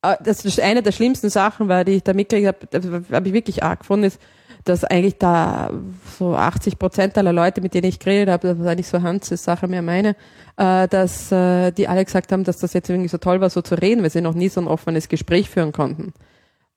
Äh, 0.03 0.17
Das 0.25 0.45
ist 0.45 0.59
eine 0.59 0.83
der 0.83 0.91
schlimmsten 0.91 1.31
Sachen, 1.31 1.69
weil 1.69 1.85
die 1.85 1.93
ich 1.93 2.03
da 2.03 2.15
mitgekriegt 2.15 2.75
habe, 2.75 3.05
habe 3.13 3.29
ich 3.29 3.35
wirklich 3.35 3.63
arg 3.63 3.81
gefunden, 3.81 4.07
ist, 4.07 4.21
dass 4.65 4.83
eigentlich 4.83 5.19
da 5.19 5.71
so 6.19 6.35
80 6.35 6.81
Prozent 6.81 7.17
aller 7.17 7.33
Leute, 7.33 7.61
mit 7.61 7.73
denen 7.75 7.87
ich 7.87 8.01
geredet 8.01 8.31
habe, 8.33 8.49
das 8.49 8.59
war 8.59 8.75
nicht 8.75 8.89
so 8.89 9.01
Hans' 9.01 9.29
Sache 9.29 9.69
mehr 9.69 9.83
meine, 9.83 10.17
äh, 10.57 10.89
dass 10.89 11.31
äh, 11.31 11.71
die 11.71 11.87
alle 11.87 12.05
gesagt 12.05 12.33
haben, 12.33 12.43
dass 12.43 12.59
das 12.59 12.73
jetzt 12.73 12.91
irgendwie 12.91 13.09
so 13.09 13.19
toll 13.19 13.41
war, 13.41 13.49
so 13.49 13.63
zu 13.63 13.77
reden, 13.77 14.03
weil 14.03 14.11
sie 14.11 14.23
noch 14.23 14.35
nie 14.35 14.49
so 14.49 14.61
ein 14.61 14.67
offenes 14.67 15.09
Gespräch 15.09 15.51
führen 15.51 15.71
konnten. 15.71 16.13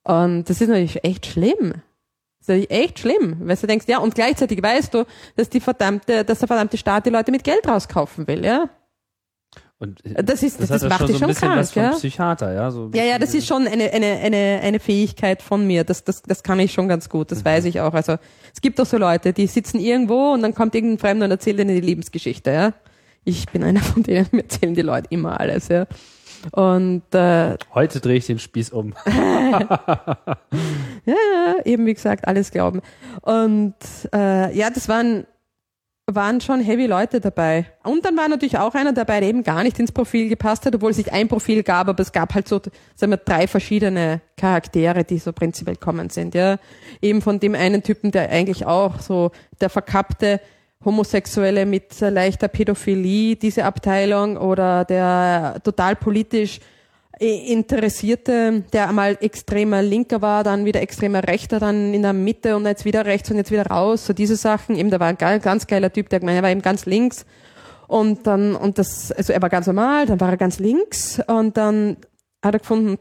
Und 0.03 0.47
das 0.51 0.61
ist 0.61 0.68
natürlich 0.68 1.03
echt 1.03 1.26
schlimm. 1.26 1.73
Das 2.43 2.55
ist 2.55 2.65
natürlich 2.65 2.72
echt 2.72 2.99
schlimm, 2.99 3.38
weil 3.41 3.55
du 3.55 3.68
denkst, 3.68 3.85
ja, 3.88 3.99
und 3.99 4.15
gleichzeitig 4.15 4.61
weißt 4.61 4.93
du, 4.93 5.05
dass 5.35 5.49
die 5.49 5.59
verdammte, 5.59 6.26
dass 6.26 6.39
der 6.39 6.47
verdammte 6.47 6.76
Staat 6.77 7.05
die 7.05 7.11
Leute 7.11 7.31
mit 7.31 7.43
Geld 7.43 7.68
rauskaufen 7.68 8.27
will, 8.27 8.43
ja. 8.43 8.68
Und 9.77 9.99
Das 10.03 10.43
ist- 10.43 10.61
das 10.61 10.69
hat 10.69 10.81
ja 10.84 10.89
macht 10.89 10.99
schon 10.99 11.07
dich 11.07 11.15
so 11.15 11.19
schon 11.22 11.30
ein 11.30 11.34
bisschen 11.34 11.47
krank, 11.49 11.59
was 11.59 11.76
ja? 11.76 11.89
Psychiater, 11.91 12.53
ja? 12.53 12.69
So 12.72 12.85
ein 12.85 12.91
Ja, 12.93 13.03
ja, 13.03 13.18
das 13.19 13.34
ist 13.34 13.47
schon 13.47 13.65
eine, 13.68 13.91
eine, 13.91 14.05
eine, 14.19 14.59
eine 14.61 14.80
Fähigkeit 14.80 15.41
von 15.41 15.65
mir. 15.65 15.84
Das, 15.84 16.03
das, 16.03 16.22
das 16.22 16.43
kann 16.43 16.59
ich 16.59 16.72
schon 16.72 16.88
ganz 16.88 17.09
gut, 17.09 17.31
das 17.31 17.43
weiß 17.43 17.65
ich 17.65 17.80
auch. 17.81 17.93
Also 17.95 18.18
es 18.53 18.61
gibt 18.61 18.80
auch 18.80 18.85
so 18.85 18.97
Leute, 18.97 19.34
die 19.34 19.47
sitzen 19.47 19.80
irgendwo 19.80 20.34
und 20.34 20.43
dann 20.43 20.53
kommt 20.53 20.76
irgendein 20.76 20.99
Fremder 20.99 21.26
und 21.26 21.31
erzählt 21.31 21.59
ihnen 21.59 21.73
die 21.76 21.81
Lebensgeschichte, 21.81 22.51
ja. 22.51 22.73
Ich 23.23 23.47
bin 23.47 23.63
einer 23.63 23.80
von 23.81 24.03
denen, 24.03 24.27
mir 24.31 24.43
erzählen 24.43 24.76
die 24.76 24.81
Leute 24.84 25.07
immer 25.09 25.39
alles, 25.39 25.68
ja. 25.69 25.85
Und 26.51 27.03
äh, 27.13 27.55
Heute 27.73 27.99
drehe 27.99 28.18
ich 28.18 28.26
den 28.26 28.39
Spieß 28.39 28.72
um. 28.72 28.93
ja, 29.05 30.35
ja, 31.05 31.55
eben 31.65 31.85
wie 31.85 31.93
gesagt, 31.93 32.27
alles 32.27 32.51
glauben. 32.51 32.81
Und 33.22 33.76
äh, 34.13 34.55
ja, 34.55 34.69
das 34.69 34.89
waren, 34.89 35.26
waren 36.07 36.41
schon 36.41 36.59
heavy 36.61 36.88
Leute 36.88 37.19
dabei. 37.22 37.68
Und 37.84 38.05
dann 38.05 38.18
war 38.18 38.27
natürlich 38.27 38.57
auch 38.57 38.73
einer 38.73 38.93
dabei, 38.93 39.19
der 39.19 39.30
eben 39.30 39.43
gar 39.43 39.63
nicht 39.63 39.80
ins 39.80 39.91
Profil 39.91 40.30
gepasst 40.30 40.65
hat, 40.65 40.76
obwohl 40.76 40.91
es 40.91 40.97
nicht 40.97 41.13
ein 41.13 41.27
Profil 41.27 41.63
gab, 41.63 41.88
aber 41.88 42.01
es 42.01 42.11
gab 42.11 42.34
halt 42.34 42.47
so, 42.47 42.59
sagen 42.95 43.11
wir, 43.11 43.18
drei 43.18 43.47
verschiedene 43.47 44.22
Charaktere, 44.38 45.03
die 45.03 45.19
so 45.19 45.31
prinzipiell 45.31 45.77
kommen 45.77 46.09
sind. 46.09 46.34
Ja, 46.35 46.57
Eben 47.01 47.22
von 47.22 47.39
dem 47.39 47.55
einen 47.55 47.84
Typen, 47.84 48.11
der 48.11 48.30
eigentlich 48.30 48.65
auch 48.65 48.99
so 48.99 49.31
der 49.59 49.69
verkappte 49.69 50.41
Homosexuelle 50.83 51.65
mit 51.65 51.99
leichter 51.99 52.47
Pädophilie, 52.47 53.35
diese 53.35 53.65
Abteilung, 53.65 54.37
oder 54.37 54.85
der 54.85 55.61
total 55.63 55.95
politisch 55.95 56.59
Interessierte, 57.19 58.63
der 58.73 58.89
einmal 58.89 59.15
extremer 59.21 59.83
Linker 59.83 60.23
war, 60.23 60.43
dann 60.43 60.65
wieder 60.65 60.81
extremer 60.81 61.27
Rechter, 61.27 61.59
dann 61.59 61.93
in 61.93 62.01
der 62.01 62.13
Mitte 62.13 62.55
und 62.55 62.65
jetzt 62.65 62.83
wieder 62.83 63.05
rechts 63.05 63.29
und 63.29 63.37
jetzt 63.37 63.51
wieder 63.51 63.67
raus, 63.67 64.07
so 64.07 64.13
diese 64.13 64.35
Sachen. 64.35 64.75
Eben, 64.75 64.89
da 64.89 64.99
war 64.99 65.07
ein 65.07 65.17
ganz 65.39 65.67
geiler 65.67 65.93
Typ, 65.93 66.09
der 66.09 66.19
gemeint, 66.19 66.37
er 66.37 66.43
war 66.43 66.49
eben 66.49 66.63
ganz 66.63 66.87
links. 66.87 67.27
Und 67.87 68.25
dann, 68.25 68.55
und 68.55 68.79
das, 68.79 69.11
also 69.11 69.33
er 69.33 69.41
war 69.41 69.49
ganz 69.49 69.67
normal, 69.67 70.07
dann 70.07 70.19
war 70.19 70.29
er 70.29 70.37
ganz 70.37 70.57
links 70.57 71.21
und 71.27 71.57
dann 71.57 71.97
hat 72.41 72.55
er 72.55 72.59
gefunden, 72.59 72.97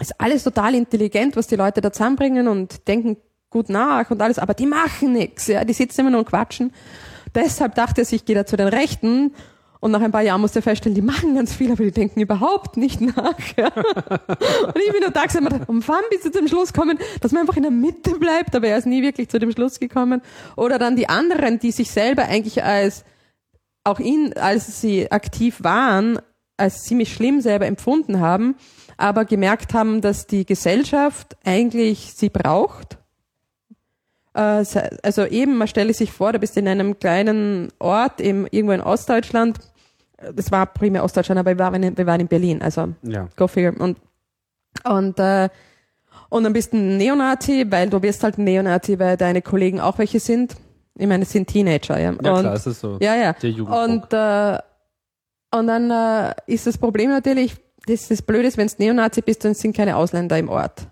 ist 0.00 0.20
alles 0.20 0.42
total 0.42 0.74
intelligent, 0.74 1.36
was 1.36 1.46
die 1.46 1.54
Leute 1.54 1.80
da 1.80 1.92
zusammenbringen 1.92 2.48
und 2.48 2.88
denken 2.88 3.18
gut 3.54 3.68
nach 3.68 4.10
und 4.10 4.20
alles, 4.20 4.38
aber 4.38 4.52
die 4.52 4.66
machen 4.66 5.12
nichts, 5.12 5.46
ja, 5.46 5.64
die 5.64 5.72
sitzen 5.72 6.02
immer 6.02 6.10
nur 6.10 6.20
und 6.20 6.28
quatschen. 6.28 6.72
Deshalb 7.34 7.74
dachte 7.74 8.02
er 8.02 8.04
sich, 8.04 8.20
ich 8.20 8.24
gehe 8.26 8.36
da 8.36 8.44
zu 8.44 8.56
den 8.56 8.68
Rechten 8.68 9.32
und 9.84 9.90
nach 9.90 10.00
ein 10.00 10.12
paar 10.12 10.22
Jahren 10.22 10.40
musste 10.40 10.58
er 10.58 10.62
feststellen, 10.62 10.94
die 10.94 11.02
machen 11.02 11.34
ganz 11.34 11.54
viel, 11.54 11.70
aber 11.70 11.84
die 11.84 11.92
denken 11.92 12.20
überhaupt 12.20 12.76
nicht 12.76 13.00
nach. 13.00 13.38
Ja. 13.56 13.66
Und 13.74 14.78
ich 14.78 14.92
bin 14.92 15.02
nur 15.02 15.10
da 15.10 15.26
gesagt, 15.26 15.68
um 15.68 15.86
wann 15.86 16.02
bist 16.10 16.24
du 16.24 16.30
zum 16.30 16.48
Schluss 16.48 16.72
gekommen, 16.72 16.98
dass 17.20 17.32
man 17.32 17.42
einfach 17.42 17.58
in 17.58 17.64
der 17.64 17.70
Mitte 17.70 18.18
bleibt, 18.18 18.56
aber 18.56 18.68
er 18.68 18.78
ist 18.78 18.86
nie 18.86 19.02
wirklich 19.02 19.28
zu 19.28 19.38
dem 19.38 19.52
Schluss 19.52 19.78
gekommen. 19.78 20.22
Oder 20.56 20.78
dann 20.78 20.96
die 20.96 21.10
anderen, 21.10 21.58
die 21.58 21.70
sich 21.70 21.90
selber 21.90 22.22
eigentlich 22.22 22.64
als, 22.64 23.04
auch 23.84 24.00
ihn, 24.00 24.32
als 24.32 24.80
sie 24.80 25.12
aktiv 25.12 25.58
waren, 25.62 26.18
als 26.56 26.84
ziemlich 26.84 27.12
schlimm 27.12 27.42
selber 27.42 27.66
empfunden 27.66 28.20
haben, 28.20 28.56
aber 28.96 29.26
gemerkt 29.26 29.74
haben, 29.74 30.00
dass 30.00 30.26
die 30.26 30.46
Gesellschaft 30.46 31.36
eigentlich 31.44 32.14
sie 32.14 32.30
braucht. 32.30 32.96
Äh, 34.34 34.64
Also 35.02 35.24
eben, 35.26 35.56
man 35.56 35.68
stelle 35.68 35.94
sich 35.94 36.12
vor, 36.12 36.32
du 36.32 36.38
bist 36.38 36.56
in 36.56 36.66
einem 36.68 36.98
kleinen 36.98 37.68
Ort, 37.78 38.20
eben 38.20 38.46
irgendwo 38.50 38.72
in 38.72 38.80
Ostdeutschland. 38.80 39.58
Das 40.34 40.50
war 40.50 40.66
primär 40.66 41.04
Ostdeutschland, 41.04 41.38
aber 41.38 41.50
wir 41.50 41.58
waren 41.58 41.82
in, 41.82 41.96
wir 41.96 42.06
waren 42.06 42.20
in 42.20 42.28
Berlin, 42.28 42.62
also 42.62 42.88
Ja. 43.02 43.28
go 43.36 43.46
figure. 43.46 43.74
Und, 43.78 43.98
und, 44.84 45.18
äh, 45.18 45.48
und 46.30 46.44
dann 46.44 46.52
bist 46.52 46.72
du 46.72 46.78
ein 46.78 46.96
Neonazi, 46.96 47.66
weil 47.68 47.88
du 47.90 48.00
wirst 48.02 48.24
halt 48.24 48.38
ein 48.38 48.44
Neonazi, 48.44 48.98
weil 48.98 49.16
deine 49.16 49.42
Kollegen 49.42 49.80
auch 49.80 49.98
welche 49.98 50.18
sind. 50.20 50.56
Ich 50.96 51.06
meine, 51.06 51.24
es 51.24 51.30
sind 51.30 51.48
Teenager, 51.48 51.98
ja. 51.98 52.12
Ja, 52.22 52.32
und, 52.34 52.40
klar, 52.40 52.54
es 52.54 52.66
ist 52.66 52.80
so. 52.80 52.98
ja, 53.00 53.14
ja. 53.16 53.32
Der. 53.34 53.54
Und, 53.58 54.12
äh, 54.12 54.58
und 55.56 55.66
dann 55.66 55.90
äh, 55.90 56.34
ist 56.46 56.66
das 56.66 56.78
Problem 56.78 57.10
natürlich, 57.10 57.56
das 57.86 58.10
ist 58.10 58.22
blöd 58.26 58.44
ist, 58.44 58.56
wenn 58.56 58.66
du 58.68 58.74
Neonazi 58.78 59.20
bist, 59.20 59.44
dann 59.44 59.54
sind 59.54 59.76
keine 59.76 59.96
Ausländer 59.96 60.38
im 60.38 60.48
Ort. 60.48 60.86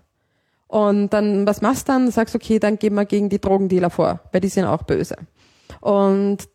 Und 0.73 1.09
dann, 1.11 1.45
was 1.45 1.61
machst 1.61 1.87
du 1.87 1.91
dann? 1.91 2.09
Sagst, 2.09 2.33
okay, 2.33 2.57
dann 2.57 2.79
gehen 2.79 2.95
wir 2.95 3.05
gegen 3.05 3.29
die 3.29 3.39
Drogendealer 3.39 3.91
vor, 3.91 4.21
weil 4.31 4.41
die 4.41 4.47
sind 4.47 4.65
auch 4.65 4.81
böse. 4.81 5.15
Und 5.81 6.49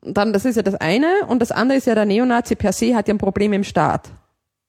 dann, 0.00 0.32
das 0.32 0.44
ist 0.44 0.54
ja 0.54 0.62
das 0.62 0.76
eine. 0.76 1.08
Und 1.26 1.42
das 1.42 1.50
andere 1.50 1.78
ist 1.78 1.88
ja, 1.88 1.96
der 1.96 2.04
Neonazi 2.04 2.54
per 2.54 2.72
se 2.72 2.94
hat 2.94 3.08
ja 3.08 3.14
ein 3.14 3.18
Problem 3.18 3.52
im 3.52 3.64
Staat. 3.64 4.10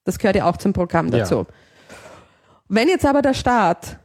Das 0.05 0.17
gehört 0.17 0.37
ja 0.37 0.49
auch 0.49 0.57
zum 0.57 0.73
Programm 0.73 1.09
Ja. 1.09 1.19
dazu. 1.19 1.45
Wenn 2.67 2.87
jetzt 2.87 3.05
aber 3.05 3.21
der 3.21 3.35
Staat, 3.35 3.99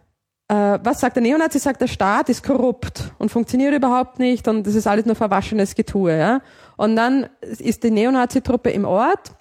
äh, 0.48 0.78
was 0.82 1.00
sagt 1.00 1.16
der 1.16 1.22
Neonazi? 1.22 1.58
Sagt, 1.58 1.80
der 1.80 1.86
Staat 1.86 2.28
ist 2.28 2.44
korrupt 2.44 3.04
und 3.16 3.30
funktioniert 3.30 3.72
überhaupt 3.74 4.18
nicht 4.18 4.48
und 4.48 4.66
das 4.66 4.74
ist 4.74 4.86
alles 4.86 5.06
nur 5.06 5.14
verwaschenes 5.14 5.74
Getue. 5.74 6.14
Ja? 6.14 6.42
Und 6.76 6.94
dann 6.96 7.26
ist 7.40 7.84
die 7.84 7.90
Neonazi-Truppe 7.90 8.68
im 8.68 8.84
Ort 8.84 9.32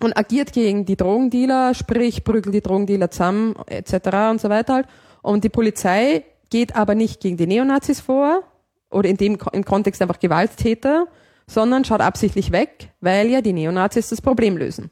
und 0.00 0.16
agiert 0.16 0.52
gegen 0.52 0.84
die 0.84 0.96
Drogendealer, 0.96 1.74
sprich 1.74 2.24
prügelt 2.24 2.54
die 2.54 2.60
Drogendealer 2.60 3.10
zusammen 3.10 3.54
etc. 3.66 3.94
und 4.30 4.40
so 4.40 4.48
weiter 4.48 4.74
halt. 4.74 4.86
Und 5.22 5.44
die 5.44 5.48
Polizei 5.48 6.24
geht 6.50 6.76
aber 6.76 6.94
nicht 6.94 7.20
gegen 7.20 7.36
die 7.36 7.46
Neonazis 7.46 8.00
vor 8.00 8.42
oder 8.90 9.08
in 9.08 9.16
dem 9.16 9.38
im 9.52 9.64
Kontext 9.64 10.02
einfach 10.02 10.18
Gewalttäter, 10.18 11.06
sondern 11.46 11.84
schaut 11.84 12.00
absichtlich 12.00 12.52
weg, 12.52 12.90
weil 13.00 13.28
ja 13.28 13.40
die 13.40 13.52
Neonazis 13.52 14.08
das 14.08 14.20
Problem 14.20 14.56
lösen. 14.56 14.90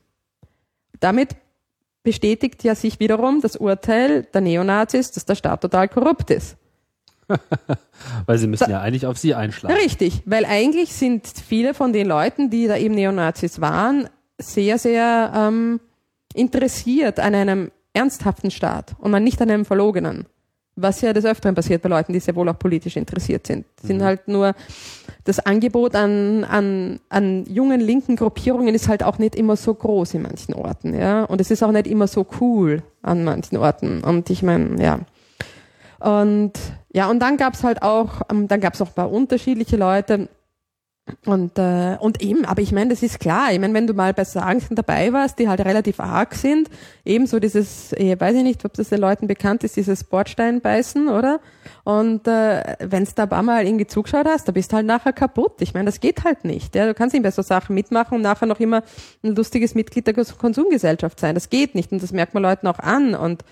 Damit 1.01 1.37
bestätigt 2.03 2.65
ja 2.65 2.75
sich 2.75 3.01
wiederum 3.01 3.41
das 3.41 3.57
Urteil 3.57 4.25
der 4.35 4.41
Neonazis, 4.41 5.13
dass 5.13 5.25
der 5.25 5.35
Staat 5.35 5.61
total 5.61 5.89
korrupt 5.89 6.31
ist. 6.31 6.57
Weil 8.27 8.39
sie 8.39 8.47
müssen 8.47 8.71
ja 8.71 8.81
eigentlich 8.81 9.07
auf 9.07 9.17
sie 9.17 9.35
einschlagen. 9.35 9.75
Richtig, 9.75 10.23
weil 10.27 10.45
eigentlich 10.45 10.93
sind 10.93 11.27
viele 11.27 11.73
von 11.73 11.93
den 11.93 12.09
Leuten, 12.09 12.51
die 12.51 12.67
da 12.67 12.77
eben 12.77 12.95
Neonazis 12.95 13.61
waren, 13.61 14.09
sehr, 14.43 14.79
sehr 14.79 15.33
ähm, 15.35 15.81
interessiert 16.35 17.21
an 17.21 17.35
einem 17.35 17.71
ernsthaften 17.95 18.51
Staat 18.51 18.95
und 18.99 19.11
man 19.11 19.25
nicht 19.25 19.41
an 19.41 19.51
einem 19.51 19.65
verlogenen. 19.65 20.27
was 20.75 21.03
ja 21.03 21.13
des 21.13 21.25
Öfteren 21.25 21.55
passiert 21.55 21.83
bei 21.83 21.89
Leuten, 21.89 22.13
die 22.13 22.21
sehr 22.21 22.35
wohl 22.35 22.49
auch 22.49 22.59
politisch 22.59 22.97
interessiert 22.97 23.47
sind. 23.47 23.67
Die 23.83 23.87
sind 23.89 24.03
halt 24.03 24.27
nur, 24.27 24.55
das 25.25 25.39
Angebot 25.39 25.95
an, 25.95 26.45
an, 26.45 26.99
an 27.11 27.45
jungen 27.45 27.81
linken 27.81 28.17
Gruppierungen 28.17 28.75
ist 28.75 28.89
halt 28.89 29.03
auch 29.03 29.19
nicht 29.19 29.35
immer 29.35 29.57
so 29.57 29.75
groß 29.75 30.15
in 30.15 30.23
manchen 30.23 30.55
Orten, 30.55 30.99
ja. 30.99 31.25
Und 31.25 31.41
es 31.41 31.51
ist 31.51 31.63
auch 31.63 31.73
nicht 31.73 31.87
immer 31.87 32.07
so 32.07 32.27
cool 32.41 32.83
an 33.03 33.23
manchen 33.23 33.59
Orten. 33.59 34.03
Und 34.03 34.31
ich 34.31 34.43
meine, 34.43 34.83
ja. 34.83 35.01
Und 36.01 36.53
ja, 36.93 37.09
und 37.11 37.21
dann 37.21 37.37
gab's 37.37 37.63
halt 37.63 37.83
auch, 37.83 38.23
ähm, 38.31 38.49
dann 38.49 38.61
gab's 38.61 38.81
auch 38.81 38.89
ein 38.89 38.95
paar 38.95 39.13
unterschiedliche 39.13 39.77
Leute. 39.77 40.29
Und, 41.27 41.59
äh, 41.59 41.97
und 41.99 42.23
eben, 42.23 42.45
aber 42.45 42.63
ich 42.63 42.71
meine, 42.71 42.91
das 42.91 43.03
ist 43.03 43.19
klar. 43.19 43.53
Ich 43.53 43.59
meine, 43.59 43.75
wenn 43.75 43.89
du 43.89 43.93
mal 43.93 44.15
bei 44.15 44.25
Sagen 44.25 44.63
dabei 44.71 45.13
warst, 45.13 45.39
die 45.39 45.49
halt 45.49 45.61
relativ 45.61 45.99
arg 45.99 46.35
sind, 46.35 46.71
ebenso 47.05 47.41
dieses, 47.41 47.93
ich 47.93 48.21
weiß 48.21 48.37
ich 48.37 48.43
nicht, 48.45 48.65
ob 48.65 48.73
das 48.75 48.91
den 48.91 49.01
Leuten 49.01 49.27
bekannt 49.27 49.65
ist, 49.65 49.77
dieses 49.77 50.05
Bordsteinbeißen, 50.05 51.09
oder? 51.09 51.41
Und 51.83 52.29
äh, 52.29 52.77
wenn 52.79 53.07
da 53.17 53.25
ein 53.25 53.29
paar 53.29 53.43
Mal 53.43 53.67
irgendwie 53.67 53.87
zugeschaut 53.87 54.27
hast, 54.27 54.47
da 54.47 54.53
bist 54.53 54.71
du 54.71 54.77
halt 54.77 54.87
nachher 54.87 55.13
kaputt. 55.13 55.61
Ich 55.61 55.75
meine, 55.75 55.87
das 55.87 55.99
geht 55.99 56.23
halt 56.23 56.45
nicht. 56.45 56.75
Ja? 56.77 56.87
Du 56.87 56.95
kannst 56.95 57.15
nicht 57.15 57.25
bei 57.25 57.33
so 57.33 57.43
Sachen 57.43 57.75
mitmachen 57.75 58.17
und 58.17 58.23
nachher 58.23 58.47
noch 58.47 58.61
immer 58.61 58.83
ein 59.25 59.35
lustiges 59.35 59.75
Mitglied 59.75 60.07
der 60.07 60.15
Konsumgesellschaft 60.15 61.19
sein. 61.19 61.35
Das 61.35 61.51
geht 61.51 61.75
nicht 61.75 61.91
und 61.91 62.01
das 62.01 62.13
merkt 62.13 62.35
man 62.35 62.45
Leuten 62.45 62.69
auch 62.69 62.79
an. 62.79 63.17
Und 63.17 63.45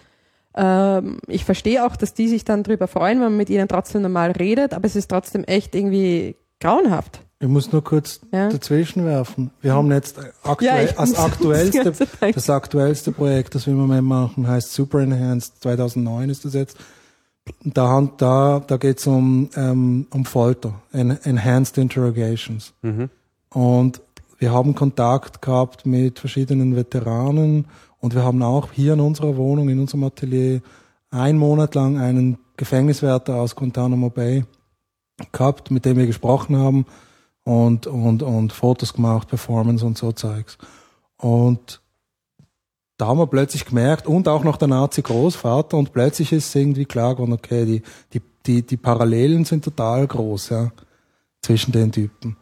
ähm, 0.55 1.19
ich 1.27 1.45
verstehe 1.45 1.85
auch, 1.85 1.97
dass 1.97 2.15
die 2.15 2.29
sich 2.29 2.45
dann 2.45 2.63
drüber 2.63 2.87
freuen, 2.87 3.19
wenn 3.19 3.29
man 3.29 3.37
mit 3.37 3.51
ihnen 3.51 3.67
trotzdem 3.67 4.03
normal 4.03 4.33
redet, 4.33 4.73
aber 4.73 4.87
es 4.87 4.95
ist 4.95 5.09
trotzdem 5.09 5.43
echt 5.45 5.75
irgendwie 5.75 6.37
grauenhaft. 6.61 7.23
Ich 7.43 7.49
muss 7.49 7.73
nur 7.73 7.83
kurz 7.83 8.21
Ja. 8.33 8.51
dazwischen 8.51 9.07
werfen. 9.07 9.51
Wir 9.63 9.73
haben 9.73 9.91
jetzt 9.91 10.19
Ja, 10.19 10.25
aktuell, 10.43 10.85
ich 10.85 10.99
als 10.99 11.13
das 11.13 11.25
aktuellste, 11.25 11.93
das 12.35 12.51
aktuellste 12.51 13.13
Projekt, 13.13 13.55
das 13.55 13.67
wir 13.67 13.73
im 13.73 13.81
Moment 13.81 14.07
machen, 14.07 14.47
heißt 14.47 14.75
Super 14.75 15.01
Enhanced 15.01 15.55
2009 15.63 16.29
ist 16.29 16.45
das 16.45 16.53
jetzt. 16.53 16.77
Da, 17.65 18.03
da, 18.19 18.61
da 18.65 18.77
geht's 18.77 19.07
um, 19.07 19.49
ähm, 19.57 20.07
um 20.11 20.27
Folter, 20.27 20.75
en, 20.93 21.11
Enhanced 21.25 21.79
Interrogations. 21.79 22.75
Und 23.49 24.03
wir 24.39 24.53
haben 24.53 24.75
Kontakt 24.75 25.41
gehabt 25.41 25.87
mit 25.87 26.19
verschiedenen 26.19 26.77
Veteranen 26.77 27.65
und 28.01 28.15
wir 28.15 28.23
haben 28.23 28.43
auch 28.43 28.71
hier 28.73 28.93
in 28.93 29.01
unserer 29.01 29.37
Wohnung, 29.39 29.71
in 29.71 29.81
unserem 29.81 30.05
Atelier, 30.05 30.61
einen 31.11 31.39
Monat 31.39 31.75
lang 31.75 31.99
einen 31.99 32.37
Gefängniswärter 32.59 33.37
aus 33.37 33.57
Guantanamo 33.57 34.11
Bay 34.11 34.45
gehabt, 35.33 35.71
mit 35.71 35.87
dem 35.87 35.97
wir 35.97 36.07
gesprochen 36.07 36.57
haben 36.59 36.85
und, 37.45 37.87
und, 37.87 38.23
und 38.23 38.53
Fotos 38.53 38.93
gemacht, 38.93 39.29
Performance 39.29 39.85
und 39.85 39.99
so 39.99 40.13
Zeugs. 40.13 40.59
Und 41.17 41.81
da 42.97 43.07
haben 43.07 43.19
wir 43.19 43.27
plötzlich 43.27 43.65
gemerkt, 43.65 44.07
und 44.07 44.29
auch 44.29 44.45
noch 44.45 44.57
der 44.57 44.69
Nazi-Großvater, 44.69 45.77
und 45.77 45.93
plötzlich 45.93 46.33
ist 46.33 46.49
es 46.49 46.55
irgendwie 46.55 46.85
klar 46.85 47.15
geworden, 47.15 47.33
okay, 47.33 47.65
die, 47.65 47.83
die, 48.13 48.23
die, 48.47 48.63
die 48.67 48.77
Parallelen 48.77 49.45
sind 49.45 49.65
total 49.65 50.07
groß, 50.07 50.51
ja, 50.51 50.71
zwischen 51.41 51.73
den 51.73 51.93
Typen. 51.93 52.37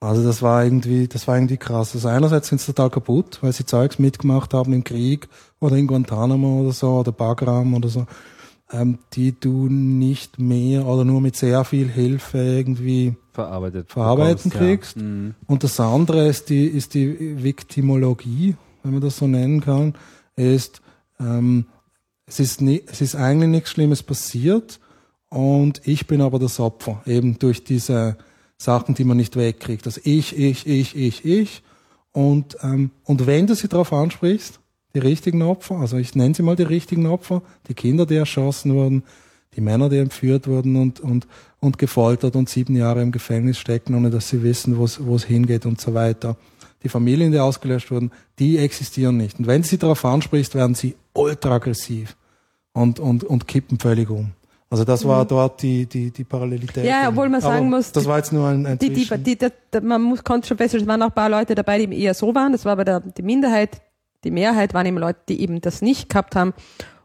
Also 0.00 0.22
das 0.22 0.42
war 0.42 0.64
irgendwie, 0.64 1.08
das 1.08 1.26
war 1.26 1.36
irgendwie 1.36 1.56
krass. 1.56 1.94
Also 1.94 2.08
einerseits 2.08 2.48
sind 2.48 2.60
sie 2.60 2.72
total 2.72 2.88
kaputt, 2.90 3.38
weil 3.42 3.52
sie 3.52 3.66
Zeugs 3.66 3.98
mitgemacht 3.98 4.54
haben 4.54 4.72
im 4.72 4.84
Krieg 4.84 5.28
oder 5.60 5.76
in 5.76 5.88
Guantanamo 5.88 6.60
oder 6.60 6.72
so, 6.72 7.00
oder 7.00 7.12
Bagram 7.12 7.74
oder 7.74 7.88
so, 7.88 8.06
die 9.14 9.38
du 9.38 9.68
nicht 9.68 10.38
mehr 10.38 10.86
oder 10.86 11.04
nur 11.04 11.20
mit 11.20 11.36
sehr 11.36 11.64
viel 11.64 11.88
Hilfe 11.88 12.38
irgendwie 12.38 13.16
Verarbeitet. 13.32 13.90
verarbeiten 13.90 14.50
bekommst, 14.50 14.54
ja. 14.54 14.60
kriegst. 14.60 14.96
Mhm. 14.98 15.34
Und 15.46 15.64
das 15.64 15.80
andere 15.80 16.28
ist 16.28 16.50
die, 16.50 16.66
ist 16.66 16.94
die 16.94 17.42
Viktimologie, 17.42 18.56
wenn 18.82 18.92
man 18.92 19.00
das 19.00 19.16
so 19.16 19.26
nennen 19.26 19.60
kann, 19.62 19.94
ist, 20.36 20.82
ähm, 21.18 21.66
es 22.26 22.40
ist, 22.40 22.60
nie, 22.60 22.82
es 22.86 23.00
ist 23.00 23.14
eigentlich 23.14 23.48
nichts 23.48 23.70
Schlimmes 23.70 24.02
passiert 24.02 24.80
und 25.30 25.86
ich 25.86 26.06
bin 26.06 26.20
aber 26.20 26.38
das 26.38 26.60
Opfer, 26.60 27.02
eben 27.06 27.38
durch 27.38 27.64
diese 27.64 28.18
Sachen, 28.58 28.94
die 28.94 29.04
man 29.04 29.16
nicht 29.16 29.36
wegkriegt. 29.36 29.86
Also 29.86 30.00
ich, 30.04 30.36
ich, 30.36 30.66
ich, 30.66 30.94
ich, 30.94 31.24
ich. 31.24 31.62
Und, 32.12 32.56
ähm, 32.62 32.90
und 33.04 33.26
wenn 33.26 33.46
du 33.46 33.54
sie 33.54 33.68
darauf 33.68 33.92
ansprichst, 33.92 34.60
die 34.94 35.00
richtigen 35.00 35.42
Opfer, 35.42 35.76
also 35.76 35.96
ich 35.96 36.14
nenne 36.14 36.34
sie 36.34 36.42
mal 36.42 36.56
die 36.56 36.62
richtigen 36.62 37.06
Opfer, 37.06 37.42
die 37.68 37.74
Kinder, 37.74 38.06
die 38.06 38.16
erschossen 38.16 38.74
wurden, 38.74 39.02
die 39.54 39.60
Männer, 39.60 39.88
die 39.88 39.98
entführt 39.98 40.46
wurden 40.46 40.76
und, 40.76 41.00
und, 41.00 41.26
und 41.60 41.78
gefoltert 41.78 42.36
und 42.36 42.48
sieben 42.48 42.76
Jahre 42.76 43.02
im 43.02 43.12
Gefängnis 43.12 43.58
stecken, 43.58 43.94
ohne 43.94 44.10
dass 44.10 44.28
sie 44.28 44.42
wissen, 44.42 44.78
wo 44.78 44.84
es 44.84 45.24
hingeht 45.24 45.66
und 45.66 45.80
so 45.80 45.94
weiter. 45.94 46.36
Die 46.82 46.88
Familien, 46.88 47.32
die 47.32 47.38
ausgelöscht 47.38 47.90
wurden, 47.90 48.12
die 48.38 48.58
existieren 48.58 49.16
nicht. 49.16 49.38
Und 49.38 49.46
wenn 49.46 49.62
du 49.62 49.68
sie 49.68 49.78
darauf 49.78 50.04
ansprichst, 50.04 50.54
werden 50.54 50.74
sie 50.74 50.94
ultra 51.12 51.56
aggressiv 51.56 52.16
und, 52.72 53.00
und, 53.00 53.24
und 53.24 53.48
kippen 53.48 53.78
völlig 53.78 54.08
um. 54.08 54.30
Also 54.70 54.84
das 54.84 55.06
war 55.06 55.24
dort 55.24 55.62
die, 55.62 55.86
die, 55.86 56.10
die 56.10 56.24
Parallelität. 56.24 56.84
Mhm. 56.84 56.88
Ja, 56.88 57.08
obwohl 57.08 57.28
man 57.30 57.42
Aber 57.42 57.54
sagen 57.54 57.70
muss, 57.70 57.90
Das 57.90 58.04
war 58.04 58.18
jetzt 58.18 58.32
nur 58.32 58.46
ein, 58.46 58.66
ein 58.66 58.78
Die, 58.78 58.92
die, 58.92 59.06
die, 59.06 59.38
die, 59.38 59.80
man 59.80 60.02
muss, 60.02 60.22
konnte 60.22 60.46
schon 60.46 60.58
feststellen, 60.58 60.84
es 60.84 60.88
waren 60.88 61.02
auch 61.02 61.06
ein 61.08 61.14
paar 61.14 61.30
Leute 61.30 61.54
dabei, 61.54 61.84
die 61.84 62.02
eher 62.02 62.12
so 62.12 62.34
waren. 62.34 62.52
Das 62.52 62.64
war 62.64 62.72
aber 62.72 62.84
der, 62.84 63.00
die 63.00 63.22
Minderheit. 63.22 63.80
Die 64.24 64.30
Mehrheit 64.30 64.74
waren 64.74 64.86
eben 64.86 64.98
Leute, 64.98 65.20
die 65.28 65.40
eben 65.40 65.60
das 65.60 65.82
nicht 65.82 66.08
gehabt 66.08 66.36
haben. 66.36 66.54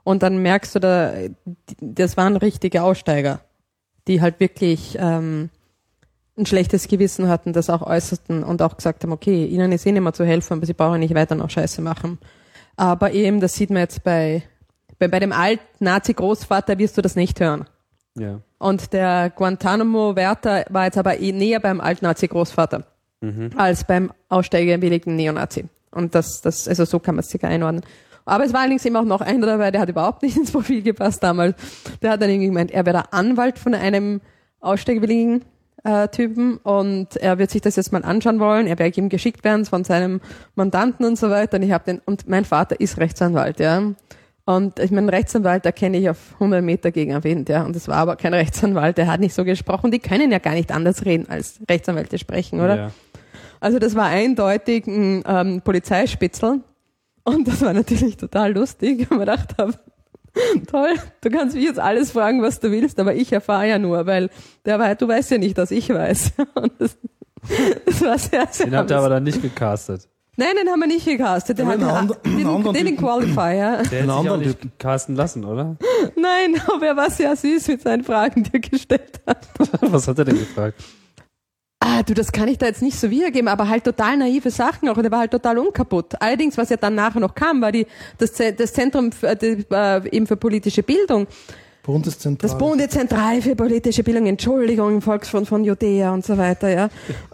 Und 0.04 0.24
dann 0.24 0.38
merkst 0.38 0.76
du, 0.76 0.80
da, 0.80 1.14
das 1.80 2.18
waren 2.18 2.36
richtige 2.36 2.84
Aussteiger, 2.84 3.42
die 4.08 4.22
halt 4.22 4.40
wirklich 4.40 4.98
ähm, 5.00 5.50
ein 6.38 6.46
schlechtes 6.46 6.88
Gewissen 6.88 7.30
hatten, 7.30 7.54
das 7.54 7.70
auch 7.70 7.82
äußerten 7.82 8.44
und 8.44 8.62
auch 8.62 8.76
gesagt 8.76 9.04
haben, 9.04 9.12
okay, 9.12 9.46
ihnen 9.46 9.72
ist 9.72 9.86
eh 9.86 9.92
nicht 9.92 10.02
mehr 10.02 10.14
zu 10.14 10.26
helfen, 10.26 10.54
aber 10.54 10.66
sie 10.66 10.74
brauchen 10.74 11.00
nicht 11.00 11.16
weiter 11.16 11.36
noch 11.36 11.50
Scheiße 11.50 11.82
machen. 11.82 12.18
Aber 12.76 13.12
eben, 13.14 13.40
das 13.40 13.54
sieht 13.54 13.70
man 13.70 13.80
jetzt 13.80 14.04
bei, 14.04 14.44
bei, 15.00 15.08
bei 15.08 15.20
dem 15.20 15.32
alten 15.32 15.64
Nazi-Großvater 15.80 16.78
wirst 16.80 16.98
du 16.98 17.02
das 17.02 17.16
nicht 17.16 17.40
hören. 17.40 17.66
Ja. 18.18 18.42
Und 18.58 18.94
der 18.94 19.30
Guantanamo-Wärter 19.30 20.66
war 20.70 20.86
jetzt 20.86 20.98
aber 20.98 21.20
eh 21.20 21.32
näher 21.32 21.60
beim 21.60 21.80
Alt-Nazi-Großvater 21.82 22.86
als 23.56 23.86
beim 23.86 24.12
aussteigerwilligen 24.30 25.16
Neonazi. 25.16 25.66
Und 25.94 26.16
das, 26.16 26.42
das, 26.42 26.68
also 26.68 26.86
so 26.86 27.00
kann 27.00 27.16
man 27.16 27.22
es 27.22 27.30
circa 27.30 27.48
einordnen. 27.48 27.84
Aber 28.26 28.46
es 28.46 28.54
war 28.54 28.62
allerdings 28.62 28.86
eben 28.86 28.96
auch 28.96 29.04
noch 29.04 29.22
einer 29.22 29.46
dabei, 29.46 29.72
der 29.72 29.82
hat 29.82 29.90
überhaupt 29.90 30.24
nicht 30.24 30.38
ins 30.38 30.52
Profil 30.52 30.82
gepasst 30.82 31.24
damals. 31.24 31.56
Der 32.02 32.12
hat 32.12 32.22
dann 32.22 32.30
irgendwie 32.30 32.48
gemeint, 32.48 32.72
er 32.72 32.86
wäre 32.86 32.98
der 32.98 33.14
Anwalt 33.14 33.60
von 33.60 33.74
einem 33.74 34.22
aussteigerwilligen 34.62 35.44
äh, 35.84 36.08
Typen 36.08 36.58
und 36.58 37.18
er 37.18 37.38
wird 37.38 37.52
sich 37.52 37.62
das 37.62 37.76
jetzt 37.76 37.92
mal 37.92 38.04
anschauen 38.04 38.40
wollen. 38.40 38.68
Er 38.68 38.80
werde 38.80 39.00
ihm 39.00 39.10
geschickt 39.10 39.44
werden 39.44 39.66
von 39.66 39.84
seinem 39.84 40.22
Mandanten 40.56 41.06
und 41.06 41.18
so 41.18 41.30
weiter. 41.30 41.58
Und 41.58 41.64
ich 41.64 41.72
habe 41.72 41.84
den 41.84 42.00
und 42.06 42.28
mein 42.30 42.46
Vater 42.46 42.80
ist 42.80 42.98
Rechtsanwalt, 42.98 43.60
ja. 43.60 43.94
Und 44.46 44.80
ich 44.80 44.92
meine, 44.92 45.10
Rechtsanwalt, 45.12 45.66
da 45.66 45.72
kenne 45.72 45.98
ich 45.98 46.10
auf 46.10 46.18
100 46.34 46.62
Meter 46.62 46.92
gegen 46.92 47.12
erwähnt, 47.12 47.48
ja. 47.48 47.64
Und 47.64 47.76
es 47.76 47.88
war 47.88 47.98
aber 47.98 48.16
kein 48.16 48.34
Rechtsanwalt, 48.34 48.98
der 48.98 49.08
hat 49.08 49.20
nicht 49.20 49.34
so 49.34 49.46
gesprochen. 49.46 49.92
Die 49.92 50.00
können 50.00 50.32
ja 50.32 50.40
gar 50.40 50.54
nicht 50.54 50.72
anders 50.72 51.06
reden, 51.06 51.28
als 51.30 51.60
Rechtsanwälte 51.70 52.18
sprechen, 52.18 52.60
oder? 52.60 52.76
Ja. 52.76 52.92
Also 53.64 53.80
das 53.80 53.96
war 53.96 54.06
eindeutig 54.08 54.86
ein 54.88 55.24
ähm, 55.26 55.62
Polizeispitzel. 55.62 56.62
Und 57.24 57.48
das 57.48 57.62
war 57.62 57.72
natürlich 57.72 58.18
total 58.18 58.52
lustig, 58.54 59.10
weil 59.10 59.20
man 59.20 59.26
gedacht 59.28 59.56
habe, 59.58 59.74
toll, 60.70 60.96
du 61.22 61.30
kannst 61.30 61.56
mich 61.56 61.64
jetzt 61.64 61.80
alles 61.80 62.12
fragen, 62.12 62.42
was 62.42 62.60
du 62.60 62.72
willst, 62.72 63.00
aber 63.00 63.16
ich 63.16 63.32
erfahre 63.32 63.70
ja 63.70 63.80
nur, 63.80 64.06
weil 64.06 64.30
der 64.66 64.80
war, 64.80 64.94
du 64.96 65.08
weißt 65.08 65.32
ja 65.32 65.38
nicht, 65.38 65.58
dass 65.58 65.72
ich 65.72 65.88
weiß. 65.90 66.34
Und 66.56 66.74
das, 66.80 66.98
das 67.86 68.02
war 68.02 68.18
sehr, 68.18 68.48
sehr 68.52 68.66
Den 68.66 68.76
habt 68.76 68.92
ihr 68.92 68.98
aber 68.98 69.08
dann 69.10 69.24
nicht 69.24 69.42
gecastet. 69.42 70.10
Nein, 70.36 70.56
den 70.60 70.68
haben 70.70 70.80
wir 70.82 70.88
nicht 70.88 71.06
gecastet. 71.06 71.60
Den, 71.60 71.70
einen 71.70 71.84
and- 71.84 72.18
den, 72.26 72.46
anderen 72.48 72.74
den, 72.76 72.86
den. 72.88 72.98
Qualifier. 72.98 73.36
Der 73.36 73.78
hätte 73.78 73.90
sich 73.90 74.00
Einen 74.02 74.10
auch 74.10 74.20
anderen 74.20 74.42
nicht 74.42 74.80
casten 74.80 75.16
lassen, 75.16 75.46
oder? 75.46 75.78
Nein, 76.18 76.60
aber 76.68 76.88
er 76.88 76.98
war 76.98 77.10
sehr 77.12 77.34
süß 77.36 77.68
mit 77.70 77.82
seinen 77.82 78.04
Fragen, 78.04 78.44
die 78.44 78.54
er 78.56 78.60
gestellt 78.60 79.22
hat. 79.26 79.48
Was 79.80 80.08
hat 80.08 80.18
er 80.20 80.26
denn 80.26 80.40
gefragt? 80.40 80.84
Ah, 82.00 82.04
du, 82.04 82.14
das 82.14 82.32
kann 82.32 82.48
ich 82.48 82.58
da 82.58 82.66
jetzt 82.66 82.82
nicht 82.82 83.00
so 83.00 83.10
wiedergeben, 83.10 83.48
aber 83.48 83.68
halt 83.70 83.84
total 83.84 84.18
naive 84.18 84.50
Sachen 84.52 84.90
auch. 84.90 84.98
Und 84.98 85.06
er 85.06 85.12
war 85.12 85.20
halt 85.20 85.32
total 85.32 85.58
unkaputt. 85.60 86.14
Allerdings, 86.20 86.58
was 86.58 86.70
ja 86.70 86.78
dann 86.78 86.96
nachher 86.96 87.20
noch 87.20 87.36
kam, 87.36 87.62
war 87.62 87.72
die, 87.72 87.86
das, 88.18 88.32
das 88.34 88.74
Zentrum 88.74 89.12
für, 89.12 89.36
die, 89.36 89.66
äh, 89.72 90.10
eben 90.10 90.26
für 90.28 90.36
politische 90.38 90.84
Bildung. 90.84 91.28
Bundeszentrale. 91.84 92.50
Das 92.52 92.58
Bundeszentrale 92.58 93.42
für 93.42 93.56
politische 93.56 94.04
Bildung, 94.04 94.26
Entschuldigung, 94.28 94.94
im 94.96 95.02
Volksfront 95.02 95.48
von 95.48 95.64
Judäa 95.66 96.14
und 96.14 96.26
so 96.26 96.38
weiter, 96.38 96.70
ja. 96.70 96.90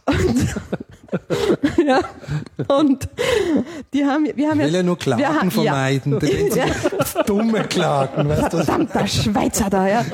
Und, 0.08 0.56
ja. 1.88 2.00
Und 2.80 3.08
die 3.94 4.04
haben, 4.06 4.28
wir 4.36 4.50
haben 4.50 4.60
Ich 4.60 4.66
will 4.68 4.74
ja 4.76 4.84
nur 4.84 4.98
Klagen 4.98 5.24
haben- 5.28 5.52
vermeiden. 5.52 6.20
Die- 6.20 6.50
Ja. 6.58 6.66
Dumme 7.28 7.64
Klagen, 7.66 8.28
weißt 8.28 8.54
du? 8.54 8.58
Verdammter 8.64 9.08
Schweizer 9.08 9.70
da, 9.70 9.88
ja. 9.88 10.06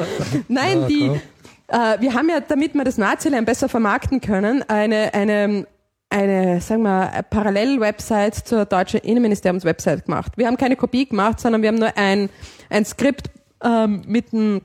Nein, 0.50 0.82
Ja, 0.82 0.88
die, 0.88 1.02
äh, 1.08 1.20
wir 1.68 2.14
haben 2.14 2.30
ja, 2.30 2.40
damit 2.42 2.74
wir 2.76 2.84
das 2.84 2.98
Nazilein 2.98 3.46
besser 3.46 3.70
vermarkten 3.70 4.22
können, 4.22 4.64
eine, 4.68 5.14
eine, 5.14 5.66
eine, 6.10 6.62
sagen 6.62 6.84
wir, 6.84 7.24
Parallel-Website 7.30 8.36
zur 8.36 8.66
deutschen 8.66 9.00
Innenministeriums-Website 9.00 10.06
gemacht. 10.06 10.34
Wir 10.36 10.48
haben 10.48 10.58
keine 10.58 10.76
Kopie 10.76 11.08
gemacht, 11.08 11.40
sondern 11.40 11.62
wir 11.62 11.70
haben 11.70 11.80
nur 11.80 11.98
ein, 11.98 12.30
ein 12.70 12.86
Skript 12.86 13.30
ähm, 13.64 14.04
mit 14.06 14.34
einem 14.34 14.62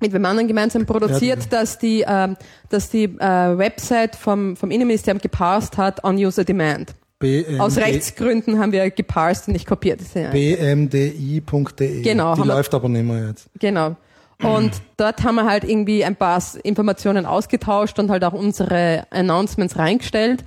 mit 0.00 0.12
wem 0.12 0.24
anderen 0.24 0.46
gemeinsam 0.46 0.86
produziert, 0.86 1.52
dass 1.52 1.78
die, 1.78 2.04
ähm, 2.06 2.36
dass 2.68 2.88
die 2.88 3.04
äh, 3.04 3.58
Website 3.58 4.14
vom, 4.14 4.54
vom 4.56 4.70
Innenministerium 4.70 5.20
geparst 5.20 5.76
hat 5.76 6.04
on 6.04 6.16
User 6.16 6.44
Demand. 6.44 6.94
BMD 7.18 7.58
Aus 7.58 7.76
Rechtsgründen 7.78 8.60
haben 8.60 8.70
wir 8.70 8.88
geparst 8.90 9.48
und 9.48 9.54
nicht 9.54 9.66
kopiert. 9.66 10.00
Ja- 10.14 10.30
bmdi.de. 10.30 12.02
Genau, 12.02 12.36
Die 12.36 12.42
läuft 12.42 12.74
aber 12.74 12.88
nicht 12.88 13.04
mehr 13.04 13.26
jetzt. 13.28 13.48
Genau. 13.58 13.96
Und 14.42 14.70
dort 14.96 15.24
haben 15.24 15.34
wir 15.34 15.46
halt 15.46 15.64
irgendwie 15.64 16.04
ein 16.04 16.14
paar 16.14 16.40
Informationen 16.62 17.26
ausgetauscht 17.26 17.98
und 17.98 18.10
halt 18.10 18.24
auch 18.24 18.32
unsere 18.32 19.04
Announcements 19.10 19.76
reingestellt. 19.76 20.44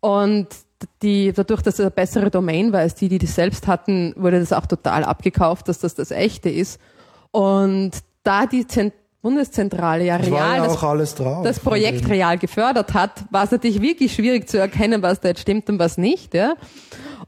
Und 0.00 0.48
die, 1.02 1.32
dadurch, 1.32 1.62
dass 1.62 1.74
es 1.74 1.80
eine 1.80 1.90
bessere 1.90 2.30
Domain 2.30 2.72
war 2.72 2.80
als 2.80 2.94
die, 2.94 3.08
die 3.08 3.18
die 3.18 3.26
selbst 3.26 3.66
hatten, 3.66 4.12
wurde 4.16 4.40
das 4.40 4.52
auch 4.52 4.66
total 4.66 5.04
abgekauft, 5.04 5.68
dass 5.68 5.78
das 5.78 5.94
das 5.94 6.10
echte 6.10 6.50
ist. 6.50 6.80
Und 7.30 7.92
da 8.24 8.46
die 8.46 8.66
Zent 8.66 8.92
Bundeszentrale 9.20 10.04
ja 10.04 10.16
Das 10.16 10.28
real 10.28 10.56
ja 10.58 10.96
das, 10.96 11.14
drauf. 11.16 11.42
das 11.42 11.58
Projekt 11.58 12.08
real 12.08 12.38
gefördert 12.38 12.94
hat, 12.94 13.24
war 13.30 13.44
es 13.44 13.50
natürlich 13.50 13.82
wirklich 13.82 14.14
schwierig 14.14 14.48
zu 14.48 14.58
erkennen, 14.58 15.02
was 15.02 15.20
da 15.20 15.28
jetzt 15.28 15.40
stimmt 15.40 15.68
und 15.68 15.78
was 15.80 15.98
nicht. 15.98 16.34
Ja. 16.34 16.54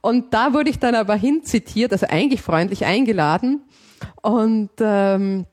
Und 0.00 0.32
da 0.32 0.54
wurde 0.54 0.70
ich 0.70 0.78
dann 0.78 0.94
aber 0.94 1.16
hin 1.16 1.42
zitiert, 1.42 1.92
also 1.92 2.06
eigentlich 2.08 2.42
freundlich 2.42 2.84
eingeladen. 2.84 3.62
Und 4.22 4.70
ähm, 4.80 5.46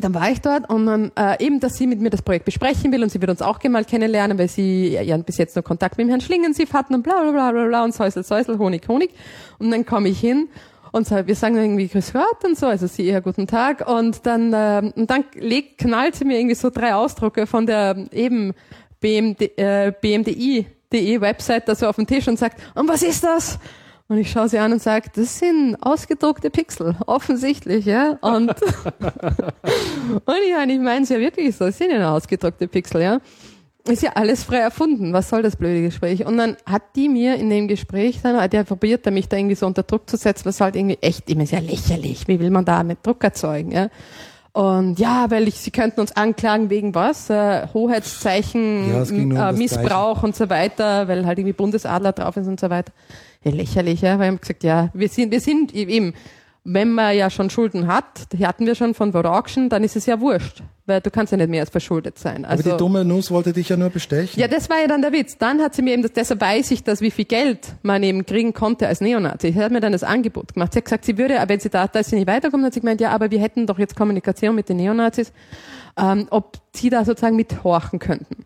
dann 0.00 0.14
war 0.14 0.30
ich 0.30 0.40
dort 0.40 0.68
und 0.70 0.86
dann 0.86 1.12
äh, 1.16 1.44
eben, 1.44 1.60
dass 1.60 1.76
sie 1.76 1.86
mit 1.86 2.00
mir 2.00 2.10
das 2.10 2.22
Projekt 2.22 2.44
besprechen 2.44 2.92
will 2.92 3.02
und 3.02 3.10
sie 3.10 3.20
wird 3.20 3.30
uns 3.30 3.42
auch 3.42 3.62
mal 3.64 3.84
kennenlernen, 3.84 4.38
weil 4.38 4.48
sie 4.48 4.88
ja, 4.88 5.02
ja 5.02 5.16
bis 5.16 5.38
jetzt 5.38 5.56
nur 5.56 5.62
Kontakt 5.62 5.98
mit 5.98 6.06
dem 6.06 6.10
Herrn 6.10 6.20
Schlingensief 6.20 6.72
hatten 6.72 6.94
und 6.94 7.02
bla 7.02 7.22
bla 7.22 7.32
bla 7.32 7.52
bla 7.52 7.66
bla 7.66 7.84
und 7.84 7.94
Säusel, 7.94 8.22
Säusel, 8.22 8.58
Honig, 8.58 8.86
Honig. 8.88 9.10
Und 9.58 9.70
dann 9.70 9.84
komme 9.86 10.08
ich 10.08 10.20
hin 10.20 10.48
und 10.92 11.06
so, 11.06 11.26
wir 11.26 11.34
sagen 11.34 11.56
irgendwie 11.56 11.88
Grüß 11.88 12.12
Gott 12.12 12.44
und 12.44 12.56
so, 12.56 12.66
also 12.66 12.86
sie 12.86 13.06
eher 13.06 13.20
guten 13.20 13.46
Tag 13.46 13.88
und 13.88 14.24
dann 14.24 14.52
ähm, 14.54 14.92
und 14.96 15.10
dann 15.10 15.24
legt, 15.34 15.78
knallt 15.78 16.14
sie 16.14 16.24
mir 16.24 16.38
irgendwie 16.38 16.54
so 16.54 16.70
drei 16.70 16.94
Ausdrucke 16.94 17.46
von 17.46 17.66
der 17.66 18.06
eben 18.12 18.54
BMD, 19.00 19.58
äh, 19.58 19.92
BMDI.de 20.00 21.20
Website 21.20 21.68
da 21.68 21.74
so 21.74 21.86
auf 21.86 21.96
den 21.96 22.06
Tisch 22.06 22.28
und 22.28 22.38
sagt, 22.38 22.60
und 22.74 22.88
was 22.88 23.02
ist 23.02 23.24
das? 23.24 23.58
Und 24.08 24.18
ich 24.18 24.30
schaue 24.30 24.48
sie 24.48 24.58
an 24.58 24.72
und 24.72 24.80
sage, 24.80 25.10
das 25.14 25.40
sind 25.40 25.76
ausgedruckte 25.80 26.48
Pixel, 26.50 26.94
offensichtlich, 27.06 27.86
ja. 27.86 28.18
Und, 28.20 28.50
und 28.50 30.36
ich 30.44 30.54
meine, 30.54 30.72
ich 30.72 30.78
meine 30.78 31.02
es 31.02 31.08
ja 31.08 31.18
wirklich 31.18 31.56
so, 31.56 31.64
es 31.64 31.78
sind 31.78 31.90
ja 31.90 32.14
ausgedruckte 32.14 32.68
Pixel, 32.68 33.02
ja. 33.02 33.20
Ist 33.88 34.02
ja 34.02 34.12
alles 34.14 34.42
frei 34.42 34.58
erfunden. 34.58 35.12
Was 35.12 35.28
soll 35.28 35.42
das 35.42 35.56
blöde 35.56 35.82
Gespräch? 35.82 36.26
Und 36.26 36.38
dann 36.38 36.56
hat 36.66 36.82
die 36.96 37.08
mir 37.08 37.36
in 37.36 37.50
dem 37.50 37.68
Gespräch 37.68 38.20
dann, 38.20 38.36
hat 38.36 38.52
der 38.52 38.64
probiert, 38.64 39.06
mich 39.06 39.28
da 39.28 39.36
irgendwie 39.36 39.54
so 39.54 39.66
unter 39.66 39.84
Druck 39.84 40.10
zu 40.10 40.16
setzen, 40.16 40.44
was 40.44 40.60
halt 40.60 40.74
irgendwie 40.74 40.98
echt 41.00 41.30
immer 41.30 41.46
sehr 41.46 41.60
lächerlich. 41.60 42.26
Wie 42.26 42.40
will 42.40 42.50
man 42.50 42.64
da 42.64 42.82
mit 42.82 43.06
Druck 43.06 43.22
erzeugen, 43.22 43.70
ja? 43.70 43.88
Und 44.56 44.98
ja, 44.98 45.30
weil 45.30 45.48
ich, 45.48 45.56
sie 45.56 45.70
könnten 45.70 46.00
uns 46.00 46.16
anklagen 46.16 46.70
wegen 46.70 46.94
was? 46.94 47.28
Äh, 47.28 47.66
Hoheitszeichen, 47.74 48.88
Ja, 48.88 49.02
um 49.02 49.36
äh, 49.36 49.52
Missbrauch 49.52 50.22
und 50.22 50.34
so 50.34 50.48
weiter, 50.48 51.08
weil 51.08 51.26
halt 51.26 51.38
irgendwie 51.38 51.52
Bundesadler 51.52 52.12
drauf 52.12 52.38
ist 52.38 52.46
und 52.46 52.58
so 52.58 52.70
weiter. 52.70 52.90
Ja, 53.44 53.50
lächerlich, 53.50 54.00
ja, 54.00 54.18
weil 54.18 54.28
ich 54.28 54.32
hab 54.32 54.40
gesagt, 54.40 54.64
ja, 54.64 54.88
wir 54.94 55.10
sind, 55.10 55.30
wir 55.30 55.40
sind 55.40 55.74
eben, 55.74 56.14
wenn 56.68 56.92
man 56.92 57.16
ja 57.16 57.30
schon 57.30 57.48
Schulden 57.48 57.86
hat, 57.86 58.32
die 58.32 58.44
hatten 58.44 58.66
wir 58.66 58.74
schon 58.74 58.92
von 58.94 59.12
Vote 59.12 59.30
Auction, 59.30 59.68
dann 59.68 59.84
ist 59.84 59.94
es 59.94 60.06
ja 60.06 60.20
wurscht, 60.20 60.62
weil 60.86 61.00
du 61.00 61.10
kannst 61.12 61.30
ja 61.30 61.36
nicht 61.38 61.48
mehr 61.48 61.60
als 61.60 61.70
verschuldet 61.70 62.18
sein. 62.18 62.44
Aber 62.44 62.54
Also, 62.54 62.70
die 62.72 62.76
dumme 62.76 63.04
Nuss 63.04 63.30
wollte 63.30 63.52
dich 63.52 63.68
ja 63.68 63.76
nur 63.76 63.90
bestechen. 63.90 64.40
ja, 64.40 64.48
das 64.48 64.68
war 64.68 64.80
ja 64.80 64.88
dann 64.88 65.00
der 65.00 65.12
Witz. 65.12 65.38
Dann 65.38 65.60
hat 65.60 65.74
sie 65.74 65.82
mir 65.82 65.92
eben, 65.92 66.02
das, 66.02 66.12
deshalb 66.12 66.40
weiß 66.40 66.72
ich, 66.72 66.82
dass 66.82 67.00
wie 67.00 67.12
viel 67.12 67.24
Geld 67.26 67.74
man 67.82 68.02
eben 68.02 68.26
kriegen 68.26 68.52
konnte 68.52 68.88
als 68.88 69.00
Neonazi. 69.00 69.52
Sie 69.52 69.62
hat 69.62 69.70
mir 69.70 69.80
dann 69.80 69.92
das 69.92 70.02
Angebot 70.02 70.54
gemacht. 70.54 70.72
Sie 70.72 70.78
hat 70.78 70.84
gesagt, 70.86 71.04
sie 71.04 71.18
würde, 71.18 71.38
wenn 71.46 71.60
sie 71.60 71.70
da, 71.70 71.86
da 71.86 72.00
ist 72.00 72.10
sie 72.10 72.16
nicht 72.16 72.26
weiterkommt, 72.26 72.64
hat 72.64 72.74
sie 72.74 72.80
gemeint, 72.80 73.00
ja, 73.00 73.10
aber 73.10 73.30
wir 73.30 73.40
hätten 73.40 73.66
doch 73.66 73.78
jetzt 73.78 73.94
Kommunikation 73.94 74.54
mit 74.56 74.68
den 74.68 74.78
Neonazis, 74.78 75.32
ähm, 75.96 76.26
ob 76.30 76.58
sie 76.74 76.90
da 76.90 77.04
sozusagen 77.04 77.36
mithorchen 77.36 77.98
könnten. 77.98 78.45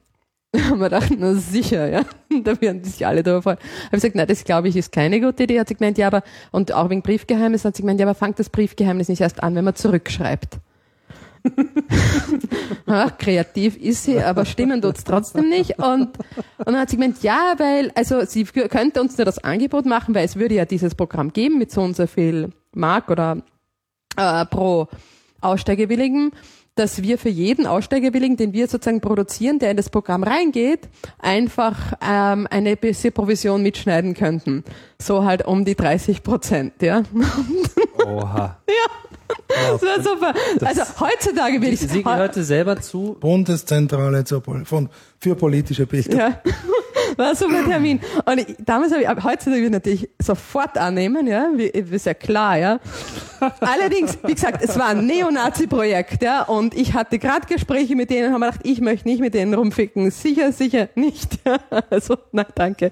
Haben 0.57 0.81
wir 0.81 0.91
gedacht, 0.91 1.13
na 1.17 1.35
sicher, 1.35 1.89
ja. 1.89 2.03
Da 2.43 2.61
werden 2.61 2.83
sich 2.83 3.07
alle 3.07 3.23
darüber 3.23 3.43
freuen. 3.43 3.59
Habe 3.59 3.97
ich 3.97 4.03
gesagt, 4.03 4.15
nein, 4.17 4.27
das 4.27 4.45
glaube 4.45 4.69
ich 4.69 4.77
ist 4.77 4.93
keine 4.93 5.21
gute 5.21 5.45
Idee. 5.45 5.61
Hat 5.61 5.69
sie 5.69 5.75
gemeint, 5.75 5.99
ja, 5.99 6.09
aber, 6.09 6.23
und 6.51 6.73
auch 6.73 6.91
wegen 6.91 7.03
Briefgeheimnis 7.03 7.65
hat 7.65 7.77
sie 7.77 7.83
gemeint, 7.83 8.01
ja, 8.01 8.07
aber 8.07 8.15
fangt 8.15 8.39
das 8.39 8.51
Briefgeheimnis 8.51 9.09
nicht 9.09 9.21
erst 9.21 9.43
an, 9.43 9.55
wenn 9.55 9.65
man 9.65 9.75
zurückschreibt. 9.75 10.59
Ach, 12.87 13.17
kreativ 13.17 13.77
ist 13.77 14.05
sie, 14.05 14.21
aber 14.21 14.45
stimmen 14.45 14.83
tut's 14.83 15.05
trotzdem 15.05 15.49
nicht. 15.49 15.79
Und, 15.79 16.19
und 16.59 16.67
dann 16.67 16.79
hat 16.79 16.91
sie 16.91 16.97
gemeint, 16.97 17.23
ja, 17.23 17.55
weil, 17.57 17.93
also 17.95 18.25
sie 18.25 18.45
könnte 18.45 19.01
uns 19.01 19.17
nur 19.17 19.25
das 19.25 19.43
Angebot 19.43 19.87
machen, 19.87 20.15
weil 20.15 20.25
es 20.25 20.37
würde 20.37 20.57
ja 20.57 20.65
dieses 20.65 20.95
Programm 20.95 21.33
geben 21.33 21.59
mit 21.59 21.71
so 21.71 21.83
und 21.83 21.97
so 21.97 22.07
viel 22.07 22.51
Mark 22.75 23.11
oder 23.11 23.39
äh, 24.17 24.45
pro 24.47 24.89
Aussteigerwilligen, 25.41 26.33
dass 26.81 27.03
wir 27.03 27.19
für 27.19 27.29
jeden 27.29 27.67
Aussteigerwilligen, 27.67 28.39
den 28.39 28.55
wir 28.55 28.67
sozusagen 28.67 29.03
produzieren, 29.03 29.59
der 29.59 29.71
in 29.71 29.77
das 29.77 29.91
Programm 29.91 30.23
reingeht, 30.23 30.89
einfach 31.19 31.77
ähm, 32.01 32.49
eine 32.51 32.75
bisschen 32.75 33.13
Provision 33.13 33.63
mitschneiden 33.63 34.15
könnten. 34.15 34.65
So 34.99 35.25
halt 35.25 35.47
um 35.47 35.67
die 35.67 35.75
30 35.75 36.23
Prozent, 36.23 36.81
ja. 36.81 37.03
Oha. 38.07 38.57
Das 39.49 39.83
war 39.83 40.03
super. 40.03 40.35
Also 40.65 40.83
heutzutage 41.01 41.63
will 41.63 41.73
ich 41.73 41.81
Sie 41.81 42.03
gehörte 42.03 42.43
selber 42.43 42.81
zu. 42.81 43.17
Bundeszentrale 43.21 44.25
zur 44.25 44.43
Pol 44.43 44.65
von, 44.65 44.89
für 45.19 45.37
politische 45.37 45.87
Bildung. 45.87 46.19
Ja. 46.19 46.41
War 47.17 47.31
ein 47.31 47.37
super 47.37 47.65
Termin. 47.65 48.01
Und 48.25 48.39
ich, 48.39 48.57
damals 48.61 48.93
habe 48.93 49.03
ich, 49.03 49.09
aber 49.09 49.23
heutzutage 49.25 49.63
würde 49.63 49.67
ich 49.67 49.73
natürlich 49.73 50.11
sofort 50.21 50.79
annehmen, 50.79 51.27
ja, 51.27 51.49
wie, 51.55 51.67
ist 51.67 52.07
ja 52.07 52.15
klar, 52.15 52.57
ja. 52.59 52.81
Allerdings, 53.61 54.19
wie 54.25 54.35
gesagt, 54.35 54.63
es 54.63 54.79
war 54.79 54.89
ein 54.89 55.07
Neonazi-Projekt, 55.07 56.23
ja, 56.23 56.43
und 56.43 56.75
ich 56.75 56.95
hatte 56.95 57.19
gerade 57.19 57.47
Gespräche 57.47 57.97
mit 57.97 58.11
denen 58.11 58.29
und 58.29 58.33
habe 58.35 58.41
mir 58.41 58.51
gedacht, 58.51 58.67
ich 58.67 58.81
möchte 58.81 59.09
nicht 59.09 59.21
mit 59.21 59.35
denen 59.35 59.55
rumficken. 59.55 60.11
Sicher, 60.11 60.53
sicher 60.53 60.89
nicht. 60.95 61.39
Also, 61.91 62.17
nein, 62.33 62.47
danke. 62.55 62.91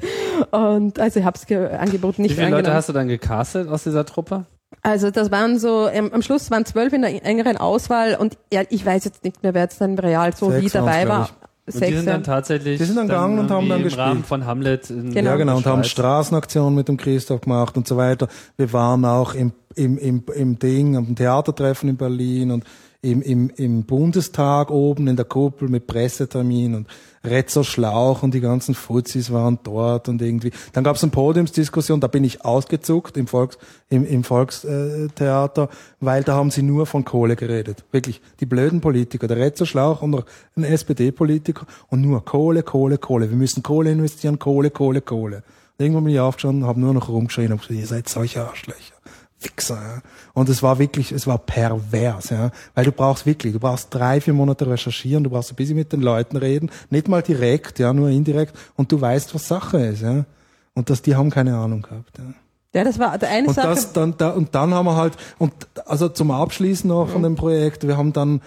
Und 0.50 0.98
also 0.98 1.20
ich 1.20 1.26
habe 1.26 1.38
das 1.38 1.80
Angebot 1.80 2.18
Wie 2.18 2.22
nicht 2.22 2.34
viele 2.34 2.50
Leute 2.50 2.72
hast 2.72 2.88
du 2.88 2.92
dann 2.92 3.08
gecastet 3.08 3.68
aus 3.68 3.84
dieser 3.84 4.04
Truppe? 4.04 4.46
Also 4.82 5.10
das 5.10 5.30
waren 5.30 5.58
so, 5.58 5.88
ähm, 5.88 6.10
am 6.12 6.22
Schluss 6.22 6.50
waren 6.50 6.64
zwölf 6.64 6.92
in 6.92 7.02
der 7.02 7.24
engeren 7.24 7.56
Auswahl 7.56 8.14
und 8.14 8.36
ja, 8.52 8.62
ich 8.68 8.84
weiß 8.84 9.04
jetzt 9.04 9.24
nicht 9.24 9.42
mehr, 9.42 9.54
wer 9.54 9.62
jetzt 9.62 9.80
dann 9.80 9.98
real 9.98 10.34
so 10.34 10.50
Sechs 10.50 10.64
wie 10.64 10.68
dabei 10.68 11.08
war. 11.08 11.30
Und 11.74 11.84
die 11.86 11.94
sind 11.94 12.06
dann 12.06 12.22
tatsächlich 12.22 12.78
Die 12.78 12.84
sind 12.84 12.96
dann 12.96 13.08
gegangen 13.08 13.38
und 13.38 13.50
haben 13.50 13.68
dann 13.68 13.78
im 13.78 13.84
gespielt. 13.84 14.06
Rahmen 14.06 14.24
von 14.24 14.46
Hamlet 14.46 14.90
in 14.90 15.12
Genau. 15.12 15.30
Ja, 15.30 15.36
genau, 15.36 15.56
und 15.56 15.66
haben. 15.66 15.84
Straßenaktionen 15.84 16.74
mit 16.74 16.88
dem 16.88 16.96
Christoph 16.96 17.42
gemacht 17.42 17.76
und 17.76 17.86
so 17.86 17.96
weiter. 17.96 18.28
Wir 18.56 18.72
waren 18.72 19.04
auch 19.04 19.34
im, 19.34 19.52
im, 19.74 19.98
im, 19.98 20.24
im 20.34 20.58
Ding, 20.58 20.96
am 20.96 21.14
Theatertreffen 21.14 21.88
in 21.88 21.96
Berlin 21.96 22.50
und 22.50 22.64
im, 23.00 23.22
im, 23.22 23.50
im 23.50 23.84
Bundestag 23.84 24.70
oben 24.70 25.06
in 25.06 25.14
der 25.14 25.24
Kuppel 25.24 25.68
mit 25.68 25.86
Pressetermin 25.86 26.74
und 26.74 26.88
Retzer 27.22 27.62
Schlauch 27.62 28.22
und 28.22 28.34
die 28.34 28.40
ganzen 28.40 28.74
Fuzis 28.74 29.32
waren 29.32 29.58
dort 29.62 30.08
und 30.08 30.20
irgendwie. 30.20 30.50
Dann 30.72 30.82
gab 30.82 30.96
es 30.96 31.02
eine 31.02 31.12
Podiumsdiskussion, 31.12 32.00
da 32.00 32.08
bin 32.08 32.24
ich 32.24 32.44
ausgezuckt 32.44 33.16
im 33.16 33.28
Volks, 33.28 33.58
im, 33.88 34.04
im 34.04 34.24
Volkstheater, 34.24 35.68
weil 36.00 36.24
da 36.24 36.34
haben 36.34 36.50
sie 36.50 36.62
nur 36.62 36.86
von 36.86 37.04
Kohle 37.04 37.36
geredet. 37.36 37.84
Wirklich, 37.92 38.20
die 38.40 38.46
blöden 38.46 38.80
Politiker, 38.80 39.28
der 39.28 39.36
Retzer 39.36 39.66
Schlauch 39.66 40.02
und 40.02 40.10
noch 40.10 40.24
ein 40.56 40.64
SPD-Politiker 40.64 41.66
und 41.88 42.00
nur 42.00 42.24
Kohle, 42.24 42.64
Kohle, 42.64 42.98
Kohle. 42.98 43.30
Wir 43.30 43.36
müssen 43.36 43.62
Kohle 43.62 43.92
investieren, 43.92 44.38
Kohle, 44.40 44.70
Kohle, 44.70 45.02
Kohle. 45.02 45.44
Und 45.78 45.84
irgendwann 45.84 46.04
bin 46.04 46.14
ich 46.14 46.20
aufgestanden, 46.20 46.66
habe 46.66 46.80
nur 46.80 46.94
noch 46.94 47.08
rumgeschrien 47.08 47.52
und 47.52 47.60
gesagt, 47.60 47.78
ihr 47.78 47.86
seid 47.86 48.08
solche 48.08 48.44
Arschlöcher. 48.44 48.97
Wichser, 49.40 49.76
ja. 49.76 50.02
Und 50.34 50.48
es 50.48 50.62
war 50.62 50.78
wirklich, 50.78 51.12
es 51.12 51.26
war 51.26 51.38
pervers, 51.38 52.30
ja. 52.30 52.50
Weil 52.74 52.84
du 52.84 52.92
brauchst 52.92 53.26
wirklich, 53.26 53.52
du 53.52 53.60
brauchst 53.60 53.94
drei, 53.94 54.20
vier 54.20 54.34
Monate 54.34 54.68
recherchieren, 54.68 55.24
du 55.24 55.30
brauchst 55.30 55.52
ein 55.52 55.56
bisschen 55.56 55.76
mit 55.76 55.92
den 55.92 56.00
Leuten 56.00 56.36
reden, 56.36 56.70
nicht 56.90 57.08
mal 57.08 57.22
direkt, 57.22 57.78
ja, 57.78 57.92
nur 57.92 58.08
indirekt, 58.08 58.56
und 58.76 58.90
du 58.90 59.00
weißt, 59.00 59.34
was 59.34 59.46
Sache 59.46 59.78
ist, 59.78 60.02
ja. 60.02 60.24
Und 60.74 60.90
das, 60.90 61.02
die 61.02 61.14
haben 61.16 61.30
keine 61.30 61.56
Ahnung 61.56 61.82
gehabt, 61.82 62.18
ja. 62.18 62.24
Ja, 62.74 62.84
das 62.84 62.98
war 62.98 63.16
der 63.16 63.30
eine 63.30 63.48
Und 63.48 63.54
Sache. 63.54 63.68
das 63.68 63.92
dann, 63.92 64.14
da, 64.18 64.30
und 64.30 64.54
dann 64.54 64.74
haben 64.74 64.86
wir 64.86 64.96
halt, 64.96 65.14
und 65.38 65.52
also 65.86 66.08
zum 66.08 66.30
Abschließen 66.30 66.86
noch 66.86 67.08
von 67.08 67.22
dem 67.22 67.34
Projekt, 67.34 67.86
wir 67.86 67.96
haben 67.96 68.12
dann 68.12 68.42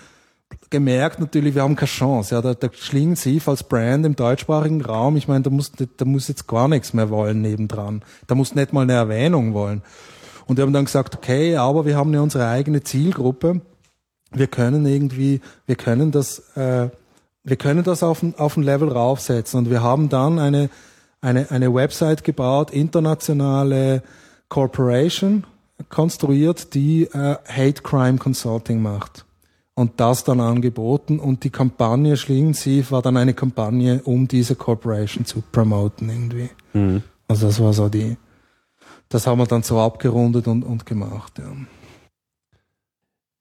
gemerkt 0.69 1.19
natürlich, 1.19 1.55
wir 1.55 1.63
haben 1.63 1.75
keine 1.75 1.87
Chance. 1.87 2.35
Ja, 2.35 2.41
der, 2.41 2.55
der 2.55 2.71
Schlingensief 2.73 3.47
als 3.47 3.63
Brand 3.63 4.05
im 4.05 4.15
deutschsprachigen 4.15 4.81
Raum, 4.81 5.17
ich 5.17 5.27
meine, 5.27 5.41
da 5.41 5.49
muss, 5.49 5.71
da 5.71 6.05
muss 6.05 6.27
jetzt 6.27 6.47
gar 6.47 6.67
nichts 6.67 6.93
mehr 6.93 7.09
wollen 7.09 7.41
nebendran. 7.41 8.03
Da 8.27 8.35
muss 8.35 8.53
nicht 8.53 8.73
mal 8.73 8.81
eine 8.81 8.93
Erwähnung 8.93 9.53
wollen. 9.53 9.81
Und 10.45 10.57
wir 10.57 10.63
haben 10.63 10.73
dann 10.73 10.85
gesagt, 10.85 11.15
okay, 11.15 11.55
aber 11.55 11.85
wir 11.85 11.95
haben 11.97 12.13
ja 12.13 12.21
unsere 12.21 12.47
eigene 12.47 12.83
Zielgruppe. 12.83 13.61
Wir 14.31 14.47
können 14.47 14.85
irgendwie, 14.85 15.41
wir 15.65 15.75
können 15.75 16.11
das, 16.11 16.39
äh, 16.55 16.89
wir 17.43 17.55
können 17.55 17.83
das 17.83 18.03
auf 18.03 18.23
ein, 18.23 18.35
auf 18.37 18.57
ein 18.57 18.63
Level 18.63 18.89
raufsetzen. 18.89 19.59
Und 19.59 19.69
wir 19.69 19.81
haben 19.81 20.09
dann 20.09 20.39
eine, 20.39 20.69
eine, 21.21 21.51
eine 21.51 21.73
Website 21.73 22.23
gebaut, 22.23 22.71
internationale 22.71 24.03
Corporation 24.49 25.45
konstruiert, 25.89 26.73
die 26.73 27.03
äh, 27.03 27.37
Hate 27.47 27.81
Crime 27.81 28.17
Consulting 28.17 28.81
macht. 28.81 29.25
Und 29.73 29.99
das 29.99 30.23
dann 30.23 30.41
angeboten. 30.41 31.19
Und 31.19 31.43
die 31.43 31.49
Kampagne 31.49 32.17
Schlingensief 32.17 32.91
war 32.91 33.01
dann 33.01 33.17
eine 33.17 33.33
Kampagne, 33.33 34.01
um 34.03 34.27
diese 34.27 34.55
Corporation 34.55 35.25
zu 35.25 35.41
promoten 35.51 36.09
irgendwie. 36.09 36.49
Also 37.27 37.47
das 37.47 37.61
war 37.61 37.71
so 37.73 37.87
die, 37.87 38.17
das 39.11 39.27
haben 39.27 39.37
wir 39.37 39.45
dann 39.45 39.61
so 39.63 39.79
abgerundet 39.79 40.47
und, 40.47 40.63
und 40.63 40.85
gemacht. 40.85 41.37
Ja. 41.37 41.51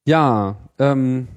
Ja, 0.06 0.56
ähm, 0.78 1.28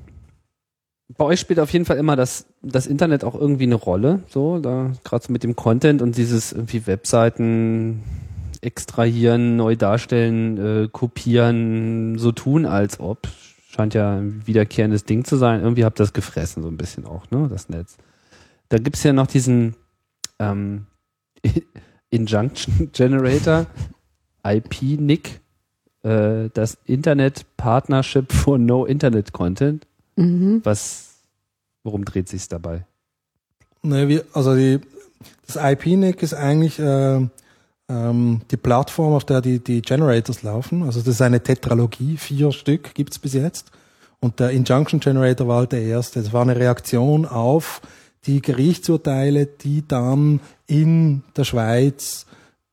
bei 1.17 1.25
euch 1.25 1.39
spielt 1.39 1.59
auf 1.59 1.71
jeden 1.71 1.85
Fall 1.85 1.97
immer 1.97 2.15
das, 2.15 2.47
das 2.61 2.87
Internet 2.87 3.23
auch 3.23 3.35
irgendwie 3.35 3.65
eine 3.65 3.75
Rolle, 3.75 4.23
so, 4.29 4.59
da, 4.59 4.91
gerade 5.03 5.25
so 5.25 5.31
mit 5.31 5.43
dem 5.43 5.55
Content 5.55 6.01
und 6.01 6.17
dieses 6.17 6.51
irgendwie 6.51 6.87
Webseiten 6.87 8.01
extrahieren, 8.61 9.55
neu 9.57 9.75
darstellen, 9.75 10.57
äh, 10.57 10.87
kopieren, 10.91 12.17
so 12.17 12.31
tun, 12.31 12.65
als 12.65 12.99
ob. 12.99 13.27
scheint 13.69 13.93
ja 13.93 14.17
ein 14.17 14.47
wiederkehrendes 14.47 15.03
Ding 15.03 15.25
zu 15.25 15.35
sein. 15.35 15.61
Irgendwie 15.61 15.83
habt 15.85 15.99
ihr 15.99 16.03
das 16.03 16.13
gefressen, 16.13 16.63
so 16.63 16.69
ein 16.69 16.77
bisschen 16.77 17.05
auch, 17.05 17.29
ne, 17.29 17.47
das 17.49 17.69
Netz. 17.69 17.97
Da 18.69 18.77
gibt's 18.77 19.03
ja 19.03 19.13
noch 19.13 19.27
diesen 19.27 19.75
ähm, 20.39 20.87
Injunction 22.09 22.91
Generator, 22.93 23.65
IP-NIC, 24.43 25.39
äh, 26.03 26.49
das 26.53 26.77
Internet 26.85 27.45
Partnership 27.57 28.31
for 28.31 28.57
No 28.57 28.85
Internet 28.85 29.33
Content. 29.33 29.85
Mhm. 30.15 30.61
Was, 30.63 31.15
worum 31.83 32.05
dreht 32.05 32.29
sich's 32.29 32.47
dabei? 32.47 32.85
Ne, 33.81 34.07
wir, 34.07 34.25
also 34.33 34.55
die, 34.55 34.79
das 35.45 35.57
IPNIC 35.57 36.21
ist 36.23 36.33
eigentlich 36.33 36.79
äh, 36.79 37.27
ähm, 37.89 38.41
die 38.49 38.57
Plattform, 38.57 39.13
auf 39.13 39.25
der 39.25 39.41
die, 39.41 39.59
die 39.59 39.81
Generators 39.81 40.43
laufen. 40.43 40.83
Also 40.83 40.99
das 40.99 41.09
ist 41.09 41.21
eine 41.21 41.41
Tetralogie, 41.41 42.17
vier 42.17 42.51
Stück 42.51 42.93
gibt's 42.93 43.19
bis 43.19 43.33
jetzt. 43.33 43.71
Und 44.19 44.39
der 44.39 44.51
Injunction 44.51 45.01
Generator 45.01 45.47
war 45.47 45.57
halt 45.57 45.73
der 45.73 45.81
erste. 45.81 46.21
Das 46.21 46.31
war 46.31 46.43
eine 46.43 46.55
Reaktion 46.55 47.25
auf 47.25 47.81
die 48.25 48.41
Gerichtsurteile, 48.41 49.47
die 49.47 49.85
dann 49.85 50.39
in 50.65 51.23
der 51.35 51.43
Schweiz 51.43 52.25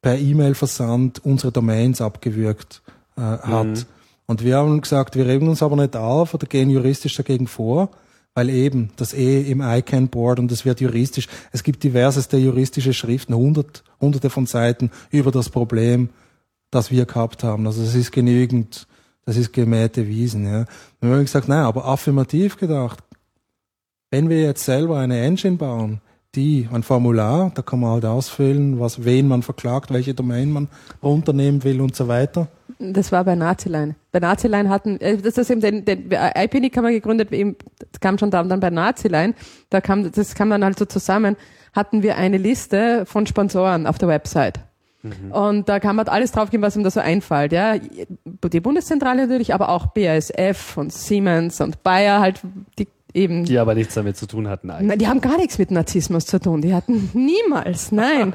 per 0.02 0.18
E-Mail-Versand 0.18 1.24
unsere 1.24 1.52
Domains 1.52 2.01
abgewürgt 2.01 2.82
äh, 3.16 3.20
hat. 3.20 3.66
Mhm. 3.66 3.85
Und 4.27 4.44
wir 4.44 4.56
haben 4.56 4.81
gesagt, 4.81 5.16
wir 5.16 5.27
regen 5.27 5.48
uns 5.48 5.62
aber 5.62 5.77
nicht 5.77 5.97
auf 5.97 6.35
oder 6.35 6.47
gehen 6.47 6.70
juristisch 6.70 7.16
dagegen 7.16 7.47
vor, 7.47 7.90
weil 8.35 8.48
eben 8.48 8.90
das 8.97 9.12
eh 9.12 9.43
im 9.43 9.60
ICANN 9.60 10.09
Board 10.09 10.39
und 10.39 10.52
es 10.52 10.64
wird 10.64 10.81
juristisch, 10.81 11.27
es 11.52 11.62
gibt 11.62 11.82
diverseste 11.82 12.36
juristische 12.36 12.94
Schriften, 12.94 13.35
hundert, 13.35 13.82
hunderte 14.01 14.31
von 14.31 14.47
Seiten 14.47 14.90
über 15.10 15.32
das 15.32 15.48
Problem, 15.51 16.10
das 16.70 16.90
wir 16.90 17.06
gehabt 17.06 17.43
haben. 17.43 17.66
Also 17.66 17.82
es 17.82 17.94
ist 17.94 18.12
genügend, 18.12 18.86
das 19.27 19.36
ist 19.36 19.52
gemähte 19.52 20.06
Wiesen. 20.06 20.44
Ja. 20.44 20.64
Wir 21.01 21.10
haben 21.10 21.20
gesagt, 21.22 21.48
nein, 21.48 21.64
aber 21.64 21.86
affirmativ 21.86 22.56
gedacht, 22.56 23.02
wenn 24.10 24.28
wir 24.28 24.40
jetzt 24.40 24.64
selber 24.64 24.98
eine 24.98 25.20
Engine 25.20 25.56
bauen, 25.56 26.01
die 26.35 26.69
ein 26.73 26.82
Formular, 26.82 27.51
da 27.55 27.62
kann 27.62 27.81
man 27.81 27.90
halt 27.90 28.05
ausfüllen, 28.05 28.78
was 28.78 29.05
wen 29.05 29.27
man 29.27 29.43
verklagt, 29.43 29.93
welche 29.93 30.15
Domain 30.15 30.52
man 30.52 30.69
runternehmen 31.02 31.65
will 31.65 31.81
und 31.81 31.97
so 31.97 32.09
weiter. 32.09 32.48
Das 32.78 33.11
war 33.12 33.24
bei 33.24 33.35
Naziline. 33.35 33.97
Bei 34.12 34.20
Naziline 34.20 34.69
hatten, 34.69 35.01
äh, 35.01 35.16
das 35.16 35.39
ist 35.39 35.51
eben 35.51 35.61
den, 35.61 35.85
den 35.85 36.11
IPNIC 36.11 36.77
haben 36.77 36.85
wir 36.85 36.93
gegründet, 36.93 37.32
eben, 37.32 37.57
das 37.78 38.01
kam 38.01 38.16
schon 38.16 38.31
da, 38.31 38.43
dann 38.43 38.61
bei 38.61 38.70
Naziline, 38.70 39.35
da 39.70 39.81
kam, 39.81 40.11
das 40.11 40.35
kam 40.35 40.51
dann 40.51 40.65
halt 40.65 40.78
so 40.78 40.85
zusammen, 40.85 41.36
hatten 41.73 42.02
wir 42.02 42.16
eine 42.16 42.39
Liste 42.39 43.05
von 43.07 43.27
Sponsoren 43.27 43.86
auf 43.86 43.98
der 43.98 44.09
Website. 44.09 44.61
Und 45.31 45.69
da 45.69 45.81
kann 45.81 45.97
man 45.97 46.09
alles 46.09 46.32
draufgeben, 46.32 46.62
was 46.62 46.77
ihm 46.77 46.85
da 46.85 46.90
so 46.90 47.01
einfällt. 47.01 47.52
Ja, 47.52 47.77
die 47.78 48.61
Bundeszentrale 48.61 49.27
natürlich, 49.27 49.55
aber 49.55 49.70
auch 49.70 49.86
BASF 49.86 50.77
und 50.77 50.93
Siemens 50.93 51.62
und 51.62 51.82
Bayer 51.82 52.20
halt 52.20 52.43
die 52.78 52.86
eben. 53.15 53.45
Die 53.45 53.59
aber 53.59 53.74
nichts 53.74 53.95
damit 53.95 54.16
zu 54.16 54.27
tun 54.27 54.49
hatten 54.49 54.70
eigentlich. 54.70 54.89
Nein, 54.89 54.99
die 54.99 55.09
haben 55.09 55.20
gar 55.20 55.37
nichts 55.37 55.59
mit 55.59 55.70
Narzissmus 55.70 56.27
zu 56.27 56.39
tun. 56.41 56.61
Die 56.62 56.74
hatten 56.74 57.11
niemals, 57.15 57.93
nein. 57.93 58.32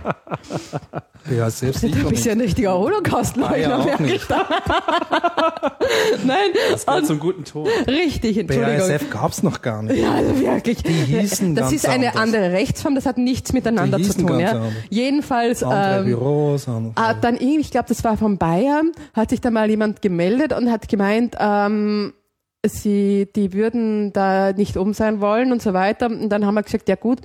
Ja, 1.35 1.49
selbst 1.49 1.83
Du 1.83 1.87
sicher 1.87 1.99
bist 2.01 2.11
nicht. 2.11 2.25
ja 2.25 2.31
ein 2.33 2.41
richtiger 2.41 2.77
Holocaust-Leugner, 2.77 3.53
Ah, 3.55 3.57
ja, 3.57 3.77
merke 3.97 4.13
ich 4.13 4.25
da. 4.27 4.45
Nein, 6.25 6.37
Das 6.71 6.85
gehört 6.85 7.01
und 7.01 7.07
zum 7.07 7.19
guten 7.19 7.43
Ton. 7.45 7.67
richtig, 7.87 8.37
Entschuldigung. 8.37 8.77
BASF 8.87 9.09
gab's 9.09 9.43
noch 9.43 9.61
gar 9.61 9.81
nicht. 9.83 9.97
Ja, 10.01 10.11
also 10.13 10.39
wirklich. 10.39 10.83
Die 10.83 10.91
hießen 10.93 11.55
das 11.55 11.65
ganz 11.71 11.75
ist 11.83 11.87
eine 11.89 12.09
anders. 12.09 12.21
andere 12.21 12.51
Rechtsform, 12.51 12.95
das 12.95 13.05
hat 13.05 13.17
nichts 13.17 13.53
miteinander 13.53 13.97
Die 13.97 14.03
zu 14.03 14.17
tun. 14.17 14.27
ganz 14.27 14.41
Ja. 14.41 14.51
anders. 14.51 14.73
Jedenfalls, 14.89 15.63
Andere 15.63 15.99
ähm, 16.01 16.05
Büros. 16.05 16.67
andere- 16.67 16.93
ah, 16.95 17.13
dann 17.13 17.35
irgendwie, 17.35 17.59
ich 17.61 17.71
glaube, 17.71 17.87
das 17.89 18.03
war 18.03 18.17
von 18.17 18.37
Bayern, 18.37 18.91
hat 19.13 19.29
sich 19.31 19.41
da 19.41 19.49
mal 19.51 19.69
jemand 19.69 20.01
gemeldet 20.01 20.53
und 20.53 20.71
hat 20.71 20.87
gemeint, 20.87 21.35
ähm, 21.39 22.13
sie, 22.69 23.27
die 23.35 23.53
würden 23.53 24.13
da 24.13 24.53
nicht 24.53 24.77
um 24.77 24.93
sein 24.93 25.21
wollen 25.21 25.51
und 25.51 25.61
so 25.61 25.73
weiter. 25.73 26.07
Und 26.07 26.29
dann 26.29 26.45
haben 26.45 26.55
wir 26.55 26.63
gesagt, 26.63 26.89
ja 26.89 26.95
gut, 26.95 27.19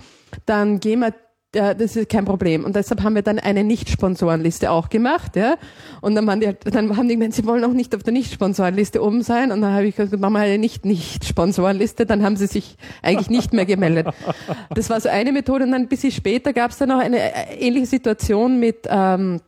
dann 0.46 0.80
gehen 0.80 1.00
wir 1.00 1.14
ja, 1.52 1.74
das 1.74 1.96
ist 1.96 2.08
kein 2.08 2.24
Problem. 2.24 2.64
Und 2.64 2.76
deshalb 2.76 3.02
haben 3.02 3.16
wir 3.16 3.22
dann 3.22 3.40
eine 3.40 3.64
Nicht-Sponsorenliste 3.64 4.70
auch 4.70 4.88
gemacht, 4.88 5.34
ja. 5.34 5.56
Und 6.00 6.14
dann, 6.14 6.24
waren 6.24 6.38
die, 6.38 6.46
halt- 6.46 6.58
dann 6.72 6.96
haben 6.96 7.08
die 7.08 7.14
gemeint, 7.14 7.34
sie 7.34 7.44
wollen 7.44 7.64
auch 7.64 7.72
nicht 7.72 7.92
auf 7.96 8.04
der 8.04 8.12
Nicht-Sponsorenliste 8.12 9.02
oben 9.02 9.22
sein. 9.22 9.50
Und 9.50 9.60
dann 9.60 9.72
habe 9.74 9.86
ich 9.86 9.96
gesagt, 9.96 10.20
machen 10.20 10.34
wir 10.34 10.40
eine 10.42 10.58
Nicht-Nicht-Sponsorenliste. 10.58 12.06
Dann 12.06 12.22
haben 12.22 12.36
sie 12.36 12.46
sich 12.46 12.76
eigentlich 13.02 13.30
nicht 13.30 13.52
mehr 13.52 13.66
gemeldet. 13.66 14.06
Das 14.72 14.90
war 14.90 15.00
so 15.00 15.08
eine 15.08 15.32
Methode. 15.32 15.64
Und 15.64 15.72
dann 15.72 15.82
ein 15.82 15.88
bisschen 15.88 16.12
später 16.12 16.52
gab 16.52 16.70
es 16.70 16.78
dann 16.78 16.90
noch 16.90 17.00
eine 17.00 17.18
äh, 17.18 17.56
ähnliche 17.58 17.86
Situation 17.86 18.60
mit, 18.60 18.86
ähm, 18.88 19.40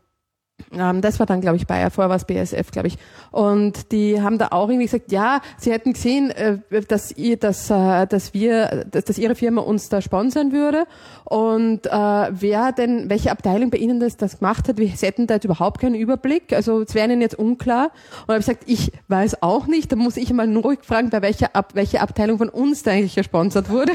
ähm, 0.74 1.01
das 1.01 1.19
war 1.19 1.27
dann, 1.27 1.40
glaube 1.40 1.57
ich, 1.57 1.66
Bayer, 1.66 1.90
vorher 1.90 2.09
war 2.09 2.16
es 2.16 2.24
BSF, 2.24 2.70
glaube 2.70 2.89
ich. 2.89 2.99
Und 3.31 3.93
die 3.93 4.20
haben 4.20 4.39
da 4.39 4.49
auch 4.51 4.69
irgendwie 4.69 4.86
gesagt, 4.86 5.12
ja, 5.12 5.40
sie 5.59 5.73
hätten 5.73 5.93
gesehen, 5.93 6.31
äh, 6.31 6.59
dass 6.89 7.12
ihr, 7.12 7.36
dass, 7.36 7.70
äh, 7.70 8.07
dass 8.07 8.35
wir, 8.35 8.86
dass, 8.90 9.05
dass 9.05 9.19
ihre 9.19 9.35
Firma 9.35 9.62
uns 9.62 9.89
da 9.89 10.01
sponsern 10.01 10.53
würde. 10.53 10.86
Und 11.24 11.86
äh, 11.86 11.90
wer 11.90 12.73
denn, 12.73 13.09
welche 13.09 13.31
Abteilung 13.31 13.70
bei 13.70 13.78
Ihnen 13.78 14.01
das, 14.01 14.16
das 14.16 14.39
gemacht 14.39 14.69
hat, 14.69 14.77
wir 14.77 14.89
hätten 14.89 15.27
da 15.27 15.35
jetzt 15.35 15.44
überhaupt 15.44 15.81
keinen 15.81 15.94
Überblick. 15.94 16.53
Also 16.53 16.82
es 16.82 16.94
wäre 16.94 17.11
Ihnen 17.11 17.20
jetzt 17.20 17.39
unklar. 17.39 17.90
Und 18.23 18.28
habe 18.28 18.40
ich 18.40 18.47
gesagt, 18.47 18.65
ich 18.66 18.93
weiß 19.09 19.43
auch 19.43 19.66
nicht. 19.66 19.93
Da 19.93 19.97
muss 19.97 20.16
ich 20.16 20.32
mal 20.32 20.47
nur 20.47 20.62
ruhig 20.62 20.81
fragen, 20.82 21.11
bei 21.11 21.23
welcher, 21.23 21.55
Ab 21.55 21.70
welche 21.74 22.01
Abteilung 22.01 22.39
von 22.39 22.49
uns 22.49 22.82
da 22.82 22.93
eigentlich 22.93 23.15
gesponsert 23.15 23.70
wurde. 23.70 23.93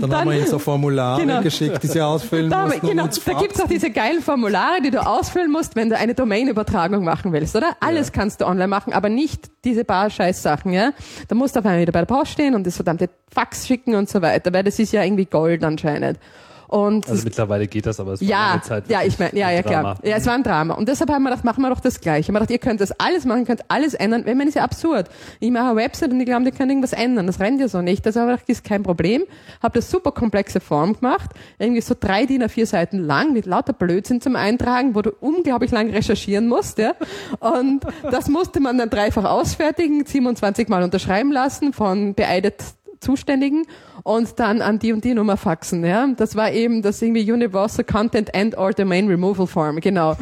Dann, 0.00 0.14
haben 0.14 0.30
wir 0.30 0.36
ihnen 0.38 0.46
so 0.46 0.58
Formulare 0.58 1.20
Genau. 1.20 1.40
geschickt, 1.42 1.82
die 1.82 1.86
sie 1.86 2.00
ausfüllen 2.00 2.50
Da, 2.50 2.66
mussten. 2.66 2.86
genau, 2.86 3.06
da 3.24 3.32
gibt's 3.34 3.60
auch 3.60 3.68
diese 3.68 3.90
geilen 3.90 4.22
Formulare, 4.22 4.80
die 4.82 4.90
du 4.90 5.04
ausfüllen 5.04 5.50
musst, 5.50 5.76
wenn 5.76 5.90
du 5.90 5.96
eine 5.96 6.14
Domain-Übertragung 6.14 7.04
machen 7.04 7.32
willst, 7.32 7.56
oder? 7.56 7.76
Alles 7.80 8.12
kannst 8.12 8.40
du 8.40 8.46
online 8.46 8.68
machen, 8.68 8.92
aber 8.92 9.08
nicht 9.08 9.50
diese 9.64 9.84
paar 9.84 10.10
Scheißsachen, 10.10 10.72
ja? 10.72 10.92
Da 11.28 11.34
musst 11.34 11.56
du 11.56 11.60
auf 11.60 11.66
einmal 11.66 11.80
wieder 11.80 11.92
bei 11.92 12.00
der 12.00 12.06
Post 12.06 12.32
stehen 12.32 12.54
und 12.54 12.66
das 12.66 12.76
verdammte 12.76 13.08
Fax 13.32 13.66
schicken 13.66 13.94
und 13.94 14.08
so 14.08 14.22
weiter, 14.22 14.52
weil 14.52 14.64
das 14.64 14.78
ist 14.78 14.92
ja 14.92 15.02
irgendwie 15.02 15.26
Gold 15.26 15.62
anscheinend. 15.64 16.18
Und 16.68 17.08
Also 17.08 17.24
mittlerweile 17.24 17.66
geht 17.66 17.86
das, 17.86 18.00
aber 18.00 18.12
es 18.12 18.20
war 18.20 18.28
ja, 18.28 18.48
lange 18.50 18.62
Zeit 18.62 18.88
ja, 18.88 19.02
ich 19.02 19.18
meine, 19.18 19.38
ja, 19.38 19.50
ja, 19.50 19.62
Drama. 19.62 19.94
klar. 19.94 19.98
Ja, 20.04 20.16
es 20.16 20.26
war 20.26 20.34
ein 20.34 20.42
Drama. 20.42 20.74
Und 20.74 20.88
deshalb 20.88 21.10
haben 21.10 21.22
wir 21.22 21.30
gedacht, 21.30 21.44
machen 21.44 21.62
wir 21.62 21.70
doch 21.70 21.80
das 21.80 22.00
Gleiche. 22.00 22.28
Haben 22.28 22.34
gedacht, 22.34 22.50
ihr 22.50 22.58
könnt 22.58 22.80
das 22.80 22.92
alles 22.98 23.24
machen, 23.24 23.40
ihr 23.40 23.46
könnt 23.46 23.62
alles 23.68 23.94
ändern. 23.94 24.22
Wenn 24.24 24.36
man 24.36 24.48
ist 24.48 24.54
ja 24.54 24.64
absurd. 24.64 25.08
Ich 25.40 25.50
mache 25.50 25.66
eine 25.66 25.76
Website 25.76 26.10
und 26.10 26.18
die 26.18 26.24
glauben, 26.24 26.44
die 26.44 26.50
können 26.50 26.70
irgendwas 26.70 26.92
ändern. 26.92 27.26
Das 27.26 27.40
rennt 27.40 27.60
ja 27.60 27.68
so 27.68 27.82
nicht. 27.82 28.04
Das 28.04 28.16
ich 28.16 28.22
gedacht, 28.22 28.44
ist 28.48 28.64
kein 28.64 28.82
Problem. 28.82 29.22
Habe 29.62 29.78
das 29.78 29.90
super 29.90 30.12
komplexe 30.12 30.60
Form 30.60 30.94
gemacht. 30.94 31.30
Irgendwie 31.58 31.80
so 31.80 31.94
drei 31.98 32.26
DIN 32.26 32.42
A4 32.42 32.66
Seiten 32.66 32.98
lang 32.98 33.32
mit 33.32 33.46
lauter 33.46 33.72
Blödsinn 33.72 34.20
zum 34.20 34.36
Eintragen, 34.36 34.94
wo 34.94 35.02
du 35.02 35.10
unglaublich 35.20 35.70
lang 35.70 35.90
recherchieren 35.90 36.48
musst, 36.48 36.78
ja. 36.78 36.94
Und 37.40 37.80
das 38.02 38.28
musste 38.28 38.60
man 38.60 38.78
dann 38.78 38.90
dreifach 38.90 39.24
ausfertigen, 39.24 40.04
27 40.04 40.68
Mal 40.68 40.82
unterschreiben 40.82 41.32
lassen 41.32 41.72
von 41.72 42.14
beeidet 42.14 42.62
Zuständigen 43.00 43.66
und 44.06 44.38
dann 44.38 44.62
an 44.62 44.78
die 44.78 44.92
und 44.92 45.04
die 45.04 45.14
Nummer 45.14 45.36
faxen. 45.36 45.84
Ja? 45.84 46.06
Das 46.16 46.36
war 46.36 46.52
eben 46.52 46.80
das 46.80 47.02
irgendwie 47.02 47.30
Universal 47.30 47.84
Content 47.84 48.32
and 48.36 48.56
or 48.56 48.72
Domain 48.72 49.08
Removal 49.08 49.46
Form, 49.48 49.80
genau. 49.80 50.16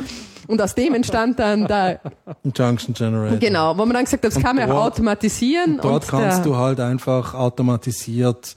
Und 0.47 0.61
aus 0.63 0.75
dem 0.75 0.95
entstand 0.95 1.39
dann 1.39 1.67
da, 1.67 1.99
Junction 2.57 2.95
Generator. 2.95 3.39
genau, 3.39 3.77
wo 3.77 3.85
man 3.85 3.95
dann 3.95 4.05
gesagt 4.05 4.25
hat, 4.25 4.35
das 4.37 4.43
kann 4.43 4.57
man 4.57 4.71
auch 4.71 4.75
dort- 4.75 4.93
automatisieren. 4.95 5.79
Dort 5.83 6.05
und 6.05 6.11
kannst 6.21 6.47
du 6.47 6.57
halt 6.57 6.81
einfach 6.81 7.35
automatisiert 7.35 8.55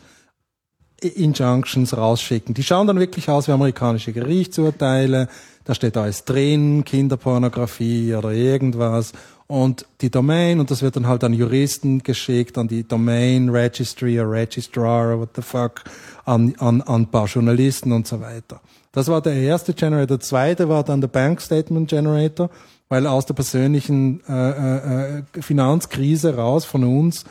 Injunctions 1.01 1.95
rausschicken. 1.95 2.53
Die 2.55 2.63
schauen 2.63 2.87
dann 2.87 2.99
wirklich 2.99 3.29
aus 3.29 3.47
wie 3.47 3.51
amerikanische 3.51 4.13
Gerichtsurteile. 4.13 5.27
Da 5.65 5.75
steht 5.75 5.95
alles 5.97 6.23
drin, 6.25 6.83
Kinderpornografie 6.85 8.15
oder 8.15 8.31
irgendwas. 8.31 9.11
Und 9.47 9.85
die 10.01 10.11
Domain, 10.11 10.59
und 10.59 10.69
das 10.71 10.81
wird 10.81 10.97
dann 10.97 11.07
halt 11.07 11.23
an 11.23 11.31
Juristen 11.31 12.03
geschickt, 12.03 12.57
an 12.57 12.67
die 12.67 12.85
Domain 12.85 13.49
Registry 13.49 14.19
oder 14.19 14.31
Registrar 14.31 15.17
what 15.17 15.29
the 15.35 15.41
fuck, 15.41 15.85
an, 16.25 16.53
an, 16.59 16.81
an 16.81 17.07
paar 17.07 17.27
Journalisten 17.27 17.93
und 17.93 18.05
so 18.05 18.19
weiter. 18.19 18.59
Das 18.91 19.07
war 19.07 19.21
der 19.21 19.35
erste 19.35 19.73
Generator. 19.73 20.17
Der 20.17 20.19
zweite 20.19 20.67
war 20.67 20.83
dann 20.83 20.99
der 20.99 21.07
Bank 21.07 21.39
Statement 21.39 21.89
Generator, 21.89 22.49
weil 22.89 23.07
aus 23.07 23.25
der 23.25 23.35
persönlichen 23.35 24.21
äh, 24.27 24.33
äh, 24.33 25.19
äh, 25.19 25.41
Finanzkrise 25.41 26.35
raus 26.35 26.65
von 26.65 26.83
uns 26.83 27.23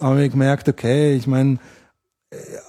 haben 0.00 0.18
wir 0.18 0.28
gemerkt, 0.28 0.68
okay, 0.68 1.14
ich 1.14 1.26
meine, 1.26 1.58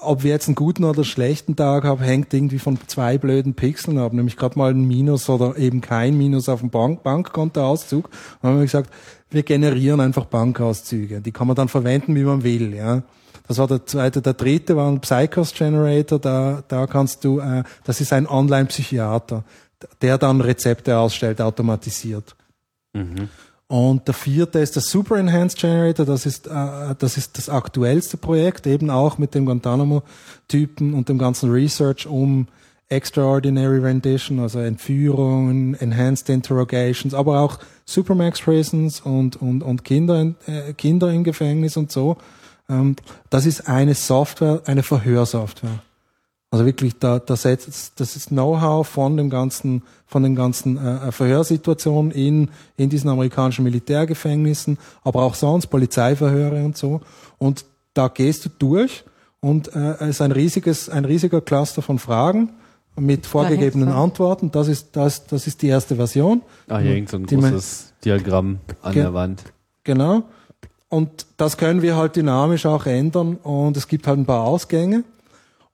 ob 0.02 0.24
wir 0.24 0.32
jetzt 0.32 0.48
einen 0.48 0.56
guten 0.56 0.84
oder 0.84 1.04
schlechten 1.04 1.56
Tag 1.56 1.84
haben, 1.84 2.02
hängt 2.02 2.34
irgendwie 2.34 2.60
von 2.60 2.78
zwei 2.88 3.18
blöden 3.18 3.54
Pixeln 3.54 3.98
ab, 3.98 4.14
nämlich 4.14 4.38
gerade 4.38 4.58
mal 4.58 4.72
ein 4.72 4.86
Minus 4.86 5.30
oder 5.30 5.58
eben 5.58 5.82
kein 5.82 6.18
Minus 6.18 6.50
auf 6.50 6.60
dem 6.60 6.70
Bank 6.70 7.04
Bankkontoauszug. 7.04 8.06
Und 8.06 8.14
dann 8.42 8.52
haben 8.52 8.58
wir 8.60 8.66
gesagt, 8.66 8.92
wir 9.30 9.44
generieren 9.44 10.00
einfach 10.00 10.26
Bankauszüge. 10.26 11.22
Die 11.22 11.32
kann 11.32 11.48
man 11.48 11.56
dann 11.56 11.68
verwenden, 11.68 12.16
wie 12.16 12.24
man 12.24 12.44
will, 12.44 12.74
ja. 12.74 13.04
Das 13.48 13.58
war 13.58 13.68
der 13.68 13.86
zweite. 13.86 14.22
Der 14.22 14.34
dritte 14.34 14.76
war 14.76 14.90
ein 14.90 15.02
Psychos 15.02 15.54
Generator. 15.54 16.20
Da, 16.20 16.64
da 16.68 16.88
kannst 16.88 17.24
du, 17.24 17.40
äh, 17.40 17.64
das 17.84 18.02
ist 18.02 18.12
ein 18.12 18.28
Online-Psychiater, 18.28 19.44
der 20.02 20.18
dann 20.18 20.42
Rezepte 20.42 20.98
ausstellt, 20.98 21.42
automatisiert. 21.42 22.36
Und 23.76 24.08
der 24.08 24.14
vierte 24.14 24.60
ist 24.60 24.78
der 24.78 24.82
Super 24.82 25.18
Enhanced 25.18 25.60
Generator. 25.60 26.06
Das 26.06 26.26
ist, 26.26 26.48
äh, 26.48 26.96
das 26.98 27.18
ist 27.18 27.38
das 27.38 27.50
aktuellste 27.50 28.16
Projekt, 28.16 28.66
eben 28.68 28.90
auch 28.90 29.18
mit 29.18 29.36
dem 29.36 29.46
Guantanamo-Typen 29.46 30.94
und 30.94 31.10
dem 31.10 31.18
ganzen 31.18 31.52
Research 31.52 32.08
um 32.08 32.48
Extraordinary 32.88 33.80
Rendition, 33.80 34.40
also 34.40 34.60
Entführungen, 34.60 35.76
Enhanced 35.76 36.30
Interrogations, 36.30 37.14
aber 37.14 37.42
auch 37.42 37.60
Supermax 37.84 38.40
Prisons 38.40 39.02
und, 39.02 39.42
und, 39.42 39.62
und 39.62 39.84
Kinder, 39.84 40.34
äh, 40.48 40.72
Kinder 40.72 41.12
im 41.12 41.26
Gefängnis 41.26 41.76
und 41.76 41.92
so. 41.92 42.16
Ähm, 42.70 42.96
das 43.30 43.46
ist 43.46 43.68
eine 43.68 43.94
Software, 43.94 44.62
eine 44.68 44.84
Verhörsoftware. 44.84 45.82
Also 46.56 46.66
wirklich, 46.66 46.98
da, 46.98 47.20
da 47.20 47.36
setzt, 47.36 48.00
das 48.00 48.16
ist 48.16 48.30
Know-how 48.30 48.88
von 48.88 49.18
dem 49.18 49.30
ganzen, 49.30 49.84
von 50.08 50.24
den 50.24 50.36
ganzen 50.36 50.78
äh, 50.78 51.12
Verhörsituationen 51.12 52.12
in, 52.12 52.50
in 52.78 52.90
diesen 52.90 53.10
amerikanischen 53.10 53.66
Militärgefängnissen, 53.66 54.78
aber 55.04 55.24
auch 55.24 55.36
sonst 55.36 55.68
Polizeiverhöre 55.68 56.64
und 56.64 56.78
so. 56.78 57.02
Und 57.40 57.66
da 57.94 58.08
gehst 58.08 58.46
du 58.46 58.50
durch 58.58 59.04
und 59.42 59.76
äh, 59.76 59.96
es 59.96 60.12
ist 60.12 60.22
ein 60.22 60.32
riesiges, 60.32 60.88
ein 60.88 61.04
riesiger 61.04 61.42
Cluster 61.42 61.82
von 61.82 62.00
Fragen 62.00 62.52
mit 62.98 63.26
vorgegebenen 63.26 63.90
Antworten. 63.90 64.50
Das 64.50 64.70
ist, 64.70 64.96
das, 64.96 65.28
das 65.28 65.48
ist 65.48 65.62
die 65.62 65.68
erste 65.68 65.98
Version. 65.98 66.42
Ah, 66.70 66.78
hier 66.78 66.92
hängt 66.92 67.10
so 67.10 67.18
ein 67.18 67.26
großes 67.26 67.96
Diagramm 68.06 68.60
an 68.82 68.94
der 68.94 69.14
Wand. 69.14 69.44
Genau. 69.84 70.24
Und 70.88 71.26
das 71.36 71.58
können 71.58 71.82
wir 71.82 71.98
halt 71.98 72.16
dynamisch 72.16 72.66
auch 72.66 72.86
ändern 72.86 73.36
und 73.44 73.76
es 73.76 73.90
gibt 73.90 74.08
halt 74.08 74.20
ein 74.20 74.26
paar 74.26 74.44
Ausgänge. 74.46 75.04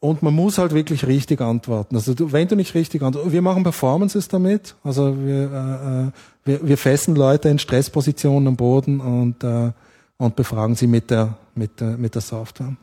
Und 0.04 0.24
man 0.24 0.34
muss 0.34 0.58
halt 0.58 0.74
wirklich 0.74 1.06
richtig 1.06 1.42
antworten. 1.42 1.96
Also 1.96 2.16
du, 2.16 2.32
wenn 2.32 2.48
du 2.48 2.56
nicht 2.56 2.74
richtig 2.74 3.04
antwortest, 3.04 3.34
wir 3.34 3.44
machen 3.44 3.62
Performances 3.62 4.28
damit. 4.28 4.74
Also 4.84 5.16
wir, 5.24 5.52
äh, 5.52 6.08
äh, 6.08 6.12
wir, 6.44 6.68
wir 6.68 6.80
fessen 6.80 7.16
Leute 7.16 7.50
in 7.50 7.60
Stresspositionen 7.60 8.48
am 8.48 8.56
Boden 8.56 9.00
und, 9.00 9.44
äh, 9.44 9.72
und 10.18 10.36
befragen 10.36 10.74
sie 10.74 10.88
mit 10.88 11.12
der, 11.12 11.38
mit 11.54 11.80
der, 11.80 11.98
mit 11.98 12.16
der 12.16 12.24
Software. 12.24 12.76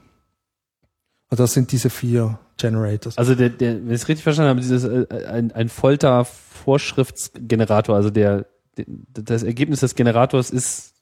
Also 1.28 1.42
das 1.42 1.54
sind 1.54 1.72
diese 1.72 1.90
vier 1.90 2.38
Generators. 2.56 3.18
Also 3.18 3.34
der, 3.34 3.50
der, 3.50 3.84
wenn 3.84 3.88
ich 3.88 4.02
es 4.02 4.06
richtig 4.06 4.22
verstanden 4.22 4.50
habe, 4.50 4.60
dieses 4.60 4.84
äh, 4.84 5.06
ein, 5.26 5.50
ein 5.50 5.68
Folter-Vorschriftsgenerator, 5.68 7.96
also 7.96 8.10
der, 8.10 8.46
der 8.76 8.86
das 9.12 9.42
Ergebnis 9.42 9.80
des 9.80 9.96
Generators 9.96 10.50
ist 10.50 10.94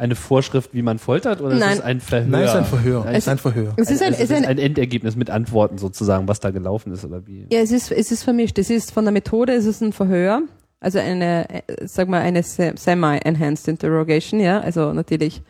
eine 0.00 0.14
Vorschrift, 0.16 0.70
wie 0.74 0.82
man 0.82 0.98
foltert, 0.98 1.40
oder 1.40 1.54
Nein. 1.56 1.70
ist 1.72 1.78
es 1.78 1.84
ein 1.84 2.00
Verhör? 2.00 2.26
Nein, 2.28 2.42
es 2.42 2.50
ist 2.50 2.56
ein 2.56 2.64
Verhör. 2.64 3.06
Es 3.08 3.18
ist 3.18 3.28
ein 3.28 3.38
Verhör. 3.38 3.72
Es 3.76 3.90
ist 3.90 4.02
ein, 4.02 4.08
also 4.08 4.22
es 4.22 4.30
ist 4.30 4.30
ist 4.30 4.36
ein, 4.36 4.44
ein 4.46 4.58
Endergebnis 4.58 5.14
mit 5.16 5.30
Antworten 5.30 5.78
sozusagen, 5.78 6.26
was 6.26 6.40
da 6.40 6.50
gelaufen 6.50 6.92
ist, 6.92 7.04
oder 7.04 7.26
wie? 7.26 7.46
ja, 7.52 7.60
es 7.60 7.70
ist, 7.70 7.92
es 7.92 8.10
ist 8.10 8.22
vermischt. 8.24 8.58
Es 8.58 8.70
ist 8.70 8.90
von 8.92 9.04
der 9.04 9.12
Methode, 9.12 9.52
es 9.54 9.66
ist 9.66 9.80
ein 9.82 9.92
Verhör, 9.92 10.42
also 10.80 10.98
eine, 10.98 11.48
äh, 11.50 11.62
sag 11.86 12.08
mal, 12.08 12.20
eine 12.22 12.42
se- 12.42 12.72
semi-enhanced 12.76 13.68
interrogation, 13.68 14.40
ja, 14.40 14.60
also 14.60 14.92
natürlich 14.92 15.42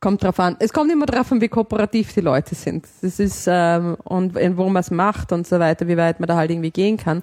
kommt 0.00 0.22
drauf 0.22 0.38
an. 0.38 0.56
Es 0.58 0.72
kommt 0.74 0.92
immer 0.92 1.06
drauf 1.06 1.32
an, 1.32 1.40
wie 1.40 1.48
kooperativ 1.48 2.12
die 2.12 2.20
Leute 2.20 2.54
sind. 2.54 2.86
Das 3.00 3.18
ist, 3.18 3.46
ähm, 3.50 3.96
und 4.04 4.36
in- 4.36 4.58
wo 4.58 4.68
man 4.68 4.80
es 4.80 4.90
macht 4.90 5.32
und 5.32 5.46
so 5.46 5.58
weiter, 5.58 5.88
wie 5.88 5.96
weit 5.96 6.20
man 6.20 6.26
da 6.26 6.36
halt 6.36 6.50
irgendwie 6.50 6.70
gehen 6.70 6.98
kann. 6.98 7.22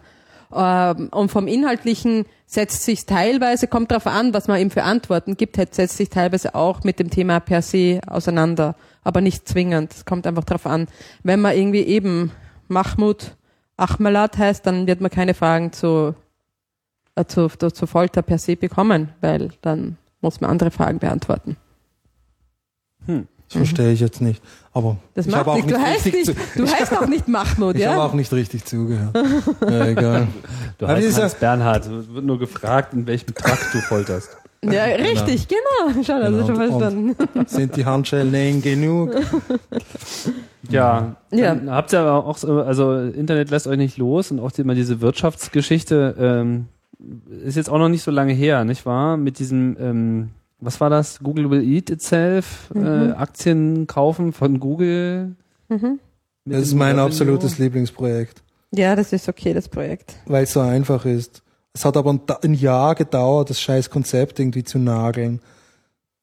Ähm, 0.53 1.09
und 1.11 1.31
vom 1.31 1.47
Inhaltlichen 1.47 2.25
setzt 2.45 2.83
sich 2.83 3.05
teilweise, 3.05 3.67
kommt 3.67 3.91
drauf 3.91 4.07
an, 4.07 4.33
was 4.33 4.47
man 4.47 4.59
ihm 4.59 4.71
für 4.71 4.83
Antworten 4.83 5.37
gibt, 5.37 5.57
halt 5.57 5.73
setzt 5.73 5.97
sich 5.97 6.09
teilweise 6.09 6.55
auch 6.55 6.83
mit 6.83 6.99
dem 6.99 7.09
Thema 7.09 7.39
per 7.39 7.61
se 7.61 8.01
auseinander, 8.07 8.75
aber 9.03 9.21
nicht 9.21 9.47
zwingend. 9.47 9.93
Es 9.93 10.05
kommt 10.05 10.27
einfach 10.27 10.43
drauf 10.43 10.65
an. 10.65 10.87
Wenn 11.23 11.41
man 11.41 11.55
irgendwie 11.55 11.83
eben 11.83 12.31
Mahmoud 12.67 13.35
Ahmalat 13.77 14.37
heißt, 14.37 14.65
dann 14.65 14.85
wird 14.85 15.01
man 15.01 15.09
keine 15.09 15.33
Fragen 15.33 15.71
zu, 15.71 16.13
äh, 17.15 17.25
zu, 17.25 17.47
zu, 17.47 17.71
zu 17.71 17.87
Folter 17.87 18.21
per 18.21 18.37
se 18.37 18.55
bekommen, 18.55 19.09
weil 19.21 19.49
dann 19.61 19.97
muss 20.21 20.41
man 20.41 20.51
andere 20.51 20.71
Fragen 20.71 20.99
beantworten. 20.99 21.57
Das 23.53 23.57
verstehe 23.57 23.91
ich 23.91 23.99
jetzt 23.99 24.21
nicht. 24.21 24.41
Aber 24.73 24.97
Das 25.13 25.25
ich 25.25 25.31
macht 25.31 25.39
habe 25.41 25.51
auch 25.51 25.55
nichts. 25.55 25.71
Du 25.71 25.77
nicht 25.77 25.87
heißt 25.87 26.05
richtig 26.05 26.27
nicht, 26.27 26.39
du 26.55 26.67
heißt 26.67 26.97
auch 26.97 27.07
nicht 27.07 27.27
Mahmoud, 27.27 27.75
ich 27.77 27.85
habe 27.85 27.97
ja? 27.97 28.05
auch 28.05 28.13
nicht 28.13 28.31
richtig 28.31 28.63
zugehört. 28.65 29.13
ja, 29.69 29.85
egal. 29.87 30.27
Du 30.77 30.85
Aber 30.85 30.95
heißt 30.95 31.07
dieser- 31.07 31.23
Hans 31.23 31.35
Bernhard, 31.35 31.85
es 31.85 32.13
wird 32.13 32.23
nur 32.25 32.39
gefragt, 32.39 32.93
in 32.93 33.05
welchem 33.07 33.35
Trakt 33.35 33.73
du 33.73 33.79
folterst. 33.79 34.29
Ja, 34.63 34.83
richtig, 34.83 35.47
genau. 35.47 36.03
Schon, 36.03 36.15
also 36.21 36.37
Genau. 36.37 36.45
schon 36.47 36.55
Und- 36.55 36.69
verstanden. 36.69 37.15
Sind 37.47 37.75
die 37.75 37.83
Handschellen 37.85 38.33
eng 38.33 38.61
genug? 38.61 39.15
Ja, 40.69 41.15
Ja. 41.31 41.57
habt 41.67 41.91
ihr 41.93 41.99
aber 41.99 42.25
auch, 42.25 42.37
so, 42.37 42.61
also 42.61 42.95
Internet 42.97 43.49
lässt 43.49 43.67
euch 43.67 43.77
nicht 43.77 43.97
los 43.97 44.31
und 44.31 44.39
auch 44.39 44.51
immer 44.57 44.75
diese 44.75 45.01
Wirtschaftsgeschichte 45.01 46.15
ähm, 46.19 46.67
ist 47.43 47.57
jetzt 47.57 47.69
auch 47.69 47.79
noch 47.79 47.89
nicht 47.89 48.03
so 48.03 48.11
lange 48.11 48.33
her, 48.33 48.63
nicht 48.63 48.85
wahr? 48.85 49.17
Mit 49.17 49.39
diesem, 49.39 49.75
ähm, 49.79 50.29
was 50.61 50.79
war 50.79 50.89
das? 50.89 51.19
Google 51.19 51.49
will 51.49 51.63
eat 51.63 51.89
itself, 51.89 52.71
äh, 52.75 53.11
Aktien 53.11 53.87
kaufen 53.87 54.31
von 54.33 54.59
Google. 54.59 55.35
Mit 55.67 55.99
Das 56.45 56.61
ist 56.63 56.73
mein 56.73 56.95
Revenue. 56.95 57.05
absolutes 57.05 57.57
Lieblingsprojekt, 57.59 58.41
Ja, 58.71 58.95
das 58.95 59.11
ist 59.13 59.27
okay, 59.27 59.53
das 59.53 59.67
Projekt. 59.69 60.13
weil 60.25 60.43
es 60.43 60.53
so 60.53 60.59
einfach 60.61 61.05
ist. 61.05 61.41
Es 61.73 61.85
hat 61.85 61.95
aber 61.97 62.11
ein, 62.13 62.21
ein 62.43 62.53
Jahr 62.53 62.95
gedauert, 62.95 63.49
das 63.49 63.59
scheiß 63.61 63.89
Konzept 63.89 64.39
irgendwie 64.39 64.63
zu 64.63 64.77
nageln. 64.79 65.39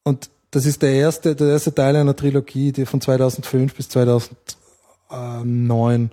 Und 0.03 0.29
das 0.51 0.65
ist 0.65 0.81
der 0.81 0.93
erste, 0.93 1.35
der 1.35 1.49
erste 1.49 1.73
Teil 1.73 1.95
einer 1.95 2.15
Trilogie, 2.15 2.71
die 2.71 2.85
von 2.85 3.01
2005 3.01 3.75
bis 3.75 3.89
2009. 3.89 6.11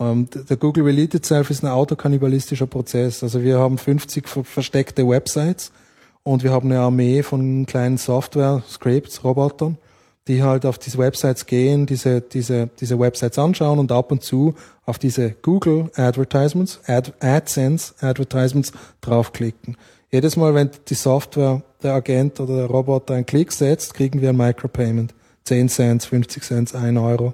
Ähm, 0.00 0.28
der 0.48 0.56
Google 0.56 0.84
Will 0.84 0.98
Eat 0.98 1.14
Itself 1.14 1.50
ist 1.50 1.62
ein 1.64 1.68
autokannibalistischer 1.70 2.66
Prozess. 2.66 3.22
Also 3.22 3.42
wir 3.42 3.58
haben 3.58 3.78
50 3.78 4.28
ver- 4.28 4.44
versteckte 4.44 5.08
Websites 5.08 5.72
und 6.28 6.42
wir 6.42 6.52
haben 6.52 6.70
eine 6.70 6.80
Armee 6.80 7.22
von 7.22 7.64
kleinen 7.64 7.96
Software, 7.96 8.62
Scripts, 8.68 9.24
Robotern, 9.24 9.78
die 10.26 10.42
halt 10.42 10.66
auf 10.66 10.76
diese 10.76 10.98
Websites 10.98 11.46
gehen, 11.46 11.86
diese, 11.86 12.20
diese, 12.20 12.68
diese 12.78 12.98
Websites 12.98 13.38
anschauen 13.38 13.78
und 13.78 13.90
ab 13.90 14.12
und 14.12 14.22
zu 14.22 14.54
auf 14.84 14.98
diese 14.98 15.30
Google 15.40 15.90
Advertisements, 15.94 16.80
Ad, 16.86 17.12
AdSense 17.20 17.94
Advertisements 18.00 18.72
draufklicken. 19.00 19.78
Jedes 20.10 20.36
Mal, 20.36 20.54
wenn 20.54 20.70
die 20.88 20.94
Software, 20.94 21.62
der 21.82 21.94
Agent 21.94 22.40
oder 22.40 22.56
der 22.56 22.66
Roboter 22.66 23.14
einen 23.14 23.24
Klick 23.24 23.50
setzt, 23.50 23.94
kriegen 23.94 24.20
wir 24.20 24.28
ein 24.28 24.36
Micropayment. 24.36 25.14
10 25.44 25.70
Cent, 25.70 26.02
50 26.02 26.42
Cent, 26.42 26.74
1 26.74 26.98
Euro. 26.98 27.32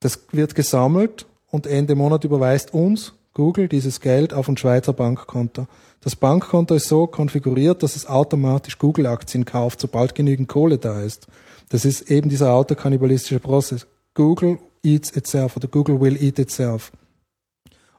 Das 0.00 0.20
wird 0.32 0.54
gesammelt 0.54 1.24
und 1.50 1.66
Ende 1.66 1.94
Monat 1.94 2.24
überweist 2.24 2.74
uns, 2.74 3.14
Google, 3.32 3.68
dieses 3.68 4.00
Geld 4.00 4.34
auf 4.34 4.48
ein 4.48 4.58
Schweizer 4.58 4.92
Bankkonto. 4.92 5.66
Das 6.02 6.16
Bankkonto 6.16 6.74
ist 6.74 6.88
so 6.88 7.06
konfiguriert, 7.06 7.82
dass 7.82 7.94
es 7.94 8.06
automatisch 8.06 8.78
Google-Aktien 8.78 9.44
kauft, 9.44 9.80
sobald 9.80 10.14
genügend 10.14 10.48
Kohle 10.48 10.78
da 10.78 11.00
ist. 11.00 11.28
Das 11.68 11.84
ist 11.84 12.10
eben 12.10 12.28
dieser 12.28 12.52
autokannibalistische 12.52 13.38
Prozess. 13.38 13.86
Google 14.14 14.58
eats 14.82 15.10
itself 15.16 15.56
oder 15.56 15.68
Google 15.68 16.00
will 16.00 16.20
eat 16.20 16.38
itself. 16.40 16.90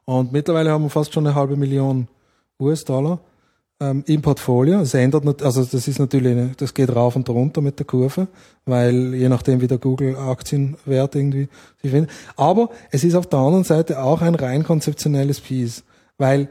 Und 0.05 0.33
mittlerweile 0.33 0.69
haben 0.69 0.83
wir 0.83 0.89
fast 0.89 1.13
schon 1.13 1.25
eine 1.25 1.33
halbe 1.33 1.55
Million 1.55 2.09
US-Dollar 2.59 3.19
ähm, 3.79 4.03
im 4.05 4.21
Portfolio. 4.21 4.81
Es 4.81 4.93
ändert, 4.93 5.41
also 5.41 5.63
das 5.63 5.87
ist 5.87 5.97
natürlich, 5.97 6.33
eine, 6.33 6.51
das 6.57 6.73
geht 6.73 6.93
rauf 6.93 7.15
und 7.15 7.29
runter 7.29 7.61
mit 7.61 7.79
der 7.79 7.85
Kurve, 7.85 8.27
weil 8.65 9.15
je 9.15 9.29
nachdem 9.29 9.61
wie 9.61 9.67
der 9.67 9.77
Google-Aktienwert 9.77 11.15
irgendwie 11.15 11.47
sich 11.81 11.91
findet. 11.91 12.11
Aber 12.35 12.69
es 12.91 13.05
ist 13.05 13.15
auf 13.15 13.27
der 13.27 13.39
anderen 13.39 13.63
Seite 13.63 14.03
auch 14.03 14.21
ein 14.21 14.35
rein 14.35 14.65
konzeptionelles 14.65 15.39
Piece, 15.39 15.83
weil 16.17 16.49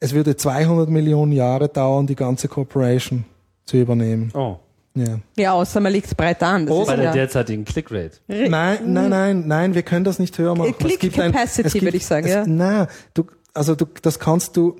es 0.00 0.12
würde 0.14 0.36
200 0.36 0.88
Millionen 0.88 1.32
Jahre 1.32 1.68
dauern, 1.68 2.06
die 2.06 2.14
ganze 2.14 2.48
Corporation 2.48 3.24
zu 3.64 3.76
übernehmen. 3.76 4.30
Oh. 4.34 4.56
Ja. 4.94 5.18
Ja, 5.36 5.52
außer 5.52 5.80
man 5.80 5.92
liegt 5.92 6.06
es 6.06 6.14
breit 6.14 6.42
an. 6.42 6.66
Das 6.66 6.74
Bei 6.74 6.82
ist 6.82 6.88
der 6.98 7.04
ja 7.04 7.12
derzeitigen 7.12 7.64
Clickrate. 7.64 8.18
Nein, 8.26 8.48
nein, 8.86 9.08
nein, 9.10 9.44
nein, 9.46 9.74
wir 9.74 9.82
können 9.82 10.04
das 10.04 10.18
nicht 10.18 10.36
höher 10.38 10.54
machen. 10.56 10.76
Click 10.78 10.94
Es 10.94 10.98
gibt 10.98 11.20
ein- 11.20 11.32
Capacity, 11.32 11.66
es 11.66 11.72
gibt- 11.72 11.84
würde 11.84 11.96
ich 11.96 12.06
sagen, 12.06 12.26
es, 12.26 12.32
ja. 12.32 12.46
Nein, 12.46 12.86
du, 13.14 13.24
also 13.54 13.74
du, 13.76 13.86
das 14.02 14.18
kannst 14.18 14.56
du, 14.56 14.76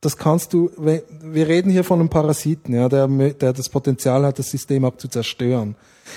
das 0.00 0.16
kannst 0.16 0.52
du, 0.52 0.70
wir 0.78 1.48
reden 1.48 1.70
hier 1.70 1.82
von 1.82 1.98
einem 1.98 2.08
Parasiten, 2.08 2.72
ja, 2.74 2.88
der, 2.88 3.08
der 3.08 3.52
das 3.52 3.68
Potenzial 3.68 4.24
hat, 4.26 4.38
das 4.38 4.48
System 4.50 4.84
auch 4.84 4.96
zu 4.96 5.08
zerstören. 5.08 5.74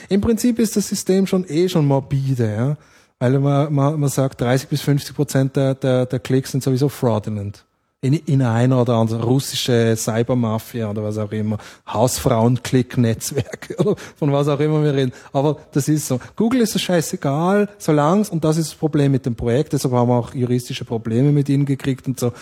Im 0.07 0.21
Prinzip 0.21 0.59
ist 0.59 0.75
das 0.75 0.87
System 0.87 1.25
schon 1.25 1.45
eh 1.49 1.67
schon 1.67 1.87
morbide, 1.87 2.45
ja, 2.55 2.77
weil 3.17 3.39
man, 3.39 3.73
man, 3.73 3.99
man 3.99 4.09
sagt, 4.09 4.39
30 4.41 4.69
bis 4.69 4.81
50 4.81 5.15
Prozent 5.15 5.55
der, 5.55 5.73
der, 5.73 6.05
der 6.05 6.19
Klicks 6.19 6.51
sind 6.51 6.61
sowieso 6.63 6.89
fraudulent. 6.89 7.65
In, 8.03 8.13
in 8.13 8.41
einer 8.41 8.81
oder 8.81 8.95
anderen 8.95 9.21
russische 9.21 9.95
Cybermafia 9.95 10.89
oder 10.89 11.03
was 11.03 11.19
auch 11.19 11.31
immer, 11.31 11.59
Hausfrauen-Klick-Netzwerke 11.87 13.75
oder 13.77 13.95
von 14.15 14.31
was 14.31 14.47
auch 14.47 14.59
immer 14.59 14.83
wir 14.83 14.95
reden. 14.95 15.13
Aber 15.31 15.57
das 15.71 15.87
ist 15.87 16.07
so. 16.07 16.19
Google 16.35 16.61
ist 16.61 16.75
es 16.75 16.81
scheißegal, 16.81 17.69
solange 17.77 18.27
und 18.29 18.43
das 18.43 18.57
ist 18.57 18.71
das 18.71 18.75
Problem 18.75 19.11
mit 19.11 19.27
dem 19.27 19.35
Projekt, 19.35 19.73
deshalb 19.73 19.93
haben 19.93 20.09
wir 20.09 20.15
auch 20.15 20.33
juristische 20.33 20.83
Probleme 20.83 21.31
mit 21.31 21.47
ihnen 21.47 21.65
gekriegt 21.65 22.07
und 22.07 22.19
so. 22.19 22.33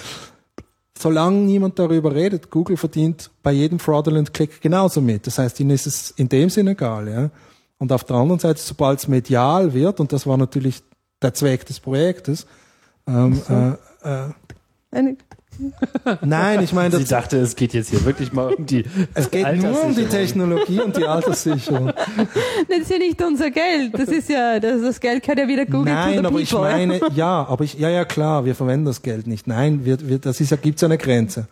Solange 0.98 1.38
niemand 1.38 1.78
darüber 1.80 2.14
redet, 2.14 2.50
Google 2.50 2.76
verdient 2.76 3.30
bei 3.44 3.52
jedem 3.52 3.80
fraudulent 3.80 4.34
Click 4.34 4.62
genauso 4.62 5.02
mit. 5.02 5.28
Das 5.28 5.40
heißt, 5.40 5.60
ihnen 5.60 5.72
ist 5.72 5.88
es 5.88 6.12
in 6.12 6.30
dem 6.30 6.50
Sinne 6.50 6.72
egal, 6.72 7.08
ja. 7.08 7.30
Und 7.78 7.94
auf 7.94 8.04
der 8.04 8.18
anderen 8.18 8.40
Seite, 8.40 8.62
sobald 8.62 9.00
es 9.00 9.08
medial 9.08 9.74
wird, 9.74 10.00
und 10.00 10.12
das 10.12 10.28
war 10.28 10.36
natürlich 10.38 10.84
der 11.22 11.34
Zweck 11.34 11.66
des 11.66 11.80
Projektes, 11.80 12.46
ähm, 13.08 13.42
äh, 13.50 13.70
äh, 14.10 14.30
eine, 14.92 15.18
Nein, 16.22 16.64
ich 16.64 16.74
meine, 16.74 16.98
Sie 16.98 17.04
dachte, 17.06 17.38
es 17.38 17.56
geht 17.56 17.74
jetzt 17.74 17.90
hier 17.90 18.04
wirklich 18.06 18.32
mal 18.34 18.54
um 18.54 18.66
die 18.66 18.86
es 19.14 19.30
geht 19.30 19.62
nur 19.62 19.84
um 19.84 19.96
die. 19.96 20.06
Technologie 20.06 20.80
und 20.82 20.96
die 20.98 21.06
Alterssicherung. 21.06 21.92
Das 22.70 22.80
ist 22.80 22.92
ja 22.92 22.98
nicht 22.98 23.22
unser 23.22 23.52
Geld. 23.52 23.94
Das 23.94 24.10
ist 24.10 24.30
ja, 24.30 24.60
das, 24.60 24.82
das 24.82 25.00
Geld 25.00 25.24
kann 25.24 25.38
ja 25.38 25.48
wieder 25.48 25.66
Google 25.66 25.86
to 25.86 25.92
Nein, 25.92 26.20
the 26.20 26.26
aber 26.26 26.40
ich 26.40 26.50
people. 26.50 26.70
meine, 26.72 27.00
ja, 27.16 27.46
aber 27.48 27.64
ich, 27.64 27.76
ja, 27.76 27.90
ja, 27.90 28.06
klar, 28.06 28.46
wir 28.46 28.56
verwenden 28.56 28.86
das 28.86 29.02
Geld 29.02 29.28
nicht. 29.28 29.48
Nein, 29.48 29.86
wir, 29.86 29.98
wir, 30.08 30.20
das 30.20 30.40
ist 30.42 30.52
ja, 30.52 30.58
gibt's 30.58 30.82
ja 30.82 30.88
eine 30.88 30.98
Grenze. 30.98 31.48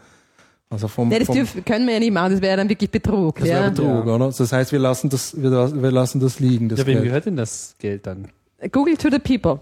Also 0.70 0.88
vom, 0.88 1.08
Nee, 1.08 1.20
das 1.20 1.28
vom 1.28 1.36
dürfen, 1.36 1.64
können 1.64 1.86
wir 1.88 1.94
ja 1.94 2.00
nicht 2.00 2.12
machen, 2.14 2.34
das 2.34 2.42
wäre 2.42 2.58
dann 2.58 2.68
wirklich 2.70 2.90
Betrug. 2.92 3.40
das 3.40 3.48
ja. 3.48 3.60
wäre 3.62 3.72
Betrug, 3.72 4.06
oder? 4.06 4.32
Das 4.38 4.52
heißt, 4.52 4.72
wir 4.72 4.80
lassen 4.80 5.10
das, 5.10 5.42
wir, 5.42 5.50
wir 5.52 5.92
lassen 5.92 6.20
das 6.20 6.40
liegen, 6.40 6.68
das 6.70 6.80
Ja, 6.80 6.86
wem 6.88 6.96
Geld. 6.96 7.06
gehört 7.06 7.26
denn 7.26 7.38
das 7.38 7.76
Geld 7.80 8.06
dann? 8.06 8.28
Google 8.72 8.98
to 8.98 9.10
the 9.10 9.20
people. 9.20 9.60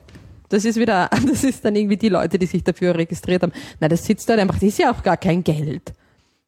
Das 0.50 0.66
ist 0.66 0.80
wieder, 0.80 1.10
das 1.32 1.44
ist 1.44 1.64
dann 1.66 1.76
irgendwie 1.76 1.98
die 1.98 2.10
Leute, 2.10 2.38
die 2.40 2.46
sich 2.46 2.64
dafür 2.64 2.96
registriert 2.96 3.44
haben. 3.44 3.54
Nein, 3.80 3.90
das 3.90 4.06
sitzt 4.06 4.30
dort 4.30 4.40
einfach, 4.40 4.56
das 4.56 4.64
ist 4.64 4.80
ja 4.80 4.92
auch 4.92 5.04
gar 5.04 5.18
kein 5.18 5.44
Geld. 5.44 5.94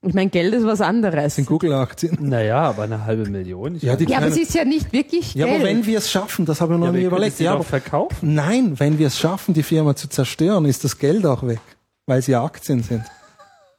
Ich 0.04 0.14
meine, 0.14 0.30
Geld 0.30 0.54
ist 0.54 0.66
was 0.66 0.80
anderes. 0.80 1.24
Das 1.24 1.36
sind 1.36 1.48
Google-Aktien. 1.48 2.18
Naja, 2.22 2.62
aber 2.62 2.84
eine 2.84 3.04
halbe 3.06 3.30
Million. 3.30 3.76
Ich 3.76 3.84
Ja. 3.84 3.98
Ja, 3.98 4.18
aber 4.18 4.28
es 4.28 4.38
ist 4.38 4.54
ja 4.54 4.64
nicht 4.64 4.94
wirklich 4.94 5.34
ja, 5.34 5.46
Geld. 5.46 5.58
aber 5.58 5.68
wenn 5.68 5.86
wir 5.86 5.98
es 5.98 6.10
schaffen, 6.12 6.46
das 6.46 6.62
habe 6.62 6.76
ich 6.76 6.80
noch 6.80 6.88
ja, 6.88 6.92
nie 6.94 7.04
überlegt. 7.04 7.38
sie 7.38 7.46
Ja, 7.46 7.54
aber, 7.54 7.64
verkaufen. 7.64 8.36
nein, 8.36 8.80
wenn 8.80 9.00
wir 9.00 9.08
es 9.08 9.18
schaffen, 9.18 9.54
die 9.56 9.64
Firma 9.64 9.96
zu 9.96 10.08
zerstören, 10.08 10.66
ist 10.66 10.84
das 10.84 11.00
Geld 11.00 11.26
auch 11.26 11.46
weg, 11.46 11.60
weil 12.06 12.22
sie 12.22 12.36
Aktien 12.36 12.84
sind. 12.84 13.04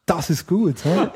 Das 0.05 0.29
ist 0.31 0.45
gut. 0.47 0.75
Ja. 0.83 1.11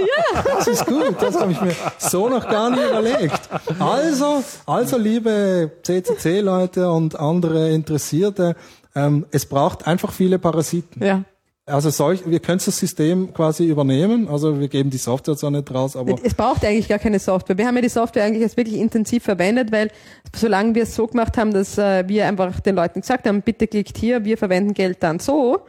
Das 0.46 0.68
ist 0.68 0.86
gut. 0.86 1.16
Das 1.20 1.36
habe 1.36 1.52
ich 1.52 1.60
mir 1.60 1.76
so 1.98 2.30
noch 2.30 2.48
gar 2.48 2.70
nicht 2.70 2.84
überlegt. 2.84 3.50
Also, 3.80 4.44
also 4.68 4.98
liebe 4.98 5.72
CCC-Leute 5.82 6.92
und 6.92 7.20
andere 7.20 7.72
Interessierte, 7.72 8.56
ähm, 8.96 9.26
es 9.32 9.46
braucht 9.46 9.88
einfach 9.88 10.12
viele 10.12 10.40
Parasiten. 10.40 11.04
ja. 11.04 11.24
Also 11.66 11.92
solch, 11.92 12.30
wir 12.30 12.42
können 12.42 12.60
das 12.64 12.78
System 12.78 13.34
quasi 13.34 13.66
übernehmen. 13.66 14.28
Also 14.28 14.60
wir 14.60 14.68
geben 14.68 14.90
die 14.90 14.98
Software 14.98 15.38
zwar 15.38 15.50
nicht 15.50 15.74
raus, 15.74 15.96
aber 15.96 16.18
Es 16.22 16.34
braucht 16.34 16.66
eigentlich 16.66 16.90
gar 16.90 17.00
keine 17.00 17.20
Software. 17.20 17.58
Wir 17.58 17.66
haben 17.66 17.76
ja 17.76 17.82
die 17.82 17.88
Software 17.90 18.26
eigentlich 18.26 18.42
jetzt 18.42 18.58
wirklich 18.58 18.76
intensiv 18.76 19.24
verwendet, 19.24 19.72
weil 19.72 19.90
solange 20.36 20.76
wir 20.76 20.84
es 20.84 20.94
so 20.94 21.08
gemacht 21.08 21.38
haben, 21.38 21.54
dass 21.54 21.78
äh, 21.78 22.06
wir 22.06 22.28
einfach 22.28 22.60
den 22.60 22.76
Leuten 22.76 23.00
gesagt 23.00 23.26
haben, 23.28 23.42
bitte 23.42 23.68
klickt 23.68 23.98
hier, 23.98 24.26
wir 24.26 24.38
verwenden 24.38 24.74
Geld 24.74 25.02
dann 25.04 25.20
so, 25.20 25.62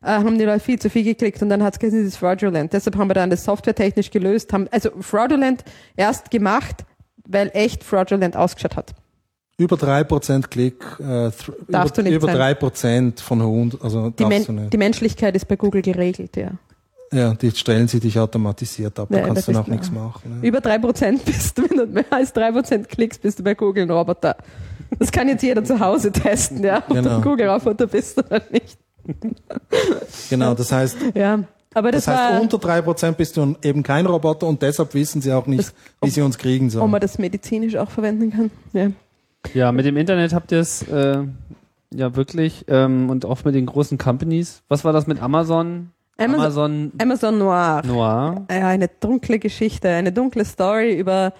äh, 0.00 0.06
haben 0.06 0.38
die 0.38 0.44
Leute 0.44 0.60
viel 0.60 0.78
zu 0.78 0.88
viel 0.88 1.04
geklickt 1.04 1.42
und 1.42 1.50
dann 1.50 1.62
hat 1.62 1.74
es 1.74 1.78
gesagt, 1.78 2.00
das 2.00 2.08
ist 2.08 2.16
fraudulent. 2.16 2.72
Deshalb 2.72 2.96
haben 2.96 3.10
wir 3.10 3.14
dann 3.14 3.28
das 3.28 3.44
softwaretechnisch 3.44 4.10
gelöst, 4.10 4.54
haben 4.54 4.68
also 4.70 4.88
fraudulent 5.02 5.64
erst 5.96 6.30
gemacht, 6.30 6.86
weil 7.28 7.50
echt 7.52 7.84
fraudulent 7.84 8.38
ausgeschaut 8.38 8.76
hat. 8.76 8.94
Über 9.62 9.76
drei 9.76 10.04
Prozent 10.04 10.50
Klick, 10.50 10.82
äh, 11.00 11.02
Darfst 11.02 11.48
über, 11.48 11.84
du 11.96 12.02
nicht 12.02 12.12
über 12.14 12.26
sein. 12.26 12.36
drei 12.36 12.54
Prozent 12.54 13.20
von 13.20 13.40
100, 13.40 13.82
also 13.82 14.10
Die, 14.10 14.22
darfst 14.24 14.48
du 14.48 14.52
Men 14.52 14.62
nicht. 14.62 14.72
die 14.72 14.78
Menschlichkeit 14.78 15.34
ist 15.36 15.46
bei 15.48 15.56
Google 15.56 15.82
geregelt, 15.82 16.36
ja. 16.36 16.50
Ja, 17.12 17.34
die 17.34 17.50
stellen 17.50 17.88
sie 17.88 18.00
dich 18.00 18.18
automatisiert 18.18 18.98
ab, 18.98 19.08
da 19.10 19.18
Ja, 19.18 19.26
kannst 19.26 19.46
du 19.46 19.52
klar. 19.52 19.64
nichts 19.68 19.90
machen. 19.90 20.40
Ne? 20.40 20.48
Über 20.48 20.60
drei 20.62 20.78
Prozent 20.78 21.24
bist 21.26 21.58
du, 21.58 21.62
wenn 21.70 21.76
du 21.76 21.86
mehr 21.86 22.04
als 22.10 22.32
drei 22.32 22.50
Prozent 22.52 22.88
klickst, 22.88 23.20
bist 23.20 23.38
du 23.38 23.42
bei 23.42 23.54
Google 23.54 23.82
ein 23.84 23.90
Roboter. 23.90 24.36
Das 24.98 25.10
kann 25.12 25.28
jetzt 25.28 25.42
jeder 25.42 25.62
zu 25.64 25.78
Hause 25.78 26.10
testen, 26.12 26.62
ja, 26.64 26.78
ob 26.78 26.88
Genau. 26.88 27.02
du 27.08 27.14
ein 27.16 27.22
Google-Roboter 27.22 27.86
bist 27.86 28.18
oder 28.18 28.40
nicht. 28.50 28.78
Genau, 30.30 30.54
das 30.54 30.72
heißt, 30.72 30.96
Ja, 31.14 31.44
aber 31.74 31.90
das, 31.92 32.04
das 32.04 32.14
heißt, 32.16 32.34
war, 32.34 32.40
unter 32.42 32.58
drei 32.58 32.82
Prozent 32.82 33.16
bist 33.16 33.36
du 33.36 33.56
eben 33.62 33.82
kein 33.82 34.06
Roboter 34.06 34.46
und 34.46 34.60
deshalb 34.62 34.94
wissen 34.94 35.20
sie 35.22 35.32
auch 35.32 35.46
nicht, 35.46 35.60
Das- 35.60 35.74
wie 36.02 36.10
sie 36.10 36.20
uns 36.22 36.38
kriegen 36.38 36.66
ob 36.66 36.72
sollen. 36.72 36.90
man 36.90 37.00
das 37.00 37.18
medizinisch 37.18 37.76
auch 37.76 37.90
verwenden 37.90 38.30
kann. 38.30 38.50
Ja. 38.72 38.90
Ja, 39.54 39.72
mit 39.72 39.84
dem 39.84 39.96
Internet 39.96 40.32
habt 40.32 40.52
ihr 40.52 40.60
es 40.60 40.82
äh, 40.88 41.24
ja 41.92 42.16
wirklich 42.16 42.64
ähm, 42.68 43.10
und 43.10 43.24
auch 43.24 43.44
mit 43.44 43.54
den 43.54 43.66
großen 43.66 43.98
Companies. 43.98 44.62
Was 44.68 44.84
war 44.84 44.92
das 44.92 45.06
mit 45.06 45.22
Amazon? 45.22 45.90
Amazon, 46.18 46.40
Amazon 46.40 46.92
Amazon 46.98 47.38
Noir. 47.38 47.82
Noir. 47.84 48.46
Ja, 48.50 48.68
eine 48.68 48.88
dunkle 48.88 49.38
Geschichte, 49.38 49.88
eine 49.88 50.12
dunkle 50.12 50.44
Story 50.44 50.96
über. 50.96 51.32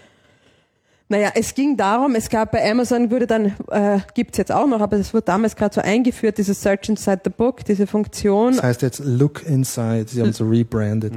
Naja, 1.13 1.31
es 1.35 1.55
ging 1.55 1.77
darum, 1.77 2.15
es 2.15 2.31
gab 2.31 2.53
bei 2.53 2.71
Amazon, 2.71 3.11
wurde 3.11 3.27
dann, 3.27 3.55
äh, 3.71 3.99
gibt's 4.15 4.39
jetzt 4.39 4.51
auch 4.51 4.67
noch, 4.67 4.81
aber 4.81 4.97
es 4.97 5.13
wurde 5.13 5.27
damals 5.27 5.55
gerade 5.55 5.75
so 5.75 5.83
eingeführt, 5.83 6.39
dieses 6.39 6.63
Search 6.63 6.89
Inside 6.89 7.21
the 7.25 7.31
Book, 7.31 7.63
diese 7.67 7.87
Funktion. 7.87 8.55
Das 8.55 8.63
heißt 8.63 8.81
jetzt 8.81 9.03
Look 9.05 9.45
Inside, 9.45 10.07
sie 10.09 10.23
haben 10.23 10.31
es 10.31 10.41
rebranded. 10.41 11.13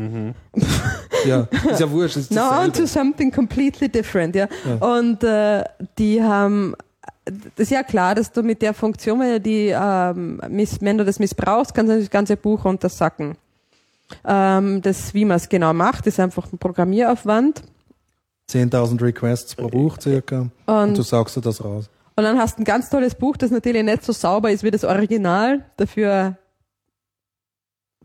Ja, 1.25 1.47
ist 1.71 1.79
ja 1.79 1.89
wurscht. 1.89 2.17
Ist 2.17 2.31
Now 2.31 2.61
on 2.61 2.73
to 2.73 2.85
something 2.85 3.31
completely 3.31 3.87
different, 3.87 4.35
ja. 4.35 4.49
Und 4.81 5.23
äh, 5.23 5.63
die 5.97 6.21
haben, 6.21 6.75
das 7.23 7.41
ist 7.55 7.71
ja 7.71 7.81
klar, 7.81 8.15
dass 8.15 8.33
du 8.33 8.43
mit 8.43 8.61
der 8.61 8.73
Funktion, 8.73 9.21
wenn 9.21 9.31
du, 9.31 9.39
die, 9.39 9.73
ähm, 9.73 10.41
miss, 10.49 10.77
wenn 10.81 10.97
du 10.97 11.05
das 11.05 11.19
missbrauchst, 11.19 11.73
kannst 11.73 11.93
du 11.93 11.99
das 11.99 12.09
ganze 12.09 12.35
Buch 12.35 12.65
runtersacken. 12.65 13.37
Ähm, 14.27 14.81
das, 14.81 15.13
wie 15.13 15.23
man 15.23 15.37
es 15.37 15.47
genau 15.47 15.71
macht, 15.71 16.05
ist 16.05 16.19
einfach 16.19 16.51
ein 16.51 16.57
Programmieraufwand. 16.57 17.63
10.000 18.49 19.01
Requests 19.01 19.55
pro 19.55 19.67
Buch 19.67 19.97
circa 19.99 20.41
und, 20.41 20.51
du 20.67 20.71
Und, 20.71 21.03
sagst 21.03 21.35
du 21.35 21.41
das 21.41 21.63
raus. 21.63 21.89
und 22.15 22.23
dann 22.23 22.37
hast 22.37 22.57
du 22.57 22.61
ein 22.61 22.65
ganz 22.65 22.89
tolles 22.89 23.15
Buch, 23.15 23.37
das 23.37 23.51
natürlich 23.51 23.83
nicht 23.83 24.03
so 24.03 24.13
sauber 24.13 24.51
ist 24.51 24.63
wie 24.63 24.71
das 24.71 24.83
Original, 24.83 25.65
dafür 25.77 26.37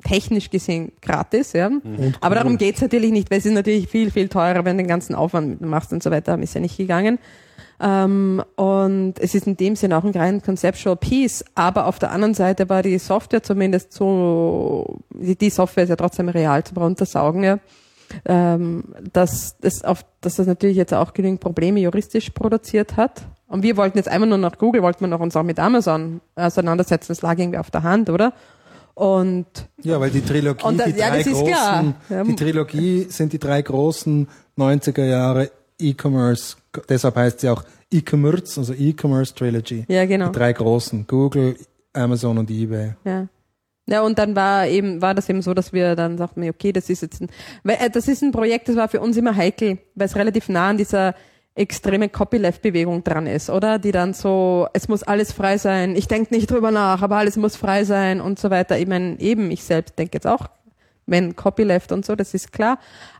technisch 0.03 0.49
gesehen 0.49 0.93
gratis, 1.03 1.53
ja. 1.53 1.67
Und 1.67 2.17
Aber 2.23 2.35
darum 2.37 2.57
geht's 2.57 2.81
natürlich 2.81 3.13
nicht, 3.13 3.31
weil 3.31 3.39
es 3.39 3.45
ist 3.47 3.53
natürlich 3.53 3.87
viel, 3.89 4.11
viel 4.11 4.29
teurer, 4.29 4.65
wenn 4.65 4.79
du 4.79 4.83
den 4.85 4.89
ganzen 4.89 5.15
Aufwand 5.15 5.61
machst 5.61 5.93
und 5.93 6.03
so 6.03 6.11
weiter, 6.11 6.39
ist 6.39 6.55
ja 6.55 6.61
nicht 6.63 6.79
gegangen. 6.79 7.19
Ähm, 7.83 8.43
und 8.57 9.15
es 9.19 9.35
ist 9.35 9.47
in 9.47 9.57
dem 9.59 9.77
Sinn 9.77 9.93
auch 9.93 10.05
ein 10.05 10.13
rein 10.13 10.43
conceptual 10.43 10.97
piece, 10.97 11.45
aber 11.55 11.87
auf 11.87 11.99
der 11.99 12.13
anderen 12.13 12.35
Seite 12.35 12.69
war 12.71 12.83
die 12.83 12.99
Software 12.99 13.43
zumindest 13.43 13.93
so, 13.93 14.99
die, 15.15 15.37
die 15.37 15.51
Software 15.51 15.85
ist 15.85 15.91
ja 15.91 15.97
trotzdem 15.97 16.29
real 16.31 16.65
zum 16.65 16.79
Runtersaugen, 16.79 17.43
ja, 17.43 17.59
ähm, 18.25 18.85
dass, 19.13 19.57
das 19.59 19.85
auf, 19.85 20.05
dass 20.21 20.37
das 20.37 20.47
natürlich 20.47 20.77
jetzt 20.77 20.95
auch 20.95 21.13
genügend 21.13 21.41
Probleme 21.41 21.81
juristisch 21.81 22.31
produziert 22.31 22.97
hat. 22.97 23.23
Und 23.49 23.63
wir 23.63 23.77
wollten 23.77 23.99
jetzt 23.99 24.09
einmal 24.09 24.29
nur 24.29 24.39
nach 24.39 24.59
Google, 24.59 24.83
wollten 24.83 25.01
wir 25.01 25.09
noch 25.09 25.21
uns 25.21 25.35
auch 25.37 25.43
mit 25.43 25.59
Amazon 25.59 26.21
auseinandersetzen, 26.37 27.09
das 27.09 27.23
lag 27.23 27.39
irgendwie 27.39 27.59
auf 27.59 27.71
der 27.71 27.83
Hand, 27.83 28.09
oder? 28.09 28.33
Und 28.95 29.47
Ja, 29.83 29.99
weil 29.99 30.11
die 30.11 30.21
Trilogie, 30.21 30.65
Und 30.65 30.85
die 30.85 30.91
ja, 30.91 31.11
drei 31.11 31.23
großen, 31.23 31.47
klar. 31.47 31.95
Ja. 32.11 32.25
die 32.25 32.37
Trilogie 32.37 33.07
sind 33.09 33.33
die 33.33 33.39
drei 33.39 33.63
großen 33.63 34.29
90er 34.59 35.05
Jahre 35.05 35.51
E-Commerce, 35.79 36.57
deshalb 36.89 37.17
heißt 37.17 37.41
sie 37.41 37.49
auch 37.49 37.65
E-Commerce, 37.91 38.61
also 38.61 38.75
E-Commerce 38.75 39.35
Trilogy. 39.35 39.85
ja, 39.89 40.05
genau. 40.05 40.27
Die 40.27 40.33
drei 40.33 40.53
großen, 40.53 41.07
Google, 41.07 41.57
Amazon 41.93 42.39
und 42.39 42.51
eBay. 42.51 42.93
Ja. 43.05 43.27
Ja, 43.91 44.03
und 44.03 44.19
dann 44.21 44.37
war 44.37 44.69
eben, 44.69 45.03
war 45.03 45.15
das 45.15 45.29
eben 45.29 45.43
so, 45.43 45.53
dass 45.53 45.73
wir 45.73 45.97
dann 45.97 46.17
sagten, 46.17 46.49
okay, 46.49 46.73
das 46.73 46.89
ist 46.89 47.03
jetzt 47.03 47.21
ein, 47.21 47.29
äh, 47.65 47.91
das 47.91 48.07
ist 48.07 48.23
ein 48.23 48.31
Projekt, 48.31 48.69
das 48.69 48.77
war 48.77 48.89
für 48.89 49.01
uns 49.01 49.17
immer 49.17 49.35
heikel, 49.35 49.79
weil 49.97 50.07
es 50.07 50.15
relativ 50.15 50.49
nah 50.49 50.71
an 50.71 50.77
dieser 50.77 51.15
extreme 51.57 52.09
Copyleft-Bewegung 52.09 53.03
dran 53.03 53.27
ist, 53.27 53.51
oder? 53.51 53.81
Die 53.81 53.91
dann 53.91 54.15
so, 54.15 54.69
es 54.75 54.87
muss 54.87 55.03
alles 55.03 55.33
frei 55.33 55.59
sein, 55.59 55.97
ich 55.97 56.07
denke 56.07 56.33
nicht 56.33 56.49
drüber 56.49 56.71
nach, 56.71 57.03
aber 57.03 57.17
alles 57.17 57.37
muss 57.37 57.57
frei 57.57 57.85
sein 57.85 58.21
und 58.21 58.39
so 58.39 58.49
weiter. 58.51 58.79
Ich 58.79 58.87
meine, 58.87 59.19
eben, 59.19 59.51
ich 59.51 59.65
selbst 59.65 59.99
denke 59.99 60.15
jetzt 60.15 60.27
auch, 60.27 60.47
wenn 61.07 61.35
Copyleft 61.35 61.91
und 61.91 62.07
so, 62.07 62.15
das 62.15 62.33
ist 62.33 62.53
klar. 62.53 62.79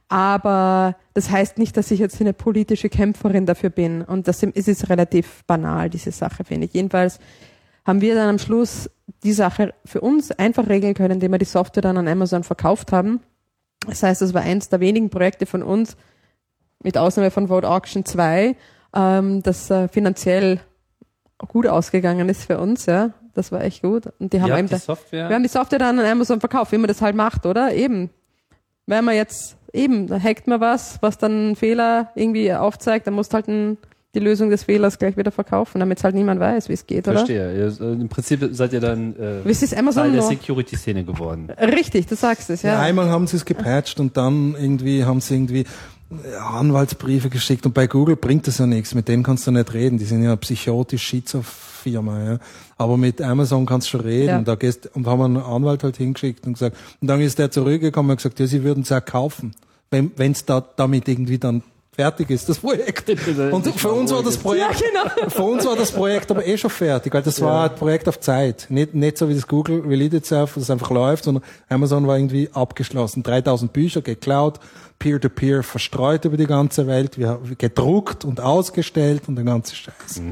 Aber 0.09 0.97
das 1.15 1.31
heißt 1.31 1.59
nicht, 1.59 1.77
dass 1.77 1.91
ich 1.91 1.99
jetzt 1.99 2.21
eine 2.21 2.33
politische 2.33 2.89
Kämpferin 2.89 3.47
dafür 3.47 3.71
bin. 3.71 4.03
Und 4.03 4.29
das 4.29 4.43
ist 4.43 4.69
ist 4.69 4.89
relativ 4.89 5.45
banal, 5.47 5.91
diese 5.91 6.13
Sache, 6.13 6.45
finde 6.45 6.67
ich. 6.67 6.75
Jedenfalls 6.75 7.19
haben 7.85 8.01
wir 8.01 8.15
dann 8.15 8.29
am 8.29 8.39
Schluss 8.39 8.89
die 9.23 9.33
Sache 9.33 9.75
für 9.85 10.01
uns 10.01 10.31
einfach 10.33 10.69
regeln 10.69 10.95
können, 10.95 11.15
indem 11.15 11.33
wir 11.33 11.39
die 11.39 11.45
Software 11.45 11.83
dann 11.83 11.99
an 11.99 12.09
Amazon 12.09 12.43
verkauft 12.43 12.93
haben. 12.93 13.21
Das 13.87 14.03
heißt, 14.03 14.23
das 14.23 14.35
war 14.35 14.43
eins 14.43 14.69
der 14.69 14.81
wenigen 14.81 15.11
Projekte 15.11 15.47
von 15.47 15.63
uns, 15.63 15.97
mit 16.83 16.97
Ausnahme 16.97 17.31
von 17.31 17.49
Vote 17.49 17.69
Auction 17.69 18.05
2, 18.05 18.57
ähm, 18.95 19.43
das 19.43 19.71
äh, 19.71 19.89
finanziell 19.89 20.61
gut 21.39 21.67
ausgegangen 21.67 22.29
ist 22.29 22.45
für 22.45 22.59
uns, 22.59 22.87
ja. 22.87 23.11
Das 23.35 23.53
war 23.53 23.63
echt 23.63 23.83
gut. 23.83 24.09
Und 24.19 24.33
die 24.33 24.43
haben 24.43 24.57
eben 24.59 24.69
die 24.69 24.77
Software. 24.77 25.29
wir 25.29 25.37
haben 25.37 25.43
die 25.43 25.49
Software 25.49 25.79
dann 25.79 25.99
an 25.99 26.05
Amazon 26.05 26.41
verkauft, 26.41 26.73
wie 26.73 26.79
man 26.79 26.89
das 26.89 27.01
halt 27.01 27.15
macht, 27.15 27.47
oder? 27.47 27.73
Eben. 27.73 28.11
Wenn 28.87 29.05
man 29.05 29.15
jetzt, 29.15 29.57
eben, 29.73 30.09
da 30.09 30.21
hackt 30.21 30.49
man 30.49 30.61
was, 30.61 31.01
was 31.01 31.17
dann 31.17 31.33
einen 31.33 31.57
Fehler 31.57 32.11
irgendwie 32.17 32.53
aufzeigt, 32.53 33.07
dann 33.07 33.15
musst 33.15 33.33
halt 33.33 33.47
ein, 33.47 33.79
die 34.15 34.19
Lösung 34.19 34.51
des 34.51 34.65
Fehlers 34.65 34.99
gleich 34.99 35.17
wieder 35.17 35.31
verkaufen, 35.31 35.79
damit 35.79 35.99
es 35.99 36.05
halt 36.05 36.15
niemand 36.17 36.41
weiß, 36.41 36.69
wie 36.69 36.73
es 36.73 36.85
geht, 36.87 37.07
oder? 37.07 37.19
Verstehe. 37.19 37.57
Ihr, 37.57 37.81
äh, 37.81 37.93
Im 37.93 38.09
Prinzip 38.09 38.49
seid 38.53 38.73
ihr 38.73 38.81
dann 38.81 39.15
äh, 39.17 39.45
Wie 39.45 39.51
ist 39.51 39.63
es 39.63 39.71
Teil 39.71 39.79
Amazon 39.81 40.13
der? 40.13 40.23
Security-Szene 40.23 41.05
geworden. 41.05 41.49
Richtig, 41.61 42.07
du 42.09 42.17
sagst 42.17 42.51
es, 42.51 42.63
Ja. 42.63 42.75
ja. 42.75 42.81
einmal 42.81 43.09
haben 43.09 43.27
sie 43.29 43.37
es 43.37 43.45
gepatcht 43.45 44.01
und 44.01 44.17
dann 44.17 44.57
irgendwie 44.59 45.05
haben 45.05 45.21
sie 45.21 45.35
irgendwie 45.35 45.61
äh, 45.61 46.37
Anwaltsbriefe 46.41 47.29
geschickt 47.31 47.67
und 47.67 47.73
bei 47.73 47.87
Google 47.87 48.17
bringt 48.17 48.47
das 48.49 48.59
ja 48.59 48.67
nichts, 48.67 48.95
mit 48.97 49.07
denen 49.07 49.23
kannst 49.23 49.47
du 49.47 49.53
nicht 49.53 49.73
reden, 49.73 49.97
die 49.99 50.05
sind 50.05 50.25
ja 50.25 50.35
psychotisch 50.35 51.03
Schizo-Firma, 51.05 52.25
ja. 52.33 52.39
Aber 52.79 52.97
mit 52.97 53.23
Amazon 53.23 53.65
kannst 53.65 53.87
du 53.89 53.91
schon 53.93 54.01
reden, 54.01 54.27
Ja. 54.29 54.43
da 54.43 54.55
gehst, 54.57 54.91
und 54.95 55.07
haben 55.07 55.23
einen 55.23 55.37
Anwalt 55.37 55.85
halt 55.85 55.97
hingeschickt 55.99 56.47
und 56.47 56.55
gesagt, 56.55 56.77
und 57.01 57.07
dann 57.09 57.21
ist 57.21 57.39
der 57.39 57.51
zurückgekommen 57.53 58.11
und 58.11 58.17
gesagt, 58.17 58.41
ja, 58.41 58.47
sie 58.47 58.65
würden 58.65 58.83
es 58.83 58.89
ja 58.89 59.01
kaufen, 59.01 59.55
wenn 59.91 60.33
es 60.33 60.45
da, 60.45 60.61
damit 60.77 61.07
irgendwie 61.09 61.39
dann 61.39 61.63
fertig 61.93 62.31
ist, 62.31 62.49
das 62.49 62.59
Projekt. 62.59 63.09
Und 63.09 63.67
für 63.75 63.91
uns 63.91 64.13
war 64.13 64.23
das 64.23 64.37
Projekt, 64.37 64.83
genau. 64.83 65.31
für 65.31 65.43
uns 65.43 65.67
war 65.67 65.77
das 65.77 65.91
Projekt 65.93 66.31
aber 66.31 66.47
eh 66.47 66.57
schon 66.57 66.71
fertig, 66.71 67.13
weil 67.13 67.23
das 67.23 67.41
war 67.41 67.71
ein 67.71 67.77
Projekt 67.77 68.09
auf 68.09 68.21
Zeit. 68.21 68.67
Nicht, 68.71 68.95
nicht 68.95 69.19
so 69.19 69.29
wie 69.29 69.35
das 69.35 69.47
Google 69.47 69.81
Release 69.81 70.17
Itself, 70.17 70.55
das 70.55 70.71
einfach 70.71 70.91
läuft, 70.91 71.25
sondern 71.25 71.45
Amazon 71.69 72.07
war 72.07 72.17
irgendwie 72.17 72.49
abgeschlossen. 72.53 73.23
3000 73.23 73.73
Bücher 73.73 74.03
geklaut, 74.03 74.61
Peer-to-Peer 74.99 75.63
verstreut 75.63 76.25
über 76.25 76.37
die 76.37 76.47
ganze 76.47 76.87
Welt, 76.87 77.19
wir 77.19 77.29
haben 77.29 77.57
gedruckt 77.59 78.25
und 78.25 78.41
ausgestellt 78.41 79.23
und 79.27 79.37
der 79.37 79.45
ganze 79.45 79.75
Scheiß. 79.75 80.23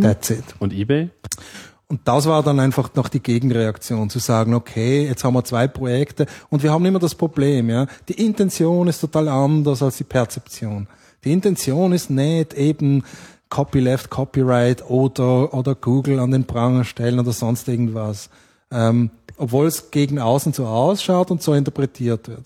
That's 0.00 0.30
it. 0.30 0.44
Und 0.58 0.72
eBay? 0.72 1.10
Und 1.88 2.00
das 2.04 2.26
war 2.26 2.42
dann 2.42 2.58
einfach 2.58 2.94
noch 2.94 3.08
die 3.08 3.22
Gegenreaktion, 3.22 4.10
zu 4.10 4.18
sagen, 4.18 4.54
okay, 4.54 5.06
jetzt 5.06 5.22
haben 5.22 5.34
wir 5.34 5.44
zwei 5.44 5.68
Projekte 5.68 6.26
und 6.50 6.62
wir 6.64 6.72
haben 6.72 6.84
immer 6.84 6.98
das 6.98 7.14
Problem, 7.14 7.70
ja. 7.70 7.86
Die 8.08 8.24
Intention 8.24 8.88
ist 8.88 9.00
total 9.00 9.28
anders 9.28 9.82
als 9.82 9.96
die 9.96 10.04
Perzeption. 10.04 10.88
Die 11.24 11.32
Intention 11.32 11.92
ist 11.92 12.10
nicht 12.10 12.54
eben 12.54 13.04
Copyleft, 13.50 14.10
Copyright 14.10 14.90
oder, 14.90 15.54
oder 15.54 15.76
Google 15.76 16.18
an 16.18 16.32
den 16.32 16.44
Pranger 16.44 16.84
stellen 16.84 17.20
oder 17.20 17.32
sonst 17.32 17.68
irgendwas. 17.68 18.30
Ähm, 18.72 19.10
obwohl 19.36 19.66
es 19.66 19.90
gegen 19.92 20.18
außen 20.18 20.52
so 20.52 20.66
ausschaut 20.66 21.30
und 21.30 21.42
so 21.42 21.54
interpretiert 21.54 22.28
wird. 22.28 22.44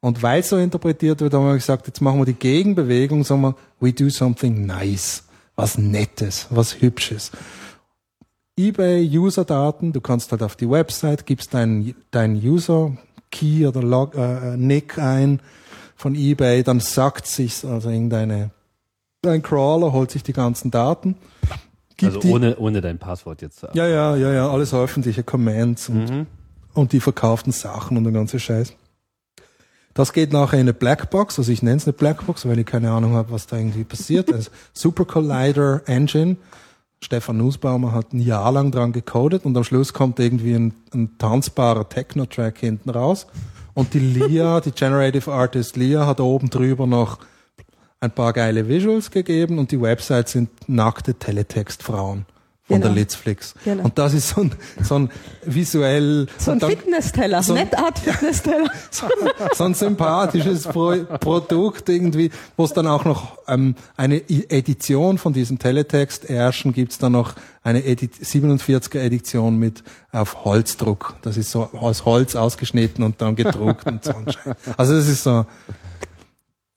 Und 0.00 0.22
weil 0.22 0.40
es 0.40 0.50
so 0.50 0.56
interpretiert 0.58 1.20
wird, 1.20 1.34
haben 1.34 1.46
wir 1.46 1.54
gesagt, 1.54 1.88
jetzt 1.88 2.00
machen 2.00 2.18
wir 2.20 2.26
die 2.26 2.34
Gegenbewegung, 2.34 3.24
sagen 3.24 3.40
wir, 3.40 3.54
we 3.80 3.92
do 3.92 4.08
something 4.08 4.64
nice. 4.64 5.24
Was 5.56 5.78
Nettes, 5.78 6.46
was 6.50 6.80
Hübsches. 6.80 7.32
eBay-User-Daten, 8.58 9.92
du 9.92 10.00
kannst 10.00 10.32
halt 10.32 10.42
auf 10.42 10.56
die 10.56 10.68
Website, 10.70 11.26
gibst 11.26 11.52
deinen 11.54 11.94
dein 12.10 12.36
User-Key 12.36 13.66
oder 13.66 13.82
Log, 13.82 14.14
äh, 14.14 14.56
Nick 14.56 14.98
ein 14.98 15.40
von 15.96 16.14
eBay, 16.14 16.62
dann 16.62 16.80
sagt 16.80 17.26
sich's, 17.26 17.64
also 17.64 17.90
irgendeine, 17.90 18.50
dein 19.22 19.42
Crawler 19.42 19.92
holt 19.92 20.10
sich 20.10 20.22
die 20.22 20.32
ganzen 20.32 20.70
Daten. 20.70 21.16
Also 22.02 22.18
die, 22.20 22.28
ohne, 22.30 22.56
ohne 22.58 22.80
dein 22.82 22.98
Passwort 22.98 23.40
jetzt. 23.42 23.60
zu 23.60 23.68
ja, 23.72 23.86
ja, 23.86 24.16
ja, 24.16 24.32
ja, 24.32 24.50
alles 24.50 24.74
öffentliche 24.74 25.22
Commands 25.22 25.88
und, 25.88 26.10
Mhm. 26.10 26.26
und 26.74 26.92
die 26.92 27.00
verkauften 27.00 27.52
Sachen 27.52 27.96
und 27.96 28.04
der 28.04 28.12
ganze 28.12 28.38
Scheiß. 28.38 28.74
Das 29.94 30.12
geht 30.12 30.30
nachher 30.32 30.56
in 30.56 30.62
eine 30.66 30.74
Blackbox, 30.74 31.38
also 31.38 31.50
ich 31.50 31.62
nenne 31.62 31.78
es 31.78 31.86
eine 31.86 31.94
Blackbox, 31.94 32.46
weil 32.46 32.58
ich 32.58 32.66
keine 32.66 32.90
Ahnung 32.90 33.14
habe, 33.14 33.30
was 33.32 33.46
da 33.46 33.56
irgendwie 33.56 33.84
passiert. 33.84 34.30
Also 34.32 34.50
Super 34.74 35.06
Collider 35.06 35.80
Engine. 35.86 36.36
Stefan 37.06 37.36
Nussbaumer 37.36 37.92
hat 37.92 38.12
ein 38.12 38.18
Jahr 38.18 38.50
lang 38.50 38.72
dran 38.72 38.90
gecodet 38.90 39.44
und 39.44 39.56
am 39.56 39.62
Schluss 39.62 39.92
kommt 39.92 40.18
irgendwie 40.18 40.54
ein, 40.54 40.74
ein 40.92 41.16
tanzbarer 41.18 41.88
Techno-Track 41.88 42.58
hinten 42.58 42.90
raus. 42.90 43.28
Und 43.74 43.94
die 43.94 44.00
Lia, 44.00 44.60
die 44.60 44.72
Generative 44.72 45.32
Artist 45.32 45.76
Lia, 45.76 46.04
hat 46.04 46.18
oben 46.18 46.50
drüber 46.50 46.88
noch 46.88 47.20
ein 48.00 48.10
paar 48.10 48.32
geile 48.32 48.68
Visuals 48.68 49.12
gegeben 49.12 49.60
und 49.60 49.70
die 49.70 49.80
Websites 49.80 50.32
sind 50.32 50.50
nackte 50.68 51.14
Teletextfrauen 51.14 52.26
von 52.66 52.76
Genau. 52.76 52.86
der 52.88 52.94
Litzflix. 52.96 53.54
Genau. 53.64 53.84
Und 53.84 53.96
das 53.96 54.12
ist 54.12 54.30
so 54.30 54.40
ein, 54.40 54.52
so 54.82 54.96
ein 54.96 55.10
visuell 55.44 56.26
So 56.36 56.50
ein 56.50 56.60
Fitness-Teller, 56.60 57.42
so 57.42 57.52
ein- 57.54 57.60
Net-Art-Fitness-Teller. 57.64 58.70
so, 58.90 59.06
so 59.54 59.64
ein 59.64 59.74
sympathisches 59.74 60.64
Pro 60.64 60.96
Produkt 61.20 61.88
irgendwie, 61.88 62.30
wo 62.56 62.64
es 62.64 62.72
dann 62.72 62.88
auch 62.88 63.04
noch 63.04 63.38
ähm, 63.46 63.76
eine 63.96 64.16
Edition 64.28 65.18
von 65.18 65.32
diesem 65.32 65.58
Teletext 65.60 66.24
erschen, 66.28 66.72
gibt's 66.72 66.98
dann 66.98 67.12
noch 67.12 67.34
eine 67.62 67.84
Edi 67.84 68.06
47er 68.06 68.98
Edition 68.98 69.58
mit 69.58 69.84
auf 70.10 70.44
Holzdruck. 70.44 71.14
Das 71.22 71.36
ist 71.36 71.50
so 71.52 71.64
aus 71.72 72.04
Holz 72.04 72.34
ausgeschnitten 72.34 73.04
und 73.04 73.20
dann 73.22 73.36
gedruckt 73.36 73.86
und 73.86 74.04
so. 74.04 74.14
Also 74.76 74.94
das 74.96 75.06
ist 75.08 75.22
so, 75.22 75.46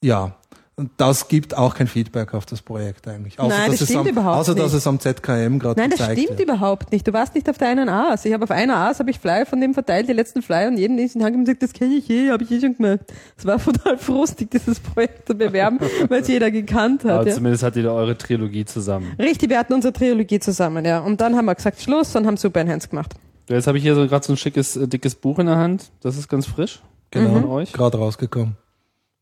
ja. 0.02 0.36
Und 0.80 0.92
das 0.96 1.28
gibt 1.28 1.58
auch 1.58 1.76
kein 1.76 1.88
Feedback 1.88 2.34
auf 2.34 2.46
das 2.46 2.62
Projekt 2.62 3.06
eigentlich. 3.08 3.38
Außer, 3.38 3.50
Nein, 3.50 3.72
dass 3.72 3.80
das 3.80 3.82
es 3.82 3.88
stimmt 3.90 4.08
am, 4.08 4.12
überhaupt 4.14 4.38
außer 4.38 4.56
dass 4.56 4.72
nicht. 4.72 4.76
es 4.76 4.88
am 4.88 5.00
ZKM 5.00 5.60
gerade 5.60 5.78
Nein, 5.80 5.90
das 5.90 6.00
stimmt 6.06 6.30
wird. 6.30 6.40
überhaupt 6.40 6.92
nicht. 6.94 7.06
Du 7.06 7.12
warst 7.12 7.36
nicht 7.36 7.50
auf 7.50 7.58
der 7.58 7.68
einen 7.68 7.90
Aas. 7.90 8.24
Ich 8.24 8.32
habe 8.34 8.46
auf 8.46 8.52
einer 8.52 8.78
Aas 8.78 9.00
habe 9.00 9.12
ich 9.12 9.20
Flyer 9.20 9.46
von 9.46 9.60
dem 9.60 9.74
verteilt, 9.74 10.08
die 10.08 10.14
letzten 10.14 10.42
Flyer 10.42 10.70
und 10.70 10.78
jeden 10.78 10.96
nächsten 10.96 11.20
Tag 11.20 11.34
gesagt, 11.34 11.62
das 11.62 11.74
kenne 11.74 11.96
ich 11.96 12.10
eh, 12.10 12.32
habe 12.32 12.44
ich 12.46 12.52
eh 12.52 12.62
schon 12.62 12.78
gemacht. 12.78 13.02
Es 13.38 13.46
war 13.46 13.62
total 13.62 13.98
frustig, 14.00 14.52
dieses 14.52 14.80
Projekt 14.80 15.28
zu 15.28 15.36
bewerben, 15.36 15.80
weil 16.08 16.22
es 16.22 16.28
jeder 16.30 16.50
gekannt 16.50 17.04
hat. 17.04 17.12
Aber 17.12 17.28
Ja. 17.28 17.36
zumindest 17.36 17.64
hattet 17.64 17.84
ihr 17.84 17.92
eure 17.92 18.18
Trilogie 18.18 18.64
zusammen. 18.64 19.12
Richtig, 19.20 19.50
wir 19.50 19.60
hatten 19.60 19.74
unsere 19.74 19.92
Trilogie 19.92 20.40
zusammen, 20.40 20.86
ja. 20.86 21.00
Und 21.00 21.20
dann 21.20 21.36
haben 21.36 21.46
wir 21.46 21.56
gesagt 21.56 21.82
Schluss 21.82 22.16
und 22.16 22.26
haben 22.26 22.38
Super 22.38 22.62
Enhanced 22.62 22.90
gemacht. 22.90 23.16
Jetzt 23.50 23.68
habe 23.68 23.78
ich 23.78 23.84
hier 23.84 23.96
so 23.96 24.08
gerade 24.08 24.26
so 24.26 24.32
ein 24.34 24.38
schickes, 24.38 24.78
äh, 24.78 24.88
dickes 24.88 25.16
Buch 25.16 25.40
in 25.40 25.48
der 25.48 25.58
Hand. 25.58 25.92
Das 26.02 26.18
ist 26.18 26.30
ganz 26.30 26.46
frisch. 26.46 26.80
Genau, 27.12 27.34
Von 27.34 27.46
euch. 27.50 27.74
gerade 27.74 27.98
rausgekommen. 27.98 28.56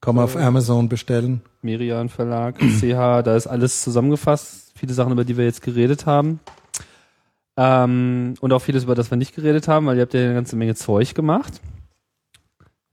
Kann 0.02 0.16
man 0.16 0.26
auf 0.26 0.36
Amazon 0.36 0.90
bestellen. 0.90 1.42
Merian 1.62 2.10
Verlag, 2.10 2.58
CH, 2.80 3.24
da 3.24 3.36
ist 3.36 3.48
alles 3.48 3.82
zusammengefasst. 3.82 4.72
Viele 4.76 4.94
Sachen, 4.94 5.12
über 5.12 5.26
die 5.26 5.38
wir 5.38 5.46
jetzt 5.46 5.62
geredet 5.62 6.06
haben. 6.06 6.40
Ähm, 7.58 8.36
und 8.40 8.54
auch 8.54 8.62
vieles, 8.62 8.84
über 8.84 8.94
das 8.94 9.10
wir 9.10 9.18
nicht 9.18 9.36
geredet 9.36 9.68
haben, 9.68 9.88
weil 9.88 9.98
ihr 9.98 10.04
habt 10.04 10.14
ja 10.14 10.22
eine 10.22 10.36
ganze 10.36 10.56
Menge 10.56 10.76
Zeug 10.76 11.16
gemacht. 11.16 11.60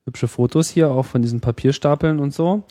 Hübsche 0.06 0.28
Fotos 0.28 0.70
hier, 0.70 0.90
auch 0.90 1.04
von 1.04 1.20
diesen 1.20 1.40
Papierstapeln 1.40 2.18
und 2.18 2.32
so. 2.32 2.64